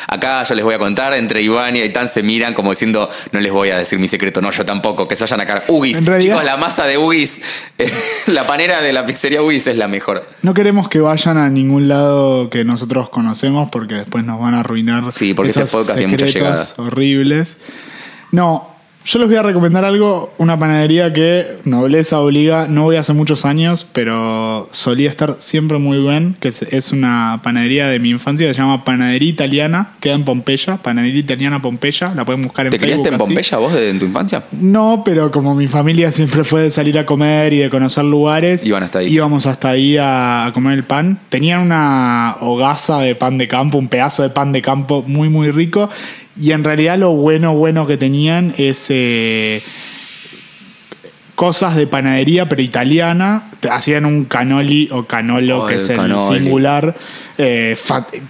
Acá 0.08 0.44
yo 0.44 0.56
les 0.56 0.64
voy 0.64 0.74
a 0.74 0.80
contar, 0.80 1.14
entre 1.14 1.42
Iván 1.42 1.76
y 1.76 1.82
Aitán 1.82 2.08
se 2.08 2.24
miran 2.24 2.54
como 2.54 2.72
diciendo, 2.72 3.10
no 3.32 3.40
les 3.40 3.52
voy 3.52 3.70
a 3.70 3.78
decir 3.78 4.00
mi 4.00 4.08
secreto, 4.08 4.42
no, 4.42 4.52
yo 4.52 4.66
tampoco, 4.66 5.08
que 5.08 5.16
se 5.16 5.24
vayan 5.24 5.42
acá. 5.42 5.64
Ugis, 5.68 5.98
En 5.98 6.06
realidad- 6.06 6.34
chicos, 6.36 6.46
la 6.46 6.58
masa 6.58 6.86
de 6.86 6.98
Ugis, 6.98 7.42
eh, 7.78 7.92
la 8.28 8.46
panera 8.48 8.82
de 8.82 8.94
la 8.94 9.06
pizzería 9.06 9.42
Ugis 9.42 9.68
es 9.68 9.78
la 9.78 9.88
mejor. 9.88 10.28
No 10.42 10.54
queremos 10.54 10.90
que 10.90 11.00
vayan 11.00 11.38
a 11.38 11.50
ningún 11.50 11.88
lado 11.88 12.50
que 12.50 12.64
nosotros 12.66 13.10
conocemos 13.10 13.70
porque 13.72 13.96
después 13.96 14.24
nos 14.26 14.40
van 14.40 14.56
a 14.56 14.60
arruinar 14.62 15.12
Sí, 15.12 15.34
porque 15.34 15.50
este 15.50 15.64
esos 15.64 15.72
podcast 15.72 15.98
tiene 15.98 16.12
mucha 16.14 16.28
secretos 16.28 16.74
horribles. 16.78 17.58
No, 18.32 18.73
yo 19.06 19.20
les 19.20 19.28
voy 19.28 19.38
a 19.38 19.44
recomendar 19.44 19.84
algo, 19.84 20.34
una 20.38 20.58
panadería 20.58 21.12
que 21.12 21.58
nobleza 21.66 22.20
obliga, 22.20 22.68
no 22.70 22.84
voy 22.84 22.96
hace 22.96 23.14
muchos 23.14 23.46
años, 23.46 23.86
pero 23.92 24.70
solía 24.72 25.10
estar 25.10 25.38
siempre 25.40 25.78
muy 25.78 26.00
bien, 26.00 26.36
que 26.40 26.48
es, 26.48 26.92
una 26.92 27.42
panadería 27.44 27.88
de 27.88 28.00
mi 28.00 28.10
infancia 28.12 28.48
que 28.48 28.54
se 28.54 28.60
llama 28.60 28.86
Panadería 28.86 29.30
Italiana, 29.30 29.92
queda 30.00 30.14
en 30.14 30.24
Pompeya, 30.24 30.78
Panadería 30.78 31.20
Italiana 31.20 31.62
Pompeya, 31.62 32.14
la 32.16 32.24
pueden 32.24 32.44
buscar 32.44 32.66
en 32.68 32.72
¿Te 32.72 32.80
criaste 32.80 33.10
Facebook. 33.10 33.16
en 33.16 33.22
así. 33.22 33.34
Pompeya 33.34 33.58
vos 33.58 33.74
de, 33.74 33.90
en 33.90 34.00
tu 34.00 34.06
infancia? 34.06 34.44
No, 34.52 35.02
pero 35.04 35.32
como 35.32 35.54
mi 35.56 35.68
familia 35.68 36.12
siempre 36.14 36.44
fue 36.44 36.62
de 36.62 36.72
salir 36.72 36.98
a 36.98 37.06
comer 37.06 37.54
y 37.54 37.58
de 37.58 37.70
conocer 37.70 38.06
lugares, 38.06 38.64
Iban 38.66 38.84
hasta 38.84 39.00
ahí. 39.00 39.08
íbamos 39.08 39.46
hasta 39.46 39.70
ahí 39.70 39.98
a, 39.98 40.46
a 40.46 40.54
comer 40.54 40.74
el 40.74 40.84
pan. 40.84 41.20
Tenían 41.30 41.62
una 41.62 42.38
hogaza 42.40 43.02
de 43.02 43.16
pan 43.16 43.38
de 43.38 43.48
campo, 43.48 43.78
un 43.78 43.88
pedazo 43.88 44.24
de 44.24 44.30
pan 44.30 44.52
de 44.52 44.62
campo 44.62 45.04
muy, 45.08 45.30
muy 45.30 45.52
rico. 45.52 45.90
Y 46.40 46.52
en 46.52 46.64
realidad 46.64 46.98
lo 46.98 47.12
bueno, 47.12 47.54
bueno 47.54 47.86
que 47.86 47.98
tenían 47.98 48.54
es 48.58 48.88
eh, 48.90 49.62
cosas 51.36 51.76
de 51.76 51.88
panadería, 51.88 52.50
pero 52.50 52.62
italiana. 52.62 53.50
Hacían 53.70 54.06
un 54.06 54.26
canoli 54.26 54.90
o 54.92 55.06
canolo, 55.06 55.64
Oh, 55.64 55.68
que 55.68 55.76
el 55.76 55.80
es 55.80 55.90
el 55.90 56.20
singular, 56.22 56.96
eh, 57.38 57.78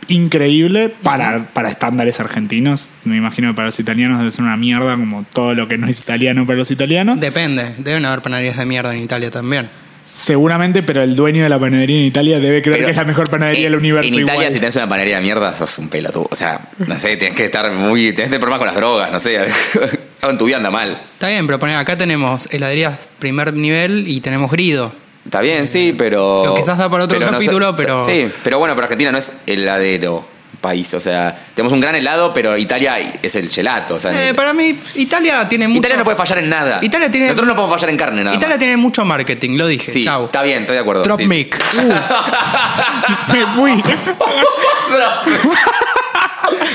increíble 0.07 0.89
para, 0.89 1.45
para 1.53 1.69
estándares 1.69 2.19
argentinos. 2.19 2.89
Me 3.03 3.17
imagino 3.17 3.49
que 3.49 3.55
para 3.55 3.67
los 3.67 3.79
italianos 3.79 4.19
debe 4.19 4.31
ser 4.31 4.43
una 4.43 4.57
mierda, 4.57 4.95
como 4.95 5.25
todo 5.33 5.55
lo 5.55 5.67
que 5.67 5.77
no 5.77 5.87
es 5.87 5.99
italiano 5.99 6.45
para 6.45 6.59
los 6.59 6.71
italianos. 6.71 7.19
Depende, 7.19 7.73
deben 7.77 8.05
haber 8.05 8.21
panaderías 8.21 8.57
de 8.57 8.65
mierda 8.65 8.93
en 8.93 9.01
Italia 9.01 9.31
también. 9.31 9.69
Seguramente, 10.05 10.83
pero 10.83 11.01
el 11.01 11.15
dueño 11.15 11.43
de 11.43 11.49
la 11.49 11.57
panadería 11.59 11.97
en 11.97 12.03
Italia 12.03 12.39
debe 12.39 12.61
creer 12.61 12.77
Pero 12.77 12.87
que 12.87 12.91
es 12.91 12.97
la 12.97 13.03
mejor 13.05 13.29
panadería 13.29 13.65
en- 13.65 13.71
del 13.71 13.79
universo. 13.79 14.07
En 14.07 14.13
Italia, 14.15 14.33
igual. 14.33 14.53
si 14.53 14.59
tenés 14.59 14.75
una 14.75 14.87
panadería 14.89 15.15
de 15.17 15.21
mierda, 15.21 15.53
sos 15.55 15.77
un 15.79 15.89
pelotudo. 15.89 16.27
O 16.29 16.35
sea, 16.35 16.59
no 16.79 16.97
sé, 16.99 17.15
tienes 17.17 17.37
que 17.37 17.45
estar 17.45 17.71
muy. 17.71 18.11
Tenés 18.13 18.29
problemas 18.31 18.59
con 18.59 18.67
las 18.67 18.75
drogas, 18.75 19.11
no 19.11 19.19
sé. 19.19 19.39
En 20.23 20.37
tu 20.37 20.45
vida 20.45 20.55
anda 20.55 20.71
mal. 20.71 20.97
Está 21.15 21.27
bien, 21.27 21.45
pero 21.47 21.59
poner 21.59 21.75
acá 21.75 21.97
tenemos 21.97 22.47
heladerías 22.53 23.09
primer 23.19 23.53
nivel 23.53 24.07
y 24.07 24.21
tenemos 24.21 24.49
grido. 24.51 24.93
Está 25.25 25.41
bien, 25.41 25.67
sí, 25.67 25.93
pero. 25.97 26.39
Pero 26.43 26.55
quizás 26.55 26.77
da 26.77 26.89
para 26.89 27.03
otro 27.03 27.19
no 27.19 27.29
capítulo, 27.29 27.75
pero- 27.75 28.05
Sí, 28.05 28.25
pero 28.41 28.57
bueno, 28.57 28.73
pero 28.73 28.85
Argentina 28.85 29.11
no 29.11 29.17
es 29.17 29.33
heladero 29.45 30.25
país. 30.63 30.91
O 30.95 30.99
sea, 30.99 31.37
tenemos 31.53 31.71
un 31.73 31.79
gran 31.79 31.93
helado, 31.93 32.33
pero 32.33 32.57
Italia 32.57 32.97
es 33.21 33.35
el 33.35 33.49
gelato. 33.51 33.93
O 33.95 33.99
sea, 33.99 34.29
Eh, 34.29 34.33
para 34.33 34.53
mí, 34.53 34.75
Italia 34.95 35.47
tiene 35.47 35.67
mucho. 35.67 35.79
Italia 35.81 35.97
no 35.97 36.03
puede 36.03 36.17
fallar 36.17 36.39
en 36.39 36.49
nada. 36.49 36.79
Italia 36.81 37.11
tiene- 37.11 37.27
Nosotros 37.27 37.47
no 37.47 37.55
podemos 37.55 37.75
fallar 37.79 37.89
en 37.91 37.97
carne, 37.97 38.23
nada. 38.23 38.35
Italia 38.35 38.55
más. 38.55 38.59
tiene 38.59 38.77
mucho 38.77 39.05
marketing, 39.05 39.57
lo 39.57 39.67
dije. 39.67 39.91
Sí, 39.91 40.03
Chau. 40.05 40.25
está 40.25 40.41
bien, 40.41 40.61
estoy 40.61 40.77
de 40.77 40.81
acuerdo. 40.81 41.03
Drop 41.03 41.19
sí, 41.19 41.25
sí. 41.25 41.29
mic. 41.29 41.55
Me 43.31 43.45
fui. 43.53 43.83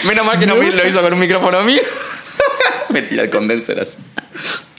Menos 0.05 0.27
mal 0.27 0.39
que 0.39 0.47
no 0.47 0.55
lo 0.55 0.87
hizo 0.89 1.03
con 1.03 1.13
un 1.13 1.19
micrófono 1.19 1.63
mío. 1.63 1.81
me 2.91 3.03
tira 3.03 3.23
el 3.25 3.31
condenser 3.31 3.81
así. 3.81 3.99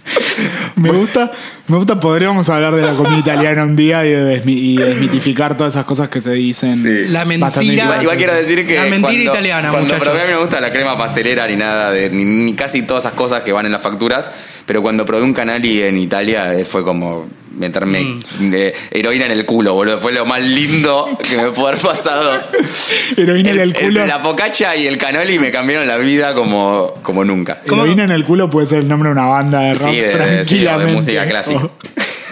Me 0.76 0.92
gusta, 0.92 1.32
me 1.68 1.76
gusta, 1.78 2.00
podríamos 2.00 2.48
hablar 2.50 2.74
de 2.74 2.82
la 2.82 2.94
comida 2.96 3.18
italiana 3.20 3.64
un 3.64 3.76
día 3.76 4.06
y, 4.06 4.10
de 4.12 4.42
desmi- 4.44 4.58
y 4.58 4.78
desmitificar 4.78 5.58
todas 5.58 5.74
esas 5.74 5.86
cosas 5.86 6.08
que 6.10 6.22
se 6.22 6.32
dicen. 6.32 6.78
Sí. 6.78 7.08
La 7.10 7.26
mentira- 7.26 7.62
Igual, 7.84 8.02
igual 8.02 8.18
quiero 8.18 8.34
decir 8.34 8.66
que. 8.66 8.76
La 8.76 8.84
mentira 8.86 9.08
cuando- 9.12 9.32
italiana, 9.32 9.70
cuando 9.70 9.86
muchachos. 9.86 10.08
probé, 10.08 10.22
a 10.22 10.26
mí 10.26 10.32
no 10.32 10.38
me 10.40 10.44
gusta 10.46 10.62
la 10.62 10.72
crema 10.72 10.98
pastelera 10.98 11.48
ni 11.48 11.56
nada, 11.58 11.92
de, 11.92 12.10
ni, 12.10 12.24
ni 12.24 12.54
casi 12.56 12.84
todas 12.84 13.04
esas 13.06 13.14
cosas 13.14 13.44
que 13.44 13.52
van 13.52 13.66
en 13.66 13.72
las 13.74 13.82
facturas. 13.82 14.32
Pero 14.66 14.82
cuando 14.82 15.06
probé 15.06 15.24
un 15.24 15.34
canali 15.34 15.82
en 15.82 15.98
Italia 15.98 16.54
eh, 16.54 16.64
fue 16.66 16.84
como 16.84 17.28
meterme 17.58 18.02
Mm. 18.04 18.54
eh, 18.54 18.74
heroína 18.92 19.26
en 19.26 19.32
el 19.32 19.46
culo, 19.46 19.74
boludo. 19.74 19.98
Fue 19.98 20.12
lo 20.12 20.26
más 20.26 20.42
lindo 20.44 21.08
que 21.30 21.38
me 21.38 21.50
pudo 21.52 21.68
haber 21.70 21.82
pasado. 21.82 22.40
Heroína 23.18 23.52
en 23.52 23.60
el 23.60 23.74
culo. 23.74 24.06
la 24.06 24.20
focaccia 24.20 24.76
y 24.76 24.88
el 24.88 24.98
canoli 24.98 25.40
me 25.40 25.52
cambiaron 25.52 25.88
la 25.88 25.98
vida 25.98 26.34
como, 26.34 26.94
como 27.04 27.24
nunca. 27.26 27.60
¿Cómo? 27.68 27.84
Heroína 27.84 28.04
en 28.06 28.12
el 28.12 28.26
culo 28.26 28.50
puede 28.50 28.68
ser 28.68 28.80
el 28.80 28.88
nombre 28.88 29.10
de 29.10 29.14
una 29.14 29.26
banda 29.26 29.60
de 29.62 29.74
rock. 29.76 29.90
Sí, 29.90 29.96
de- 29.98 30.18
de- 30.18 30.46
sí, 30.46 30.66
música 30.94 31.26
clásica. 31.28 31.62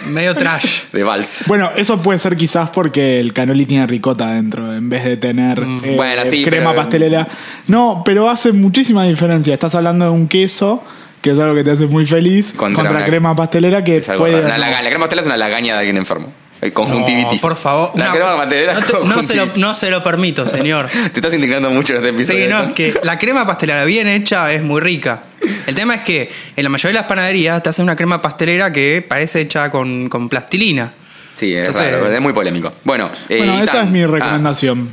O- 0.08 0.10
Medio 0.12 0.34
trash. 0.36 0.84
De 0.92 1.02
vals. 1.02 1.38
Bueno, 1.46 1.70
eso 1.76 2.00
puede 2.00 2.18
ser 2.18 2.34
quizás 2.34 2.70
porque 2.70 3.20
el 3.20 3.34
canoli 3.34 3.66
tiene 3.66 3.86
ricota 3.86 4.32
dentro 4.32 4.72
en 4.74 4.88
vez 4.88 5.04
de 5.04 5.18
tener 5.18 5.58
eh, 5.84 5.94
Bueno, 5.96 6.22
sí, 6.30 6.44
crema 6.44 6.70
pero- 6.70 6.82
pastelera. 6.82 7.28
No, 7.66 8.02
pero 8.06 8.30
hace 8.30 8.52
muchísima 8.52 9.04
diferencia. 9.04 9.52
Estás 9.52 9.74
hablando 9.74 10.06
de 10.06 10.10
un 10.12 10.26
queso, 10.26 10.82
que 11.22 11.30
es 11.30 11.38
algo 11.38 11.54
que 11.54 11.64
te 11.64 11.70
hace 11.72 11.86
muy 11.86 12.06
feliz, 12.06 12.52
Contra 12.56 12.76
contra, 12.82 12.96
una- 12.98 13.06
crema 13.06 13.34
pastelera 13.36 13.82
que 13.84 13.96
Es 13.98 14.08
algo 14.08 14.24
puede. 14.24 14.42
laga- 14.42 14.58
la 14.82 14.88
crema 14.88 15.00
pastelera 15.06 15.22
es 15.22 15.26
una 15.26 15.36
lagaña 15.36 15.72
de 15.74 15.78
alguien 15.80 15.96
enfermo. 15.96 16.32
Hay 16.60 16.72
Conjuntivitis. 16.72 17.34
No, 17.40 17.48
por 17.48 17.56
favor. 17.56 17.92
La 17.94 18.06
una- 18.06 18.12
crema 18.14 18.36
pastelera 18.36 18.72
no, 18.74 18.78
es 18.80 18.86
te- 18.86 18.98
no 19.04 19.22
se 19.22 19.34
lo, 19.36 19.46
no 19.56 19.74
se 19.76 19.90
lo 19.92 20.02
permito, 20.02 20.44
señor. 20.44 20.88
Te 21.12 21.20
estás 21.20 21.32
indignando 21.34 21.70
mucho 21.70 21.92
en 21.94 21.98
este 22.04 22.10
episodio. 22.10 22.46
Sí, 22.46 22.52
no, 22.52 22.62
es 22.64 22.72
que 22.72 22.94
la 23.04 23.16
crema 23.18 23.46
pastelera 23.46 23.84
bien 23.84 24.08
hecha 24.08 24.52
es 24.52 24.62
muy 24.62 24.80
rica. 24.80 25.22
El 25.68 25.74
tema 25.76 25.94
es 25.94 26.00
que 26.02 26.30
en 26.56 26.64
la 26.64 26.68
mayoría 26.68 26.94
de 26.98 27.02
las 27.02 27.08
panaderías 27.08 27.62
te 27.62 27.68
hacen 27.68 27.84
una 27.84 27.94
crema 27.94 28.20
pastelera 28.20 28.72
que 28.72 29.04
parece 29.08 29.40
hecha 29.42 29.70
con, 29.70 30.08
con 30.08 30.28
plastilina. 30.28 30.92
Sí, 31.34 31.54
es 31.54 31.68
Entonces- 31.68 31.92
raro, 31.92 32.12
es 32.12 32.20
muy 32.20 32.32
polémico. 32.32 32.72
Bueno, 32.82 33.08
eh, 33.28 33.38
Bueno, 33.38 33.62
esa 33.62 33.72
tan- 33.74 33.84
es 33.86 33.90
mi 33.92 34.02
ah, 34.02 34.06
recomendación. 34.08 34.90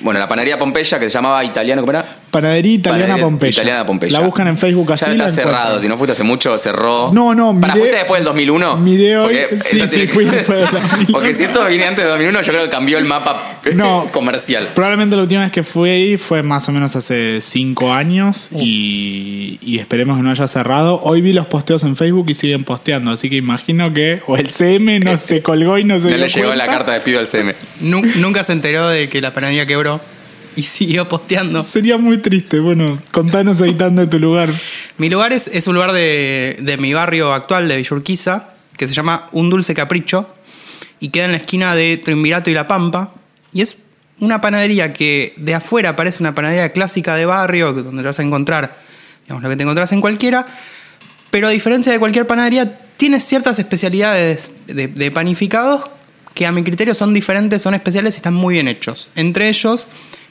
bueno, 0.00 0.18
la 0.18 0.26
panadería 0.26 0.58
Pompeya 0.58 0.98
que 0.98 1.08
se 1.08 1.14
llamaba 1.14 1.44
italiano, 1.44 1.82
¿cómo 1.82 1.92
era? 1.92 2.04
Panadería 2.30 2.74
italiana 2.74 3.02
Panadería 3.04 3.24
Pompeya. 3.24 3.50
Italiana 3.52 3.86
Pompeya. 3.86 4.12
La 4.20 4.24
buscan 4.26 4.48
en 4.48 4.58
Facebook 4.58 4.92
así. 4.92 5.04
Ya 5.06 5.12
está 5.12 5.30
cerrado, 5.30 5.54
encuentran. 5.56 5.80
si 5.82 5.88
no 5.88 5.96
fuiste 5.96 6.12
hace 6.12 6.24
mucho, 6.24 6.58
cerró. 6.58 7.10
No, 7.12 7.34
no, 7.34 7.58
¿Para 7.60 7.74
fuiste 7.74 7.96
después 7.96 8.20
del 8.20 8.26
2001? 8.26 8.76
miré 8.78 9.16
hoy- 9.16 9.24
Porque 9.48 9.58
sí, 9.60 9.80
sí, 9.80 9.86
tiene 9.88 10.06
que- 10.06 10.12
fui 10.12 10.24
después 10.24 10.58
del 10.60 10.68
2001. 10.70 11.06
Porque 11.12 11.34
si 11.34 11.44
esto 11.44 11.64
viene 11.66 11.84
antes 11.86 12.04
del 12.04 12.10
2001, 12.12 12.42
yo 12.42 12.52
creo 12.52 12.64
que 12.64 12.70
cambió 12.70 12.98
el 12.98 13.04
mapa 13.04 13.58
No. 13.74 14.08
comercial. 14.12 14.66
Probablemente 14.74 15.16
la 15.16 15.22
última 15.22 15.42
vez 15.42 15.52
que 15.52 15.62
fui 15.62 15.90
ahí 15.90 16.16
fue 16.16 16.42
más 16.42 16.68
o 16.68 16.72
menos 16.72 16.94
hace 16.96 17.40
cinco 17.40 17.92
años 17.92 18.50
y, 18.52 19.58
y 19.62 19.78
esperemos 19.78 20.16
que 20.16 20.22
no 20.22 20.30
haya 20.30 20.46
cerrado. 20.48 21.00
Hoy 21.02 21.20
vi 21.20 21.32
los 21.32 21.46
posteos 21.46 21.82
en 21.84 21.96
Facebook 21.96 22.26
y 22.30 22.34
siguen 22.34 22.64
posteando, 22.64 23.10
así 23.10 23.28
que 23.30 23.36
imagino 23.36 23.92
que 23.92 24.20
o 24.26 24.36
el 24.36 24.50
CM 24.50 25.00
no 25.00 25.16
se 25.16 25.42
colgó 25.42 25.78
y 25.78 25.84
no 25.84 25.96
se 25.96 26.02
No 26.04 26.08
dio 26.08 26.16
le 26.18 26.28
llegó 26.28 26.46
cuenta. 26.48 26.66
la 26.66 26.70
carta 26.72 26.92
de 26.92 26.98
despido 26.98 27.20
al 27.20 27.26
CM. 27.28 27.54
Nu- 27.80 28.02
nunca 28.16 28.44
se 28.44 28.52
enteró 28.52 28.88
de 28.88 29.08
que 29.08 29.20
la 29.20 29.32
panadería 29.32 29.66
quebró 29.66 30.00
y 30.56 30.62
siguió 30.62 31.08
posteando. 31.08 31.62
Sería 31.62 31.98
muy 31.98 32.18
triste. 32.18 32.58
Bueno, 32.58 33.00
contanos 33.12 33.60
editando 33.60 34.02
de 34.02 34.08
tu 34.08 34.18
lugar. 34.18 34.50
Mi 34.96 35.08
lugar 35.08 35.32
es, 35.32 35.48
es 35.48 35.66
un 35.66 35.74
lugar 35.74 35.92
de, 35.92 36.56
de 36.60 36.76
mi 36.76 36.92
barrio 36.92 37.32
actual, 37.32 37.68
de 37.68 37.76
Villurquiza, 37.76 38.50
que 38.76 38.88
se 38.88 38.94
llama 38.94 39.28
Un 39.32 39.50
Dulce 39.50 39.74
Capricho 39.74 40.34
y 41.00 41.08
queda 41.10 41.26
en 41.26 41.32
la 41.32 41.36
esquina 41.38 41.74
de 41.74 41.96
Triunvirato 41.96 42.50
y 42.50 42.54
La 42.54 42.66
Pampa. 42.66 43.12
Y 43.52 43.62
es 43.62 43.78
una 44.20 44.40
panadería 44.40 44.92
que 44.92 45.34
de 45.36 45.54
afuera 45.54 45.96
parece 45.96 46.18
una 46.20 46.34
panadería 46.34 46.72
clásica 46.72 47.14
de 47.14 47.26
barrio, 47.26 47.72
donde 47.72 48.02
te 48.02 48.06
vas 48.06 48.18
a 48.18 48.22
encontrar, 48.22 48.76
digamos, 49.24 49.42
lo 49.42 49.50
que 49.50 49.56
te 49.56 49.62
encontrás 49.62 49.92
en 49.92 50.00
cualquiera, 50.00 50.46
pero 51.30 51.46
a 51.46 51.50
diferencia 51.50 51.92
de 51.92 51.98
cualquier 51.98 52.26
panadería, 52.26 52.78
tiene 52.96 53.20
ciertas 53.20 53.58
especialidades 53.58 54.52
de, 54.66 54.88
de 54.88 55.10
panificados 55.10 55.88
que 56.34 56.46
a 56.46 56.52
mi 56.52 56.64
criterio 56.64 56.94
son 56.94 57.14
diferentes, 57.14 57.62
son 57.62 57.74
especiales 57.74 58.14
y 58.14 58.16
están 58.16 58.34
muy 58.34 58.54
bien 58.54 58.68
hechos. 58.68 59.08
Entre 59.14 59.48
ellos, 59.48 59.88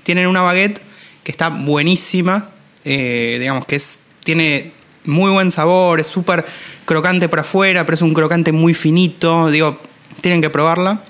tienen 0.07 0.27
una 0.27 0.41
baguette 0.41 0.79
que 1.25 1.31
está 1.31 1.49
buenísima, 1.49 2.47
eh, 2.85 3.35
digamos 3.41 3.65
que 3.65 3.75
es, 3.75 3.99
tiene 4.23 4.71
muy 5.03 5.31
buen 5.31 5.51
sabor, 5.51 5.99
es 5.99 6.07
súper 6.07 6.45
crocante 6.85 7.27
por 7.27 7.41
afuera, 7.41 7.85
pero 7.85 7.95
es 7.95 8.01
un 8.01 8.13
crocante 8.13 8.53
muy 8.53 8.73
finito, 8.73 9.51
digo, 9.51 9.77
tienen 10.21 10.41
que 10.41 10.49
probarla. 10.49 11.01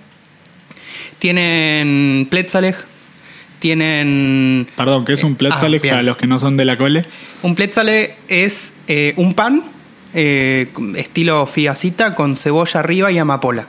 Tienen 1.19 2.27
Pletzalej, 2.31 2.75
tienen... 3.59 4.67
Perdón, 4.75 5.05
que 5.05 5.13
es 5.13 5.23
un 5.23 5.33
Ah, 5.33 5.37
pletzalej 5.37 5.79
bien. 5.79 5.93
para 5.93 6.01
los 6.03 6.17
que 6.17 6.25
no 6.25 6.39
son 6.39 6.57
de 6.57 6.65
la 6.65 6.75
cole. 6.75 7.05
Un 7.43 7.53
Pletzale 7.53 8.15
es 8.27 8.73
eh, 8.87 9.13
un 9.17 9.35
pan 9.35 9.63
eh, 10.15 10.69
estilo 10.95 11.45
figacita 11.45 12.15
con 12.15 12.35
cebolla 12.35 12.79
arriba 12.79 13.11
y 13.11 13.19
amapola. 13.19 13.67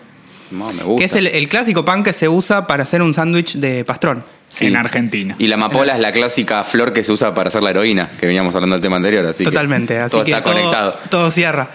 No, 0.53 0.73
me 0.73 0.85
gusta. 0.85 0.99
Que 1.01 1.05
es 1.05 1.15
el, 1.17 1.27
el 1.27 1.49
clásico 1.51 1.85
pan 1.85 2.03
que 2.03 2.15
se 2.15 2.31
usa 2.31 2.67
para 2.67 2.85
hacer 2.85 3.03
un 3.03 3.13
sándwich 3.13 3.57
de 3.57 3.85
pastrón. 3.85 4.25
Sí. 4.49 4.67
En 4.67 4.77
Argentina. 4.77 5.37
Y 5.39 5.47
la 5.47 5.57
amapola 5.57 5.95
es 5.95 6.01
la 6.01 6.11
clásica 6.11 6.65
flor 6.65 6.93
que 6.93 7.03
se 7.03 7.13
usa 7.13 7.35
para 7.35 7.49
hacer 7.49 7.63
la 7.63 7.71
heroína, 7.71 8.09
que 8.19 8.27
veníamos 8.27 8.55
hablando 8.55 8.77
del 8.77 8.83
tema 8.83 8.97
anterior. 8.97 9.27
Así 9.27 9.45
que 9.45 9.51
Totalmente, 9.51 9.99
así 9.99 10.13
todo 10.13 10.25
que 10.25 10.31
está 10.31 10.43
todo, 10.43 10.55
conectado. 10.55 10.99
todo 11.11 11.31
cierra. 11.31 11.69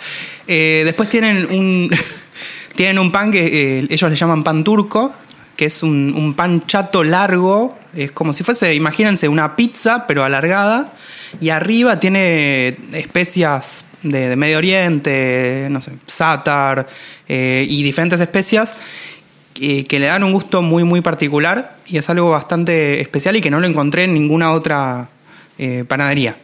Eh, 0.48 0.82
después 0.84 1.08
tienen 1.08 1.46
un, 1.52 1.90
tienen 2.76 2.98
un 3.00 3.12
pan 3.12 3.32
que 3.32 3.80
eh, 3.80 3.88
ellos 3.90 4.10
le 4.10 4.16
llaman 4.16 4.44
pan 4.44 4.64
turco, 4.64 5.14
que 5.56 5.66
es 5.66 5.84
un, 5.84 6.14
un 6.16 6.34
pan 6.34 6.66
chato 6.66 7.04
largo, 7.04 7.78
es 7.96 8.12
como 8.12 8.34
si 8.34 8.44
fuese, 8.44 8.74
imagínense, 8.74 9.28
una 9.28 9.56
pizza, 9.56 10.08
pero 10.08 10.24
alargada, 10.24 10.92
y 11.40 11.50
arriba 11.50 12.00
tiene 12.00 12.76
especias 12.94 13.86
de, 14.02 14.30
de 14.30 14.36
Medio 14.36 14.58
Oriente, 14.58 15.68
no 15.70 15.80
sé, 15.80 15.92
sátar 16.06 16.88
eh, 17.28 17.66
y 17.68 17.84
diferentes 17.84 18.20
especias 18.20 18.74
que, 19.54 20.00
le 20.00 20.08
dan 20.08 20.24
un 20.24 20.32
gusto 20.32 20.62
muy, 20.62 20.84
muy 20.84 21.02
particular 21.02 21.78
y 21.86 21.98
es 21.98 22.10
algo 22.10 22.30
bastante 22.30 23.02
especial 23.02 23.36
y 23.36 23.42
que 23.42 23.52
no 23.52 23.60
lo 23.60 23.68
encontré 23.68 24.04
en 24.04 24.14
ninguna 24.14 24.52
otra 24.52 25.10
eh, 25.58 25.86
panadería. 25.88 26.38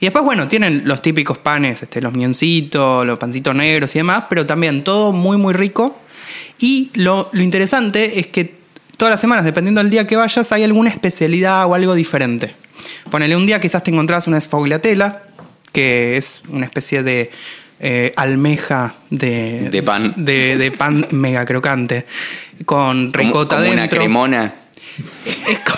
Y 0.00 0.06
después, 0.06 0.24
bueno, 0.24 0.46
tienen 0.48 0.82
los 0.84 1.02
típicos 1.02 1.38
panes, 1.38 1.82
este, 1.82 2.00
los 2.00 2.12
mioncitos, 2.12 3.04
los 3.04 3.18
pancitos 3.18 3.54
negros 3.54 3.94
y 3.96 3.98
demás, 3.98 4.24
pero 4.28 4.46
también 4.46 4.84
todo 4.84 5.12
muy, 5.12 5.36
muy 5.36 5.54
rico. 5.54 5.98
Y 6.60 6.90
lo, 6.94 7.30
lo 7.32 7.42
interesante 7.42 8.20
es 8.20 8.28
que 8.28 8.58
todas 8.96 9.10
las 9.10 9.20
semanas, 9.20 9.44
dependiendo 9.44 9.80
del 9.82 9.90
día 9.90 10.06
que 10.06 10.16
vayas, 10.16 10.52
hay 10.52 10.62
alguna 10.62 10.90
especialidad 10.90 11.66
o 11.66 11.74
algo 11.74 11.94
diferente. 11.94 12.54
Ponele 13.10 13.36
un 13.36 13.46
día 13.46 13.60
quizás 13.60 13.82
te 13.82 13.90
encontrás 13.90 14.26
una 14.26 14.40
sfogliatela, 14.40 15.22
que 15.72 16.16
es 16.16 16.42
una 16.48 16.66
especie 16.66 17.02
de 17.02 17.30
eh, 17.80 18.12
almeja 18.16 18.94
de, 19.10 19.68
De 19.70 19.82
pan. 19.82 20.12
De, 20.16 20.56
de 20.56 20.70
pan 20.72 21.06
mega 21.10 21.44
crocante, 21.46 22.06
con 22.64 23.12
ricota 23.12 23.56
como 23.56 23.70
una 23.70 23.80
dentro. 23.82 23.98
cremona. 23.98 24.52
Es 25.48 25.60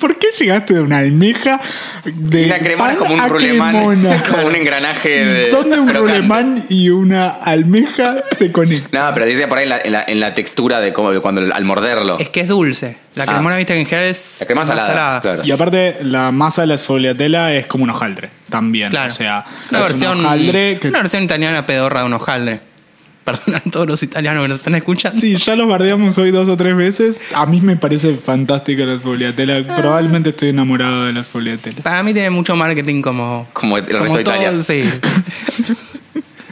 ¿Por 0.00 0.18
qué 0.18 0.28
llegaste 0.38 0.74
de 0.74 0.80
una 0.80 0.98
almeja 0.98 1.60
de 2.04 2.46
Una 2.46 2.58
cremona 2.58 2.88
pan 2.88 2.96
como 2.96 3.14
un 3.14 3.20
cremona? 3.36 4.22
como 4.30 4.46
un 4.46 4.56
engranaje 4.56 5.24
de. 5.24 5.50
¿Dónde 5.50 5.78
un 5.78 5.86
crocante. 5.88 6.16
rulemán 6.16 6.64
y 6.70 6.88
una 6.88 7.28
almeja 7.28 8.16
se 8.36 8.50
conectan? 8.50 9.08
No, 9.08 9.12
pero 9.14 9.26
dice 9.26 9.46
por 9.46 9.58
ahí 9.58 9.64
en 9.64 9.68
la, 9.70 9.80
en 9.82 9.92
la- 9.92 10.04
en 10.06 10.20
la 10.20 10.34
textura 10.34 10.80
de 10.80 10.94
cómo, 10.94 11.18
cuando 11.20 11.42
al 11.54 11.64
morderlo. 11.66 12.18
es 12.18 12.30
que 12.30 12.40
es 12.40 12.48
dulce. 12.48 12.96
La 13.26 13.32
Ah. 13.32 13.34
cremona, 13.34 13.56
viste 13.56 13.74
que 13.74 13.80
en 13.80 13.86
general 13.86 14.10
es 14.10 14.36
La 14.40 14.46
crema 14.46 14.66
salada, 14.66 15.20
claro. 15.20 15.42
Y 15.44 15.50
aparte, 15.50 15.96
la 16.02 16.30
masa 16.32 16.62
de 16.62 16.66
la 16.68 16.74
esfogliatela 16.74 17.54
es 17.54 17.66
como 17.66 17.84
un 17.84 17.90
hojaldre 17.90 18.30
también. 18.48 18.90
Claro. 18.90 19.12
O 19.12 19.16
sea, 19.16 19.44
es 19.58 19.68
una 19.70 19.80
es 19.80 19.84
versión, 19.86 20.18
un 20.20 20.24
hojaldre 20.26 20.78
que- 20.80 20.88
una 20.88 20.98
versión 21.00 21.22
italiana 21.22 21.64
pedorra 21.66 22.00
de 22.00 22.06
un 22.06 22.12
hojaldre. 22.14 22.60
Perdón 23.24 23.54
a 23.56 23.60
todos 23.70 23.86
los 23.86 24.02
italianos 24.02 24.42
que 24.42 24.48
nos 24.48 24.58
están 24.58 24.74
escuchando. 24.74 25.20
Sí, 25.20 25.36
ya 25.36 25.54
los 25.54 25.68
bardeamos 25.68 26.16
hoy 26.18 26.30
dos 26.30 26.48
o 26.48 26.56
tres 26.56 26.74
veces. 26.74 27.20
A 27.34 27.44
mí 27.46 27.60
me 27.60 27.76
parece 27.76 28.16
fantástica 28.16 28.84
la 28.86 28.94
esfogliatela. 28.94 29.62
Probablemente 29.76 30.30
estoy 30.30 30.48
enamorado 30.48 31.04
de 31.04 31.12
la 31.12 31.20
esfogliatela. 31.20 31.82
Para 31.82 32.02
mí 32.02 32.14
tiene 32.14 32.30
mucho 32.30 32.56
marketing 32.56 33.02
como. 33.02 33.46
Como 33.52 33.76
el 33.76 33.84
resto 33.84 34.02
de 34.02 34.08
todo, 34.24 34.34
Italia. 34.36 34.62
Sí. 34.62 34.84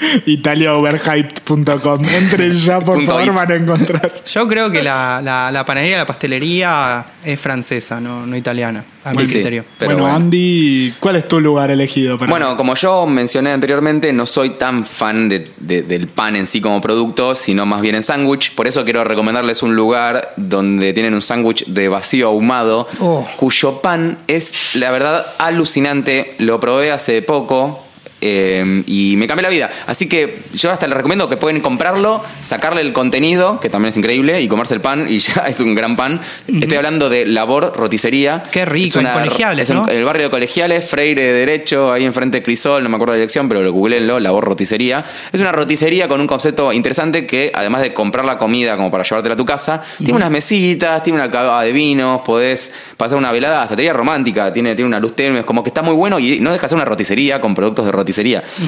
italiaoverhyped.com. 0.26 2.04
Entren 2.04 2.56
ya, 2.56 2.80
por 2.80 2.94
Punto 2.96 3.12
favor, 3.12 3.26
it. 3.26 3.32
van 3.34 3.52
a 3.52 3.54
encontrar. 3.56 4.22
Yo 4.32 4.48
creo 4.48 4.70
que 4.70 4.82
la, 4.82 5.20
la- 5.22 5.50
la 5.50 5.64
panadería, 5.64 5.98
la 5.98 6.06
pastelería 6.06 7.04
es 7.24 7.40
francesa, 7.40 8.00
no, 8.00 8.26
no 8.26 8.36
italiana, 8.36 8.84
a 9.04 9.12
mi 9.14 9.26
Sí, 9.26 9.32
criterio. 9.34 9.64
pero 9.78 9.92
bueno, 9.92 10.02
bueno. 10.04 10.16
Andy, 10.16 10.94
¿cuál 11.00 11.16
es 11.16 11.26
tu 11.28 11.40
lugar 11.40 11.70
elegido 11.70 12.18
para 12.18 12.30
Bueno, 12.30 12.56
como 12.56 12.74
yo 12.74 13.06
mencioné 13.06 13.50
anteriormente, 13.52 14.12
no 14.12 14.26
soy 14.26 14.50
tan 14.50 14.84
fan 14.84 15.28
de- 15.28 15.48
de- 15.58 15.82
del 15.82 16.08
pan 16.08 16.36
en 16.36 16.46
sí 16.46 16.60
como 16.60 16.80
producto, 16.80 17.34
sino 17.34 17.66
más 17.66 17.80
bien 17.80 17.94
en 17.94 18.02
sándwich. 18.02 18.54
Por 18.54 18.66
eso 18.66 18.84
quiero 18.84 19.04
recomendarles 19.04 19.62
un 19.62 19.74
lugar 19.76 20.32
donde 20.36 20.92
tienen 20.92 21.14
un 21.14 21.22
sándwich 21.22 21.66
de 21.66 21.88
vacío 21.88 22.28
ahumado, 22.28 22.86
Oh. 23.00 23.26
cuyo 23.36 23.80
pan 23.80 24.18
es, 24.26 24.74
la 24.76 24.90
verdad, 24.90 25.26
alucinante. 25.38 26.34
Lo 26.38 26.60
probé 26.60 26.90
hace 26.92 27.22
poco. 27.22 27.84
Eh, 28.20 28.82
y 28.86 29.16
me 29.16 29.26
cambió 29.26 29.42
la 29.42 29.48
vida. 29.48 29.70
Así 29.86 30.08
que 30.08 30.38
yo 30.52 30.70
hasta 30.70 30.86
les 30.86 30.96
recomiendo 30.96 31.28
que 31.28 31.36
pueden 31.36 31.60
comprarlo, 31.60 32.22
sacarle 32.40 32.80
el 32.80 32.92
contenido, 32.92 33.60
que 33.60 33.68
también 33.68 33.90
es 33.90 33.96
increíble, 33.96 34.40
y 34.40 34.48
comerse 34.48 34.74
el 34.74 34.80
pan, 34.80 35.06
y 35.08 35.18
ya 35.18 35.46
es 35.48 35.60
un 35.60 35.74
gran 35.74 35.96
pan. 35.96 36.20
Estoy 36.46 36.78
hablando 36.78 37.08
de 37.08 37.26
Labor 37.26 37.72
Roticería. 37.76 38.42
Qué 38.50 38.64
rico, 38.64 38.98
Es 38.98 39.04
en 39.04 39.12
Colegiales, 39.12 39.70
¿no? 39.70 39.86
el 39.88 40.04
barrio 40.04 40.24
de 40.24 40.30
Colegiales, 40.30 40.88
Freire 40.88 41.22
de 41.22 41.32
Derecho, 41.32 41.92
ahí 41.92 42.04
enfrente 42.04 42.38
de 42.38 42.42
Crisol, 42.42 42.82
no 42.82 42.88
me 42.88 42.96
acuerdo 42.96 43.12
la 43.12 43.18
dirección, 43.18 43.48
pero 43.48 43.62
lo 43.62 43.72
googleenlo, 43.72 44.20
Labor 44.20 44.44
Roticería. 44.44 45.04
Es 45.32 45.40
una 45.40 45.52
roticería 45.52 46.08
con 46.08 46.20
un 46.20 46.26
concepto 46.26 46.72
interesante 46.72 47.26
que, 47.26 47.50
además 47.54 47.82
de 47.82 47.94
comprar 47.94 48.24
la 48.24 48.38
comida 48.38 48.76
como 48.76 48.90
para 48.90 49.04
llevártela 49.04 49.34
a 49.34 49.36
tu 49.36 49.44
casa, 49.44 49.82
tiene 49.98 50.14
unas 50.14 50.30
mesitas, 50.30 51.02
tiene 51.02 51.18
una 51.18 51.30
cava 51.30 51.62
de 51.62 51.72
vinos, 51.72 52.22
podés 52.22 52.72
pasar 52.96 53.18
una 53.18 53.32
velada, 53.32 53.62
hasta 53.62 53.76
teoría 53.76 53.92
romántica, 53.92 54.52
tiene, 54.52 54.74
tiene 54.74 54.86
una 54.86 55.00
luz 55.00 55.14
tenue, 55.14 55.44
como 55.44 55.62
que 55.62 55.68
está 55.68 55.82
muy 55.82 55.94
bueno 55.94 56.18
y 56.18 56.40
no 56.40 56.52
deja 56.52 56.62
de 56.62 56.68
ser 56.68 56.76
una 56.76 56.84
roticería 56.84 57.40
con 57.40 57.54
productos 57.54 57.84
de 57.84 57.92
roticería, 57.92 58.07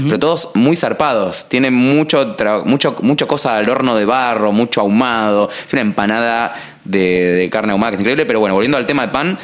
pero 0.04 0.18
todos 0.18 0.50
muy 0.54 0.76
zarpados. 0.76 1.48
Tiene 1.48 1.70
mucho, 1.70 2.36
mucho, 2.64 2.96
mucho 3.02 3.26
cosa 3.28 3.56
al 3.56 3.68
horno 3.68 3.96
de 3.96 4.04
barro, 4.04 4.52
mucho 4.52 4.80
ahumado, 4.80 5.48
es 5.50 5.72
una 5.72 5.82
empanada 5.82 6.54
de, 6.84 7.32
de 7.32 7.50
carne 7.50 7.72
ahumada 7.72 7.90
que 7.90 7.94
es 7.96 8.00
increíble, 8.00 8.26
pero 8.26 8.40
bueno, 8.40 8.54
volviendo 8.54 8.76
al 8.78 8.86
tema 8.86 9.02
del 9.02 9.10
pan, 9.10 9.38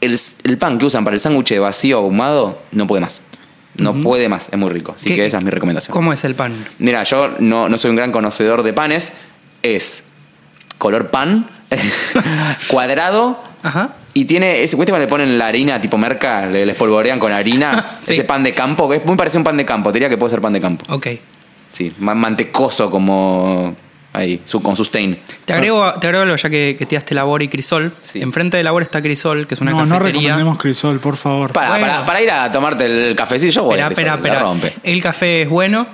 el, 0.00 0.18
el 0.44 0.58
pan 0.58 0.78
que 0.78 0.86
usan 0.86 1.04
para 1.04 1.14
el 1.14 1.20
sándwich 1.20 1.48
de 1.50 1.58
vacío 1.58 1.98
ahumado 1.98 2.62
no 2.72 2.86
puede 2.86 3.00
más. 3.02 3.22
No 3.76 3.94
puede 3.94 4.28
más, 4.28 4.48
es 4.50 4.58
muy 4.58 4.70
rico. 4.70 4.92
Así 4.96 5.08
¿Qué- 5.10 5.14
que 5.16 5.26
esa 5.26 5.38
es 5.38 5.44
mi 5.44 5.50
recomendación. 5.50 5.92
¿Cómo 5.92 6.12
es 6.12 6.24
el 6.24 6.34
pan? 6.34 6.52
Mira, 6.78 7.04
yo 7.04 7.34
no, 7.38 7.68
no 7.68 7.78
soy 7.78 7.90
un 7.90 7.96
gran 7.96 8.10
conocedor 8.10 8.64
de 8.64 8.72
panes. 8.72 9.12
Es 9.62 10.02
color 10.78 11.10
pan, 11.10 11.48
cuadrado, 12.68 13.42
Ajá. 13.62 13.90
Y 14.20 14.24
tiene, 14.24 14.62
ese 14.62 14.76
cuenta 14.76 14.92
cuando 14.92 15.06
le 15.06 15.10
ponen 15.10 15.38
la 15.38 15.46
harina 15.46 15.80
tipo 15.80 15.96
merca, 15.98 16.46
le, 16.46 16.64
le 16.66 16.72
espolvorean 16.72 17.18
con 17.18 17.32
harina, 17.32 17.84
Sí. 18.02 18.12
ese 18.14 18.24
pan 18.24 18.42
de 18.42 18.52
campo, 18.54 18.88
que 18.88 18.96
es 18.96 19.04
muy 19.04 19.16
parecido 19.16 19.38
a 19.38 19.40
un 19.40 19.44
pan 19.44 19.56
de 19.56 19.64
campo, 19.64 19.90
te 19.90 19.94
diría 19.94 20.08
que 20.08 20.16
puede 20.16 20.30
ser 20.30 20.40
pan 20.40 20.52
de 20.52 20.60
campo. 20.60 20.84
Ok. 20.94 21.06
Sí, 21.72 21.92
más 21.98 22.16
mantecoso 22.16 22.90
como 22.90 23.76
ahí, 24.14 24.40
su, 24.44 24.62
con 24.62 24.74
sustain. 24.74 25.18
Te 25.44 25.52
agrego, 25.52 25.92
te 26.00 26.06
agrego 26.06 26.22
algo 26.24 26.36
ya 26.36 26.48
que, 26.50 26.74
que 26.78 26.86
tiraste 26.86 27.14
Labor 27.14 27.42
y 27.42 27.48
Crisol. 27.48 27.92
Sí. 28.02 28.20
Enfrente 28.22 28.56
de 28.56 28.62
Labor 28.64 28.82
está 28.82 29.00
Crisol, 29.02 29.46
que 29.46 29.54
es 29.54 29.60
una 29.60 29.70
No, 29.72 29.84
no 29.84 29.96
cafetería. 29.98 30.20
recomendemos 30.30 30.58
Crisol, 30.58 30.98
por 30.98 31.16
favor. 31.16 31.52
Para, 31.52 31.68
Bueno. 31.70 31.86
para, 31.86 32.06
para 32.06 32.22
ir 32.22 32.30
a 32.30 32.50
tomarte 32.50 32.86
el 32.86 33.14
cafecito, 33.14 33.52
yo 33.52 33.62
voy 33.64 33.78
Espera, 33.78 33.86
a 33.86 33.88
Crisol, 33.88 34.04
espera, 34.16 34.34
la 34.34 34.40
espera. 34.40 34.70
rompe. 34.72 34.72
El 34.82 35.02
café 35.02 35.42
es 35.42 35.48
bueno. 35.48 35.86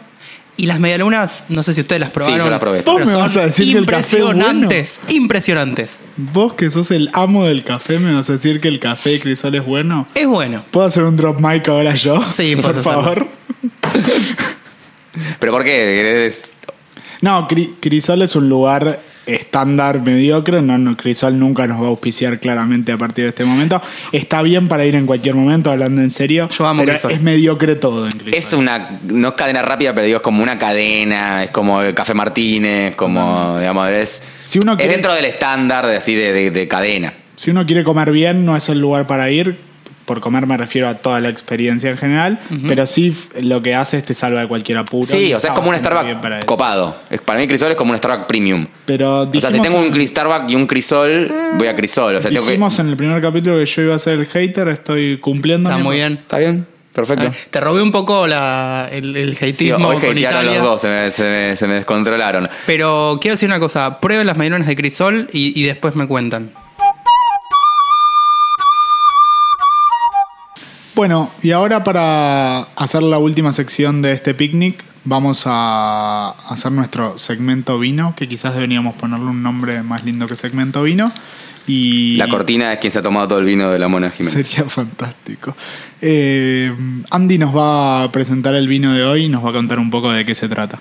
Y 0.56 0.66
las 0.66 0.78
medialunas, 0.78 1.44
no 1.48 1.64
sé 1.64 1.74
si 1.74 1.80
ustedes 1.80 2.00
las 2.00 2.10
probaron. 2.10 2.38
yo 2.38 2.48
las 2.50 2.60
probé. 2.60 2.82
¿Vos 2.82 3.04
me 3.04 3.14
vas 3.14 3.36
a 3.36 3.46
decir 3.46 3.72
que 3.72 3.78
el 3.78 3.86
café 3.86 4.22
bueno? 4.22 4.38
impresionantes, 4.40 5.00
impresionantes. 5.08 6.00
Vos 6.16 6.54
que 6.54 6.70
sos 6.70 6.92
el 6.92 7.10
amo 7.12 7.44
del 7.46 7.64
café, 7.64 7.98
¿me 7.98 8.14
vas 8.14 8.30
a 8.30 8.34
decir 8.34 8.60
que 8.60 8.68
el 8.68 8.78
café 8.78 9.10
de 9.10 9.20
Crisol 9.20 9.56
es 9.56 9.66
bueno? 9.66 10.06
Es 10.14 10.28
bueno. 10.28 10.64
¿Puedo 10.70 10.86
hacer 10.86 11.02
un 11.02 11.16
drop 11.16 11.40
mic 11.40 11.68
ahora 11.68 11.96
yo? 11.96 12.22
Sí, 12.30 12.54
por 12.62 12.74
favor. 12.82 13.26
¿Pero 15.38 15.52
por 15.52 15.64
qué? 15.64 16.28
¿Querés- 16.30 16.52
No, 17.20 17.46
Cri- 17.48 17.74
Crisol 17.80 18.22
es 18.22 18.34
un 18.36 18.48
lugar 18.48 19.00
estándar 19.26 20.00
mediocre. 20.00 20.60
No, 20.62 20.78
no, 20.78 20.96
Crisol 20.96 21.38
nunca 21.38 21.66
nos 21.66 21.80
va 21.80 21.86
a 21.86 21.88
auspiciar 21.88 22.38
claramente 22.38 22.92
a 22.92 22.96
partir 22.98 23.24
de 23.24 23.30
este 23.30 23.44
momento. 23.44 23.80
Está 24.12 24.42
bien 24.42 24.68
para 24.68 24.84
ir 24.86 24.94
en 24.94 25.06
cualquier 25.06 25.34
momento, 25.34 25.70
hablando 25.70 26.02
en 26.02 26.10
serio. 26.10 26.48
Yo 26.50 26.66
amo 26.66 26.80
pero 26.82 26.92
Crisol. 26.92 27.12
es 27.12 27.22
mediocre 27.22 27.76
todo 27.76 28.06
en 28.06 28.12
Crisol. 28.12 28.34
Es 28.34 28.52
una, 28.52 28.98
no 29.08 29.28
es 29.28 29.34
cadena 29.34 29.62
rápida, 29.62 29.94
pero 29.94 30.06
digo, 30.06 30.16
es 30.18 30.22
como 30.22 30.42
una 30.42 30.58
cadena, 30.58 31.44
es 31.44 31.50
como 31.50 31.80
Café 31.94 32.14
Martínez, 32.14 32.96
como, 32.96 33.58
digamos, 33.58 33.88
es, 33.90 34.22
Si 34.42 34.58
uno 34.58 34.76
es 34.78 34.88
dentro 34.88 35.14
del 35.14 35.24
estándar 35.24 35.86
de 35.86 35.96
así 35.96 36.14
de, 36.14 36.32
de- 36.32 36.50
de 36.50 36.68
cadena. 36.68 37.12
Si 37.36 37.50
uno 37.50 37.66
quiere 37.66 37.82
comer 37.82 38.12
bien, 38.12 38.44
no 38.44 38.56
es 38.56 38.68
el 38.68 38.78
lugar 38.80 39.06
para 39.06 39.30
ir. 39.30 39.56
Por 40.04 40.20
comer 40.20 40.46
me 40.46 40.56
refiero 40.56 40.88
a 40.88 40.94
toda 40.94 41.18
la 41.20 41.28
experiencia 41.30 41.90
en 41.90 41.96
general. 41.96 42.38
Pero 42.68 42.86
sí 42.86 43.16
lo 43.40 43.62
que 43.62 43.74
hace 43.74 43.98
es 43.98 44.04
te 44.04 44.12
salva 44.14 44.40
de 44.40 44.48
cualquier 44.48 44.78
apuro. 44.78 45.06
Sí, 45.08 45.32
o 45.32 45.40
sea, 45.40 45.50
es 45.50 45.56
como 45.56 45.70
un 45.70 45.76
Starbucks 45.76 46.44
copado. 46.44 46.96
Es- 47.10 47.20
Para 47.22 47.40
mí 47.40 47.48
Crisol 47.48 47.70
es 47.70 47.76
como 47.76 47.92
un 47.92 47.98
Starbucks 47.98 48.26
premium. 48.26 48.66
Pero 48.84 49.22
O 49.22 49.32
sea, 49.32 49.50
si 49.50 49.58
dijimos 49.58 49.82
tengo 49.82 49.96
un 50.00 50.06
Starbucks 50.06 50.52
y 50.52 50.56
un 50.56 50.66
Crisol, 50.66 51.32
voy 51.58 51.68
a 51.68 51.74
Crisol. 51.76 52.16
O 52.16 52.20
sea, 52.20 52.30
tengo 52.30 52.44
que... 52.44 52.50
dijimos 52.52 52.78
en 52.78 52.88
el 52.88 52.96
primer 52.96 53.22
capítulo 53.22 53.58
que 53.58 53.66
yo 53.66 53.82
iba 53.82 53.94
a 53.94 53.98
ser 53.98 54.18
el 54.20 54.26
hater, 54.26 54.68
estoy 54.68 55.18
cumpliendo. 55.18 55.70
Está 55.70 55.82
muy 55.82 55.96
bien. 55.96 56.14
¿Está 56.14 56.38
bien? 56.38 56.66
Perfecto. 56.92 57.32
Te 57.50 57.60
robé 57.60 57.82
un 57.82 57.90
poco 57.90 58.26
la, 58.28 58.88
el, 58.92 59.16
el 59.16 59.34
Sí, 59.36 59.46
hateismo 59.46 59.88
hoy 59.88 59.96
con 59.96 60.10
hatearon 60.10 60.42
Italia. 60.44 60.58
los 60.58 60.62
dos, 60.62 60.80
se 60.82 60.88
me, 60.88 61.10
se 61.10 61.22
me- 61.24 61.56
se 61.56 61.66
me 61.66 61.74
descontrolaron. 61.74 62.48
Pero 62.66 63.18
quiero 63.20 63.34
decir 63.34 63.48
una 63.48 63.58
cosa, 63.58 63.98
prueben 64.00 64.26
las 64.28 64.36
medialunas 64.36 64.66
de 64.68 64.76
Crisol 64.76 65.28
y, 65.32 65.58
y 65.60 65.64
después 65.64 65.96
me 65.96 66.06
cuentan. 66.06 66.52
Bueno, 70.94 71.30
y 71.42 71.50
ahora 71.50 71.82
para 71.82 72.60
hacer 72.76 73.02
la 73.02 73.18
última 73.18 73.52
sección 73.52 74.00
de 74.00 74.12
este 74.12 74.32
picnic, 74.32 74.84
vamos 75.04 75.42
a 75.46 76.30
hacer 76.48 76.70
nuestro 76.70 77.18
segmento 77.18 77.80
vino, 77.80 78.14
que 78.16 78.28
quizás 78.28 78.54
deberíamos 78.54 78.94
ponerle 78.94 79.26
un 79.26 79.42
nombre 79.42 79.82
más 79.82 80.04
lindo 80.04 80.28
que 80.28 80.36
segmento 80.36 80.84
vino. 80.84 81.12
Y 81.66 82.16
La 82.16 82.28
cortina 82.28 82.72
es 82.72 82.78
quien 82.78 82.92
se 82.92 83.00
ha 83.00 83.02
tomado 83.02 83.26
todo 83.26 83.38
el 83.40 83.46
vino 83.46 83.70
de 83.70 83.78
la 83.78 83.88
Mona 83.88 84.10
Jiménez. 84.10 84.46
Sería 84.46 84.64
fantástico. 84.68 85.56
Eh, 86.00 86.72
Andy 87.10 87.38
nos 87.38 87.56
va 87.56 88.04
a 88.04 88.12
presentar 88.12 88.54
el 88.54 88.68
vino 88.68 88.92
de 88.92 89.02
hoy 89.02 89.24
y 89.24 89.28
nos 89.28 89.44
va 89.44 89.50
a 89.50 89.52
contar 89.52 89.80
un 89.80 89.90
poco 89.90 90.12
de 90.12 90.24
qué 90.24 90.34
se 90.34 90.48
trata. 90.48 90.78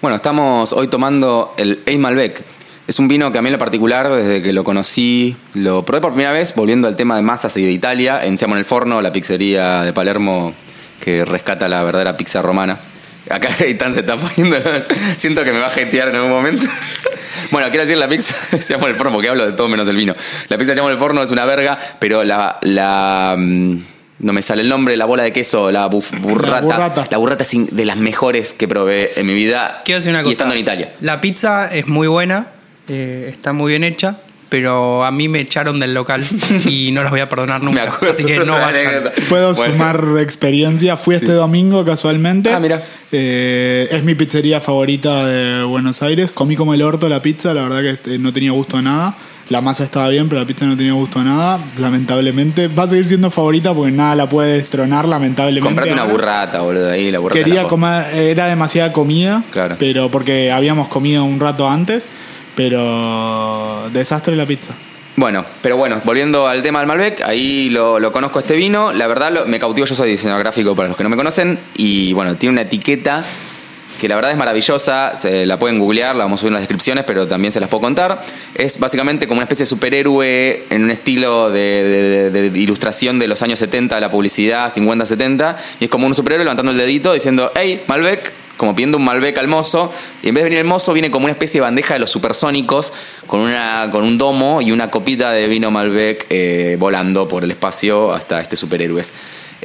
Bueno, 0.00 0.16
estamos 0.16 0.72
hoy 0.74 0.88
tomando 0.88 1.54
el 1.56 1.80
Eid 1.86 1.98
Malbec. 1.98 2.44
Es 2.86 2.98
un 3.00 3.08
vino 3.08 3.32
que 3.32 3.38
a 3.38 3.42
mí 3.42 3.48
en 3.48 3.54
lo 3.54 3.58
particular, 3.58 4.08
desde 4.12 4.42
que 4.42 4.52
lo 4.52 4.62
conocí, 4.62 5.36
lo 5.54 5.84
probé 5.84 6.00
por 6.00 6.12
primera 6.12 6.32
vez, 6.32 6.54
volviendo 6.54 6.86
al 6.86 6.94
tema 6.96 7.16
de 7.16 7.22
masas 7.22 7.56
y 7.56 7.62
de 7.64 7.72
Italia, 7.72 8.24
en 8.24 8.38
Siamo 8.38 8.54
en 8.54 8.60
el 8.60 8.64
Forno, 8.64 9.00
la 9.02 9.10
pizzería 9.12 9.82
de 9.82 9.92
Palermo 9.92 10.54
que 11.02 11.24
rescata 11.24 11.68
la 11.68 11.82
verdadera 11.82 12.16
pizza 12.16 12.42
romana. 12.42 12.78
Acá 13.28 13.48
Eitan 13.64 13.92
se 13.92 14.00
está 14.00 14.16
poniendo. 14.16 14.56
Siento 15.16 15.42
que 15.42 15.50
me 15.52 15.58
va 15.58 15.66
a 15.66 15.70
jetear 15.70 16.10
en 16.10 16.14
algún 16.16 16.30
momento. 16.30 16.64
bueno, 17.50 17.68
quiero 17.70 17.82
decir 17.82 17.98
la 17.98 18.06
pizza 18.08 18.34
de 18.52 18.62
Siamo 18.62 18.86
en 18.86 18.92
el 18.92 18.96
Forno, 18.96 19.12
porque 19.14 19.28
hablo 19.30 19.44
de 19.46 19.52
todo 19.52 19.68
menos 19.68 19.86
del 19.88 19.96
vino. 19.96 20.14
La 20.48 20.56
pizza 20.56 20.70
de 20.70 20.74
Siamo 20.76 20.88
en 20.88 20.94
el 20.94 21.00
Forno 21.00 21.22
es 21.24 21.30
una 21.32 21.44
verga, 21.44 21.76
pero 21.98 22.22
la. 22.22 22.58
la 22.62 23.34
mm, 23.36 23.76
no 24.18 24.32
me 24.32 24.40
sale 24.40 24.62
el 24.62 24.68
nombre, 24.70 24.96
la 24.96 25.04
bola 25.04 25.24
de 25.24 25.32
queso, 25.32 25.70
la 25.72 25.90
buf- 25.90 26.18
burrata. 26.20 26.62
burrata. 26.62 27.06
La 27.10 27.18
burrata 27.18 27.42
es 27.42 27.76
de 27.76 27.84
las 27.84 27.96
mejores 27.98 28.52
que 28.54 28.66
probé 28.66 29.10
en 29.16 29.26
mi 29.26 29.34
vida. 29.34 29.76
Quiero 29.84 29.98
decir 29.98 30.10
una 30.12 30.20
Y 30.20 30.24
cosa. 30.24 30.32
estando 30.32 30.54
en 30.54 30.60
Italia. 30.60 30.92
La 31.02 31.20
pizza 31.20 31.66
es 31.66 31.86
muy 31.88 32.08
buena, 32.08 32.46
eh, 32.88 33.26
está 33.28 33.52
muy 33.52 33.70
bien 33.72 33.84
hecha, 33.84 34.18
pero 34.48 35.04
a 35.04 35.10
mí 35.10 35.28
me 35.28 35.40
echaron 35.40 35.80
del 35.80 35.92
local 35.94 36.24
y 36.66 36.90
no 36.92 37.02
las 37.02 37.10
voy 37.10 37.20
a 37.20 37.28
perdonar 37.28 37.60
Me 37.60 37.66
nunca. 37.66 37.82
acuerdo 37.84 38.10
Así 38.14 38.24
que 38.24 38.38
no 38.40 38.52
vayan. 38.52 39.10
Puedo 39.28 39.54
Bueno. 39.54 39.72
sumar 39.72 40.04
experiencia. 40.20 40.96
Fui 40.96 41.16
este 41.16 41.32
domingo 41.32 41.84
casualmente. 41.84 42.52
Ah, 42.52 42.60
mira. 42.60 42.82
Eh, 43.12 43.88
es 43.90 44.04
mi 44.04 44.14
pizzería 44.14 44.60
favorita 44.60 45.26
de 45.26 45.64
Buenos 45.64 46.02
Aires. 46.02 46.30
Comí 46.30 46.54
como 46.56 46.74
el 46.74 46.82
orto 46.82 47.08
la 47.08 47.22
pizza. 47.22 47.52
La 47.54 47.62
verdad 47.62 47.80
que 47.82 47.90
este, 47.90 48.18
no 48.18 48.32
tenía 48.32 48.52
gusto 48.52 48.76
a 48.76 48.82
nada. 48.82 49.16
La 49.48 49.60
masa 49.60 49.84
estaba 49.84 50.08
bien, 50.08 50.28
pero 50.28 50.40
la 50.40 50.46
pizza 50.46 50.64
no 50.66 50.76
tenía 50.76 50.92
gusto 50.92 51.18
a 51.20 51.24
nada. 51.24 51.58
Lamentablemente. 51.78 52.68
Va 52.68 52.84
a 52.84 52.86
seguir 52.86 53.06
siendo 53.06 53.30
favorita 53.30 53.74
porque 53.74 53.92
nada 53.92 54.14
la 54.14 54.28
puede 54.28 54.54
destronar, 54.58 55.06
lamentablemente. 55.08 55.66
Comprate 55.66 55.92
una 55.92 56.04
burrata, 56.04 56.60
boludo, 56.62 56.90
ahí, 56.90 57.10
la 57.10 57.18
burrata. 57.18 57.38
Quería 57.42 57.62
la 57.64 57.68
comer, 57.68 58.14
era 58.14 58.46
demasiada 58.46 58.92
comida, 58.92 59.42
Claro. 59.52 59.76
pero 59.78 60.08
porque 60.10 60.50
habíamos 60.52 60.88
comido 60.88 61.24
un 61.24 61.38
rato 61.40 61.68
antes, 61.68 62.06
pero 62.56 63.88
desastre 63.92 64.34
la 64.34 64.46
pizza. 64.46 64.72
Bueno, 65.14 65.44
pero 65.62 65.76
bueno, 65.78 66.00
volviendo 66.04 66.46
al 66.46 66.62
tema 66.62 66.80
del 66.80 66.88
Malbec, 66.88 67.22
ahí 67.22 67.70
lo, 67.70 68.12
conozco 68.12 68.38
este 68.40 68.54
vino. 68.54 68.92
La 68.92 69.06
verdad 69.06 69.46
me 69.46 69.58
cautivó, 69.58 69.86
yo 69.86 69.94
soy 69.94 70.10
diseñador 70.10 70.42
gráfico 70.42 70.74
para 70.74 70.88
los 70.88 70.96
que 70.96 71.02
no 71.04 71.08
me 71.08 71.16
conocen. 71.16 71.58
Y 71.76 72.12
bueno, 72.12 72.34
tiene 72.34 72.52
una 72.54 72.62
etiqueta 72.62 73.24
que 73.98 74.08
la 74.10 74.14
verdad 74.16 74.32
es 74.32 74.36
maravillosa. 74.36 75.16
Se 75.16 75.46
la 75.46 75.58
pueden 75.58 75.78
googlear, 75.78 76.14
la 76.16 76.24
vamos 76.24 76.38
a 76.38 76.40
subir 76.42 76.48
en 76.48 76.54
las 76.54 76.62
descripciones, 76.62 77.04
pero 77.04 77.26
también 77.26 77.50
se 77.50 77.60
las 77.60 77.70
puedo 77.70 77.80
contar. 77.80 78.22
Es 78.54 78.78
básicamente 78.78 79.26
como 79.26 79.38
una 79.38 79.44
especie 79.44 79.62
de 79.62 79.70
superhéroe 79.70 80.64
en 80.68 80.84
un 80.84 80.90
estilo 80.90 81.48
de, 81.48 82.30
de- 82.30 82.58
ilustración 82.60 83.18
de 83.18 83.26
los 83.28 83.40
años 83.40 83.58
70 83.58 83.94
de 83.94 84.00
la 84.02 84.10
publicidad, 84.10 84.70
50-70. 84.70 85.56
Y 85.80 85.84
es 85.84 85.90
como 85.90 86.06
un 86.06 86.14
superhéroe 86.14 86.44
levantando 86.44 86.72
el 86.72 86.78
dedito 86.78 87.14
diciendo, 87.14 87.52
hey, 87.54 87.82
Malbec. 87.86 88.32
Como 88.56 88.74
pidiendo 88.74 88.98
un 88.98 89.04
Malbec 89.04 89.36
al 89.38 89.48
mozo, 89.48 89.92
y 90.22 90.28
en 90.28 90.34
vez 90.34 90.44
de 90.44 90.50
venir 90.50 90.58
el 90.60 90.64
mozo, 90.64 90.92
viene 90.92 91.10
como 91.10 91.24
una 91.24 91.32
especie 91.32 91.60
de 91.60 91.62
bandeja 91.62 91.94
de 91.94 92.00
los 92.00 92.10
supersónicos, 92.10 92.92
con, 93.26 93.40
una, 93.40 93.88
con 93.90 94.04
un 94.04 94.16
domo 94.18 94.62
y 94.62 94.72
una 94.72 94.90
copita 94.90 95.32
de 95.32 95.46
vino 95.48 95.70
Malbec 95.70 96.26
eh, 96.30 96.76
volando 96.78 97.28
por 97.28 97.44
el 97.44 97.50
espacio 97.50 98.12
hasta 98.12 98.40
este 98.40 98.56
superhéroes. 98.56 99.12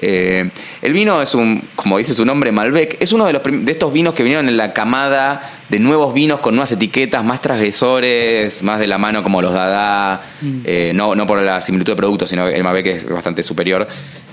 Eh, 0.04 0.50
el 0.82 0.94
vino 0.94 1.22
es 1.22 1.36
un, 1.36 1.64
como 1.76 1.98
dice 1.98 2.14
su 2.14 2.26
nombre, 2.26 2.52
Malbec, 2.52 2.98
es 3.00 3.12
uno 3.12 3.26
de, 3.26 3.34
los, 3.34 3.44
de 3.44 3.72
estos 3.72 3.94
vinos 3.94 4.14
que 4.14 4.24
vinieron 4.24 4.48
en 4.50 4.58
la 4.58 4.74
camada 4.74 5.48
de 5.70 5.80
nuevos 5.80 6.14
vinos 6.14 6.40
con 6.40 6.56
nuevas 6.56 6.72
etiquetas, 6.72 7.24
más 7.24 7.42
transgresores, 7.42 8.64
más 8.64 8.80
de 8.80 8.88
la 8.88 8.98
mano 8.98 9.22
como 9.22 9.42
los 9.42 9.54
Dada, 9.54 10.24
eh, 10.66 10.92
no, 10.96 11.14
no 11.14 11.28
por 11.28 11.42
la 11.42 11.62
similitud 11.62 11.92
de 11.92 11.98
productos, 11.98 12.30
sino 12.30 12.48
el 12.48 12.64
Malbec 12.64 12.88
es 12.88 13.10
bastante 13.10 13.44
superior. 13.44 13.88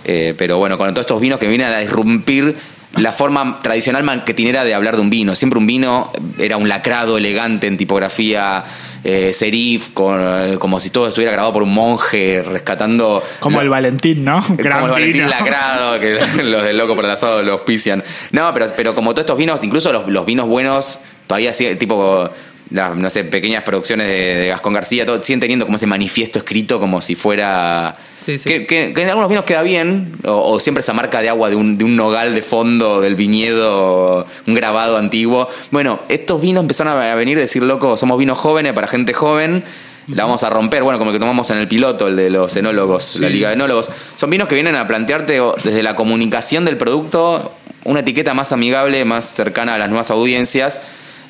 Eh, 0.05 0.35
pero 0.39 0.59
bueno, 0.59 0.79
con 0.79 0.89
todos 0.95 1.05
estos 1.05 1.21
vinos 1.21 1.39
que 1.39 1.49
vienen 1.49 1.67
a 1.67 1.79
disrumpir 1.79 2.57
la 2.97 3.13
forma 3.13 3.61
tradicional 3.63 4.03
marketinera 4.03 4.65
de 4.65 4.75
hablar 4.75 4.97
de 4.97 5.03
un 5.03 5.11
vino. 5.11 5.35
Siempre 5.35 5.59
un 5.59 5.67
vino 5.67 6.11
era 6.39 6.57
un 6.57 6.69
lacrado 6.69 7.19
elegante 7.19 7.67
en 7.67 7.77
tipografía 7.77 8.65
eh, 9.05 9.33
serif, 9.33 9.91
con, 9.91 10.19
eh, 10.21 10.59
como 10.59 10.81
si 10.81 10.91
todo 10.91 11.09
estuviera 11.09 11.33
grabado 11.33 11.53
por 11.53 11.63
un 11.63 11.73
monje, 11.73 12.43
rescatando... 12.43 13.23
Como 13.41 13.61
el 13.61 13.69
Valentín, 13.69 14.25
¿no? 14.25 14.43
como 14.47 14.87
el 14.87 14.91
Valentín 14.91 15.25
vino. 15.25 15.29
lacrado, 15.29 16.01
que 16.01 16.19
los 16.43 16.63
del 16.65 16.77
loco 16.77 16.95
por 16.95 17.05
el 17.05 17.11
asado 17.11 17.43
lo 17.43 17.53
auspician. 17.53 18.03
No, 18.33 18.53
pero, 18.55 18.67
pero 18.77 18.95
como 18.95 19.13
todos 19.13 19.21
estos 19.21 19.39
vinos, 19.39 19.63
incluso 19.63 19.93
los, 19.93 20.09
los 20.09 20.27
vinos 20.27 20.49
buenos, 20.49 20.99
todavía 21.27 21.53
sí, 21.53 21.77
tipo 21.77 22.29
las, 22.71 22.97
no 22.97 23.11
sé, 23.11 23.25
pequeñas 23.25 23.63
producciones 23.63 24.07
de, 24.09 24.35
de 24.35 24.49
Gascón 24.49 24.73
García, 24.73 25.07
todo, 25.07 25.23
siguen 25.23 25.41
teniendo 25.41 25.67
como 25.67 25.77
ese 25.77 25.87
manifiesto 25.87 26.39
escrito 26.39 26.81
como 26.81 27.01
si 27.01 27.15
fuera... 27.15 27.95
Sí, 28.21 28.37
sí. 28.39 28.49
Que, 28.49 28.67
que- 28.67 28.93
que 28.93 29.03
en 29.03 29.09
algunos 29.09 29.29
vinos 29.29 29.45
queda 29.45 29.63
bien, 29.63 30.13
o, 30.25 30.53
o 30.53 30.61
siempre 30.61 30.81
esa 30.81 30.93
marca 30.93 31.21
de 31.23 31.29
agua 31.29 31.51
de 31.51 31.57
un, 31.57 31.79
de 31.79 31.85
un 31.85 31.97
nogal 31.97 32.35
de 32.35 32.43
fondo, 32.43 33.01
del 33.01 33.15
viñedo, 33.15 34.27
un 34.47 34.55
grabado 34.55 34.97
antiguo. 34.97 35.49
Bueno, 35.71 36.01
estos 36.09 36.41
vinos 36.41 36.63
empezaron 36.63 36.97
a 37.01 37.15
venir 37.15 37.39
a 37.39 37.41
decir, 37.41 37.63
loco, 37.63 37.97
somos 37.97 38.19
vinos 38.19 38.39
jóvenes 38.39 38.73
para 38.73 38.87
gente 38.87 39.13
joven, 39.13 39.65
la 40.09 40.25
vamos 40.25 40.43
a 40.43 40.51
romper, 40.51 40.83
bueno, 40.83 40.99
como 40.99 41.11
el 41.11 41.17
que 41.17 41.21
tomamos 41.21 41.51
en 41.51 41.59
el 41.59 41.69
piloto, 41.69 42.09
el 42.09 42.17
de 42.17 42.31
los 42.31 42.57
enólogos, 42.57 43.17
la 43.17 43.29
Liga 43.29 43.49
de 43.49 43.55
Enólogos. 43.55 43.91
Son 44.17 44.31
vinos 44.31 44.49
que 44.49 44.55
vienen 44.55 44.75
a 44.75 44.87
plantearte 44.87 45.41
desde 45.65 45.83
la 45.83 45.95
comunicación 45.95 46.65
del 46.65 46.77
producto 46.79 47.53
una 47.85 48.01
etiqueta 48.01 48.35
más 48.35 48.53
amigable, 48.53 49.05
más 49.05 49.27
cercana 49.27 49.75
a 49.75 49.79
las 49.79 49.89
nuevas 49.89 50.11
audiencias. 50.11 50.81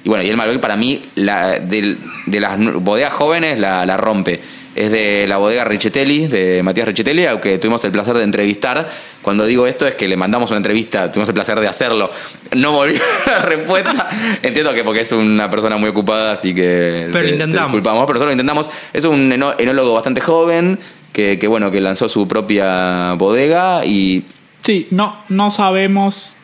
Y 0.05 0.09
bueno, 0.09 0.23
y 0.25 0.29
el 0.31 0.37
Malbec 0.37 0.61
para 0.61 0.77
mí, 0.77 1.03
la, 1.17 1.59
del- 1.59 1.99
de, 2.27 2.41
las 2.41 2.57
bodegas 2.81 3.13
jóvenes, 3.13 3.59
la, 3.59 3.85
la 3.85 3.97
rompe. 3.97 4.41
Es 4.79 4.91
de 4.93 5.27
la 5.27 5.39
bodega 5.39 5.65
Richetelli, 5.65 6.27
de 6.29 6.63
Matías 6.63 6.87
Richetelli, 6.87 7.27
al 7.27 7.41
que 7.41 7.59
tuvimos 7.59 7.83
el 7.85 7.91
placer 7.91 8.17
de 8.17 8.23
entrevistar. 8.25 8.89
Cuando 9.23 9.45
digo 9.45 9.67
esto 9.67 9.87
es 9.87 9.95
que 9.97 10.07
le 10.07 10.17
mandamos 10.17 10.51
una 10.51 10.59
entrevista, 10.59 11.11
tuvimos 11.11 11.29
el 11.29 11.35
placer 11.35 11.59
de 11.59 11.67
hacerlo. 11.67 12.11
No 12.55 12.73
volví 12.73 12.95
la 13.27 13.41
respuesta. 13.41 14.09
Entiendo 14.43 14.73
que 14.73 14.85
porque 14.85 15.01
es 15.01 15.11
una 15.13 15.51
persona 15.51 15.77
muy 15.77 15.89
ocupada, 15.89 16.33
así 16.33 16.55
que... 16.55 17.09
Pero 17.11 17.13
te- 17.13 17.21
te 17.25 17.31
intentamos. 17.33 17.73
disculpamos, 17.73 18.07
pero 18.07 18.19
solo 18.21 18.31
intentamos. 18.31 18.71
Es 18.93 19.05
un 19.05 19.33
enólogo 19.33 19.95
bastante 19.95 20.21
joven, 20.21 20.79
que, 21.13 21.39
que, 21.41 21.49
bueno, 21.49 21.71
que 21.73 21.81
lanzó 21.81 22.09
su 22.09 22.29
propia 22.29 23.15
bodega 23.15 23.85
y 23.85 24.25
Sí, 24.63 24.87
no, 24.91 25.19
no 25.29 25.51
sabemos 25.51 26.37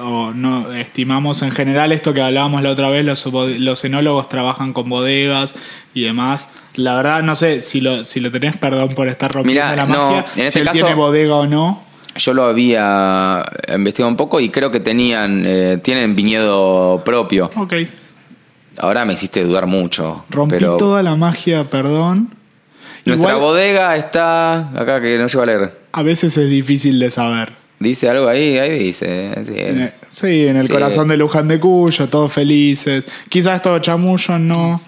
o 0.00 0.32
no 0.32 0.72
estimamos 0.72 1.42
en 1.42 1.50
general 1.50 1.92
esto 1.92 2.12
que 2.14 2.22
hablábamos 2.22 2.62
la 2.62 2.70
otra 2.70 2.88
vez, 2.90 3.04
los, 3.04 3.24
los 3.26 3.84
enólogos 3.84 4.28
trabajan 4.28 4.72
con 4.72 4.88
bodegas 4.88 5.56
y 5.94 6.02
demás. 6.04 6.50
La 6.74 6.94
verdad 6.94 7.22
no 7.22 7.36
sé 7.36 7.62
si 7.62 7.80
lo, 7.80 8.04
si 8.04 8.20
lo 8.20 8.30
tenés, 8.30 8.56
perdón 8.56 8.88
por 8.88 9.08
estar 9.08 9.32
rompiendo 9.32 9.62
Mirá, 9.64 9.76
la 9.76 9.86
no, 9.86 10.10
magia, 10.10 10.26
en 10.36 10.40
si 10.42 10.46
este 10.46 10.58
él 10.60 10.66
caso- 10.66 10.78
tiene 10.80 10.94
bodega 10.94 11.34
o 11.36 11.46
no. 11.46 11.82
Yo 12.16 12.32
lo 12.32 12.44
había 12.44 13.44
investigado 13.74 14.08
un 14.10 14.16
poco 14.16 14.40
y 14.40 14.48
creo 14.48 14.70
que 14.70 14.80
tenían 14.80 15.42
eh, 15.46 15.78
tienen 15.82 16.16
viñedo 16.16 17.02
propio. 17.04 17.50
Ok, 17.56 17.74
Ahora 18.78 19.04
me 19.06 19.14
hiciste 19.14 19.42
dudar 19.44 19.66
mucho. 19.66 20.24
rompí 20.30 20.56
pero 20.58 20.76
toda 20.76 21.02
la 21.02 21.14
magia, 21.16 21.64
perdón. 21.64 22.30
nuestra 23.04 23.30
Igual, 23.32 23.42
bodega 23.42 23.96
está 23.96 24.68
acá 24.78 25.00
que 25.00 25.16
no 25.18 25.26
llego 25.28 25.42
a 25.42 25.46
leer. 25.46 25.78
a 25.92 26.02
veces 26.02 26.36
es 26.36 26.48
difícil 26.50 26.98
de 26.98 27.10
saber. 27.10 27.52
Dice 27.78 28.08
algo 28.08 28.26
ahí, 28.28 28.56
ahí 28.58 28.78
dice. 28.78 29.30
sí. 29.44 29.52
En 29.56 29.80
el- 29.82 29.92
Sí, 30.12 30.46
en 30.46 30.56
el 30.56 30.66
Sí. 30.66 30.72
corazón 30.72 31.08
de 31.08 31.18
Luján 31.18 31.46
de 31.46 31.60
Cuyo, 31.60 32.08
todos 32.08 32.32
felices. 32.32 33.06
Quizás 33.28 33.60
todo 33.62 33.78
chamullo, 33.80 34.38
no. 34.38 34.80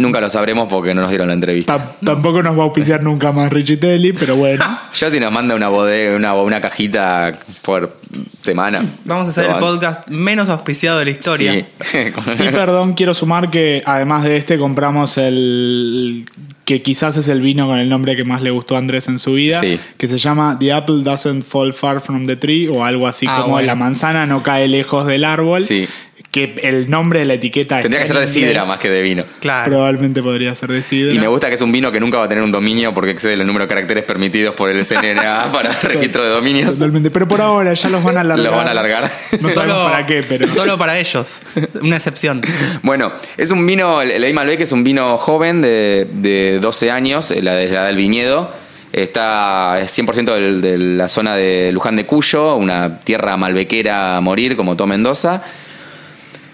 Nunca 0.00 0.20
lo 0.20 0.28
sabremos 0.30 0.66
porque 0.68 0.94
no 0.94 1.02
nos 1.02 1.10
dieron 1.10 1.28
la 1.28 1.34
entrevista. 1.34 1.76
Tam- 1.76 2.04
tampoco 2.06 2.42
nos 2.42 2.56
va 2.58 2.62
a 2.62 2.64
auspiciar 2.64 3.02
nunca 3.02 3.32
más 3.32 3.52
Richitelli, 3.52 4.12
pero 4.14 4.34
bueno. 4.36 4.64
Yo 4.94 5.10
si 5.10 5.20
nos 5.20 5.30
manda 5.30 5.54
una 5.54 5.68
bodega, 5.68 6.16
una, 6.16 6.34
una 6.34 6.60
cajita 6.60 7.38
por 7.62 7.96
semana. 8.40 8.82
Vamos 9.04 9.26
a 9.26 9.30
hacer 9.30 9.44
el 9.50 9.56
podcast 9.58 10.08
menos 10.08 10.48
auspiciado 10.48 10.98
de 11.00 11.04
la 11.04 11.10
historia. 11.10 11.52
Sí. 11.80 11.98
Sí, 12.36 12.44
perdón, 12.50 12.94
quiero 12.94 13.12
sumar 13.14 13.50
que 13.50 13.82
además 13.84 14.24
de 14.24 14.36
este 14.38 14.58
compramos 14.58 15.18
el 15.18 16.24
que 16.64 16.82
quizás 16.82 17.16
es 17.16 17.26
el 17.28 17.40
vino 17.40 17.66
con 17.66 17.78
el 17.78 17.88
nombre 17.88 18.14
que 18.16 18.22
más 18.24 18.42
le 18.42 18.50
gustó 18.50 18.76
a 18.76 18.78
Andrés 18.78 19.08
en 19.08 19.18
su 19.18 19.32
vida, 19.34 19.60
Sí. 19.60 19.78
que 19.96 20.06
se 20.08 20.18
llama 20.18 20.56
The 20.60 20.72
Apple 20.72 21.02
Doesn't 21.02 21.44
Fall 21.44 21.74
Far 21.74 22.00
from 22.00 22.26
the 22.26 22.36
Tree 22.36 22.68
o 22.68 22.84
algo 22.84 23.06
así 23.08 23.26
Ah, 23.28 23.40
como 23.42 23.54
bueno. 23.54 23.66
La 23.66 23.74
manzana 23.74 24.24
no 24.26 24.42
cae 24.42 24.68
lejos 24.68 25.06
del 25.06 25.24
árbol. 25.24 25.60
Sí. 25.60 25.88
Que 26.30 26.54
el 26.62 26.88
nombre 26.88 27.18
de 27.18 27.24
la 27.24 27.34
etiqueta 27.34 27.80
Tendría 27.80 28.02
que 28.02 28.06
ser 28.06 28.16
de 28.18 28.28
sidra 28.28 28.64
más 28.64 28.78
que 28.78 28.88
de 28.88 29.02
vino. 29.02 29.24
Claro. 29.40 29.68
Probablemente 29.72 30.22
podría 30.22 30.54
ser 30.54 30.70
de 30.70 30.80
sidra. 30.80 31.12
Y 31.12 31.18
me 31.18 31.26
gusta 31.26 31.48
que 31.48 31.56
es 31.56 31.60
un 31.60 31.72
vino 31.72 31.90
que 31.90 31.98
nunca 31.98 32.18
va 32.18 32.26
a 32.26 32.28
tener 32.28 32.44
un 32.44 32.52
dominio 32.52 32.94
porque 32.94 33.10
excede 33.10 33.32
el 33.32 33.44
número 33.44 33.64
de 33.64 33.68
caracteres 33.68 34.04
permitidos 34.04 34.54
por 34.54 34.70
el 34.70 34.86
CNA 34.86 35.48
para 35.52 35.72
registro 35.82 36.22
de 36.22 36.28
dominios. 36.30 36.74
Totalmente. 36.74 37.10
Pero 37.10 37.26
por 37.26 37.40
ahora 37.40 37.74
ya 37.74 37.88
los 37.88 38.04
van 38.04 38.16
a 38.16 38.20
alargar. 38.20 38.44
Lo 38.50 38.56
van 38.56 38.68
a 38.68 38.70
alargar. 38.70 39.10
No 39.40 39.48
sabemos 39.48 39.90
para 39.90 40.06
qué, 40.06 40.22
pero. 40.22 40.46
Solo 40.48 40.78
para 40.78 40.98
ellos. 41.00 41.40
Una 41.82 41.96
excepción. 41.96 42.40
Bueno, 42.82 43.12
es 43.36 43.50
un 43.50 43.66
vino, 43.66 44.00
el 44.00 44.20
Ley 44.20 44.32
Malbec 44.32 44.60
es 44.60 44.70
un 44.72 44.84
vino 44.84 45.18
joven 45.18 45.60
de, 45.60 46.06
de 46.12 46.60
12 46.60 46.90
años, 46.92 47.30
eh, 47.32 47.42
la 47.42 47.54
de 47.54 47.68
la 47.68 47.86
del 47.86 47.96
viñedo. 47.96 48.52
Está 48.92 49.78
es 49.80 49.96
100% 49.98 50.32
del- 50.34 50.60
de 50.60 50.78
la 50.78 51.08
zona 51.08 51.34
de 51.36 51.70
Luján 51.72 51.96
de 51.96 52.06
Cuyo, 52.06 52.56
una 52.56 53.00
tierra 53.00 53.36
malbequera 53.36 54.16
a 54.16 54.20
morir, 54.20 54.56
como 54.56 54.76
todo 54.76 54.86
Mendoza. 54.86 55.42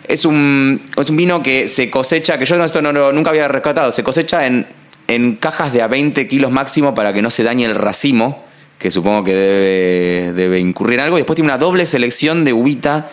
Es 0.08 0.24
un, 0.24 0.80
es 0.96 1.10
un 1.10 1.16
vino 1.16 1.42
que 1.42 1.68
se 1.68 1.90
cosecha, 1.90 2.38
que 2.38 2.44
yo 2.44 2.56
no- 2.56 2.64
esto 2.64 2.80
no, 2.82 2.92
lo- 2.92 3.12
nunca 3.12 3.30
había 3.30 3.48
rescatado, 3.48 3.92
se 3.92 4.02
cosecha 4.04 4.46
en, 4.46 4.66
en 5.08 5.36
cajas 5.36 5.72
de 5.72 5.82
a 5.82 5.86
20 5.88 6.26
kilos 6.28 6.50
máximo 6.50 6.94
para 6.94 7.12
que 7.12 7.22
no 7.22 7.30
se 7.30 7.42
dañe 7.42 7.64
el 7.64 7.74
racimo, 7.74 8.36
que 8.78 8.90
supongo 8.90 9.24
que 9.24 9.34
debe, 9.34 10.32
debe 10.32 10.58
incurrir 10.60 10.98
en 10.98 11.04
algo. 11.06 11.16
Y 11.16 11.20
después 11.20 11.34
tiene 11.36 11.50
una 11.50 11.58
doble 11.58 11.86
selección 11.86 12.44
de 12.44 12.52
uvita, 12.52 13.08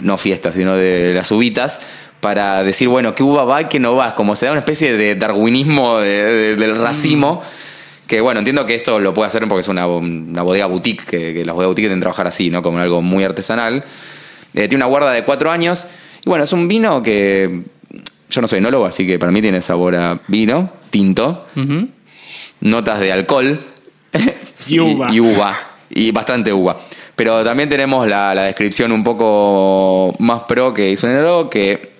no 0.00 0.16
fiestas, 0.18 0.54
sino 0.54 0.76
de 0.76 1.12
las 1.14 1.30
uvitas, 1.32 1.80
para 2.20 2.62
decir, 2.62 2.88
bueno, 2.88 3.14
qué 3.14 3.22
uva 3.24 3.44
va 3.44 3.62
y 3.62 3.64
qué 3.64 3.80
no 3.80 3.96
va. 3.96 4.14
Como 4.14 4.36
se 4.36 4.46
da 4.46 4.52
una 4.52 4.60
especie 4.60 4.96
de 4.96 5.14
darwinismo 5.16 5.98
de- 5.98 6.08
de- 6.24 6.56
del 6.56 6.78
racimo. 6.78 7.42
Que 8.06 8.20
bueno, 8.20 8.40
entiendo 8.40 8.66
que 8.66 8.74
esto 8.74 9.00
lo 9.00 9.14
puede 9.14 9.28
hacer 9.28 9.48
porque 9.48 9.62
es 9.62 9.68
una, 9.68 9.86
una 9.86 10.42
bodega 10.42 10.66
boutique, 10.66 11.04
que, 11.06 11.32
que 11.34 11.44
las 11.46 11.54
bodegas 11.54 11.68
boutique 11.70 11.88
deben 11.88 12.00
trabajar 12.00 12.26
así, 12.26 12.50
¿no? 12.50 12.62
Como 12.62 12.78
algo 12.78 13.00
muy 13.00 13.24
artesanal. 13.24 13.82
Eh, 14.54 14.68
tiene 14.68 14.76
una 14.76 14.86
guarda 14.86 15.12
de 15.12 15.24
cuatro 15.24 15.50
años. 15.50 15.86
Y 16.24 16.28
bueno, 16.28 16.44
es 16.44 16.52
un 16.52 16.68
vino 16.68 17.02
que. 17.02 17.62
Yo 18.30 18.40
no 18.40 18.48
soy 18.48 18.58
enólogo, 18.58 18.86
así 18.86 19.06
que 19.06 19.18
para 19.18 19.30
mí 19.30 19.42
tiene 19.42 19.60
sabor 19.60 19.94
a 19.94 20.18
vino, 20.26 20.70
tinto, 20.88 21.46
notas 22.60 22.98
de 23.00 23.12
alcohol 23.12 23.60
Y 24.66 24.78
uva. 24.78 25.12
Y, 25.12 25.20
uva. 25.20 25.58
Y 25.90 26.10
bastante 26.12 26.52
uva. 26.52 26.76
Pero 27.14 27.44
también 27.44 27.68
tenemos 27.68 28.08
la, 28.08 28.34
la 28.34 28.44
descripción 28.44 28.90
un 28.92 29.04
poco 29.04 30.14
más 30.18 30.44
pro 30.44 30.72
que 30.72 30.90
hizo 30.90 31.06
un 31.06 31.12
enólogo 31.12 31.50
que. 31.50 31.92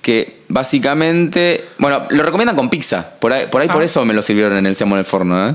Que 0.00 0.42
básicamente. 0.48 1.64
Bueno, 1.78 2.06
lo 2.10 2.22
recomiendan 2.22 2.56
con 2.56 2.70
pizza. 2.70 3.18
Por 3.20 3.32
ahí, 3.32 3.46
por, 3.50 3.60
ahí, 3.60 3.68
por 3.68 3.82
Ah. 3.82 3.84
eso 3.84 4.04
me 4.04 4.14
lo 4.14 4.22
sirvieron 4.22 4.56
en 4.56 4.66
el 4.66 4.74
Seamo 4.74 4.94
en 4.96 5.00
el 5.00 5.04
forno, 5.04 5.48
¿eh? 5.50 5.54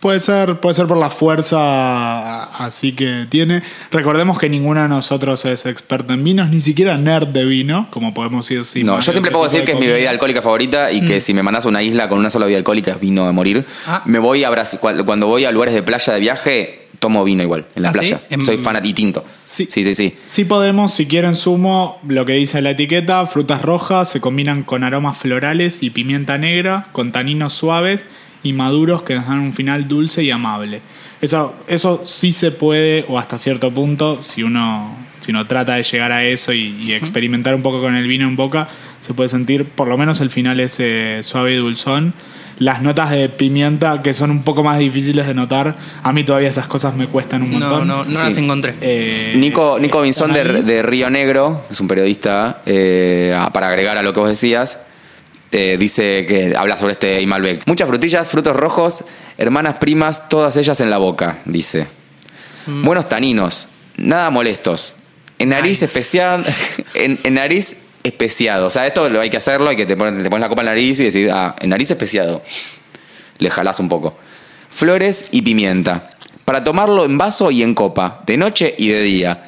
Puede 0.00 0.20
ser, 0.20 0.60
puede 0.60 0.76
ser 0.76 0.86
por 0.86 0.96
la 0.96 1.10
fuerza 1.10 2.44
así 2.64 2.92
que 2.92 3.26
tiene. 3.28 3.62
Recordemos 3.90 4.38
que 4.38 4.48
ninguno 4.48 4.80
de 4.80 4.88
nosotros 4.88 5.44
es 5.44 5.66
experto 5.66 6.12
en 6.12 6.22
vinos, 6.22 6.50
ni 6.50 6.60
siquiera 6.60 6.96
nerd 6.96 7.26
de 7.28 7.44
vino, 7.44 7.88
como 7.90 8.14
podemos 8.14 8.48
ir 8.52 8.64
sin 8.64 8.86
No, 8.86 9.00
yo 9.00 9.10
siempre 9.10 9.32
puedo 9.32 9.44
decir 9.44 9.64
que 9.64 9.72
es 9.72 9.80
mi 9.80 9.88
bebida 9.88 10.10
alcohólica 10.10 10.40
favorita 10.40 10.92
y 10.92 11.04
que 11.04 11.20
si 11.20 11.34
me 11.34 11.42
mandas 11.42 11.66
a 11.66 11.68
una 11.68 11.82
isla 11.82 12.08
con 12.08 12.18
una 12.18 12.30
sola 12.30 12.44
bebida 12.44 12.58
alcohólica 12.58 12.92
es 12.92 13.00
vino 13.00 13.26
a 13.26 13.32
morir. 13.32 13.66
Ah. 13.88 14.02
Me 14.04 14.20
voy 14.20 14.44
a 14.44 14.50
Brasil, 14.50 14.78
cuando 14.80 15.26
voy 15.26 15.46
a 15.46 15.50
lugares 15.50 15.74
de 15.74 15.82
playa 15.82 16.12
de 16.12 16.20
viaje, 16.20 16.86
tomo 17.00 17.24
vino 17.24 17.42
igual, 17.42 17.66
en 17.74 17.82
la 17.82 17.88
¿Ah, 17.88 17.92
playa. 17.92 18.20
Soy 18.44 18.56
fan 18.56 18.80
y 18.84 18.92
tinto. 18.92 19.24
Sí. 19.44 19.66
sí, 19.68 19.82
sí. 19.82 19.94
sí. 19.96 20.16
Sí 20.26 20.44
podemos, 20.44 20.94
si 20.94 21.06
quieren 21.06 21.34
sumo, 21.34 22.00
lo 22.06 22.24
que 22.24 22.34
dice 22.34 22.62
la 22.62 22.70
etiqueta, 22.70 23.26
frutas 23.26 23.62
rojas 23.62 24.08
se 24.08 24.20
combinan 24.20 24.62
con 24.62 24.84
aromas 24.84 25.18
florales 25.18 25.82
y 25.82 25.90
pimienta 25.90 26.38
negra, 26.38 26.86
con 26.92 27.10
taninos 27.10 27.52
suaves 27.52 28.06
y 28.42 28.52
maduros 28.52 29.02
que 29.02 29.14
nos 29.14 29.26
dan 29.26 29.40
un 29.40 29.52
final 29.54 29.88
dulce 29.88 30.22
y 30.22 30.30
amable. 30.30 30.80
Eso, 31.20 31.54
eso 31.66 32.02
sí 32.06 32.32
se 32.32 32.50
puede, 32.52 33.04
o 33.08 33.18
hasta 33.18 33.38
cierto 33.38 33.70
punto, 33.72 34.22
si 34.22 34.42
uno, 34.44 34.94
si 35.24 35.32
uno 35.32 35.46
trata 35.46 35.74
de 35.74 35.82
llegar 35.82 36.12
a 36.12 36.24
eso 36.24 36.52
y, 36.52 36.76
y 36.80 36.92
experimentar 36.92 37.54
un 37.54 37.62
poco 37.62 37.80
con 37.80 37.96
el 37.96 38.06
vino 38.06 38.28
en 38.28 38.36
boca, 38.36 38.68
se 39.00 39.14
puede 39.14 39.28
sentir 39.28 39.64
por 39.64 39.88
lo 39.88 39.96
menos 39.98 40.20
el 40.20 40.30
final 40.30 40.60
ese 40.60 41.22
suave 41.22 41.54
y 41.54 41.56
dulzón. 41.56 42.14
Las 42.60 42.82
notas 42.82 43.10
de 43.12 43.28
pimienta, 43.28 44.02
que 44.02 44.12
son 44.12 44.32
un 44.32 44.42
poco 44.42 44.64
más 44.64 44.80
difíciles 44.80 45.28
de 45.28 45.34
notar, 45.34 45.76
a 46.02 46.12
mí 46.12 46.24
todavía 46.24 46.48
esas 46.48 46.66
cosas 46.66 46.96
me 46.96 47.06
cuestan 47.06 47.42
un 47.42 47.52
No, 47.52 47.58
montón. 47.68 47.86
no, 47.86 48.04
no 48.04 48.16
Sí. 48.16 48.22
las 48.24 48.36
encontré. 48.36 48.74
Eh, 48.80 49.32
Nico, 49.36 49.78
Nico 49.78 50.00
Vinzón 50.02 50.32
de, 50.32 50.42
de 50.64 50.82
Río 50.82 51.08
Negro, 51.08 51.64
es 51.70 51.78
un 51.78 51.86
periodista, 51.86 52.62
eh, 52.66 53.36
para 53.52 53.68
agregar 53.68 53.96
a 53.96 54.02
lo 54.02 54.12
que 54.12 54.18
vos 54.18 54.28
decías, 54.28 54.80
eh, 55.52 55.76
dice 55.78 56.26
que 56.26 56.54
habla 56.56 56.76
sobre 56.76 56.92
este 56.92 57.26
Malbec. 57.26 57.62
Muchas 57.66 57.88
frutillas, 57.88 58.28
frutos 58.28 58.56
rojos, 58.56 59.04
Hermanas 59.38 59.76
primas, 59.76 60.28
todas 60.28 60.56
ellas 60.56 60.80
en 60.80 60.90
la 60.90 60.98
boca, 60.98 61.38
dice. 61.44 61.86
Mm. 62.66 62.84
Buenos 62.84 63.08
taninos, 63.08 63.68
nada 63.96 64.30
molestos. 64.30 64.96
En 65.38 65.50
nariz 65.50 65.80
Nice. 65.80 65.84
especial, 65.84 66.44
en, 66.94 67.20
en 67.22 67.34
nariz 67.34 67.82
especiado. 68.02 68.66
O 68.66 68.70
sea, 68.70 68.86
esto 68.86 69.08
lo 69.08 69.20
hay 69.20 69.30
que 69.30 69.36
hacerlo, 69.36 69.70
hay 69.70 69.76
que 69.76 69.86
te 69.86 69.96
pones, 69.96 70.22
te 70.24 70.28
pones 70.28 70.42
la 70.42 70.48
copa 70.48 70.62
en 70.62 70.66
la 70.66 70.72
nariz 70.72 70.98
y 70.98 71.04
decís, 71.04 71.30
ah, 71.32 71.54
en 71.60 71.70
nariz 71.70 71.88
especiado. 71.90 72.42
Le 73.38 73.48
jalás 73.48 73.78
un 73.78 73.88
poco. 73.88 74.18
Flores 74.70 75.28
y 75.30 75.42
pimienta. 75.42 76.08
Para 76.44 76.64
tomarlo 76.64 77.04
en 77.04 77.16
vaso 77.16 77.52
y 77.52 77.62
en 77.62 77.74
copa, 77.74 78.22
de 78.26 78.36
noche 78.36 78.74
y 78.76 78.88
de 78.88 79.02
día. 79.02 79.47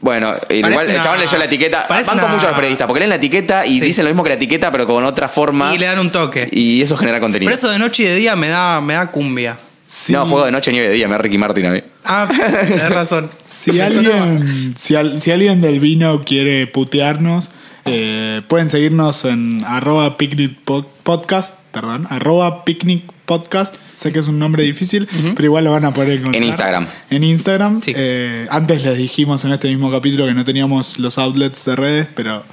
Bueno, 0.00 0.34
igual 0.50 0.88
el 0.90 1.00
chabón 1.00 1.18
leyó 1.20 1.38
la 1.38 1.46
etiqueta. 1.46 1.86
Van 1.88 2.04
con 2.04 2.14
una- 2.18 2.26
muchos 2.28 2.44
los 2.44 2.52
periodistas, 2.54 2.86
porque 2.86 3.00
leen 3.00 3.10
la 3.10 3.16
etiqueta 3.16 3.64
y 3.66 3.78
Sí. 3.78 3.86
dicen 3.86 4.04
lo 4.04 4.10
mismo 4.10 4.22
que 4.22 4.28
la 4.30 4.34
etiqueta, 4.36 4.70
pero 4.70 4.86
con 4.86 5.02
otra 5.04 5.28
forma. 5.28 5.74
Y 5.74 5.78
le 5.78 5.86
dan 5.86 5.98
un 5.98 6.12
toque. 6.12 6.48
Y 6.52 6.82
eso 6.82 6.96
genera 6.96 7.18
contenido. 7.20 7.48
Pero 7.48 7.56
eso 7.58 7.70
de 7.70 7.78
noche 7.78 8.02
y 8.02 8.06
de 8.06 8.16
día 8.16 8.36
me 8.36 8.48
da, 8.48 8.80
me 8.80 8.94
da 8.94 9.06
cumbia. 9.10 9.58
Si, 9.88 10.12
No, 10.12 10.26
fuego 10.26 10.44
de 10.44 10.50
noche, 10.52 10.72
nieve 10.72 10.88
de 10.88 10.94
día, 10.94 11.06
me 11.06 11.12
da 11.12 11.18
Ricky 11.18 11.38
Martin 11.38 11.66
a 11.66 11.70
mí. 11.70 11.80
Ah, 12.04 12.28
tenés 12.68 12.90
razón. 12.90 13.30
si 13.42 13.80
alguien, 13.80 14.74
si, 14.76 14.96
al- 14.96 15.20
si 15.20 15.30
alguien 15.30 15.60
del 15.60 15.78
vino 15.80 16.22
quiere 16.24 16.66
putearnos, 16.66 17.50
eh, 17.86 18.42
pueden 18.48 18.68
seguirnos 18.70 19.24
en 19.24 19.62
arroba 19.64 20.16
picnic 20.16 20.58
pod- 20.64 20.86
podcast, 21.02 21.60
perdón, 21.72 22.06
arroba 22.10 22.64
picnic 22.64 23.04
podcast. 23.26 23.76
Sé 23.92 24.12
que 24.12 24.18
es 24.20 24.28
un 24.28 24.38
nombre 24.38 24.62
difícil, 24.62 25.08
pero 25.34 25.46
igual 25.46 25.64
lo 25.64 25.72
van 25.72 25.84
a 25.84 25.92
poder 25.92 26.18
encontrar. 26.18 26.36
En 26.36 26.44
Instagram. 26.44 26.86
En 27.10 27.24
Instagram. 27.24 27.80
Sí. 27.82 27.92
Eh, 27.96 28.46
antes 28.50 28.84
les 28.84 28.96
dijimos 28.98 29.44
en 29.44 29.52
este 29.52 29.68
mismo 29.68 29.90
capítulo 29.90 30.26
que 30.26 30.34
no 30.34 30.44
teníamos 30.44 30.98
los 30.98 31.18
outlets 31.18 31.64
de 31.64 31.76
redes, 31.76 32.06
pero, 32.14 32.44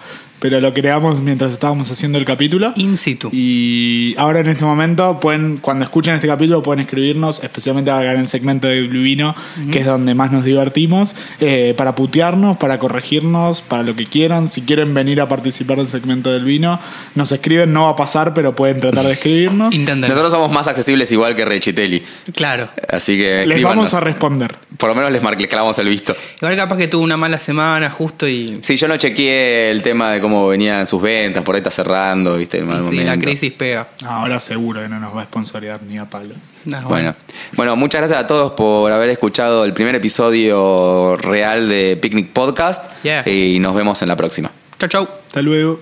pero 0.44 0.60
lo 0.60 0.74
creamos 0.74 1.22
mientras 1.22 1.54
estábamos 1.54 1.90
haciendo 1.90 2.18
el 2.18 2.26
capítulo. 2.26 2.74
In 2.76 2.98
situ. 2.98 3.30
Y 3.32 4.14
ahora 4.18 4.42
en 4.42 4.50
este 4.50 4.66
momento 4.66 5.18
pueden, 5.22 5.56
cuando 5.56 5.86
escuchen 5.86 6.16
este 6.16 6.28
capítulo, 6.28 6.62
pueden 6.62 6.82
escribirnos, 6.82 7.42
especialmente 7.46 7.92
acá 7.92 8.12
en 8.12 8.20
el 8.20 8.28
segmento 8.28 8.68
de 8.68 8.86
Blue 8.86 9.04
Vino, 9.04 9.34
que 9.72 9.80
es 9.80 9.86
donde 9.86 10.14
más 10.16 10.34
nos 10.34 10.44
divertimos, 10.44 11.16
eh, 11.40 11.74
para 11.78 11.96
putearnos, 11.96 12.58
para 12.58 12.78
corregirnos, 12.78 13.62
para 13.62 13.84
lo 13.84 13.96
que 13.96 14.06
quieran. 14.06 14.50
Si 14.50 14.64
quieren 14.64 14.94
venir 14.94 15.22
a 15.22 15.30
participar 15.30 15.78
del 15.78 15.88
segmento 15.88 16.30
del 16.30 16.44
vino, 16.44 16.78
nos 17.16 17.32
escriben, 17.32 17.72
no 17.72 17.84
va 17.84 17.92
a 17.92 17.96
pasar, 17.96 18.34
pero 18.34 18.54
pueden 18.54 18.82
tratar 18.82 19.06
de 19.06 19.14
escribirnos. 19.14 19.74
Intenten. 19.74 20.10
Nosotros 20.10 20.34
somos 20.34 20.52
más 20.52 20.68
accesibles 20.68 21.10
igual 21.14 21.36
que 21.36 21.46
Rechitelli. 21.46 22.04
Claro. 22.36 22.68
Así 22.90 23.16
que 23.18 23.46
Les 23.46 23.64
vamos 23.64 23.94
a 23.94 24.02
responder. 24.02 24.52
Por 24.78 24.90
lo 24.90 24.96
menos 24.96 25.12
les, 25.12 25.22
mar- 25.22 25.40
les 25.40 25.48
clavamos 25.48 25.78
el 25.80 25.88
visto. 25.88 26.16
Igual 26.42 26.56
capaz 26.56 26.78
que 26.78 26.88
tuvo 26.88 27.04
una 27.04 27.18
mala 27.18 27.38
semana 27.38 27.90
justo 27.90 28.28
y. 28.28 28.60
Sí, 28.62 28.76
yo 28.76 28.88
no 28.88 28.98
chequeé 28.98 29.72
el 29.72 29.82
tema 29.84 30.12
de 30.12 30.20
cómo 30.22 30.48
venían 30.48 30.88
sus 30.88 31.02
ventas, 31.02 31.44
por 31.44 31.56
ahí 31.56 31.60
está 31.60 31.72
cerrando, 31.72 32.38
viste, 32.38 32.60
en 32.60 32.68
mal 32.68 32.84
sí, 32.90 33.04
la 33.04 33.18
crisis 33.18 33.52
pega. 33.54 33.90
Ahora 34.06 34.40
seguro 34.40 34.82
que 34.82 34.90
no 34.90 35.00
nos 35.00 35.16
va 35.16 35.22
a 35.22 35.26
sponsorear 35.26 35.82
ni 35.84 35.98
a 35.98 36.06
palos. 36.10 36.38
No, 36.66 36.82
Bueno. 36.84 37.14
bueno, 37.54 37.76
muchas 37.76 38.02
gracias 38.02 38.20
a 38.20 38.28
todos 38.28 38.54
por 38.54 38.92
haber 38.92 39.10
escuchado 39.10 39.64
el 39.66 39.74
primer 39.74 39.96
episodio 39.96 41.16
real 41.18 41.68
de 41.70 41.98
Picnic 42.02 42.30
Podcast. 42.32 42.86
Yeah. 43.04 43.28
Y 43.30 43.60
nos 43.60 43.76
vemos 43.76 44.02
en 44.02 44.08
la 44.08 44.16
próxima. 44.16 44.50
Chau, 44.80 44.90
chau. 44.90 45.08
Hasta 45.28 45.42
luego. 45.42 45.82